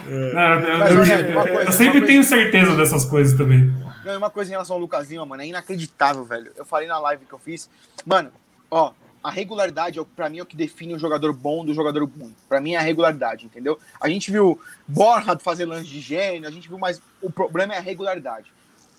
Não, 0.04 1.60
eu, 1.64 1.72
sempre 1.72 2.06
tenho 2.06 2.22
certeza 2.22 2.76
dessas 2.76 3.04
coisas 3.04 3.36
também. 3.36 3.72
Não, 4.04 4.18
uma 4.18 4.30
coisa 4.30 4.50
em 4.50 4.52
relação 4.52 4.76
ao 4.76 4.80
Lucas 4.80 5.10
Lima, 5.10 5.26
mano, 5.26 5.42
é 5.42 5.46
inacreditável, 5.46 6.24
velho. 6.24 6.52
Eu 6.56 6.64
falei 6.64 6.86
na 6.86 6.98
live 6.98 7.24
que 7.24 7.32
eu 7.32 7.38
fiz. 7.38 7.68
Mano, 8.04 8.30
ó, 8.70 8.92
a 9.26 9.30
regularidade, 9.30 9.98
é 9.98 10.04
para 10.14 10.30
mim, 10.30 10.38
é 10.38 10.42
o 10.42 10.46
que 10.46 10.56
define 10.56 10.94
o 10.94 10.98
jogador 10.98 11.32
bom 11.32 11.64
do 11.64 11.74
jogador 11.74 12.04
ruim. 12.04 12.32
Para 12.48 12.60
mim 12.60 12.74
é 12.74 12.76
a 12.76 12.82
regularidade, 12.82 13.44
entendeu? 13.44 13.76
A 14.00 14.08
gente 14.08 14.30
viu 14.30 14.60
Borja 14.86 15.36
fazer 15.38 15.64
lance 15.64 15.88
de 15.88 16.00
gênio, 16.00 16.48
a 16.48 16.52
gente 16.52 16.68
viu, 16.68 16.78
mas 16.78 17.02
o 17.20 17.28
problema 17.28 17.74
é 17.74 17.78
a 17.78 17.80
regularidade. 17.80 18.52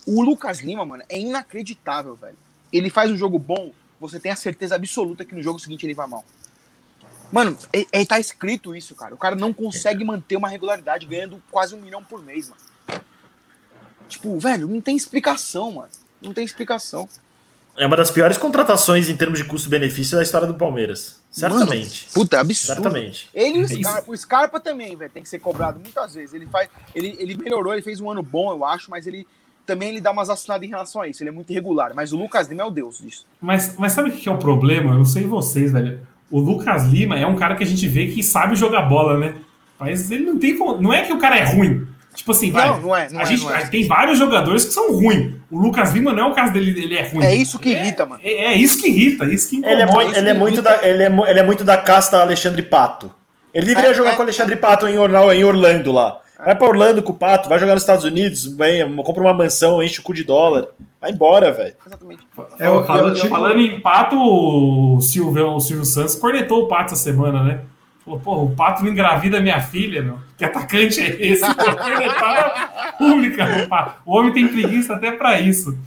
O 0.05 0.21
Lucas 0.21 0.59
Lima, 0.59 0.85
mano, 0.85 1.03
é 1.07 1.17
inacreditável, 1.17 2.15
velho. 2.15 2.37
Ele 2.73 2.89
faz 2.89 3.09
um 3.09 3.15
jogo 3.15 3.39
bom, 3.39 3.71
você 4.01 4.19
tem 4.19 4.31
a 4.31 4.35
certeza 4.35 4.75
absoluta 4.75 5.23
que 5.23 5.33
no 5.33 5.41
jogo 5.41 5.59
seguinte 5.59 5.85
ele 5.85 5.93
vai 5.93 6.07
mal. 6.07 6.25
Mano, 7.31 7.57
é, 7.73 7.85
é, 7.91 8.05
tá 8.05 8.19
escrito 8.19 8.75
isso, 8.75 8.95
cara. 8.95 9.13
O 9.13 9.17
cara 9.17 9.35
não 9.35 9.53
consegue 9.53 10.03
manter 10.03 10.37
uma 10.37 10.47
regularidade 10.47 11.05
ganhando 11.05 11.41
quase 11.51 11.75
um 11.75 11.81
milhão 11.81 12.03
por 12.03 12.23
mês, 12.23 12.49
mano. 12.49 13.01
Tipo, 14.07 14.39
velho, 14.39 14.67
não 14.67 14.79
tem 14.79 14.95
explicação, 14.95 15.73
mano. 15.73 15.89
Não 16.21 16.33
tem 16.33 16.45
explicação. 16.45 17.07
É 17.77 17.85
uma 17.85 17.95
das 17.95 18.09
piores 18.09 18.37
contratações 18.37 19.07
em 19.07 19.15
termos 19.15 19.37
de 19.37 19.45
custo-benefício 19.45 20.17
da 20.17 20.23
história 20.23 20.47
do 20.47 20.55
Palmeiras. 20.55 21.21
Certamente. 21.29 22.05
Mano, 22.05 22.13
puta, 22.13 22.37
é 22.37 22.39
absurdo. 22.39 22.81
Certamente. 22.81 23.29
Ele 23.33 23.59
e 23.59 23.61
o 23.61 23.67
Scarpa, 23.67 24.11
o 24.11 24.17
Scarpa 24.17 24.59
também, 24.59 24.95
velho, 24.95 25.11
tem 25.11 25.21
que 25.21 25.29
ser 25.29 25.39
cobrado 25.39 25.79
muitas 25.79 26.15
vezes. 26.15 26.33
Ele 26.33 26.47
faz, 26.47 26.69
ele, 26.95 27.15
ele 27.19 27.37
melhorou, 27.37 27.73
ele 27.73 27.83
fez 27.83 27.99
um 27.99 28.09
ano 28.09 28.23
bom, 28.23 28.51
eu 28.51 28.65
acho, 28.65 28.89
mas 28.89 29.05
ele 29.05 29.27
também 29.63 29.89
ele 29.89 30.01
dá 30.01 30.11
umas 30.11 30.29
assinadas 30.29 30.65
em 30.65 30.69
relação 30.69 31.01
a 31.01 31.07
isso. 31.07 31.21
Ele 31.21 31.29
é 31.29 31.33
muito 31.33 31.51
irregular, 31.51 31.91
mas 31.93 32.13
o 32.13 32.17
Lucas 32.17 32.47
Lima 32.47 32.63
é 32.63 32.65
o 32.65 32.71
deus 32.71 32.97
disso. 32.97 33.25
Mas, 33.39 33.75
mas 33.77 33.91
sabe 33.91 34.09
o 34.09 34.13
que 34.13 34.27
é 34.27 34.31
o 34.31 34.39
problema? 34.39 34.93
Eu 34.93 34.97
não 34.97 35.05
sei 35.05 35.27
vocês, 35.27 35.71
velho. 35.71 36.07
O 36.29 36.39
Lucas 36.39 36.85
Lima 36.85 37.17
é 37.17 37.25
um 37.25 37.35
cara 37.35 37.55
que 37.55 37.63
a 37.63 37.67
gente 37.67 37.87
vê 37.87 38.07
que 38.07 38.21
sabe 38.21 38.55
jogar 38.55 38.81
bola, 38.83 39.17
né? 39.17 39.35
Mas 39.79 40.11
ele 40.11 40.25
não 40.25 40.37
tem 40.37 40.57
como. 40.57 40.81
Não 40.81 40.93
é 40.93 41.03
que 41.03 41.13
o 41.13 41.17
cara 41.19 41.37
é 41.37 41.43
ruim. 41.43 41.87
Tipo 42.15 42.31
assim, 42.31 42.51
vai. 42.51 42.67
Não, 42.67 42.81
não 42.81 42.95
é. 42.95 43.09
Não 43.11 43.19
a 43.19 43.23
é, 43.23 43.25
gente 43.27 43.43
não 43.43 43.55
é. 43.55 43.65
tem 43.67 43.87
vários 43.87 44.17
jogadores 44.17 44.65
que 44.65 44.73
são 44.73 44.91
ruins. 44.91 45.33
O 45.51 45.59
Lucas 45.59 45.93
Lima 45.93 46.11
não 46.11 46.25
é 46.25 46.31
o 46.31 46.33
caso 46.33 46.51
dele, 46.51 46.71
ele 46.71 46.95
é 46.95 47.07
ruim. 47.07 47.23
É 47.23 47.35
isso 47.35 47.59
que 47.59 47.69
irrita, 47.69 48.05
mano. 48.05 48.19
É, 48.23 48.45
é 48.45 48.53
isso 48.55 48.81
que 48.81 48.87
irrita, 48.87 49.25
é 49.25 49.33
isso 49.33 49.49
que 49.49 49.57
Ele 49.57 49.81
é, 49.81 49.83
incomoda. 49.83 50.17
ele, 50.17 50.29
é 50.29 50.33
muito 50.33 50.61
da, 50.61 50.79
ele, 50.83 51.03
é, 51.03 51.29
ele 51.29 51.39
é 51.39 51.43
muito 51.43 51.63
da 51.63 51.77
casta 51.77 52.19
Alexandre 52.19 52.63
Pato. 52.63 53.13
Ele 53.53 53.67
deveria 53.67 53.91
É, 53.91 53.93
jogar 53.93 54.11
é, 54.11 54.13
com 54.13 54.19
o 54.19 54.23
Alexandre 54.23 54.55
Pato 54.55 54.87
em, 54.87 54.95
em 54.95 55.43
Orlando 55.43 55.91
lá. 55.91 56.19
Vai 56.43 56.55
pra 56.55 56.67
Orlando 56.67 57.01
com 57.01 57.11
o 57.11 57.17
Pato, 57.17 57.49
vai 57.49 57.57
jogar 57.59 57.73
nos 57.73 57.81
Estados 57.83 58.05
Unidos, 58.05 58.45
vem, 58.45 58.95
compra 58.97 59.21
uma 59.23 59.33
mansão, 59.33 59.81
enche 59.81 59.99
o 59.99 60.03
cu 60.03 60.13
de 60.13 60.23
dólar. 60.23 60.67
Vai 61.01 61.11
embora, 61.11 61.51
velho. 61.51 61.73
Exatamente. 61.85 62.27
É, 62.59 62.65
falando, 62.85 63.07
eu 63.09 63.13
tive- 63.15 63.27
falando 63.29 63.59
em 63.59 63.79
pato, 63.81 64.15
o 64.19 65.01
Silvio, 65.01 65.55
o 65.55 65.59
Silvio 65.59 65.85
Santos 65.85 66.15
cornetou 66.15 66.63
o 66.63 66.67
pato 66.67 66.93
essa 66.93 67.03
semana, 67.03 67.43
né? 67.43 67.61
Falou, 68.05 68.19
pô, 68.19 68.43
o 68.43 68.55
pato 68.55 68.83
não 68.83 68.91
engravida 68.91 69.39
minha 69.41 69.59
filha, 69.59 70.01
meu. 70.01 70.19
Que 70.37 70.45
atacante 70.45 71.01
é 71.01 71.25
esse? 71.25 71.43
Pública, 72.97 73.45
o 74.05 74.15
homem 74.17 74.31
tem 74.33 74.47
preguiça 74.47 74.93
até 74.93 75.11
pra 75.11 75.39
isso. 75.39 75.77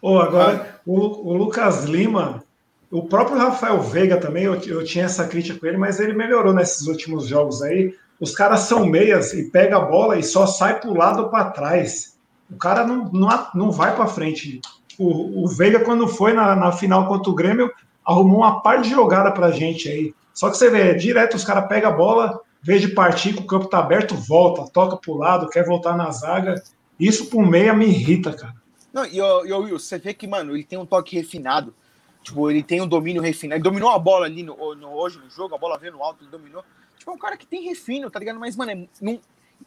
Ô, 0.00 0.18
agora, 0.18 0.78
o, 0.84 1.30
o 1.30 1.36
Lucas 1.36 1.84
Lima, 1.84 2.42
o 2.90 3.02
próprio 3.04 3.38
Rafael 3.38 3.80
Veiga 3.80 4.16
também, 4.16 4.44
eu, 4.44 4.54
eu 4.66 4.84
tinha 4.84 5.04
essa 5.04 5.26
crítica 5.26 5.58
com 5.58 5.66
ele, 5.66 5.76
mas 5.78 6.00
ele 6.00 6.12
melhorou 6.12 6.52
nesses 6.52 6.86
últimos 6.86 7.26
jogos 7.26 7.62
aí. 7.62 7.94
Os 8.22 8.32
caras 8.36 8.60
são 8.60 8.86
meias 8.86 9.32
e 9.34 9.50
pega 9.50 9.76
a 9.78 9.80
bola 9.80 10.16
e 10.16 10.22
só 10.22 10.46
sai 10.46 10.78
pro 10.78 10.94
lado 10.96 11.24
ou 11.24 11.28
para 11.28 11.50
trás. 11.50 12.16
O 12.48 12.56
cara 12.56 12.86
não, 12.86 13.10
não, 13.12 13.48
não 13.52 13.70
vai 13.72 13.96
para 13.96 14.06
frente. 14.06 14.60
O, 14.96 15.42
o 15.44 15.48
Veiga, 15.48 15.80
quando 15.80 16.06
foi 16.06 16.32
na, 16.32 16.54
na 16.54 16.70
final 16.70 17.08
contra 17.08 17.28
o 17.30 17.34
Grêmio, 17.34 17.68
arrumou 18.04 18.38
uma 18.38 18.60
par 18.60 18.80
de 18.80 18.90
jogada 18.90 19.32
pra 19.32 19.50
gente 19.50 19.88
aí. 19.88 20.14
Só 20.32 20.48
que 20.50 20.56
você 20.56 20.70
vê, 20.70 20.94
direto 20.94 21.34
os 21.36 21.44
caras 21.44 21.66
pegam 21.66 21.90
a 21.90 21.94
bola, 21.94 22.40
vez 22.62 22.80
de 22.80 22.88
partir, 22.94 23.34
que 23.34 23.40
o 23.42 23.46
campo 23.46 23.66
tá 23.66 23.78
aberto, 23.80 24.14
volta, 24.14 24.70
toca 24.70 24.96
pro 24.96 25.14
lado, 25.14 25.48
quer 25.48 25.64
voltar 25.66 25.96
na 25.96 26.08
zaga. 26.12 26.62
Isso 27.00 27.26
pro 27.26 27.40
meia 27.44 27.74
me 27.74 27.86
irrita, 27.86 28.32
cara. 28.32 28.54
Não, 28.92 29.04
e 29.04 29.20
o 29.20 29.58
Will, 29.62 29.80
você 29.80 29.98
vê 29.98 30.14
que, 30.14 30.28
mano, 30.28 30.54
ele 30.54 30.62
tem 30.62 30.78
um 30.78 30.86
toque 30.86 31.16
refinado. 31.16 31.74
Tipo, 32.22 32.48
ele 32.48 32.62
tem 32.62 32.80
um 32.80 32.86
domínio 32.86 33.20
refinado. 33.20 33.56
Ele 33.56 33.64
dominou 33.64 33.90
a 33.90 33.98
bola 33.98 34.26
ali 34.26 34.44
no, 34.44 34.76
no- 34.76 34.92
hoje 34.94 35.18
no 35.18 35.28
jogo, 35.28 35.56
a 35.56 35.58
bola 35.58 35.76
veio 35.76 35.94
no 35.94 36.02
alto, 36.04 36.22
ele 36.22 36.30
dominou. 36.30 36.62
Tipo, 37.02 37.10
é 37.10 37.14
um 37.14 37.18
cara 37.18 37.36
que 37.36 37.44
tem 37.44 37.64
refino, 37.64 38.08
tá 38.08 38.20
ligado? 38.20 38.38
Mas, 38.38 38.54
mano, 38.54 38.70
é, 38.70 38.86
não, 39.00 39.18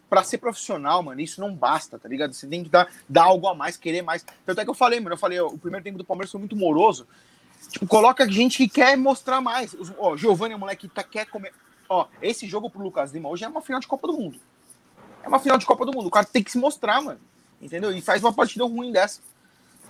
pra 0.09 0.23
ser 0.23 0.38
profissional, 0.38 1.03
mano, 1.03 1.19
isso 1.19 1.41
não 1.41 1.53
basta, 1.53 1.99
tá 1.99 2.07
ligado? 2.07 2.31
Você 2.33 2.47
tem 2.47 2.63
que 2.63 2.69
dar, 2.69 2.88
dar 3.09 3.23
algo 3.25 3.45
a 3.49 3.53
mais, 3.53 3.75
querer 3.75 4.01
mais. 4.01 4.25
Tanto 4.45 4.61
é 4.61 4.63
que 4.63 4.69
eu 4.69 4.73
falei, 4.73 5.01
mano, 5.01 5.15
eu 5.15 5.17
falei, 5.19 5.38
ó, 5.41 5.47
o 5.47 5.57
primeiro 5.57 5.83
tempo 5.83 5.97
do 5.97 6.05
Palmeiras 6.05 6.31
foi 6.31 6.39
muito 6.39 6.55
moroso. 6.55 7.05
Tipo, 7.71 7.86
coloca 7.88 8.25
gente 8.31 8.57
que 8.57 8.69
quer 8.69 8.95
mostrar 8.97 9.41
mais. 9.41 9.73
Os- 9.73 9.91
Ó, 9.97 10.15
Giovanni 10.15 10.53
é 10.53 10.55
um 10.55 10.59
moleque 10.59 10.88
que 10.88 10.95
tá, 10.95 11.03
quer 11.03 11.25
comer. 11.25 11.51
Ó, 11.89 12.05
esse 12.21 12.47
jogo 12.47 12.69
pro 12.69 12.81
Lucas 12.81 13.11
Lima 13.11 13.27
hoje 13.27 13.43
é 13.43 13.49
uma 13.49 13.61
final 13.61 13.81
de 13.81 13.88
Copa 13.88 14.07
do 14.07 14.13
Mundo. 14.13 14.39
É 15.21 15.27
uma 15.27 15.39
final 15.39 15.57
de 15.57 15.65
Copa 15.65 15.86
do 15.86 15.91
Mundo. 15.91 16.07
O 16.07 16.11
cara 16.11 16.25
tem 16.25 16.41
que 16.41 16.51
se 16.51 16.57
mostrar, 16.57 17.01
mano. 17.01 17.19
Entendeu? 17.61 17.91
E 17.91 18.01
faz 18.01 18.23
uma 18.23 18.31
partida 18.31 18.63
ruim 18.63 18.93
dessa. 18.93 19.19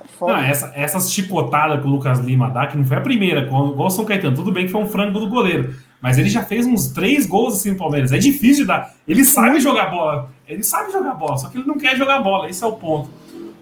É 0.03 0.07
foda. 0.07 0.33
Não, 0.33 0.39
essa, 0.41 0.71
essas 0.75 1.11
chicotadas 1.11 1.79
que 1.79 1.85
o 1.85 1.89
Lucas 1.91 2.19
Lima 2.19 2.49
dá, 2.49 2.65
que 2.67 2.75
não 2.77 2.85
foi 2.85 2.97
a 2.97 3.01
primeira, 3.01 3.41
igual 3.41 3.75
o 3.77 3.89
São 3.91 4.03
Caetano, 4.05 4.35
tudo 4.35 4.51
bem 4.51 4.65
que 4.65 4.71
foi 4.71 4.81
um 4.81 4.87
frango 4.87 5.19
do 5.19 5.29
goleiro. 5.29 5.75
Mas 6.01 6.17
ele 6.17 6.29
já 6.29 6.43
fez 6.43 6.65
uns 6.65 6.89
três 6.89 7.25
gols 7.25 7.55
assim 7.55 7.71
no 7.71 7.77
Palmeiras. 7.77 8.11
É 8.11 8.17
difícil 8.17 8.63
de 8.63 8.67
dar. 8.67 8.93
Ele 9.07 9.23
sabe 9.25 9.59
jogar 9.59 9.87
bola. 9.89 10.29
Ele 10.47 10.63
sabe 10.63 10.91
jogar 10.91 11.15
bola, 11.15 11.37
só 11.37 11.49
que 11.49 11.57
ele 11.57 11.65
não 11.65 11.77
quer 11.77 11.95
jogar 11.95 12.21
bola. 12.21 12.49
Esse 12.49 12.63
é 12.63 12.67
o 12.67 12.73
ponto. 12.73 13.09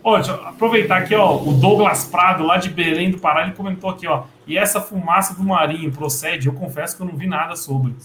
Ó, 0.03 0.15
deixa 0.17 0.31
eu 0.31 0.45
aproveitar 0.47 0.97
aqui, 0.97 1.15
ó. 1.15 1.38
O 1.41 1.53
Douglas 1.53 2.03
Prado, 2.03 2.43
lá 2.43 2.57
de 2.57 2.69
Belém 2.69 3.09
do 3.09 3.19
Pará, 3.19 3.43
ele 3.43 3.53
comentou 3.53 3.89
aqui, 3.89 4.05
ó. 4.05 4.23
E 4.45 4.57
essa 4.57 4.81
fumaça 4.81 5.34
do 5.34 5.43
marinho 5.43 5.91
procede? 5.93 6.47
Eu 6.47 6.53
confesso 6.53 6.97
que 6.97 7.01
eu 7.01 7.07
não 7.07 7.15
vi 7.15 7.25
nada 7.25 7.55
sobre. 7.55 7.95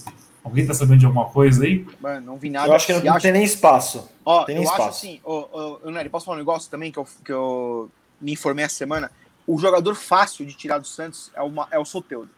Alguém 0.41 0.65
tá 0.65 0.73
sabendo 0.73 0.99
de 0.99 1.05
alguma 1.05 1.25
coisa 1.25 1.65
aí? 1.65 1.85
Mano, 1.99 2.25
não 2.25 2.37
vi 2.37 2.49
nada. 2.49 2.69
Eu 2.69 2.73
acho 2.73 2.87
que 2.87 2.93
não 2.93 3.11
acha- 3.11 3.19
tem 3.23 3.33
nem 3.33 3.43
espaço. 3.43 4.09
Ó, 4.23 4.45
tem 4.45 4.55
eu 4.55 4.63
espaço. 4.63 4.81
acho 4.81 4.89
assim, 4.91 5.19
ô, 5.25 5.33
ô, 5.51 5.79
ô, 5.83 5.91
Nery, 5.91 6.07
posso 6.07 6.25
falar 6.25 6.37
um 6.37 6.39
negócio 6.39 6.71
também 6.71 6.89
que 6.91 6.97
eu, 6.97 7.05
que 7.25 7.31
eu 7.33 7.91
me 8.21 8.31
informei 8.31 8.63
essa 8.63 8.75
semana? 8.75 9.11
O 9.45 9.59
jogador 9.59 9.93
fácil 9.95 10.45
de 10.45 10.53
tirar 10.53 10.77
do 10.77 10.87
Santos 10.87 11.29
é, 11.35 11.41
uma, 11.41 11.67
é 11.69 11.77
o 11.77 11.83
Soteudo. 11.83 12.29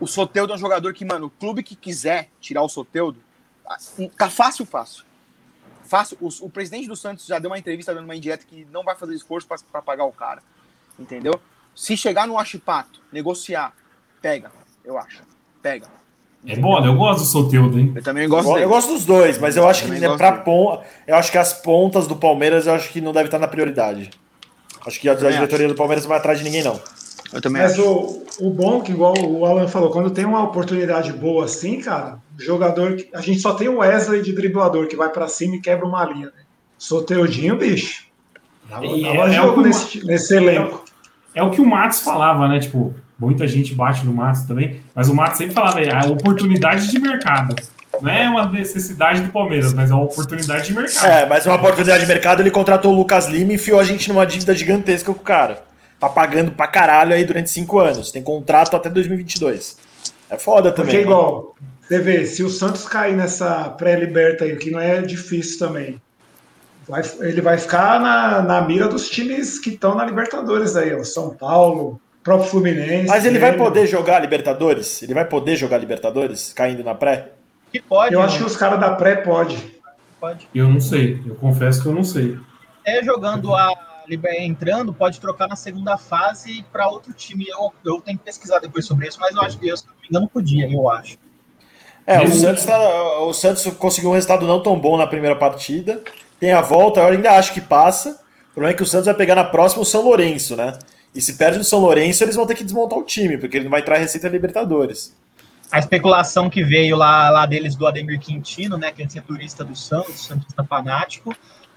O 0.00 0.06
Soteudo 0.06 0.52
é 0.52 0.56
um 0.56 0.58
jogador 0.58 0.92
que, 0.94 1.04
mano, 1.04 1.26
o 1.26 1.30
clube 1.30 1.62
que 1.62 1.76
quiser 1.76 2.28
tirar 2.40 2.62
o 2.62 2.68
Soteudo, 2.68 3.20
ah, 3.68 3.76
tá 4.16 4.30
fácil, 4.30 4.64
fácil. 4.64 5.04
Fácil. 5.84 6.16
O, 6.20 6.28
o 6.46 6.50
presidente 6.50 6.88
do 6.88 6.96
Santos 6.96 7.26
já 7.26 7.38
deu 7.38 7.50
uma 7.50 7.58
entrevista 7.58 7.94
dando 7.94 8.04
uma 8.04 8.16
indireta 8.16 8.44
que 8.48 8.66
não 8.72 8.82
vai 8.82 8.96
fazer 8.96 9.14
esforço 9.14 9.46
pra- 9.46 9.58
pra 9.70 9.82
pagar 9.82 10.04
o 10.04 10.12
cara. 10.12 10.42
Entendeu? 10.98 11.34
Se 11.74 11.96
chegar 11.96 12.26
no 12.26 12.38
Achipato, 12.38 13.00
negociar, 13.12 13.72
pega, 14.22 14.50
eu 14.84 14.98
acho. 14.98 15.22
Pega. 15.62 15.86
É 16.46 16.56
bola, 16.56 16.86
eu 16.86 16.94
gosto 16.94 17.20
do 17.20 17.26
Soteudo, 17.26 17.78
hein? 17.78 17.92
Eu 17.94 18.02
também 18.02 18.24
Eu, 18.24 18.30
gosto 18.30 18.48
eu 18.48 18.54
dele. 18.54 18.66
gosto 18.66 18.92
dos 18.94 19.04
dois, 19.04 19.36
mas 19.38 19.56
eu 19.56 19.68
acho 19.68 19.84
que 19.84 19.90
né, 19.90 20.00
gosto 20.06 20.16
pra 20.16 20.30
dele. 20.30 20.42
pon... 20.44 20.82
eu 21.06 21.16
acho 21.16 21.30
que 21.30 21.36
as 21.36 21.52
pontas 21.52 22.06
do 22.06 22.16
Palmeiras 22.16 22.66
eu 22.66 22.74
acho 22.74 22.88
que 22.90 23.00
não 23.00 23.12
deve 23.12 23.26
estar 23.26 23.38
na 23.38 23.46
prioridade. 23.46 24.10
Acho 24.86 24.98
que 24.98 25.08
a, 25.08 25.14
diretoria 25.14 25.68
do 25.68 25.74
Palmeiras 25.74 26.04
não 26.04 26.08
vai 26.08 26.18
atrás 26.18 26.38
de 26.38 26.44
ninguém, 26.44 26.62
não. 26.62 26.80
Eu 27.32 27.40
também 27.40 27.62
Mas 27.62 27.72
acho. 27.72 27.82
o, 27.82 28.24
o 28.40 28.50
bom, 28.50 28.80
que 28.80 28.92
igual 28.92 29.14
o 29.18 29.44
Alan 29.46 29.68
falou, 29.68 29.90
quando 29.90 30.10
tem 30.10 30.24
uma 30.24 30.42
oportunidade 30.42 31.12
boa 31.12 31.44
assim, 31.44 31.80
cara, 31.80 32.18
o 32.38 32.42
jogador. 32.42 32.96
A 33.14 33.20
gente 33.20 33.40
só 33.40 33.54
tem 33.54 33.68
o 33.68 33.78
Wesley 33.78 34.22
de 34.22 34.32
driblador 34.32 34.86
que 34.88 34.96
vai 34.96 35.08
pra 35.08 35.28
cima 35.28 35.56
e 35.56 35.60
quebra 35.60 35.86
uma 35.86 36.04
linha. 36.04 36.26
Né? 36.26 36.42
Soteudinho, 36.76 37.56
bicho. 37.56 38.04
Dava, 38.68 38.82
dava 38.82 38.96
é- 38.96 39.30
é 39.30 39.32
jogo 39.32 39.48
o 39.48 39.54
que 39.54 39.60
o 39.60 39.62
nesse, 39.62 40.06
nesse 40.06 40.34
elenco. 40.34 40.84
É 41.34 41.42
o 41.42 41.50
que 41.50 41.60
o 41.60 41.66
Matos 41.66 42.00
falava, 42.00 42.48
né? 42.48 42.58
Tipo, 42.58 42.94
muita 43.18 43.46
gente 43.46 43.74
bate 43.74 44.04
no 44.04 44.12
Matos 44.12 44.42
também, 44.42 44.80
mas 44.94 45.08
o 45.08 45.14
Matos 45.14 45.38
sempre 45.38 45.54
falava, 45.54 45.80
é 45.80 45.94
a 45.94 46.06
oportunidade 46.06 46.88
de 46.88 46.98
mercado. 46.98 47.54
Não 48.00 48.10
é 48.10 48.28
uma 48.28 48.46
necessidade 48.48 49.20
do 49.20 49.30
Palmeiras, 49.30 49.72
mas 49.74 49.90
é 49.90 49.94
uma 49.94 50.04
oportunidade 50.04 50.66
de 50.66 50.74
mercado. 50.74 51.06
É, 51.06 51.26
mas 51.26 51.44
uma 51.46 51.56
oportunidade 51.56 52.00
de 52.00 52.08
mercado, 52.08 52.40
ele 52.40 52.50
contratou 52.50 52.92
o 52.92 52.96
Lucas 52.96 53.28
Lima 53.28 53.52
e 53.52 53.54
enfiou 53.56 53.78
a 53.78 53.84
gente 53.84 54.08
numa 54.08 54.26
dívida 54.26 54.54
gigantesca 54.54 55.12
com 55.12 55.20
o 55.20 55.22
cara. 55.22 55.69
Tá 56.00 56.08
pagando 56.08 56.50
pra 56.52 56.66
caralho 56.66 57.14
aí 57.14 57.24
durante 57.24 57.50
cinco 57.50 57.78
anos. 57.78 58.10
Tem 58.10 58.22
contrato 58.22 58.74
até 58.74 58.88
2022. 58.88 59.76
É 60.30 60.38
foda 60.38 60.72
Porque 60.72 60.88
também. 60.92 61.02
igual, 61.04 61.54
você 61.86 61.98
vê, 61.98 62.24
se 62.24 62.42
o 62.42 62.48
Santos 62.48 62.88
cair 62.88 63.14
nessa 63.16 63.68
pré-liberta 63.68 64.44
aí, 64.44 64.56
que 64.56 64.70
não 64.70 64.80
é 64.80 65.02
difícil 65.02 65.58
também, 65.58 66.00
vai- 66.88 67.02
ele 67.20 67.40
vai 67.42 67.58
ficar 67.58 68.00
na, 68.00 68.40
na 68.42 68.60
mira 68.62 68.88
dos 68.88 69.10
times 69.10 69.58
que 69.58 69.70
estão 69.70 69.94
na 69.94 70.04
Libertadores 70.06 70.74
aí, 70.76 70.94
ó. 70.94 71.04
São 71.04 71.34
Paulo, 71.34 72.00
próprio 72.22 72.48
Fluminense. 72.48 73.08
Mas 73.08 73.24
ele 73.26 73.38
vai 73.38 73.56
poder 73.56 73.86
jogar 73.86 74.20
Libertadores? 74.20 75.02
Ele 75.02 75.12
vai 75.14 75.24
poder 75.26 75.56
jogar 75.56 75.78
Libertadores 75.78 76.52
caindo 76.54 76.82
na 76.82 76.94
pré? 76.94 77.32
Que 77.72 77.80
pode, 77.80 78.14
Eu 78.14 78.20
né? 78.20 78.26
acho 78.26 78.38
que 78.38 78.44
os 78.44 78.56
caras 78.56 78.80
da 78.80 78.90
pré 78.94 79.16
pode. 79.16 79.56
pode. 80.20 80.48
Eu 80.54 80.68
não 80.68 80.80
sei, 80.80 81.20
eu 81.26 81.34
confesso 81.34 81.82
que 81.82 81.88
eu 81.88 81.92
não 81.94 82.04
sei. 82.04 82.38
É 82.84 83.02
jogando 83.04 83.54
a 83.54 83.72
entrando, 84.38 84.92
pode 84.92 85.20
trocar 85.20 85.48
na 85.48 85.56
segunda 85.56 85.96
fase 85.98 86.64
para 86.72 86.88
outro 86.88 87.12
time. 87.12 87.46
Eu, 87.48 87.72
eu 87.84 88.00
tenho 88.00 88.18
que 88.18 88.24
pesquisar 88.24 88.58
depois 88.58 88.86
sobre 88.86 89.08
isso, 89.08 89.18
mas 89.20 89.34
eu 89.34 89.42
acho 89.42 89.58
que, 89.58 89.68
eu, 89.68 89.76
se 89.76 89.86
não 89.86 89.94
me 89.94 90.08
engano, 90.08 90.28
podia, 90.28 90.70
eu 90.70 90.90
acho. 90.90 91.16
É, 92.06 92.20
o 92.20 92.30
Santos, 92.30 92.64
tá- 92.64 93.20
o 93.20 93.32
Santos 93.32 93.64
conseguiu 93.74 94.10
um 94.10 94.14
resultado 94.14 94.46
não 94.46 94.62
tão 94.62 94.78
bom 94.78 94.96
na 94.96 95.06
primeira 95.06 95.36
partida. 95.36 96.02
Tem 96.38 96.52
a 96.52 96.60
volta, 96.60 97.00
eu 97.00 97.06
ainda 97.06 97.32
acho 97.32 97.52
que 97.52 97.60
passa. 97.60 98.20
O 98.50 98.54
problema 98.54 98.74
é 98.74 98.76
que 98.76 98.82
o 98.82 98.86
Santos 98.86 99.06
vai 99.06 99.14
pegar 99.14 99.34
na 99.34 99.44
próxima 99.44 99.82
o 99.82 99.86
São 99.86 100.02
Lourenço, 100.02 100.56
né? 100.56 100.78
E 101.14 101.20
se 101.20 101.34
perde 101.34 101.58
no 101.58 101.64
São 101.64 101.80
Lourenço, 101.80 102.24
eles 102.24 102.36
vão 102.36 102.46
ter 102.46 102.54
que 102.54 102.64
desmontar 102.64 102.98
o 102.98 103.04
time, 103.04 103.36
porque 103.38 103.56
ele 103.56 103.64
não 103.64 103.70
vai 103.70 103.80
entrar 103.80 103.98
em 103.98 104.00
Receita 104.02 104.28
Libertadores. 104.28 105.14
A 105.70 105.78
especulação 105.78 106.50
que 106.50 106.64
veio 106.64 106.96
lá, 106.96 107.30
lá 107.30 107.46
deles 107.46 107.76
do 107.76 107.86
Ademir 107.86 108.18
Quintino, 108.18 108.76
né, 108.76 108.90
que 108.90 109.02
é 109.02 109.08
setorista 109.08 109.64
do 109.64 109.76
Santos, 109.76 110.26
Santista 110.26 110.64
fanático, 110.64 111.34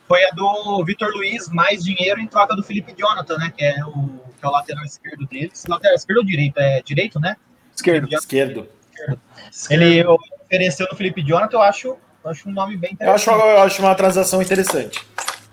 foi 0.08 0.24
a 0.26 0.32
do 0.32 0.84
Vitor 0.86 1.10
Luiz, 1.14 1.50
mais 1.50 1.84
dinheiro 1.84 2.20
em 2.20 2.28
troca 2.28 2.56
do 2.56 2.64
Felipe 2.64 2.94
Jonathan, 2.98 3.38
né, 3.38 3.52
que 3.56 3.64
é 3.64 3.84
o, 3.86 3.92
que 4.40 4.46
é 4.46 4.48
o 4.48 4.52
lateral 4.52 4.84
esquerdo 4.86 5.26
deles. 5.28 5.66
Lateral 5.68 5.96
esquerdo 5.96 6.18
ou 6.20 6.26
direito? 6.26 6.58
É 6.60 6.82
direito, 6.82 7.20
né? 7.20 7.36
Esquerdo. 7.76 8.08
Esquerdo. 8.14 8.68
Ele 9.70 10.04
ofereceu 10.06 10.88
no 10.92 10.98
Felipe 10.98 11.22
Jonathan, 11.24 11.58
eu 11.58 11.62
acho, 11.62 11.88
eu 12.24 12.32
acho 12.32 12.48
um 12.50 12.52
nome 12.52 12.78
bem 12.78 12.96
Eu 13.00 13.12
acho, 13.14 13.30
interessante. 13.30 13.56
eu 13.58 13.64
acho 13.64 13.82
uma 13.82 13.96
transação 13.96 14.42
interessante. 14.42 15.02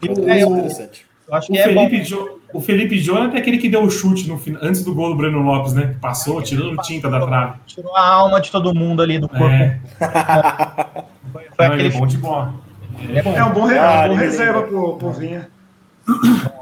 O- 0.03 0.15
transação 0.15 0.35
eu- 0.37 0.57
interessante. 0.59 1.07
Eu 1.29 1.35
acho 1.37 1.51
O 1.51 1.55
que 1.55 1.61
é 1.61 1.73
bom. 1.73 1.89
Felipe, 1.89 2.05
jo... 2.05 2.41
o 2.53 2.61
Felipe 2.61 2.99
Jonathan 2.99 3.37
é 3.37 3.39
aquele 3.41 3.59
que 3.59 3.69
deu 3.69 3.85
o 3.85 3.91
chute 3.91 4.27
no 4.29 4.35
antes 4.61 4.83
do 4.85 4.93
gol 4.93 5.11
do 5.11 5.17
Breno 5.17 5.41
Lopes, 5.43 5.73
né? 5.73 5.97
Passou, 6.01 6.43
tirando 6.43 6.77
tinta 6.83 7.09
da 7.09 7.21
trave. 7.25 7.61
Tirou 7.67 7.97
a 7.97 8.05
alma 8.05 8.41
de 8.41 8.51
todo 8.51 8.75
mundo 8.75 9.01
ali 9.01 9.17
do 9.19 9.29
corpo. 9.29 9.45
É, 9.47 9.79
Foi, 11.33 11.45
foi 11.45 11.69
não, 11.69 11.75
ele 11.75 11.83
aquele 11.85 11.89
é 11.95 11.99
bom 12.01 12.07
de 12.07 12.19
bola. 12.19 12.53
Ele 13.01 13.19
é 13.19 13.23
bom. 13.23 13.37
É 13.37 13.45
um 13.45 13.51
bom, 13.53 13.63
Ah, 13.63 13.65
uma 13.67 13.69
boa 13.71 14.05
ele 14.07 14.15
reserva 14.17 14.61
lembra. 14.61 14.69
pro, 14.69 14.97
pro 14.97 15.13
Vinha. 15.13 15.49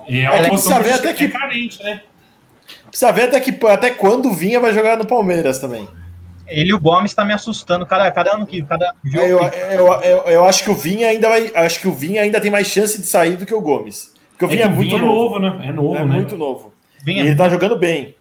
E 0.09 0.21
é 0.21 0.25
É, 0.25 0.31
uma 0.41 0.49
posição 0.51 0.73
saber 0.73 0.89
que 0.89 0.95
até 0.95 1.09
é 1.11 1.15
que- 1.15 1.29
carente, 1.29 1.83
né? 1.83 2.03
Precisa 2.89 3.13
ver 3.13 3.23
até, 3.25 3.41
que, 3.41 3.67
até 3.67 3.91
quando 3.91 4.27
o 4.29 4.33
Vinha 4.33 4.61
vai 4.61 4.73
jogar 4.73 4.97
no 4.97 5.07
Palmeiras 5.07 5.59
também. 5.59 5.89
Ele 6.47 6.71
e 6.71 6.75
o 6.75 6.81
Gomes 6.81 7.13
tá 7.13 7.25
me 7.25 7.33
assustando 7.35 7.85
cada, 7.85 8.11
cada 8.11 8.35
ano 8.35 8.47
que 8.47 8.63
cada 8.63 8.95
jogo. 9.05 9.25
É, 9.53 9.75
eu, 9.77 9.87
eu, 9.87 9.93
eu, 10.03 10.19
eu, 10.25 10.45
acho 10.47 10.65
que 10.65 10.71
o 10.71 10.75
Vinha 10.75 11.09
ainda 11.09 11.29
vai, 11.29 11.51
acho 11.55 11.81
que 11.81 11.89
o 11.89 11.93
Vinha 11.93 12.23
ainda 12.23 12.41
tem 12.41 12.51
mais 12.51 12.67
chance 12.67 12.99
de 12.99 13.07
sair 13.07 13.37
do 13.37 13.45
que 13.45 13.55
o 13.55 13.61
Gomes. 13.61 14.15
Porque 14.31 14.45
o 14.47 14.49
Vinha 14.49 14.63
é, 14.63 14.67
é 14.67 14.69
muito 14.69 14.89
Vinha 14.97 15.03
novo. 15.03 15.37
É 15.37 15.41
novo, 15.41 15.59
né? 15.59 15.69
É 15.69 15.73
novo, 15.73 15.97
é 15.97 16.05
né? 16.05 16.15
muito 16.15 16.37
novo. 16.37 16.73
Vinha... 17.05 17.23
E 17.23 17.27
ele 17.27 17.37
tá 17.37 17.49
jogando 17.51 17.77
bem. 17.79 18.15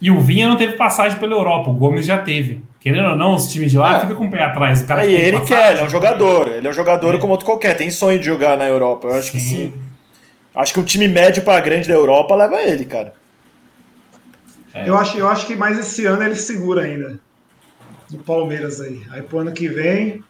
E 0.00 0.10
o 0.10 0.20
Vinha 0.20 0.48
não 0.48 0.56
teve 0.56 0.74
passagem 0.74 1.18
pela 1.18 1.34
Europa, 1.34 1.70
o 1.70 1.74
Gomes 1.74 2.04
já 2.04 2.18
teve. 2.18 2.62
Querendo 2.80 3.10
ou 3.10 3.16
não, 3.16 3.34
os 3.34 3.50
times 3.50 3.70
de 3.72 3.78
lá 3.78 3.96
é. 3.96 4.00
ficam 4.00 4.16
com 4.16 4.26
o 4.26 4.30
pé 4.30 4.44
atrás. 4.44 4.82
O 4.82 4.86
cara 4.86 5.04
é, 5.04 5.10
ele 5.10 5.40
quer, 5.40 5.72
ele 5.72 5.80
é 5.80 5.84
um 5.84 5.88
jogador. 5.88 6.48
Ele 6.48 6.66
é 6.66 6.70
um 6.70 6.74
jogador 6.74 7.14
é. 7.14 7.18
como 7.18 7.32
outro 7.32 7.46
qualquer, 7.46 7.76
tem 7.76 7.90
sonho 7.90 8.18
de 8.18 8.24
jogar 8.24 8.56
na 8.56 8.66
Europa. 8.66 9.08
Eu 9.08 9.14
acho 9.14 9.32
sim. 9.32 9.38
que 9.38 9.40
sim. 9.40 9.74
Acho 10.54 10.72
que 10.72 10.80
um 10.80 10.84
time 10.84 11.08
médio 11.08 11.42
para 11.42 11.60
grande 11.60 11.88
da 11.88 11.94
Europa 11.94 12.34
leva 12.34 12.62
ele, 12.62 12.84
cara. 12.84 13.12
É. 14.72 14.88
Eu, 14.88 14.96
acho, 14.96 15.18
eu 15.18 15.28
acho 15.28 15.46
que 15.46 15.56
mais 15.56 15.78
esse 15.78 16.06
ano 16.06 16.22
ele 16.22 16.36
segura 16.36 16.82
ainda. 16.82 17.18
Do 18.10 18.18
Palmeiras 18.18 18.80
aí. 18.80 19.02
Aí 19.10 19.22
pro 19.22 19.38
ano 19.38 19.52
que 19.52 19.68
vem. 19.68 20.22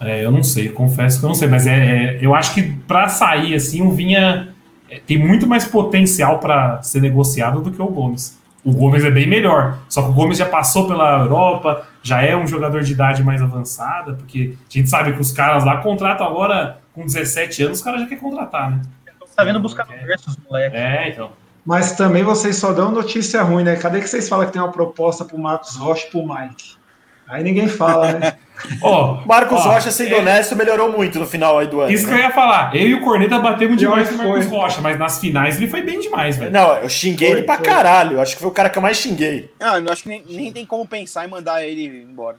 É, 0.00 0.24
eu 0.24 0.30
não 0.30 0.42
sei, 0.42 0.68
confesso 0.68 1.18
que 1.18 1.24
eu 1.24 1.28
não 1.28 1.34
sei, 1.34 1.48
mas 1.48 1.66
é, 1.66 1.74
é 1.74 2.18
eu 2.20 2.34
acho 2.34 2.54
que 2.54 2.62
para 2.62 3.08
sair 3.08 3.54
assim, 3.54 3.82
o 3.82 3.90
Vinha 3.90 4.54
é, 4.90 5.00
tem 5.00 5.18
muito 5.18 5.46
mais 5.46 5.64
potencial 5.64 6.38
para 6.38 6.82
ser 6.82 7.00
negociado 7.00 7.60
do 7.60 7.70
que 7.70 7.80
o 7.80 7.86
Gomes. 7.86 8.38
O 8.64 8.72
Gomes 8.72 9.04
é 9.04 9.10
bem 9.10 9.28
melhor, 9.28 9.78
só 9.88 10.02
que 10.02 10.08
o 10.08 10.12
Gomes 10.12 10.38
já 10.38 10.46
passou 10.46 10.88
pela 10.88 11.20
Europa, 11.20 11.86
já 12.02 12.22
é 12.22 12.36
um 12.36 12.46
jogador 12.46 12.82
de 12.82 12.92
idade 12.92 13.22
mais 13.22 13.40
avançada, 13.40 14.14
porque 14.14 14.54
a 14.68 14.72
gente 14.72 14.90
sabe 14.90 15.12
que 15.12 15.20
os 15.20 15.30
caras 15.30 15.64
lá 15.64 15.76
contratam 15.78 16.26
agora 16.26 16.78
com 16.92 17.04
17 17.04 17.62
anos, 17.62 17.78
os 17.78 17.84
caras 17.84 18.00
já 18.00 18.06
querem 18.06 18.22
contratar, 18.22 18.70
né? 18.70 18.82
Tá 19.36 19.44
vendo 19.44 19.60
buscar 19.60 19.86
preços, 19.86 20.34
moleque. 20.48 20.74
É, 20.74 21.10
então. 21.10 21.30
Mas 21.64 21.92
também 21.92 22.22
vocês 22.22 22.56
só 22.56 22.72
dão 22.72 22.90
notícia 22.90 23.42
ruim, 23.42 23.64
né? 23.64 23.76
Cadê 23.76 24.00
que 24.00 24.08
vocês 24.08 24.28
falam 24.28 24.46
que 24.46 24.52
tem 24.52 24.62
uma 24.62 24.72
proposta 24.72 25.26
pro 25.26 25.36
Marcos 25.36 25.76
Rocha 25.76 26.06
e 26.06 26.10
pro 26.10 26.26
Mike? 26.26 26.76
Aí 27.28 27.44
ninguém 27.44 27.68
fala, 27.68 28.12
né? 28.12 28.38
Ó, 28.80 29.22
oh, 29.22 29.26
Marcos 29.26 29.60
oh, 29.64 29.68
Rocha, 29.68 29.90
sendo 29.90 30.14
é... 30.14 30.18
honesto, 30.18 30.56
melhorou 30.56 30.90
muito 30.90 31.18
no 31.18 31.26
final 31.26 31.58
aí 31.58 31.66
do 31.66 31.80
ano. 31.80 31.92
Isso 31.92 32.06
né? 32.06 32.12
que 32.12 32.18
eu 32.18 32.22
ia 32.24 32.30
falar. 32.30 32.74
Eu 32.74 32.88
e 32.88 32.94
o 32.94 33.00
Corneta 33.00 33.38
batemos 33.38 33.76
demais 33.76 34.08
com 34.08 34.14
o 34.14 34.18
Marcos 34.18 34.46
Rocha, 34.46 34.80
mas 34.80 34.98
nas 34.98 35.20
finais 35.20 35.56
ele 35.56 35.68
foi 35.68 35.82
bem 35.82 36.00
demais, 36.00 36.36
velho. 36.36 36.50
Não, 36.50 36.76
eu 36.76 36.88
xinguei 36.88 37.28
foi, 37.28 37.38
ele 37.38 37.46
pra 37.46 37.56
foi. 37.56 37.66
caralho. 37.66 38.20
Acho 38.20 38.34
que 38.34 38.40
foi 38.40 38.50
o 38.50 38.54
cara 38.54 38.70
que 38.70 38.78
eu 38.78 38.82
mais 38.82 38.96
xinguei. 38.96 39.50
Não, 39.60 39.78
eu 39.78 39.92
acho 39.92 40.02
que 40.02 40.08
nem, 40.08 40.24
nem 40.28 40.52
tem 40.52 40.66
como 40.66 40.86
pensar 40.86 41.26
em 41.26 41.30
mandar 41.30 41.64
ele 41.64 41.86
embora. 41.86 42.38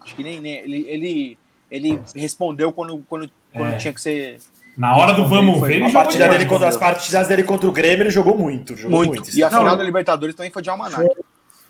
Acho 0.00 0.14
que 0.14 0.22
nem, 0.22 0.40
nem 0.40 0.54
ele, 0.58 0.86
ele, 0.88 1.38
ele 1.70 2.00
respondeu 2.14 2.72
quando, 2.72 3.04
quando, 3.08 3.30
quando 3.52 3.74
é. 3.74 3.76
tinha 3.76 3.92
que 3.92 4.00
ser. 4.00 4.38
Na 4.76 4.96
hora 4.96 5.12
do 5.12 5.26
vamos 5.26 5.60
ver, 5.60 5.82
ele 5.82 5.92
partida 5.92 6.28
dele 6.28 6.46
contra, 6.46 6.68
as 6.68 6.76
partidas 6.76 7.28
dele 7.28 7.42
contra 7.42 7.68
o 7.68 7.72
Grêmio, 7.72 8.04
ele 8.04 8.10
jogou 8.10 8.36
muito. 8.36 8.76
Jogou 8.76 8.98
muito. 8.98 9.22
muito. 9.22 9.36
E 9.36 9.42
a 9.42 9.50
final 9.50 9.76
da 9.76 9.84
Libertadores 9.84 10.34
também 10.34 10.50
foi 10.50 10.62
de 10.62 10.70
Almanac. 10.70 11.06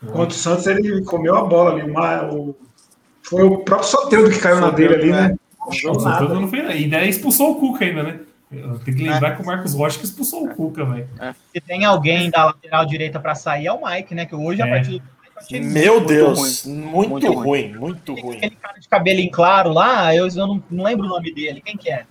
Contra 0.07 0.29
o 0.29 0.33
Santos, 0.33 0.67
ele 0.67 1.03
comeu 1.05 1.37
a 1.37 1.43
bola 1.45 1.73
ali. 1.73 1.91
Uma, 1.91 2.25
o 2.33 2.57
foi 3.31 3.45
o 3.45 3.59
próprio 3.59 3.89
Soteldo 3.89 4.29
que 4.29 4.41
caiu 4.41 4.57
Soteldo, 4.57 4.73
na 4.73 4.77
dele 4.77 4.95
ali, 4.95 5.13
né? 5.13 5.37
Não, 5.61 5.93
o 5.93 6.01
Soteldo 6.01 6.41
não 6.41 6.49
fez 6.49 6.65
nada. 6.65 6.75
E 6.75 6.89
daí 6.89 7.09
expulsou 7.09 7.53
o 7.53 7.55
Cuca 7.55 7.85
ainda, 7.85 8.03
né? 8.03 8.21
Tem 8.85 8.93
que 8.93 9.05
lembrar 9.05 9.33
é. 9.33 9.37
que 9.37 9.43
o 9.43 9.47
Marcos 9.47 9.75
Rocha 9.75 9.97
que 10.01 10.05
expulsou 10.05 10.45
o 10.45 10.55
Cuca, 10.55 10.85
velho. 10.85 11.09
É. 11.21 11.33
Se 11.53 11.61
tem 11.61 11.85
alguém 11.85 12.29
da 12.29 12.47
lateral 12.47 12.85
direita 12.85 13.21
para 13.21 13.37
sair, 13.37 13.69
é 13.69 13.73
o 13.73 13.87
Mike, 13.87 14.13
né? 14.17 14.27
Que 14.27 14.35
hoje, 14.35 14.61
é. 14.61 14.65
a 14.65 14.69
partir 14.69 14.99
do 14.99 15.61
meu 15.61 15.95
muito 15.95 16.09
Deus, 16.09 16.65
ruim. 16.65 16.77
muito, 16.77 17.11
muito 17.11 17.33
ruim, 17.33 17.73
muito 17.73 18.15
ruim. 18.15 18.37
Aquele 18.37 18.57
cara 18.57 18.81
de 18.81 18.89
cabelinho 18.89 19.31
claro 19.31 19.73
lá, 19.73 20.15
eu, 20.15 20.27
eu 20.27 20.47
não, 20.49 20.63
não, 20.69 20.85
lembro 20.85 21.07
o 21.07 21.09
nome 21.09 21.33
dele. 21.33 21.63
Quem 21.65 21.77
que 21.77 21.89
é? 21.89 22.05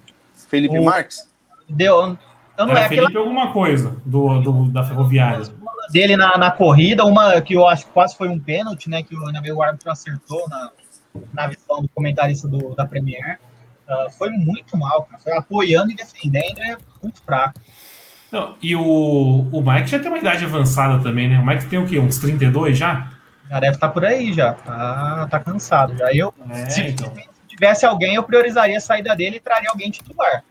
Felipe 0.48 0.80
o... 0.80 0.84
Marques? 0.86 1.28
Deu, 1.68 2.18
eu 2.58 2.66
não 2.66 2.76
é, 2.76 2.86
é 2.86 2.88
Felipe 2.88 3.08
aquela... 3.08 3.26
alguma 3.26 3.52
coisa 3.52 3.98
do, 4.06 4.40
do, 4.40 4.70
da 4.70 4.84
Ferroviária. 4.84 5.44
Dele 5.92 6.16
na, 6.16 6.38
na 6.38 6.52
corrida, 6.52 7.04
uma 7.04 7.42
que 7.42 7.56
eu 7.56 7.68
acho 7.68 7.86
que 7.86 7.92
quase 7.92 8.16
foi 8.16 8.30
um 8.30 8.40
pênalti, 8.40 8.90
né? 8.90 9.04
Que 9.04 9.14
o, 9.14 9.56
o 9.56 9.62
árbitro 9.62 9.92
acertou 9.92 10.48
na, 10.48 10.72
na 11.34 11.48
visão 11.48 11.82
do 11.82 11.90
comentarista 11.90 12.48
do, 12.48 12.76
da 12.76 12.86
Premier, 12.86 13.40
uh, 13.88 14.10
foi 14.12 14.30
muito 14.30 14.78
mal, 14.78 15.04
cara. 15.04 15.22
Foi 15.22 15.34
apoiando 15.34 15.92
e 15.92 15.96
defendendo, 15.96 16.60
é 16.60 16.78
muito 17.02 17.22
fraco. 17.22 17.60
Não, 18.32 18.56
e 18.62 18.76
o, 18.76 19.48
o 19.52 19.62
Mike 19.62 19.90
já 19.90 20.00
tem 20.00 20.08
uma 20.08 20.20
idade 20.20 20.46
avançada 20.46 21.02
também, 21.02 21.28
né? 21.28 21.40
O 21.40 21.46
Mike 21.46 21.66
tem 21.66 21.80
o 21.80 21.88
quê? 21.88 22.00
Uns 22.00 22.20
32 22.20 22.78
já? 22.78 23.12
Já 23.50 23.60
deve 23.60 23.76
estar 23.76 23.88
tá 23.88 23.94
por 23.94 24.06
aí 24.06 24.32
já. 24.32 24.54
Tá, 24.54 25.28
tá 25.30 25.40
cansado. 25.40 25.98
Já 25.98 26.14
eu, 26.14 26.34
é, 26.52 26.70
se, 26.70 26.82
então. 26.82 27.12
tivesse 27.48 27.86
alguém, 27.86 28.14
eu 28.14 28.24
priorizaria 28.24 28.78
a 28.78 28.82
saída 28.82 29.16
dele 29.16 29.38
e 29.38 29.40
traria 29.40 29.70
alguém 29.70 29.90
titular. 29.90 30.44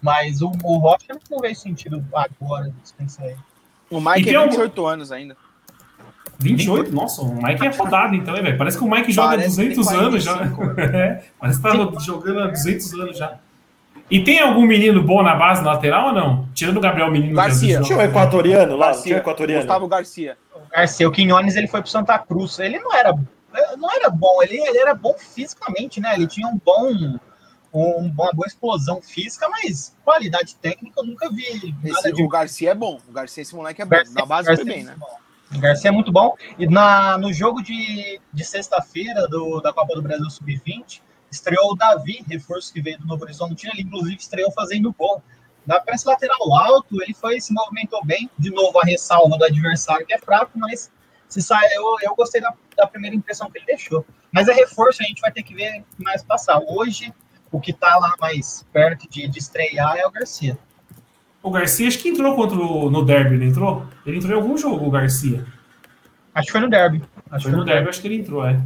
Mas 0.00 0.40
o, 0.40 0.50
o 0.64 0.78
Rocha 0.78 1.18
não 1.30 1.38
veio 1.40 1.54
sentido 1.54 2.02
agora, 2.14 2.72
dispensar 2.82 3.26
ele. 3.26 3.38
O 3.90 4.00
Mike 4.00 4.34
é 4.34 4.40
28 4.40 4.82
um... 4.82 4.86
anos 4.86 5.12
ainda. 5.12 5.36
28? 6.38 6.92
Nossa, 6.92 7.22
o 7.22 7.34
Mike 7.34 7.66
é 7.66 7.70
rodado 7.70 8.14
então, 8.14 8.36
hein, 8.36 8.42
velho? 8.42 8.56
Parece 8.56 8.78
que 8.78 8.84
o 8.84 8.90
Mike 8.90 9.10
joga 9.10 9.34
há 9.34 9.36
200 9.36 9.88
anos 9.88 10.24
já. 10.24 10.36
é, 10.94 11.24
parece 11.38 11.60
que 11.60 11.68
tá 11.68 12.00
jogando 12.00 12.40
há 12.40 12.46
200 12.46 12.94
anos 12.94 13.18
já. 13.18 13.38
E 14.10 14.22
tem 14.22 14.40
algum 14.40 14.64
menino 14.64 15.02
bom 15.02 15.22
na 15.22 15.34
base 15.34 15.62
na 15.62 15.72
lateral 15.72 16.08
ou 16.08 16.14
não? 16.14 16.48
Tirando 16.54 16.78
o 16.78 16.80
Gabriel 16.80 17.10
Menino. 17.10 17.34
Garcia. 17.34 17.82
Tinha 17.82 17.98
o 17.98 18.00
equatoriano 18.00 18.76
lá, 18.76 18.86
Garcia, 18.86 19.02
tinha 19.02 19.16
o 19.16 19.18
equatoriano. 19.18 19.62
Gustavo 19.62 19.88
Garcia. 19.88 20.38
O 20.54 20.70
Garcia, 20.70 21.08
o 21.08 21.12
Quinones, 21.12 21.56
ele 21.56 21.66
foi 21.66 21.82
pro 21.82 21.90
Santa 21.90 22.18
Cruz. 22.18 22.58
Ele 22.58 22.78
não 22.78 22.94
era, 22.94 23.12
não 23.76 23.90
era 23.90 24.08
bom, 24.08 24.42
ele, 24.42 24.56
ele 24.56 24.78
era 24.78 24.94
bom 24.94 25.14
fisicamente, 25.18 26.00
né? 26.00 26.14
Ele 26.14 26.26
tinha 26.26 26.46
um 26.46 26.58
bom, 26.64 27.18
um, 27.74 28.12
uma 28.16 28.32
boa 28.32 28.46
explosão 28.46 29.02
física, 29.02 29.46
mas 29.48 29.94
qualidade 30.04 30.54
técnica 30.56 31.00
eu 31.00 31.04
nunca 31.04 31.28
vi. 31.30 31.74
Esse. 31.84 32.22
O 32.22 32.28
Garcia 32.28 32.70
é 32.70 32.74
bom. 32.74 32.98
O 33.06 33.12
Garcia, 33.12 33.42
esse 33.42 33.54
moleque 33.54 33.82
é 33.82 33.84
bom. 33.84 33.90
Garcia, 33.90 34.14
na 34.14 34.24
base 34.24 34.46
Garcia 34.46 34.64
foi 34.64 34.74
bem, 34.74 34.84
né? 34.84 34.94
Bom. 34.96 35.27
O 35.54 35.58
Garcia 35.58 35.88
é 35.88 35.92
muito 35.92 36.12
bom. 36.12 36.36
E 36.58 36.66
na, 36.66 37.16
no 37.18 37.32
jogo 37.32 37.62
de, 37.62 38.20
de 38.32 38.44
sexta-feira 38.44 39.26
da 39.62 39.72
Copa 39.72 39.94
do 39.94 40.02
Brasil 40.02 40.28
Sub-20, 40.28 41.00
estreou 41.30 41.72
o 41.72 41.74
Davi, 41.74 42.24
reforço 42.28 42.72
que 42.72 42.80
veio 42.80 42.98
do 42.98 43.06
Novo 43.06 43.24
Horizonte. 43.24 43.68
Ele, 43.68 43.82
inclusive, 43.82 44.16
estreou 44.16 44.50
fazendo 44.52 44.92
gol. 44.92 45.22
Na 45.66 45.80
pressa 45.80 46.10
lateral 46.10 46.54
alto, 46.54 47.02
ele 47.02 47.14
foi 47.14 47.40
se 47.40 47.52
movimentou 47.52 48.04
bem. 48.04 48.30
De 48.38 48.50
novo, 48.50 48.78
a 48.78 48.84
ressalva 48.84 49.36
do 49.36 49.44
adversário, 49.44 50.06
que 50.06 50.14
é 50.14 50.18
fraco, 50.18 50.52
mas 50.54 50.90
se 51.28 51.42
sai, 51.42 51.66
eu, 51.74 51.84
eu 52.02 52.14
gostei 52.14 52.40
da, 52.40 52.54
da 52.76 52.86
primeira 52.86 53.14
impressão 53.14 53.50
que 53.50 53.58
ele 53.58 53.66
deixou. 53.66 54.04
Mas 54.32 54.48
é 54.48 54.52
reforço, 54.52 55.02
a 55.02 55.06
gente 55.06 55.20
vai 55.20 55.32
ter 55.32 55.42
que 55.42 55.54
ver 55.54 55.84
mais 55.98 56.22
passar. 56.22 56.60
Hoje, 56.66 57.12
o 57.50 57.60
que 57.60 57.70
está 57.70 57.96
lá 57.96 58.14
mais 58.20 58.66
perto 58.72 59.08
de, 59.08 59.26
de 59.28 59.38
estrear 59.38 59.96
é 59.96 60.06
o 60.06 60.10
Garcia. 60.10 60.58
O 61.48 61.50
Garcia 61.50 61.88
acho 61.88 61.98
que 61.98 62.10
entrou 62.10 62.36
contra 62.36 62.58
o, 62.58 62.90
no 62.90 63.02
Derby, 63.02 63.38
não 63.38 63.46
entrou? 63.46 63.86
Ele 64.04 64.18
entrou 64.18 64.32
em 64.32 64.36
algum 64.42 64.54
jogo, 64.58 64.86
o 64.86 64.90
Garcia. 64.90 65.46
Acho 66.34 66.46
que 66.46 66.52
foi 66.52 66.60
no 66.60 66.68
Derby. 66.68 67.02
Acho 67.30 67.44
foi 67.44 67.52
no, 67.52 67.64
Derby, 67.64 67.72
derby, 67.72 67.88
acho 67.88 68.00
que 68.02 68.06
ele 68.06 68.16
entrou, 68.16 68.46
é. 68.46 68.60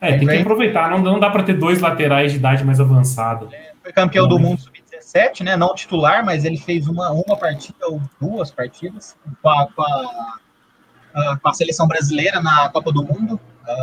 É, 0.00 0.18
tem 0.18 0.26
que 0.26 0.36
aproveitar, 0.38 0.90
não, 0.90 0.98
não 0.98 1.20
dá 1.20 1.30
para 1.30 1.44
ter 1.44 1.54
dois 1.54 1.80
laterais 1.80 2.32
de 2.32 2.38
idade 2.38 2.64
mais 2.64 2.80
avançada. 2.80 3.46
É, 3.52 3.72
foi 3.80 3.92
campeão 3.92 4.26
do 4.26 4.36
mundo 4.40 4.60
sub-17, 4.60 5.44
né? 5.44 5.56
Não 5.56 5.76
titular, 5.76 6.24
mas 6.24 6.44
ele 6.44 6.58
fez 6.58 6.88
uma, 6.88 7.12
uma 7.12 7.36
partida 7.36 7.86
ou 7.86 8.02
duas 8.20 8.50
partidas 8.50 9.16
com 9.40 9.48
a, 9.48 9.68
com 9.68 9.82
a, 9.82 11.38
com 11.38 11.48
a 11.48 11.54
seleção 11.54 11.86
brasileira 11.86 12.42
na 12.42 12.68
Copa 12.68 12.92
do 12.92 13.04
Mundo, 13.04 13.38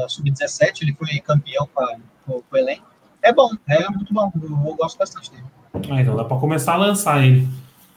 sub-17. 0.10 0.82
Ele 0.82 0.94
foi 0.94 1.20
campeão 1.20 1.70
com, 1.74 1.82
a, 1.82 1.96
com, 2.26 2.34
com 2.42 2.56
o 2.56 2.58
elenco. 2.58 2.86
É 3.24 3.32
bom, 3.32 3.50
é 3.70 3.90
muito 3.90 4.14
bom. 4.14 4.30
Eu, 4.36 4.50
eu 4.50 4.76
gosto 4.76 4.98
bastante 4.98 5.32
dele. 5.32 5.46
Ah, 5.90 6.02
então 6.02 6.18
dá 6.18 6.26
para 6.26 6.38
começar 6.38 6.74
a 6.74 6.78
lançar 6.78 7.24
ele. 7.24 7.48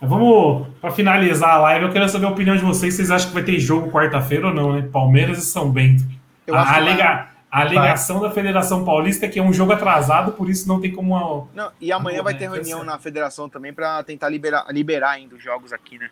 Vamos, 0.07 0.69
para 0.81 0.91
finalizar 0.91 1.51
a 1.51 1.59
live, 1.59 1.87
eu 1.87 1.93
quero 1.93 2.09
saber 2.09 2.27
a 2.27 2.31
opinião 2.31 2.57
de 2.57 2.63
vocês. 2.63 2.95
Vocês 2.95 3.11
acham 3.11 3.29
que 3.29 3.35
vai 3.35 3.43
ter 3.43 3.59
jogo 3.59 3.91
quarta-feira 3.91 4.49
ou 4.49 4.55
não, 4.55 4.73
né? 4.73 4.89
Palmeiras 4.93 5.39
e 5.39 5.43
São 5.43 5.71
Bento. 5.71 6.05
a, 6.51 6.77
alega, 6.77 7.29
a 7.51 7.61
alegação 7.61 8.21
vai. 8.21 8.29
da 8.29 8.35
Federação 8.35 8.85
Paulista 8.85 9.27
é 9.27 9.29
que 9.29 9.39
é 9.39 9.43
um 9.43 9.53
jogo 9.53 9.73
atrasado, 9.73 10.33
por 10.33 10.51
isso 10.51 10.67
não 10.69 10.81
tem 10.81 10.93
como. 10.93 11.17
A, 11.17 11.47
não, 11.55 11.73
e 11.81 11.93
amanhã 11.93 12.23
vai 12.23 12.35
ter 12.35 12.51
reunião 12.51 12.83
na 12.83 12.99
federação 12.99 13.49
também 13.49 13.73
para 13.73 14.03
tentar 14.03 14.29
liberar, 14.29 14.67
liberar 14.71 15.11
ainda 15.11 15.37
os 15.37 15.43
jogos 15.43 15.73
aqui, 15.73 15.99
né? 15.99 16.11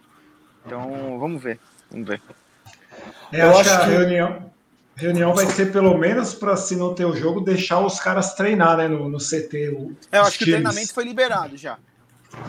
Então, 0.64 1.18
vamos 1.18 1.42
ver. 1.42 1.58
Vamos 1.90 2.08
ver. 2.08 2.22
É, 3.32 3.42
eu 3.42 3.58
acho 3.58 3.64
que 3.64 3.70
a 3.70 3.84
reunião, 3.84 4.52
reunião 4.94 5.34
vai 5.34 5.46
ser 5.46 5.72
pelo 5.72 5.96
menos 5.98 6.34
para, 6.34 6.56
se 6.56 6.76
não 6.76 6.94
ter 6.94 7.04
o 7.04 7.16
jogo, 7.16 7.40
deixar 7.40 7.80
os 7.80 7.98
caras 7.98 8.34
treinar 8.34 8.76
né, 8.76 8.88
no, 8.88 9.08
no 9.08 9.18
CT. 9.18 9.70
O, 9.70 9.96
é, 10.10 10.18
eu 10.18 10.22
acho 10.22 10.38
que 10.38 10.44
o 10.44 10.46
treinamento 10.46 10.92
foi 10.94 11.04
liberado 11.04 11.56
já. 11.56 11.78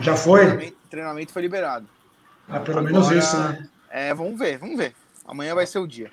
Já 0.00 0.16
foi? 0.16 0.40
O 0.40 0.46
treinamento, 0.46 0.76
treinamento 0.90 1.32
foi 1.32 1.42
liberado. 1.42 1.88
Ah, 2.48 2.60
pelo 2.60 2.78
Agora, 2.78 2.92
menos 2.92 3.10
isso, 3.10 3.36
né? 3.38 3.68
É, 3.90 4.14
vamos 4.14 4.38
ver, 4.38 4.58
vamos 4.58 4.76
ver. 4.76 4.94
Amanhã 5.24 5.54
vai 5.54 5.66
ser 5.66 5.78
o 5.78 5.86
dia. 5.86 6.10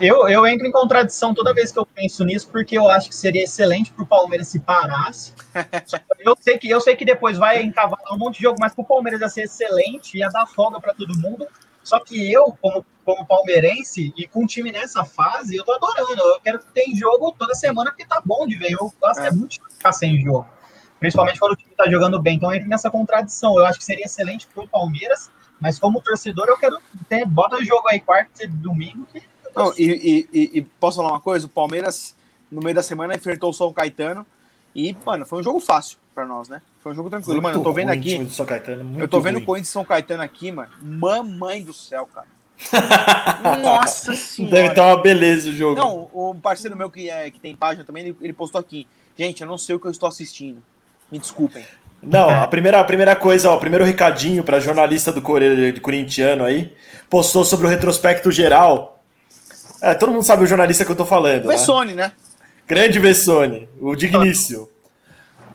Eu, 0.00 0.28
eu 0.28 0.46
entro 0.46 0.66
em 0.66 0.72
contradição 0.72 1.34
toda 1.34 1.52
vez 1.52 1.70
que 1.70 1.78
eu 1.78 1.84
penso 1.84 2.24
nisso, 2.24 2.48
porque 2.50 2.76
eu 2.78 2.88
acho 2.88 3.08
que 3.08 3.14
seria 3.14 3.44
excelente 3.44 3.92
para 3.92 4.02
o 4.02 4.06
Palmeiras 4.06 4.48
se 4.48 4.58
parasse. 4.58 5.34
eu, 6.20 6.36
sei 6.40 6.58
que, 6.58 6.68
eu 6.68 6.80
sei 6.80 6.96
que 6.96 7.04
depois 7.04 7.36
vai 7.36 7.62
encavalar 7.62 8.12
um 8.12 8.18
monte 8.18 8.36
de 8.36 8.44
jogo, 8.44 8.56
mas 8.58 8.74
para 8.74 8.82
o 8.82 8.86
Palmeiras 8.86 9.20
ia 9.20 9.28
ser 9.28 9.42
excelente, 9.42 10.18
ia 10.18 10.28
dar 10.28 10.46
folga 10.46 10.80
para 10.80 10.94
todo 10.94 11.16
mundo. 11.18 11.46
Só 11.82 12.00
que 12.00 12.32
eu, 12.32 12.56
como, 12.60 12.84
como 13.04 13.24
palmeirense, 13.26 14.12
e 14.16 14.26
com 14.26 14.44
o 14.44 14.46
time 14.46 14.72
nessa 14.72 15.04
fase, 15.04 15.56
eu 15.56 15.64
tô 15.64 15.72
adorando. 15.72 16.20
Eu 16.20 16.40
quero 16.40 16.58
que 16.58 16.72
tenha 16.72 16.96
jogo 16.96 17.32
toda 17.38 17.54
semana, 17.54 17.90
porque 17.90 18.06
tá 18.06 18.20
bom 18.24 18.46
de 18.46 18.56
ver. 18.56 18.72
Eu 18.72 18.92
gosto 19.00 19.20
é. 19.20 19.28
é 19.28 19.30
muito 19.30 19.52
de 19.52 19.74
ficar 19.74 19.92
sem 19.92 20.20
jogo 20.20 20.55
principalmente 20.98 21.38
quando 21.38 21.52
o 21.52 21.56
time 21.56 21.70
está 21.70 21.88
jogando 21.90 22.20
bem. 22.20 22.36
Então 22.36 22.52
entra 22.52 22.68
nessa 22.68 22.90
contradição. 22.90 23.58
Eu 23.58 23.66
acho 23.66 23.78
que 23.78 23.84
seria 23.84 24.04
excelente 24.04 24.46
para 24.46 24.64
o 24.64 24.68
Palmeiras, 24.68 25.30
Mas 25.60 25.78
como 25.78 26.02
torcedor, 26.02 26.46
eu 26.48 26.58
quero 26.58 26.78
ter, 27.08 27.24
bota 27.24 27.56
o 27.56 27.64
jogo 27.64 27.88
aí 27.88 28.00
quarta 28.00 28.44
e 28.44 28.46
domingo. 28.46 29.06
Que... 29.12 29.22
Não, 29.54 29.72
e, 29.76 30.28
e, 30.32 30.58
e, 30.58 30.62
posso 30.62 30.98
falar 30.98 31.12
uma 31.12 31.20
coisa? 31.20 31.46
O 31.46 31.48
Palmeiras, 31.48 32.14
no 32.50 32.60
meio 32.60 32.74
da 32.74 32.82
semana, 32.82 33.14
enfrentou 33.14 33.50
o 33.50 33.54
São 33.54 33.72
Caetano. 33.72 34.26
E, 34.74 34.94
mano, 35.06 35.24
foi 35.24 35.40
um 35.40 35.42
jogo 35.42 35.58
fácil 35.58 35.96
pra 36.14 36.26
nós, 36.26 36.48
né? 36.50 36.60
Foi 36.80 36.92
um 36.92 36.94
jogo 36.94 37.08
tranquilo. 37.08 37.34
Muito 37.34 37.44
mano, 37.44 37.58
eu 37.58 37.64
tô 37.64 37.72
vendo 37.72 37.90
aqui. 37.90 38.18
Caetano, 38.46 39.00
eu 39.00 39.08
tô 39.08 39.20
vendo 39.20 39.38
o 39.38 39.44
Corinthians 39.44 39.70
e 39.70 39.72
São 39.72 39.84
Caetano 39.84 40.22
aqui, 40.22 40.52
mano. 40.52 40.70
Mamãe 40.82 41.62
do 41.62 41.72
céu, 41.72 42.06
cara. 42.06 42.26
Nossa 43.62 44.14
senhora. 44.14 44.54
Deve 44.54 44.68
estar 44.68 44.86
uma 44.86 45.02
beleza 45.02 45.48
o 45.48 45.52
jogo. 45.52 45.76
Não, 45.76 46.10
o 46.12 46.34
parceiro 46.34 46.76
meu 46.76 46.90
que, 46.90 47.08
é, 47.08 47.30
que 47.30 47.40
tem 47.40 47.56
página 47.56 47.84
também, 47.84 48.06
ele, 48.06 48.16
ele 48.20 48.32
postou 48.32 48.60
aqui. 48.60 48.86
Gente, 49.16 49.40
eu 49.40 49.48
não 49.48 49.56
sei 49.56 49.76
o 49.76 49.80
que 49.80 49.86
eu 49.86 49.90
estou 49.90 50.08
assistindo. 50.08 50.62
Me 51.10 51.18
desculpem. 51.18 51.64
Não, 52.02 52.28
a 52.30 52.46
primeira, 52.46 52.80
a 52.80 52.84
primeira 52.84 53.16
coisa, 53.16 53.50
ó, 53.50 53.56
o 53.56 53.60
primeiro 53.60 53.84
recadinho 53.84 54.44
para 54.44 54.60
jornalista 54.60 55.10
do 55.10 55.20
corintiano 55.22 56.44
aí, 56.44 56.72
postou 57.10 57.44
sobre 57.44 57.66
o 57.66 57.70
retrospecto 57.70 58.30
geral. 58.30 59.02
É, 59.82 59.94
todo 59.94 60.12
mundo 60.12 60.22
sabe 60.22 60.44
o 60.44 60.46
jornalista 60.46 60.84
que 60.84 60.92
eu 60.92 60.96
tô 60.96 61.04
falando. 61.04 61.48
Vessone, 61.48 61.94
né? 61.94 62.06
né? 62.06 62.12
Grande 62.66 62.98
Vessone, 62.98 63.68
o 63.80 63.94
dignício. 63.94 64.68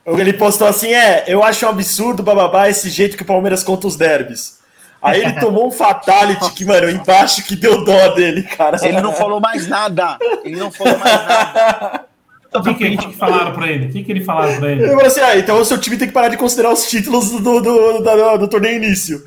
Ele 0.06 0.34
postou 0.34 0.68
assim: 0.68 0.94
é, 0.94 1.26
eu 1.28 1.44
acho 1.44 1.66
um 1.66 1.70
absurdo, 1.70 2.24
bababá, 2.24 2.70
esse 2.70 2.90
jeito 2.90 3.16
que 3.16 3.24
o 3.24 3.26
Palmeiras 3.26 3.64
conta 3.64 3.88
os 3.88 3.96
derbys. 3.96 4.60
Aí 5.02 5.22
ele 5.22 5.34
tomou 5.40 5.68
um 5.68 5.72
fatality 5.72 6.52
que, 6.52 6.64
mano, 6.64 6.88
embaixo 6.88 7.44
que 7.44 7.56
deu 7.56 7.84
dó 7.84 8.10
dele, 8.10 8.44
cara. 8.44 8.78
Ele 8.86 9.02
não 9.02 9.14
falou 9.14 9.40
mais 9.40 9.68
nada. 9.68 10.18
Ele 10.44 10.56
não 10.56 10.72
falou 10.72 10.98
mais 11.00 11.26
nada. 11.26 12.06
O 12.54 12.62
que, 12.62 12.74
que, 12.74 12.98
que 12.98 13.14
falaram 13.14 13.54
pra 13.54 13.68
ele? 13.68 13.88
O 13.88 13.92
que, 13.92 14.04
que 14.04 14.12
ele 14.12 14.24
falaram 14.24 14.60
pra 14.60 14.72
ele? 14.72 14.82
Ele 14.82 14.90
falou 14.90 15.06
assim: 15.06 15.22
ah, 15.22 15.38
então 15.38 15.60
o 15.60 15.66
seu 15.66 15.80
time 15.80 15.98
tem 15.98 16.08
que 16.08 16.14
parar 16.14 16.28
de 16.28 16.38
considerar 16.38 16.72
os 16.72 16.90
títulos 16.90 17.32
do, 17.32 17.40
do, 17.40 17.62
do, 17.62 18.02
do, 18.02 18.38
do 18.40 18.48
torneio 18.50 18.76
início. 18.76 19.26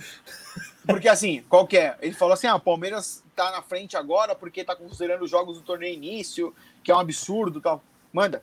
Porque 0.87 1.09
assim, 1.09 1.43
qual 1.49 1.67
que 1.67 1.79
é? 1.79 1.97
Ele 2.03 2.13
falou 2.13 2.35
assim: 2.35 2.47
ah, 2.47 2.57
o 2.57 2.61
Palmeiras 2.61 3.25
tá 3.35 3.51
na 3.51 3.63
frente 3.63 3.97
agora 3.97 4.35
porque 4.35 4.63
tá 4.63 4.77
considerando 4.77 5.23
os 5.23 5.31
jogos 5.31 5.57
do 5.57 5.65
torneio 5.65 5.95
início, 5.95 6.55
que 6.83 6.93
é 6.93 6.95
um 6.95 6.99
absurdo 6.99 7.63
tal. 7.63 7.83
Manda. 8.13 8.43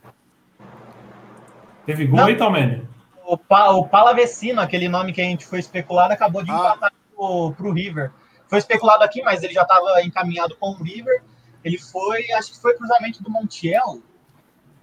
Teve 1.86 2.06
gol 2.06 2.18
Não. 2.18 2.26
aí, 2.26 2.36
Talmene? 2.36 2.88
O, 3.24 3.38
pa, 3.38 3.70
o 3.70 3.86
Palavecino, 3.86 4.60
aquele 4.60 4.88
nome 4.88 5.12
que 5.12 5.20
a 5.20 5.24
gente 5.24 5.46
foi 5.46 5.60
especulado, 5.60 6.12
acabou 6.12 6.42
de 6.42 6.50
ah. 6.50 6.54
empatar 6.54 6.92
pro, 7.14 7.52
pro 7.52 7.72
River. 7.72 8.10
Foi 8.48 8.58
especulado 8.58 9.04
aqui, 9.04 9.22
mas 9.22 9.44
ele 9.44 9.54
já 9.54 9.62
estava 9.62 10.02
encaminhado 10.02 10.56
com 10.56 10.70
o 10.70 10.82
River. 10.82 11.22
Ele 11.64 11.78
foi, 11.78 12.30
acho 12.32 12.50
que 12.50 12.60
foi 12.60 12.74
cruzamento 12.74 13.22
do 13.22 13.30
Montiel 13.30 14.02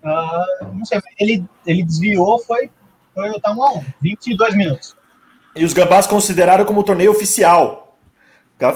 Uh, 0.03 0.73
não 0.73 0.85
sei, 0.85 0.99
ele, 1.19 1.43
ele 1.65 1.83
desviou, 1.83 2.39
foi, 2.39 2.69
foi 3.13 3.39
tá 3.39 3.51
um 3.51 3.63
a 3.63 3.73
um, 3.73 3.83
22 4.01 4.55
minutos. 4.55 4.95
E 5.55 5.65
os 5.65 5.73
Gambás 5.73 6.07
consideraram 6.07 6.65
como 6.65 6.83
torneio 6.83 7.11
oficial. 7.11 7.97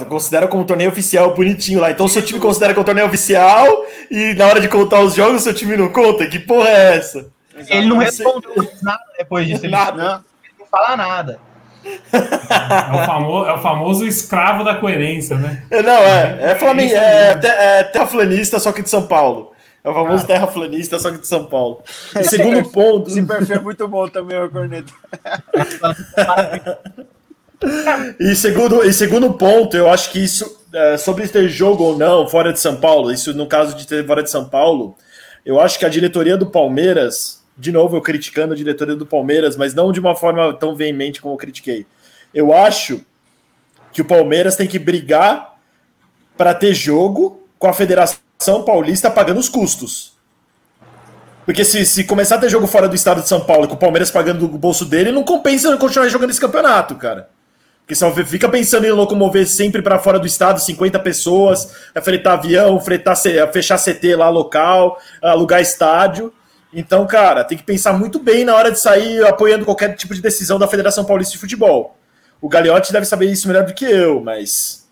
Considera 0.08 0.48
como 0.48 0.64
torneio 0.64 0.90
oficial 0.90 1.36
bonitinho 1.36 1.82
lá. 1.82 1.92
Então, 1.92 2.08
seu 2.08 2.22
time 2.22 2.40
considera 2.40 2.74
como 2.74 2.86
torneio 2.86 3.08
oficial 3.08 3.68
e 4.10 4.34
na 4.34 4.48
hora 4.48 4.62
de 4.62 4.70
contar 4.70 5.02
os 5.02 5.14
jogos, 5.14 5.44
seu 5.44 5.54
time 5.54 5.76
não 5.76 5.90
conta? 5.90 6.26
Que 6.26 6.40
porra 6.40 6.70
é 6.70 6.98
essa? 6.98 7.30
Ele 7.68 7.88
não 7.88 7.98
respondeu 7.98 8.56
nada 8.82 9.04
depois 9.18 9.46
disso. 9.46 9.66
Ele, 9.66 9.72
nada. 9.72 10.24
ele 10.44 10.54
não 10.58 10.66
fala 10.66 10.96
nada. 10.96 11.40
É 11.86 12.96
o, 12.96 13.06
famoso, 13.06 13.50
é 13.50 13.54
o 13.54 13.62
famoso 13.62 14.08
escravo 14.08 14.64
da 14.64 14.76
coerência, 14.76 15.36
né? 15.36 15.64
Não, 15.70 15.92
é. 15.92 16.52
É, 16.52 16.56
Flamengo, 16.56 16.94
é, 16.94 17.40
é, 17.44 17.80
é 17.80 17.84
terraplanista, 17.84 18.60
só 18.60 18.72
que 18.72 18.82
de 18.82 18.90
São 18.90 19.06
Paulo. 19.06 19.53
É 19.84 19.90
o 19.90 19.94
famoso 19.94 20.26
terraplanista, 20.26 20.98
só 20.98 21.12
que 21.12 21.18
de 21.18 21.28
São 21.28 21.46
Paulo. 21.46 21.84
E 22.18 22.24
segundo 22.24 22.70
ponto. 22.70 23.10
Esse 23.10 23.22
perfil 23.22 23.58
é 23.58 23.60
muito 23.60 23.88
bom 23.88 24.08
também, 24.08 24.42
o 24.42 24.50
Corneto. 24.50 24.94
e, 28.18 28.34
segundo, 28.34 28.84
e 28.86 28.94
segundo 28.94 29.34
ponto, 29.34 29.76
eu 29.76 29.90
acho 29.90 30.10
que 30.10 30.24
isso, 30.24 30.66
é, 30.72 30.96
sobre 30.96 31.28
ter 31.28 31.50
jogo 31.50 31.84
ou 31.84 31.98
não 31.98 32.28
fora 32.30 32.54
de 32.54 32.62
São 32.62 32.78
Paulo, 32.78 33.12
isso 33.12 33.34
no 33.34 33.46
caso 33.46 33.76
de 33.76 33.86
ter 33.86 34.06
fora 34.08 34.24
de 34.24 34.32
São 34.32 34.48
Paulo, 34.48 34.96
eu 35.46 35.60
acho 35.60 35.78
que 35.78 35.86
a 35.86 35.90
diretoria 35.90 36.38
do 36.38 36.46
Palmeiras, 36.46 37.44
de 37.58 37.72
novo 37.72 37.98
eu 37.98 38.02
criticando 38.02 38.54
a 38.54 38.58
diretoria 38.58 38.96
do 38.96 39.06
Palmeiras, 39.06 39.58
mas 39.58 39.74
não 39.74 39.92
de 39.92 40.00
uma 40.00 40.16
forma 40.16 40.54
tão 40.54 40.76
veemente 40.76 41.22
como 41.22 41.34
eu 41.34 41.38
critiquei. 41.38 41.86
Eu 42.34 42.54
acho 42.54 43.02
que 43.92 44.02
o 44.02 44.06
Palmeiras 44.06 44.56
tem 44.56 44.66
que 44.66 44.80
brigar 44.80 45.56
para 46.38 46.54
ter 46.54 46.74
jogo 46.74 47.46
com 47.60 47.68
a 47.68 47.74
federação 47.74 48.23
são 48.44 48.64
Paulista 48.64 49.10
pagando 49.10 49.39
os 49.39 49.50
custos. 49.50 50.14
Porque 51.46 51.66
se, 51.66 51.86
se 51.86 52.04
começar 52.04 52.36
a 52.36 52.39
ter 52.39 52.50
jogo 52.50 52.68
fora 52.68 52.88
do 52.88 52.96
estado 52.96 53.22
de 53.22 53.28
São 53.28 53.41
Paulo 53.41 53.68
com 53.68 53.76
o 53.76 53.78
Palmeiras 53.78 54.10
pagando 54.10 54.48
do 54.48 54.58
bolso 54.58 54.86
dele, 54.86 55.12
não 55.12 55.24
compensa 55.24 55.76
continuar 55.78 56.08
jogando 56.08 56.30
esse 56.30 56.39
campeonato, 56.39 56.96
cara. 56.96 57.30
Porque 57.82 57.96
só 57.96 58.10
fica 58.14 58.48
pensando 58.48 58.86
em 58.86 58.91
locomover 58.91 59.46
sempre 59.46 59.82
para 59.82 60.00
fora 60.00 60.18
do 60.18 60.26
estado, 60.26 60.62
50 60.62 61.00
pessoas, 61.00 61.70
fretar 62.02 62.34
avião, 62.39 62.80
fretar, 62.80 63.18
fechar 63.52 63.78
CT 63.78 64.16
lá 64.16 64.30
local, 64.30 64.98
alugar 65.22 65.62
estádio. 65.62 66.34
Então, 66.74 67.06
cara, 67.06 67.44
tem 67.44 67.58
que 67.58 67.64
pensar 67.64 67.91
muito 67.94 68.20
bem 68.20 68.46
na 68.46 68.56
hora 68.56 68.72
de 68.72 68.80
sair 68.80 69.24
apoiando 69.26 69.66
qualquer 69.66 69.96
tipo 69.96 70.16
de 70.16 70.22
decisão 70.22 70.58
da 70.58 70.68
Federação 70.68 71.04
Paulista 71.04 71.34
de 71.34 71.39
Futebol. 71.39 71.98
O 72.39 72.48
Gagliotti 72.48 72.94
deve 72.94 73.06
saber 73.06 73.26
isso 73.26 73.48
melhor 73.48 73.66
do 73.66 73.74
que 73.74 73.86
eu, 73.86 74.22
mas 74.22 74.83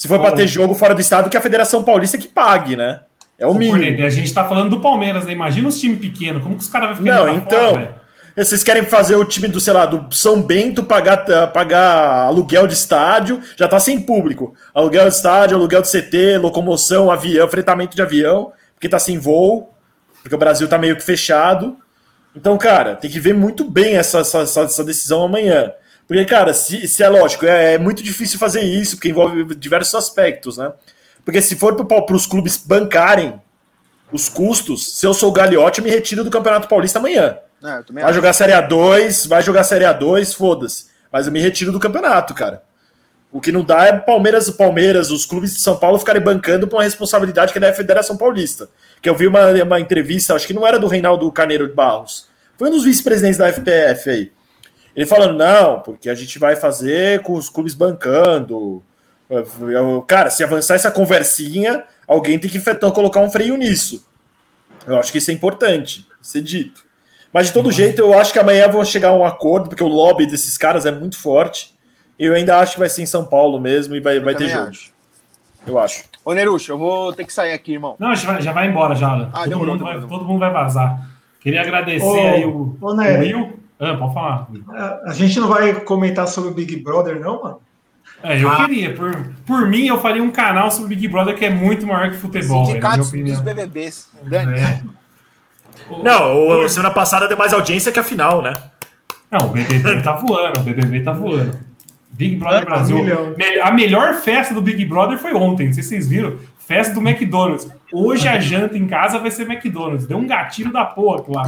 se 0.00 0.08
for 0.08 0.18
para 0.18 0.34
ter 0.34 0.46
jogo 0.46 0.74
fora 0.74 0.94
do 0.94 1.00
estado, 1.02 1.28
que 1.28 1.36
a 1.36 1.42
Federação 1.42 1.84
Paulista 1.84 2.16
que 2.16 2.26
pague, 2.26 2.74
né? 2.74 3.00
É 3.38 3.46
o 3.46 3.52
mínimo. 3.52 4.02
A 4.02 4.08
gente 4.08 4.32
tá 4.32 4.48
falando 4.48 4.70
do 4.70 4.80
Palmeiras, 4.80 5.26
né? 5.26 5.32
Imagina 5.32 5.68
os 5.68 5.78
times 5.78 5.98
pequenos, 5.98 6.42
como 6.42 6.56
que 6.56 6.62
os 6.62 6.70
caras 6.70 6.88
vão 6.88 6.96
ficar 6.96 7.16
Não, 7.16 7.28
então. 7.28 7.74
Fora, 7.74 8.00
vocês 8.34 8.64
querem 8.64 8.82
fazer 8.82 9.16
o 9.16 9.26
time 9.26 9.46
do, 9.46 9.60
sei 9.60 9.74
lá, 9.74 9.84
do 9.84 10.10
São 10.10 10.40
Bento 10.40 10.82
pagar, 10.84 11.18
pagar 11.52 12.22
aluguel 12.24 12.66
de 12.66 12.72
estádio, 12.72 13.42
já 13.58 13.68
tá 13.68 13.78
sem 13.78 14.00
público. 14.00 14.54
Aluguel 14.72 15.06
de 15.06 15.14
estádio, 15.14 15.58
aluguel 15.58 15.82
de 15.82 15.90
CT, 15.90 16.38
locomoção, 16.38 17.10
avião, 17.10 17.46
fretamento 17.46 17.94
de 17.94 18.00
avião, 18.00 18.52
porque 18.72 18.88
tá 18.88 18.98
sem 18.98 19.18
voo, 19.18 19.74
porque 20.22 20.34
o 20.34 20.38
Brasil 20.38 20.66
tá 20.66 20.78
meio 20.78 20.96
que 20.96 21.02
fechado. 21.02 21.76
Então, 22.34 22.56
cara, 22.56 22.96
tem 22.96 23.10
que 23.10 23.20
ver 23.20 23.34
muito 23.34 23.70
bem 23.70 23.96
essa, 23.96 24.20
essa, 24.20 24.62
essa 24.62 24.82
decisão 24.82 25.24
amanhã. 25.24 25.70
Porque, 26.10 26.24
cara, 26.24 26.52
se, 26.52 26.88
se 26.88 27.04
é 27.04 27.08
lógico, 27.08 27.46
é, 27.46 27.74
é, 27.74 27.78
muito 27.78 28.02
difícil 28.02 28.36
fazer 28.36 28.62
isso, 28.62 28.96
porque 28.96 29.10
envolve 29.10 29.54
diversos 29.54 29.94
aspectos, 29.94 30.56
né? 30.56 30.72
Porque 31.24 31.40
se 31.40 31.54
for 31.54 31.76
para 31.76 32.16
os 32.16 32.26
clubes 32.26 32.56
bancarem 32.56 33.40
os 34.10 34.28
custos, 34.28 34.98
se 34.98 35.06
eu 35.06 35.14
sou 35.14 35.28
o 35.28 35.32
Gagliotti, 35.32 35.78
eu 35.78 35.84
me 35.84 35.90
retiro 35.92 36.24
do 36.24 36.30
Campeonato 36.30 36.66
Paulista 36.66 36.98
amanhã. 36.98 37.38
É, 37.62 37.92
vai 37.92 38.02
acho. 38.02 38.14
jogar 38.14 38.32
Série 38.32 38.50
A2, 38.50 39.28
vai 39.28 39.40
jogar 39.40 39.62
Série 39.62 39.84
A2, 39.84 40.34
foda-se. 40.34 40.86
Mas 41.12 41.28
eu 41.28 41.32
me 41.32 41.40
retiro 41.40 41.70
do 41.70 41.78
campeonato, 41.78 42.34
cara. 42.34 42.64
O 43.30 43.40
que 43.40 43.52
não 43.52 43.62
dá 43.62 43.84
é 43.84 43.92
Palmeiras, 43.92 44.50
Palmeiras, 44.50 45.12
os 45.12 45.24
clubes 45.24 45.54
de 45.54 45.60
São 45.60 45.76
Paulo 45.76 45.96
ficarem 45.96 46.20
bancando 46.20 46.66
por 46.66 46.74
uma 46.74 46.82
responsabilidade 46.82 47.52
que 47.52 47.58
é 47.58 47.60
da 47.60 47.72
Federação 47.72 48.16
Paulista. 48.16 48.68
Que 49.00 49.08
eu 49.08 49.14
vi 49.14 49.28
uma, 49.28 49.52
uma 49.62 49.78
entrevista, 49.78 50.34
acho 50.34 50.48
que 50.48 50.54
não 50.54 50.66
era 50.66 50.76
do 50.76 50.88
Reinaldo 50.88 51.30
Carneiro 51.30 51.68
de 51.68 51.72
Barros, 51.72 52.26
foi 52.58 52.66
um 52.66 52.72
dos 52.72 52.82
vice-presidentes 52.82 53.38
da 53.38 53.46
FPF 53.52 54.10
aí. 54.10 54.39
Ele 54.94 55.06
falando, 55.06 55.36
não, 55.36 55.80
porque 55.80 56.10
a 56.10 56.14
gente 56.14 56.38
vai 56.38 56.56
fazer 56.56 57.22
com 57.22 57.34
os 57.34 57.48
clubes 57.48 57.74
bancando. 57.74 58.82
Cara, 60.06 60.30
se 60.30 60.42
avançar 60.42 60.74
essa 60.74 60.90
conversinha, 60.90 61.84
alguém 62.06 62.38
tem 62.38 62.50
que 62.50 62.58
então, 62.58 62.90
colocar 62.90 63.20
um 63.20 63.30
freio 63.30 63.56
nisso. 63.56 64.04
Eu 64.86 64.98
acho 64.98 65.12
que 65.12 65.18
isso 65.18 65.30
é 65.30 65.34
importante 65.34 66.06
ser 66.20 66.42
dito. 66.42 66.84
Mas 67.32 67.46
de 67.46 67.52
todo 67.52 67.66
uhum. 67.66 67.72
jeito, 67.72 68.00
eu 68.00 68.18
acho 68.18 68.32
que 68.32 68.38
amanhã 68.38 68.68
vão 68.68 68.84
chegar 68.84 69.10
a 69.10 69.16
um 69.16 69.24
acordo, 69.24 69.68
porque 69.68 69.84
o 69.84 69.88
lobby 69.88 70.26
desses 70.26 70.58
caras 70.58 70.84
é 70.84 70.90
muito 70.90 71.16
forte. 71.16 71.74
Eu 72.18 72.34
ainda 72.34 72.58
acho 72.58 72.74
que 72.74 72.80
vai 72.80 72.88
ser 72.88 73.02
em 73.02 73.06
São 73.06 73.24
Paulo 73.24 73.60
mesmo 73.60 73.94
e 73.94 74.00
vai, 74.00 74.18
vai 74.18 74.34
ter 74.34 74.48
jogo. 74.48 74.68
Acho. 74.68 74.92
Eu 75.66 75.78
acho. 75.78 76.04
Ô, 76.24 76.34
Nerucho, 76.34 76.72
eu 76.72 76.78
vou 76.78 77.12
ter 77.12 77.24
que 77.24 77.32
sair 77.32 77.52
aqui, 77.52 77.74
irmão. 77.74 77.96
Não, 77.98 78.14
já 78.14 78.32
vai, 78.32 78.42
já 78.42 78.52
vai 78.52 78.68
embora 78.68 78.94
já. 78.94 79.30
Ah, 79.32 79.44
todo, 79.44 79.58
mundo 79.58 79.84
vai, 79.84 80.00
todo 80.00 80.24
mundo 80.24 80.38
vai 80.38 80.52
vazar. 80.52 81.08
Queria 81.40 81.62
agradecer 81.62 82.04
ô, 82.04 82.14
aí 82.14 82.44
o, 82.44 82.76
ô, 82.80 82.92
o 82.92 82.96
Will. 82.96 83.60
Ah, 83.80 83.96
pode 83.96 84.12
falar. 84.12 84.48
A, 85.06 85.12
gente 85.14 85.40
não 85.40 85.48
vai 85.48 85.72
comentar 85.80 86.28
sobre 86.28 86.50
o 86.50 86.54
Big 86.54 86.76
Brother, 86.76 87.18
não, 87.18 87.42
mano? 87.42 87.60
É, 88.22 88.42
eu 88.42 88.50
ah. 88.50 88.66
queria. 88.66 88.94
Por, 88.94 89.32
por 89.46 89.66
mim, 89.66 89.86
eu 89.86 89.98
faria 89.98 90.22
um 90.22 90.30
canal 90.30 90.70
sobre 90.70 90.86
o 90.86 90.88
Big 90.96 91.08
Brother 91.08 91.34
que 91.34 91.46
é 91.46 91.50
muito 91.50 91.86
maior 91.86 92.10
que 92.10 92.18
futebol. 92.18 92.66
Sindicatos 92.66 93.10
dos 93.10 93.40
BBBs. 93.40 94.10
É. 94.30 94.80
Não, 96.04 96.64
o, 96.64 96.68
semana 96.68 96.92
passada 96.92 97.26
deu 97.26 97.38
mais 97.38 97.54
audiência 97.54 97.90
que 97.90 97.98
a 97.98 98.04
final, 98.04 98.42
né? 98.42 98.52
Não, 99.30 99.46
o 99.46 99.50
BBB 99.50 100.02
tá 100.04 100.12
voando, 100.12 100.60
o 100.60 100.62
BBB 100.62 101.00
tá 101.00 101.12
voando. 101.12 101.58
Big 102.10 102.36
Brother 102.36 102.66
Brasil. 102.66 102.98
A 103.62 103.70
melhor 103.72 104.14
festa 104.16 104.52
do 104.52 104.60
Big 104.60 104.84
Brother 104.84 105.18
foi 105.18 105.32
ontem, 105.32 105.68
não 105.68 105.72
sei 105.72 105.82
se 105.82 105.88
vocês 105.88 106.08
viram. 106.08 106.36
Festa 106.58 106.92
do 106.92 107.00
McDonald's. 107.00 107.66
Hoje 107.92 108.28
a 108.28 108.38
janta 108.38 108.76
em 108.76 108.86
casa 108.86 109.18
vai 109.18 109.30
ser 109.30 109.50
McDonald's. 109.50 110.06
Deu 110.06 110.16
um 110.16 110.26
gatilho 110.26 110.72
da 110.72 110.84
porra 110.84 111.24
lá. 111.28 111.42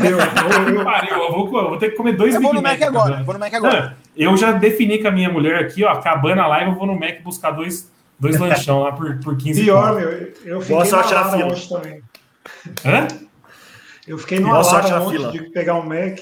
Deu, 0.00 0.18
eu, 0.18 0.84
pariu, 0.84 1.16
eu, 1.16 1.32
vou, 1.32 1.58
eu 1.60 1.68
vou 1.70 1.78
ter 1.78 1.90
que 1.90 1.96
comer 1.96 2.16
dois 2.16 2.34
eu 2.34 2.40
Big 2.40 2.52
vou 2.52 2.54
no 2.54 2.62
Mac, 2.62 2.78
Mac 2.80 2.88
agora. 2.88 3.22
Vou 3.22 3.34
no 3.34 3.40
Mac 3.40 3.54
agora. 3.54 3.96
Eu 4.16 4.36
já 4.36 4.52
defini 4.52 4.98
com 4.98 5.08
a 5.08 5.10
minha 5.10 5.28
mulher 5.28 5.56
aqui, 5.56 5.84
ó, 5.84 5.90
acabando 5.90 6.40
a 6.40 6.46
live, 6.46 6.70
eu 6.70 6.76
vou 6.76 6.86
no 6.86 6.98
Mac 6.98 7.22
buscar 7.22 7.50
dois, 7.50 7.90
dois 8.18 8.38
lanchão 8.38 8.82
lá 8.82 8.92
por, 8.92 9.18
por 9.20 9.36
15 9.36 9.62
Pior, 9.62 9.94
meu. 9.94 10.10
Eu 10.44 10.60
fiquei 10.60 10.74
Boa 10.76 10.86
sorte 10.86 11.12
na 11.14 11.30
fila. 11.30 11.52
Hoje 11.52 11.68
também. 11.68 12.02
Hã? 12.84 13.08
Eu 14.06 14.18
fiquei 14.18 14.40
Boa 14.40 14.62
sorte 14.64 14.90
na 14.90 15.00
ontem 15.02 15.18
fila. 15.18 15.32
de 15.32 15.40
pegar 15.50 15.74
um 15.74 15.84
Mac. 15.84 16.20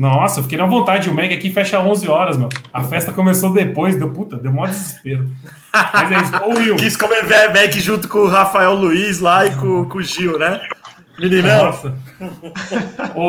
Nossa, 0.00 0.40
eu 0.40 0.44
fiquei 0.44 0.56
na 0.56 0.64
vontade. 0.64 1.10
O 1.10 1.14
Meg 1.14 1.34
aqui 1.34 1.50
fecha 1.52 1.78
11 1.78 2.08
horas, 2.08 2.38
meu. 2.38 2.48
A 2.72 2.82
festa 2.82 3.12
começou 3.12 3.52
depois, 3.52 3.96
deu 3.96 4.08
puta, 4.10 4.38
deu 4.38 4.50
maior 4.50 4.68
desespero. 4.70 5.28
Mas 5.70 6.10
é 6.12 6.22
isso. 6.22 6.36
Ô, 6.42 6.48
Will. 6.58 6.76
Quis 6.76 6.96
comer 6.96 7.22
Mac 7.24 7.72
junto 7.74 8.08
com 8.08 8.20
o 8.20 8.26
Rafael 8.26 8.72
Luiz 8.72 9.20
lá 9.20 9.44
e 9.44 9.54
com, 9.56 9.84
com 9.84 9.98
o 9.98 10.02
Gil, 10.02 10.38
né? 10.38 10.58
Meninão, 11.18 11.66
Nossa. 11.66 11.94
ô, 13.14 13.20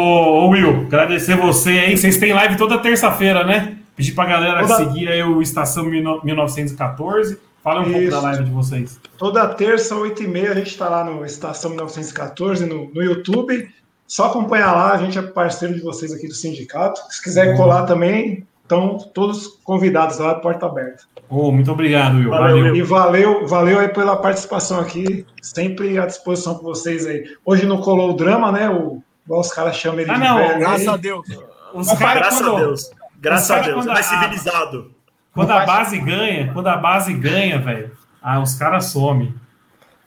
ô, 0.46 0.50
Will, 0.52 0.84
agradecer 0.88 1.36
você 1.36 1.72
aí. 1.72 1.98
Vocês 1.98 2.16
têm 2.16 2.32
live 2.32 2.56
toda 2.56 2.78
terça-feira, 2.78 3.44
né? 3.44 3.76
Pedir 3.98 4.14
pra 4.14 4.26
galera 4.26 4.62
Toda- 4.66 4.78
seguir 4.78 5.10
aí 5.10 5.22
o 5.24 5.42
Estação 5.42 5.84
1914. 5.84 7.38
Fala 7.62 7.82
um 7.82 7.84
pouco 7.84 8.00
Isso. 8.00 8.12
da 8.12 8.22
live 8.22 8.44
de 8.46 8.52
vocês. 8.52 8.98
Toda 9.18 9.46
terça, 9.50 9.94
8h30, 9.96 10.50
a 10.52 10.56
gente 10.56 10.68
está 10.72 10.88
lá 10.88 11.04
no 11.04 11.26
Estação 11.26 11.72
1914 11.72 12.66
no, 12.66 12.90
no 12.94 13.04
YouTube. 13.04 13.70
Só 14.12 14.26
acompanhar 14.26 14.74
lá, 14.74 14.92
a 14.92 14.98
gente 14.98 15.18
é 15.18 15.22
parceiro 15.22 15.74
de 15.74 15.80
vocês 15.80 16.12
aqui 16.12 16.28
do 16.28 16.34
sindicato. 16.34 17.00
Se 17.10 17.24
quiser 17.24 17.56
colar 17.56 17.84
também, 17.86 18.46
estão 18.62 18.98
todos 18.98 19.48
convidados 19.64 20.18
lá, 20.18 20.36
porta 20.36 20.66
aberta. 20.66 21.04
Ô, 21.30 21.50
muito 21.50 21.72
obrigado, 21.72 22.18
Will. 22.18 22.30
Valeu, 22.30 22.58
Valeu. 22.58 22.76
E 22.76 22.82
valeu, 22.82 23.48
valeu 23.48 23.80
aí 23.80 23.88
pela 23.88 24.18
participação 24.18 24.82
aqui, 24.82 25.26
sempre 25.42 25.98
à 25.98 26.06
disposição 26.06 26.56
com 26.56 26.64
vocês 26.64 27.08
aí. 27.08 27.24
Hoje 27.46 27.66
não 27.66 27.78
colou 27.80 28.10
o 28.10 28.14
drama, 28.14 28.52
né? 28.52 28.70
O, 28.70 29.02
igual 29.26 29.40
os 29.40 29.54
caras 29.54 29.78
chamam 29.78 30.02
ele 30.02 30.12
Ah, 30.12 30.16
de 30.16 30.20
não, 30.20 30.38
velho. 30.40 30.60
Graças 30.60 30.82
aí. 30.90 30.94
a 30.94 30.98
Deus. 30.98 31.28
Os 31.74 31.94
caras, 31.94 32.16
graças 32.16 32.42
a 32.42 32.44
quando, 32.44 32.58
Deus. 32.58 32.92
Graças 33.22 33.50
a 33.52 33.54
cara 33.54 33.66
Deus. 33.68 33.78
quando 33.78 33.94
Mais 33.94 34.12
a- 34.12 34.20
civilizado. 34.20 34.92
quando 35.34 35.52
a 35.52 35.66
base 35.66 35.98
ganha, 36.00 36.52
quando 36.52 36.68
a 36.68 36.76
base 36.76 37.14
ganha, 37.14 37.60
velho, 37.62 37.92
ah, 38.22 38.42
os 38.42 38.56
caras 38.56 38.88
somem. 38.88 39.34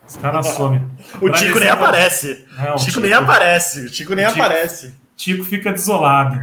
Os 0.07 0.17
caras 0.17 0.47
somem. 0.49 0.83
O 1.21 1.31
Tico 1.31 1.59
nem 1.61 1.69
aparece. 1.69 2.47
Não, 2.59 2.75
O 2.75 2.79
Chico 2.79 3.01
nem 3.01 3.13
aparece. 3.13 3.87
O 3.87 3.89
Chico 3.89 4.15
nem 4.15 4.27
O 4.27 4.31
aparece. 4.31 4.95
Tico 5.17 5.45
fica 5.45 5.71
desolado. 5.71 6.41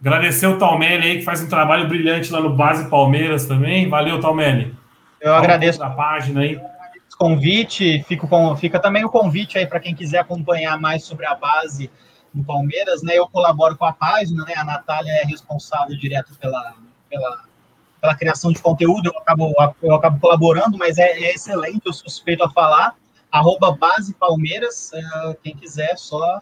Agradecer 0.00 0.46
o 0.46 0.58
Talmelli 0.58 1.04
aí, 1.04 1.18
que 1.18 1.24
faz 1.24 1.42
um 1.42 1.48
trabalho 1.48 1.88
brilhante 1.88 2.32
lá 2.32 2.40
no 2.40 2.54
Base 2.54 2.88
Palmeiras 2.88 3.46
também. 3.46 3.88
Valeu, 3.88 4.20
Talmelli. 4.20 4.74
Eu 5.20 5.34
agradeço 5.34 5.82
a 5.82 5.90
página 5.90 6.42
aí. 6.42 6.56
o 6.56 7.16
convite, 7.18 8.04
fico 8.06 8.28
com, 8.28 8.56
fica 8.56 8.78
também 8.78 9.04
o 9.04 9.08
convite 9.10 9.58
aí 9.58 9.66
para 9.66 9.80
quem 9.80 9.94
quiser 9.94 10.18
acompanhar 10.18 10.78
mais 10.78 11.04
sobre 11.04 11.26
a 11.26 11.34
base 11.34 11.90
do 12.32 12.44
Palmeiras, 12.44 13.02
né? 13.02 13.18
Eu 13.18 13.26
colaboro 13.26 13.76
com 13.76 13.84
a 13.84 13.92
página, 13.92 14.44
né? 14.44 14.54
A 14.56 14.64
Natália 14.64 15.10
é 15.10 15.24
responsável 15.24 15.96
direto 15.96 16.32
pela, 16.38 16.74
pela, 17.10 17.42
pela 18.00 18.14
criação 18.14 18.52
de 18.52 18.60
conteúdo, 18.60 19.06
eu 19.06 19.18
acabo, 19.18 19.52
eu 19.82 19.94
acabo 19.94 20.20
colaborando, 20.20 20.78
mas 20.78 20.98
é, 20.98 21.10
é 21.10 21.34
excelente, 21.34 21.82
eu 21.84 21.92
suspeito 21.92 22.44
a 22.44 22.50
falar. 22.50 22.94
Arroba 23.30 23.72
Base 23.72 24.14
Palmeiras, 24.14 24.90
eh, 24.94 25.36
quem 25.42 25.54
quiser, 25.54 25.96
só 25.98 26.40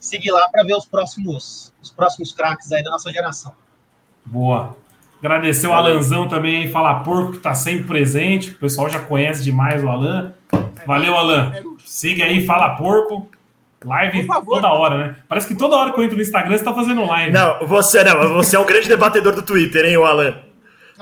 seguir 0.00 0.30
lá 0.30 0.48
para 0.48 0.62
ver 0.62 0.74
os 0.74 0.86
próximos, 0.86 1.72
os 1.82 1.90
próximos 1.90 2.32
craques 2.32 2.72
aí 2.72 2.82
da 2.82 2.90
nossa 2.90 3.12
geração. 3.12 3.52
Boa. 4.24 4.76
Agradecer 5.18 5.66
o 5.66 5.72
Alanzão 5.72 6.26
também, 6.26 6.68
Fala 6.70 7.00
Porco, 7.00 7.32
que 7.32 7.38
tá 7.38 7.54
sempre 7.54 7.84
presente. 7.84 8.50
O 8.50 8.58
pessoal 8.58 8.88
já 8.88 8.98
conhece 8.98 9.44
demais 9.44 9.84
o 9.84 9.88
Alan. 9.88 10.34
Valeu, 10.86 11.14
Alan. 11.14 11.52
Siga 11.84 12.24
aí, 12.24 12.44
Fala 12.44 12.76
Porco. 12.76 13.28
Live 13.84 14.26
toda 14.44 14.72
hora, 14.72 14.98
né? 14.98 15.16
Parece 15.28 15.46
que 15.46 15.54
toda 15.54 15.76
hora 15.76 15.92
que 15.92 15.98
eu 15.98 16.04
entro 16.04 16.16
no 16.16 16.22
Instagram 16.22 16.56
você 16.56 16.64
tá 16.64 16.74
fazendo 16.74 17.04
live. 17.04 17.32
Não, 17.32 17.66
você 17.66 18.02
não. 18.02 18.34
Você 18.34 18.56
é 18.56 18.58
um 18.58 18.66
grande 18.66 18.88
debatedor 18.88 19.34
do 19.34 19.42
Twitter, 19.42 19.84
hein, 19.84 19.96
o 19.96 20.04
Alan? 20.04 20.51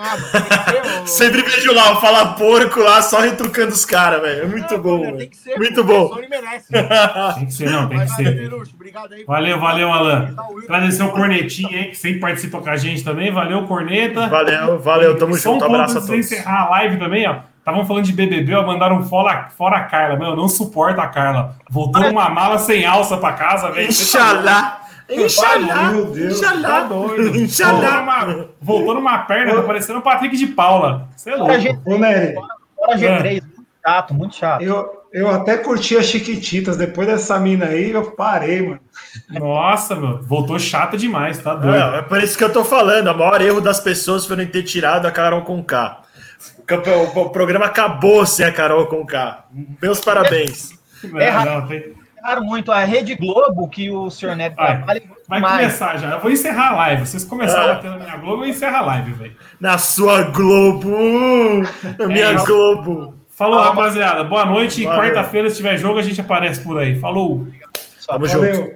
Ah, 0.00 0.16
ser, 0.16 1.06
Sempre 1.06 1.42
vejo 1.42 1.74
lá, 1.74 1.92
o 1.92 2.00
Fala 2.00 2.34
Porco 2.34 2.80
lá, 2.80 3.02
só 3.02 3.20
retrucando 3.20 3.72
os 3.72 3.84
caras, 3.84 4.22
velho. 4.22 4.42
É 4.42 4.46
muito 4.46 4.74
Não, 4.74 4.82
bom, 4.82 5.00
velho. 5.02 5.18
Tem 5.18 5.28
que 5.28 5.36
ser. 5.36 5.56
Muito 5.58 5.84
bom. 5.84 6.16
merece. 6.28 6.66
Tem 7.36 7.46
que 7.46 7.52
ser, 7.52 7.70
não, 7.70 7.88
tem 7.88 8.00
que 8.00 8.08
ser. 8.08 8.28
Aí. 8.28 9.24
Valeu, 9.26 9.60
valeu, 9.60 9.92
Alan. 9.92 10.34
Agradecer 10.64 11.02
o 11.02 11.10
Cornetinho 11.10 11.68
aí, 11.68 11.84
que 11.86 11.96
sempre 11.96 12.20
participa 12.20 12.60
com 12.60 12.70
a 12.70 12.76
gente 12.76 13.04
também. 13.04 13.30
Valeu, 13.32 13.64
Corneta. 13.66 14.28
Valeu, 14.28 14.78
valeu, 14.78 15.16
tamo 15.18 15.34
um 15.34 15.36
junto. 15.36 15.60
ponto 15.60 15.64
Abraço 15.66 15.98
a 15.98 16.00
todos. 16.00 16.16
encerrar 16.16 16.66
a 16.66 16.70
live 16.70 16.98
também, 16.98 17.28
ó. 17.28 17.36
Estavam 17.58 17.86
falando 17.86 18.04
de 18.06 18.12
BBB, 18.12 18.54
ó, 18.54 18.66
mandaram 18.66 18.96
um 18.96 19.02
fora, 19.04 19.48
fora 19.56 19.76
a 19.76 19.84
Carla. 19.84 20.16
Meu, 20.16 20.28
eu 20.30 20.36
não 20.36 20.48
suporto 20.48 20.98
a 21.00 21.06
Carla. 21.06 21.56
Voltou 21.70 22.02
numa 22.02 22.28
mala 22.30 22.58
sem 22.58 22.86
alça 22.86 23.16
pra 23.18 23.34
casa, 23.34 23.70
velho. 23.70 23.86
Tá. 23.86 23.92
Inxalá! 23.92 24.79
Inxalá! 25.10 25.92
Meu 25.92 26.04
Deus. 26.06 26.40
Tá 26.40 26.54
Inxalá! 26.54 26.80
doido. 26.80 27.22
Voltou 27.24 27.40
Inxalá! 27.42 28.00
numa, 28.00 28.48
voltou 28.60 28.94
numa 28.94 29.18
perna, 29.20 29.54
tá 29.54 29.62
parecendo 29.62 29.98
o 29.98 30.02
Patrick 30.02 30.36
de 30.36 30.46
Paula. 30.48 31.08
Você 31.16 31.30
é 31.30 31.60
G, 31.60 31.78
Ô, 31.84 31.98
Nery, 31.98 32.34
fora 32.34 32.96
G3, 32.96 33.42
muito 33.42 33.66
chato, 33.84 34.14
muito 34.14 34.36
chato. 34.36 34.62
eu, 34.62 34.88
eu 35.12 35.28
até 35.30 35.56
curti 35.58 35.96
as 35.96 36.06
Chiquititas. 36.06 36.76
Depois 36.76 37.06
dessa 37.08 37.38
mina 37.38 37.66
aí, 37.66 37.90
eu 37.90 38.10
parei, 38.12 38.62
mano. 38.62 38.80
Nossa, 39.30 39.94
meu. 39.96 40.22
Voltou 40.22 40.58
chata 40.58 40.96
demais, 40.96 41.38
tá 41.38 41.54
doido. 41.54 41.76
Não, 41.78 41.94
é 41.96 42.02
por 42.02 42.22
isso 42.22 42.36
que 42.38 42.44
eu 42.44 42.52
tô 42.52 42.64
falando. 42.64 43.08
O 43.10 43.18
maior 43.18 43.40
erro 43.40 43.60
das 43.60 43.80
pessoas 43.80 44.24
foi 44.26 44.36
não 44.36 44.46
ter 44.46 44.62
tirado 44.62 45.06
a 45.06 45.10
Carol 45.10 45.42
com 45.42 45.62
K. 45.62 46.02
O, 46.70 47.18
o- 47.18 47.22
o 47.24 47.30
programa 47.30 47.66
acabou 47.66 48.24
sem 48.24 48.46
a 48.46 48.52
Carol 48.52 48.86
com 48.86 49.04
K. 49.04 49.44
Meus 49.82 50.00
parabéns. 50.00 50.70
É 51.16 51.32
não, 51.44 51.66
Erraram 52.22 52.44
muito. 52.44 52.70
A 52.70 52.80
Rede 52.84 53.14
Globo, 53.14 53.68
que 53.68 53.90
o 53.90 54.10
senhor 54.10 54.36
Neto 54.36 54.56
Vai. 54.56 54.76
trabalha, 54.76 55.00
muito 55.00 55.20
Vai 55.28 55.40
mais. 55.40 55.56
começar 55.62 55.96
já. 55.98 56.10
Eu 56.10 56.20
vou 56.20 56.30
encerrar 56.30 56.70
a 56.70 56.76
live. 56.76 57.06
Vocês 57.06 57.24
começaram 57.24 57.68
Ah. 57.68 57.72
a 57.72 57.74
bater 57.76 57.90
na 57.90 57.96
minha 57.98 58.16
Globo, 58.16 58.44
eu 58.44 58.48
encerro 58.48 58.76
a 58.76 58.80
live, 58.82 59.12
velho. 59.12 59.36
Na 59.58 59.78
sua 59.78 60.22
Globo! 60.24 60.90
Na 61.98 62.06
minha 62.06 62.26
É 62.26 62.34
isso. 62.34 62.46
Globo! 62.46 63.14
Falou, 63.30 63.58
Ah, 63.58 63.64
rapaziada. 63.70 64.22
Boa 64.24 64.44
noite. 64.44 64.84
Quarta-feira, 64.84 65.48
se 65.48 65.56
tiver 65.56 65.76
jogo, 65.78 65.98
a 65.98 66.02
gente 66.02 66.20
aparece 66.20 66.60
por 66.62 66.78
aí. 66.78 66.98
Falou. 67.00 67.46
Tamo 68.06 68.26
junto. 68.26 68.70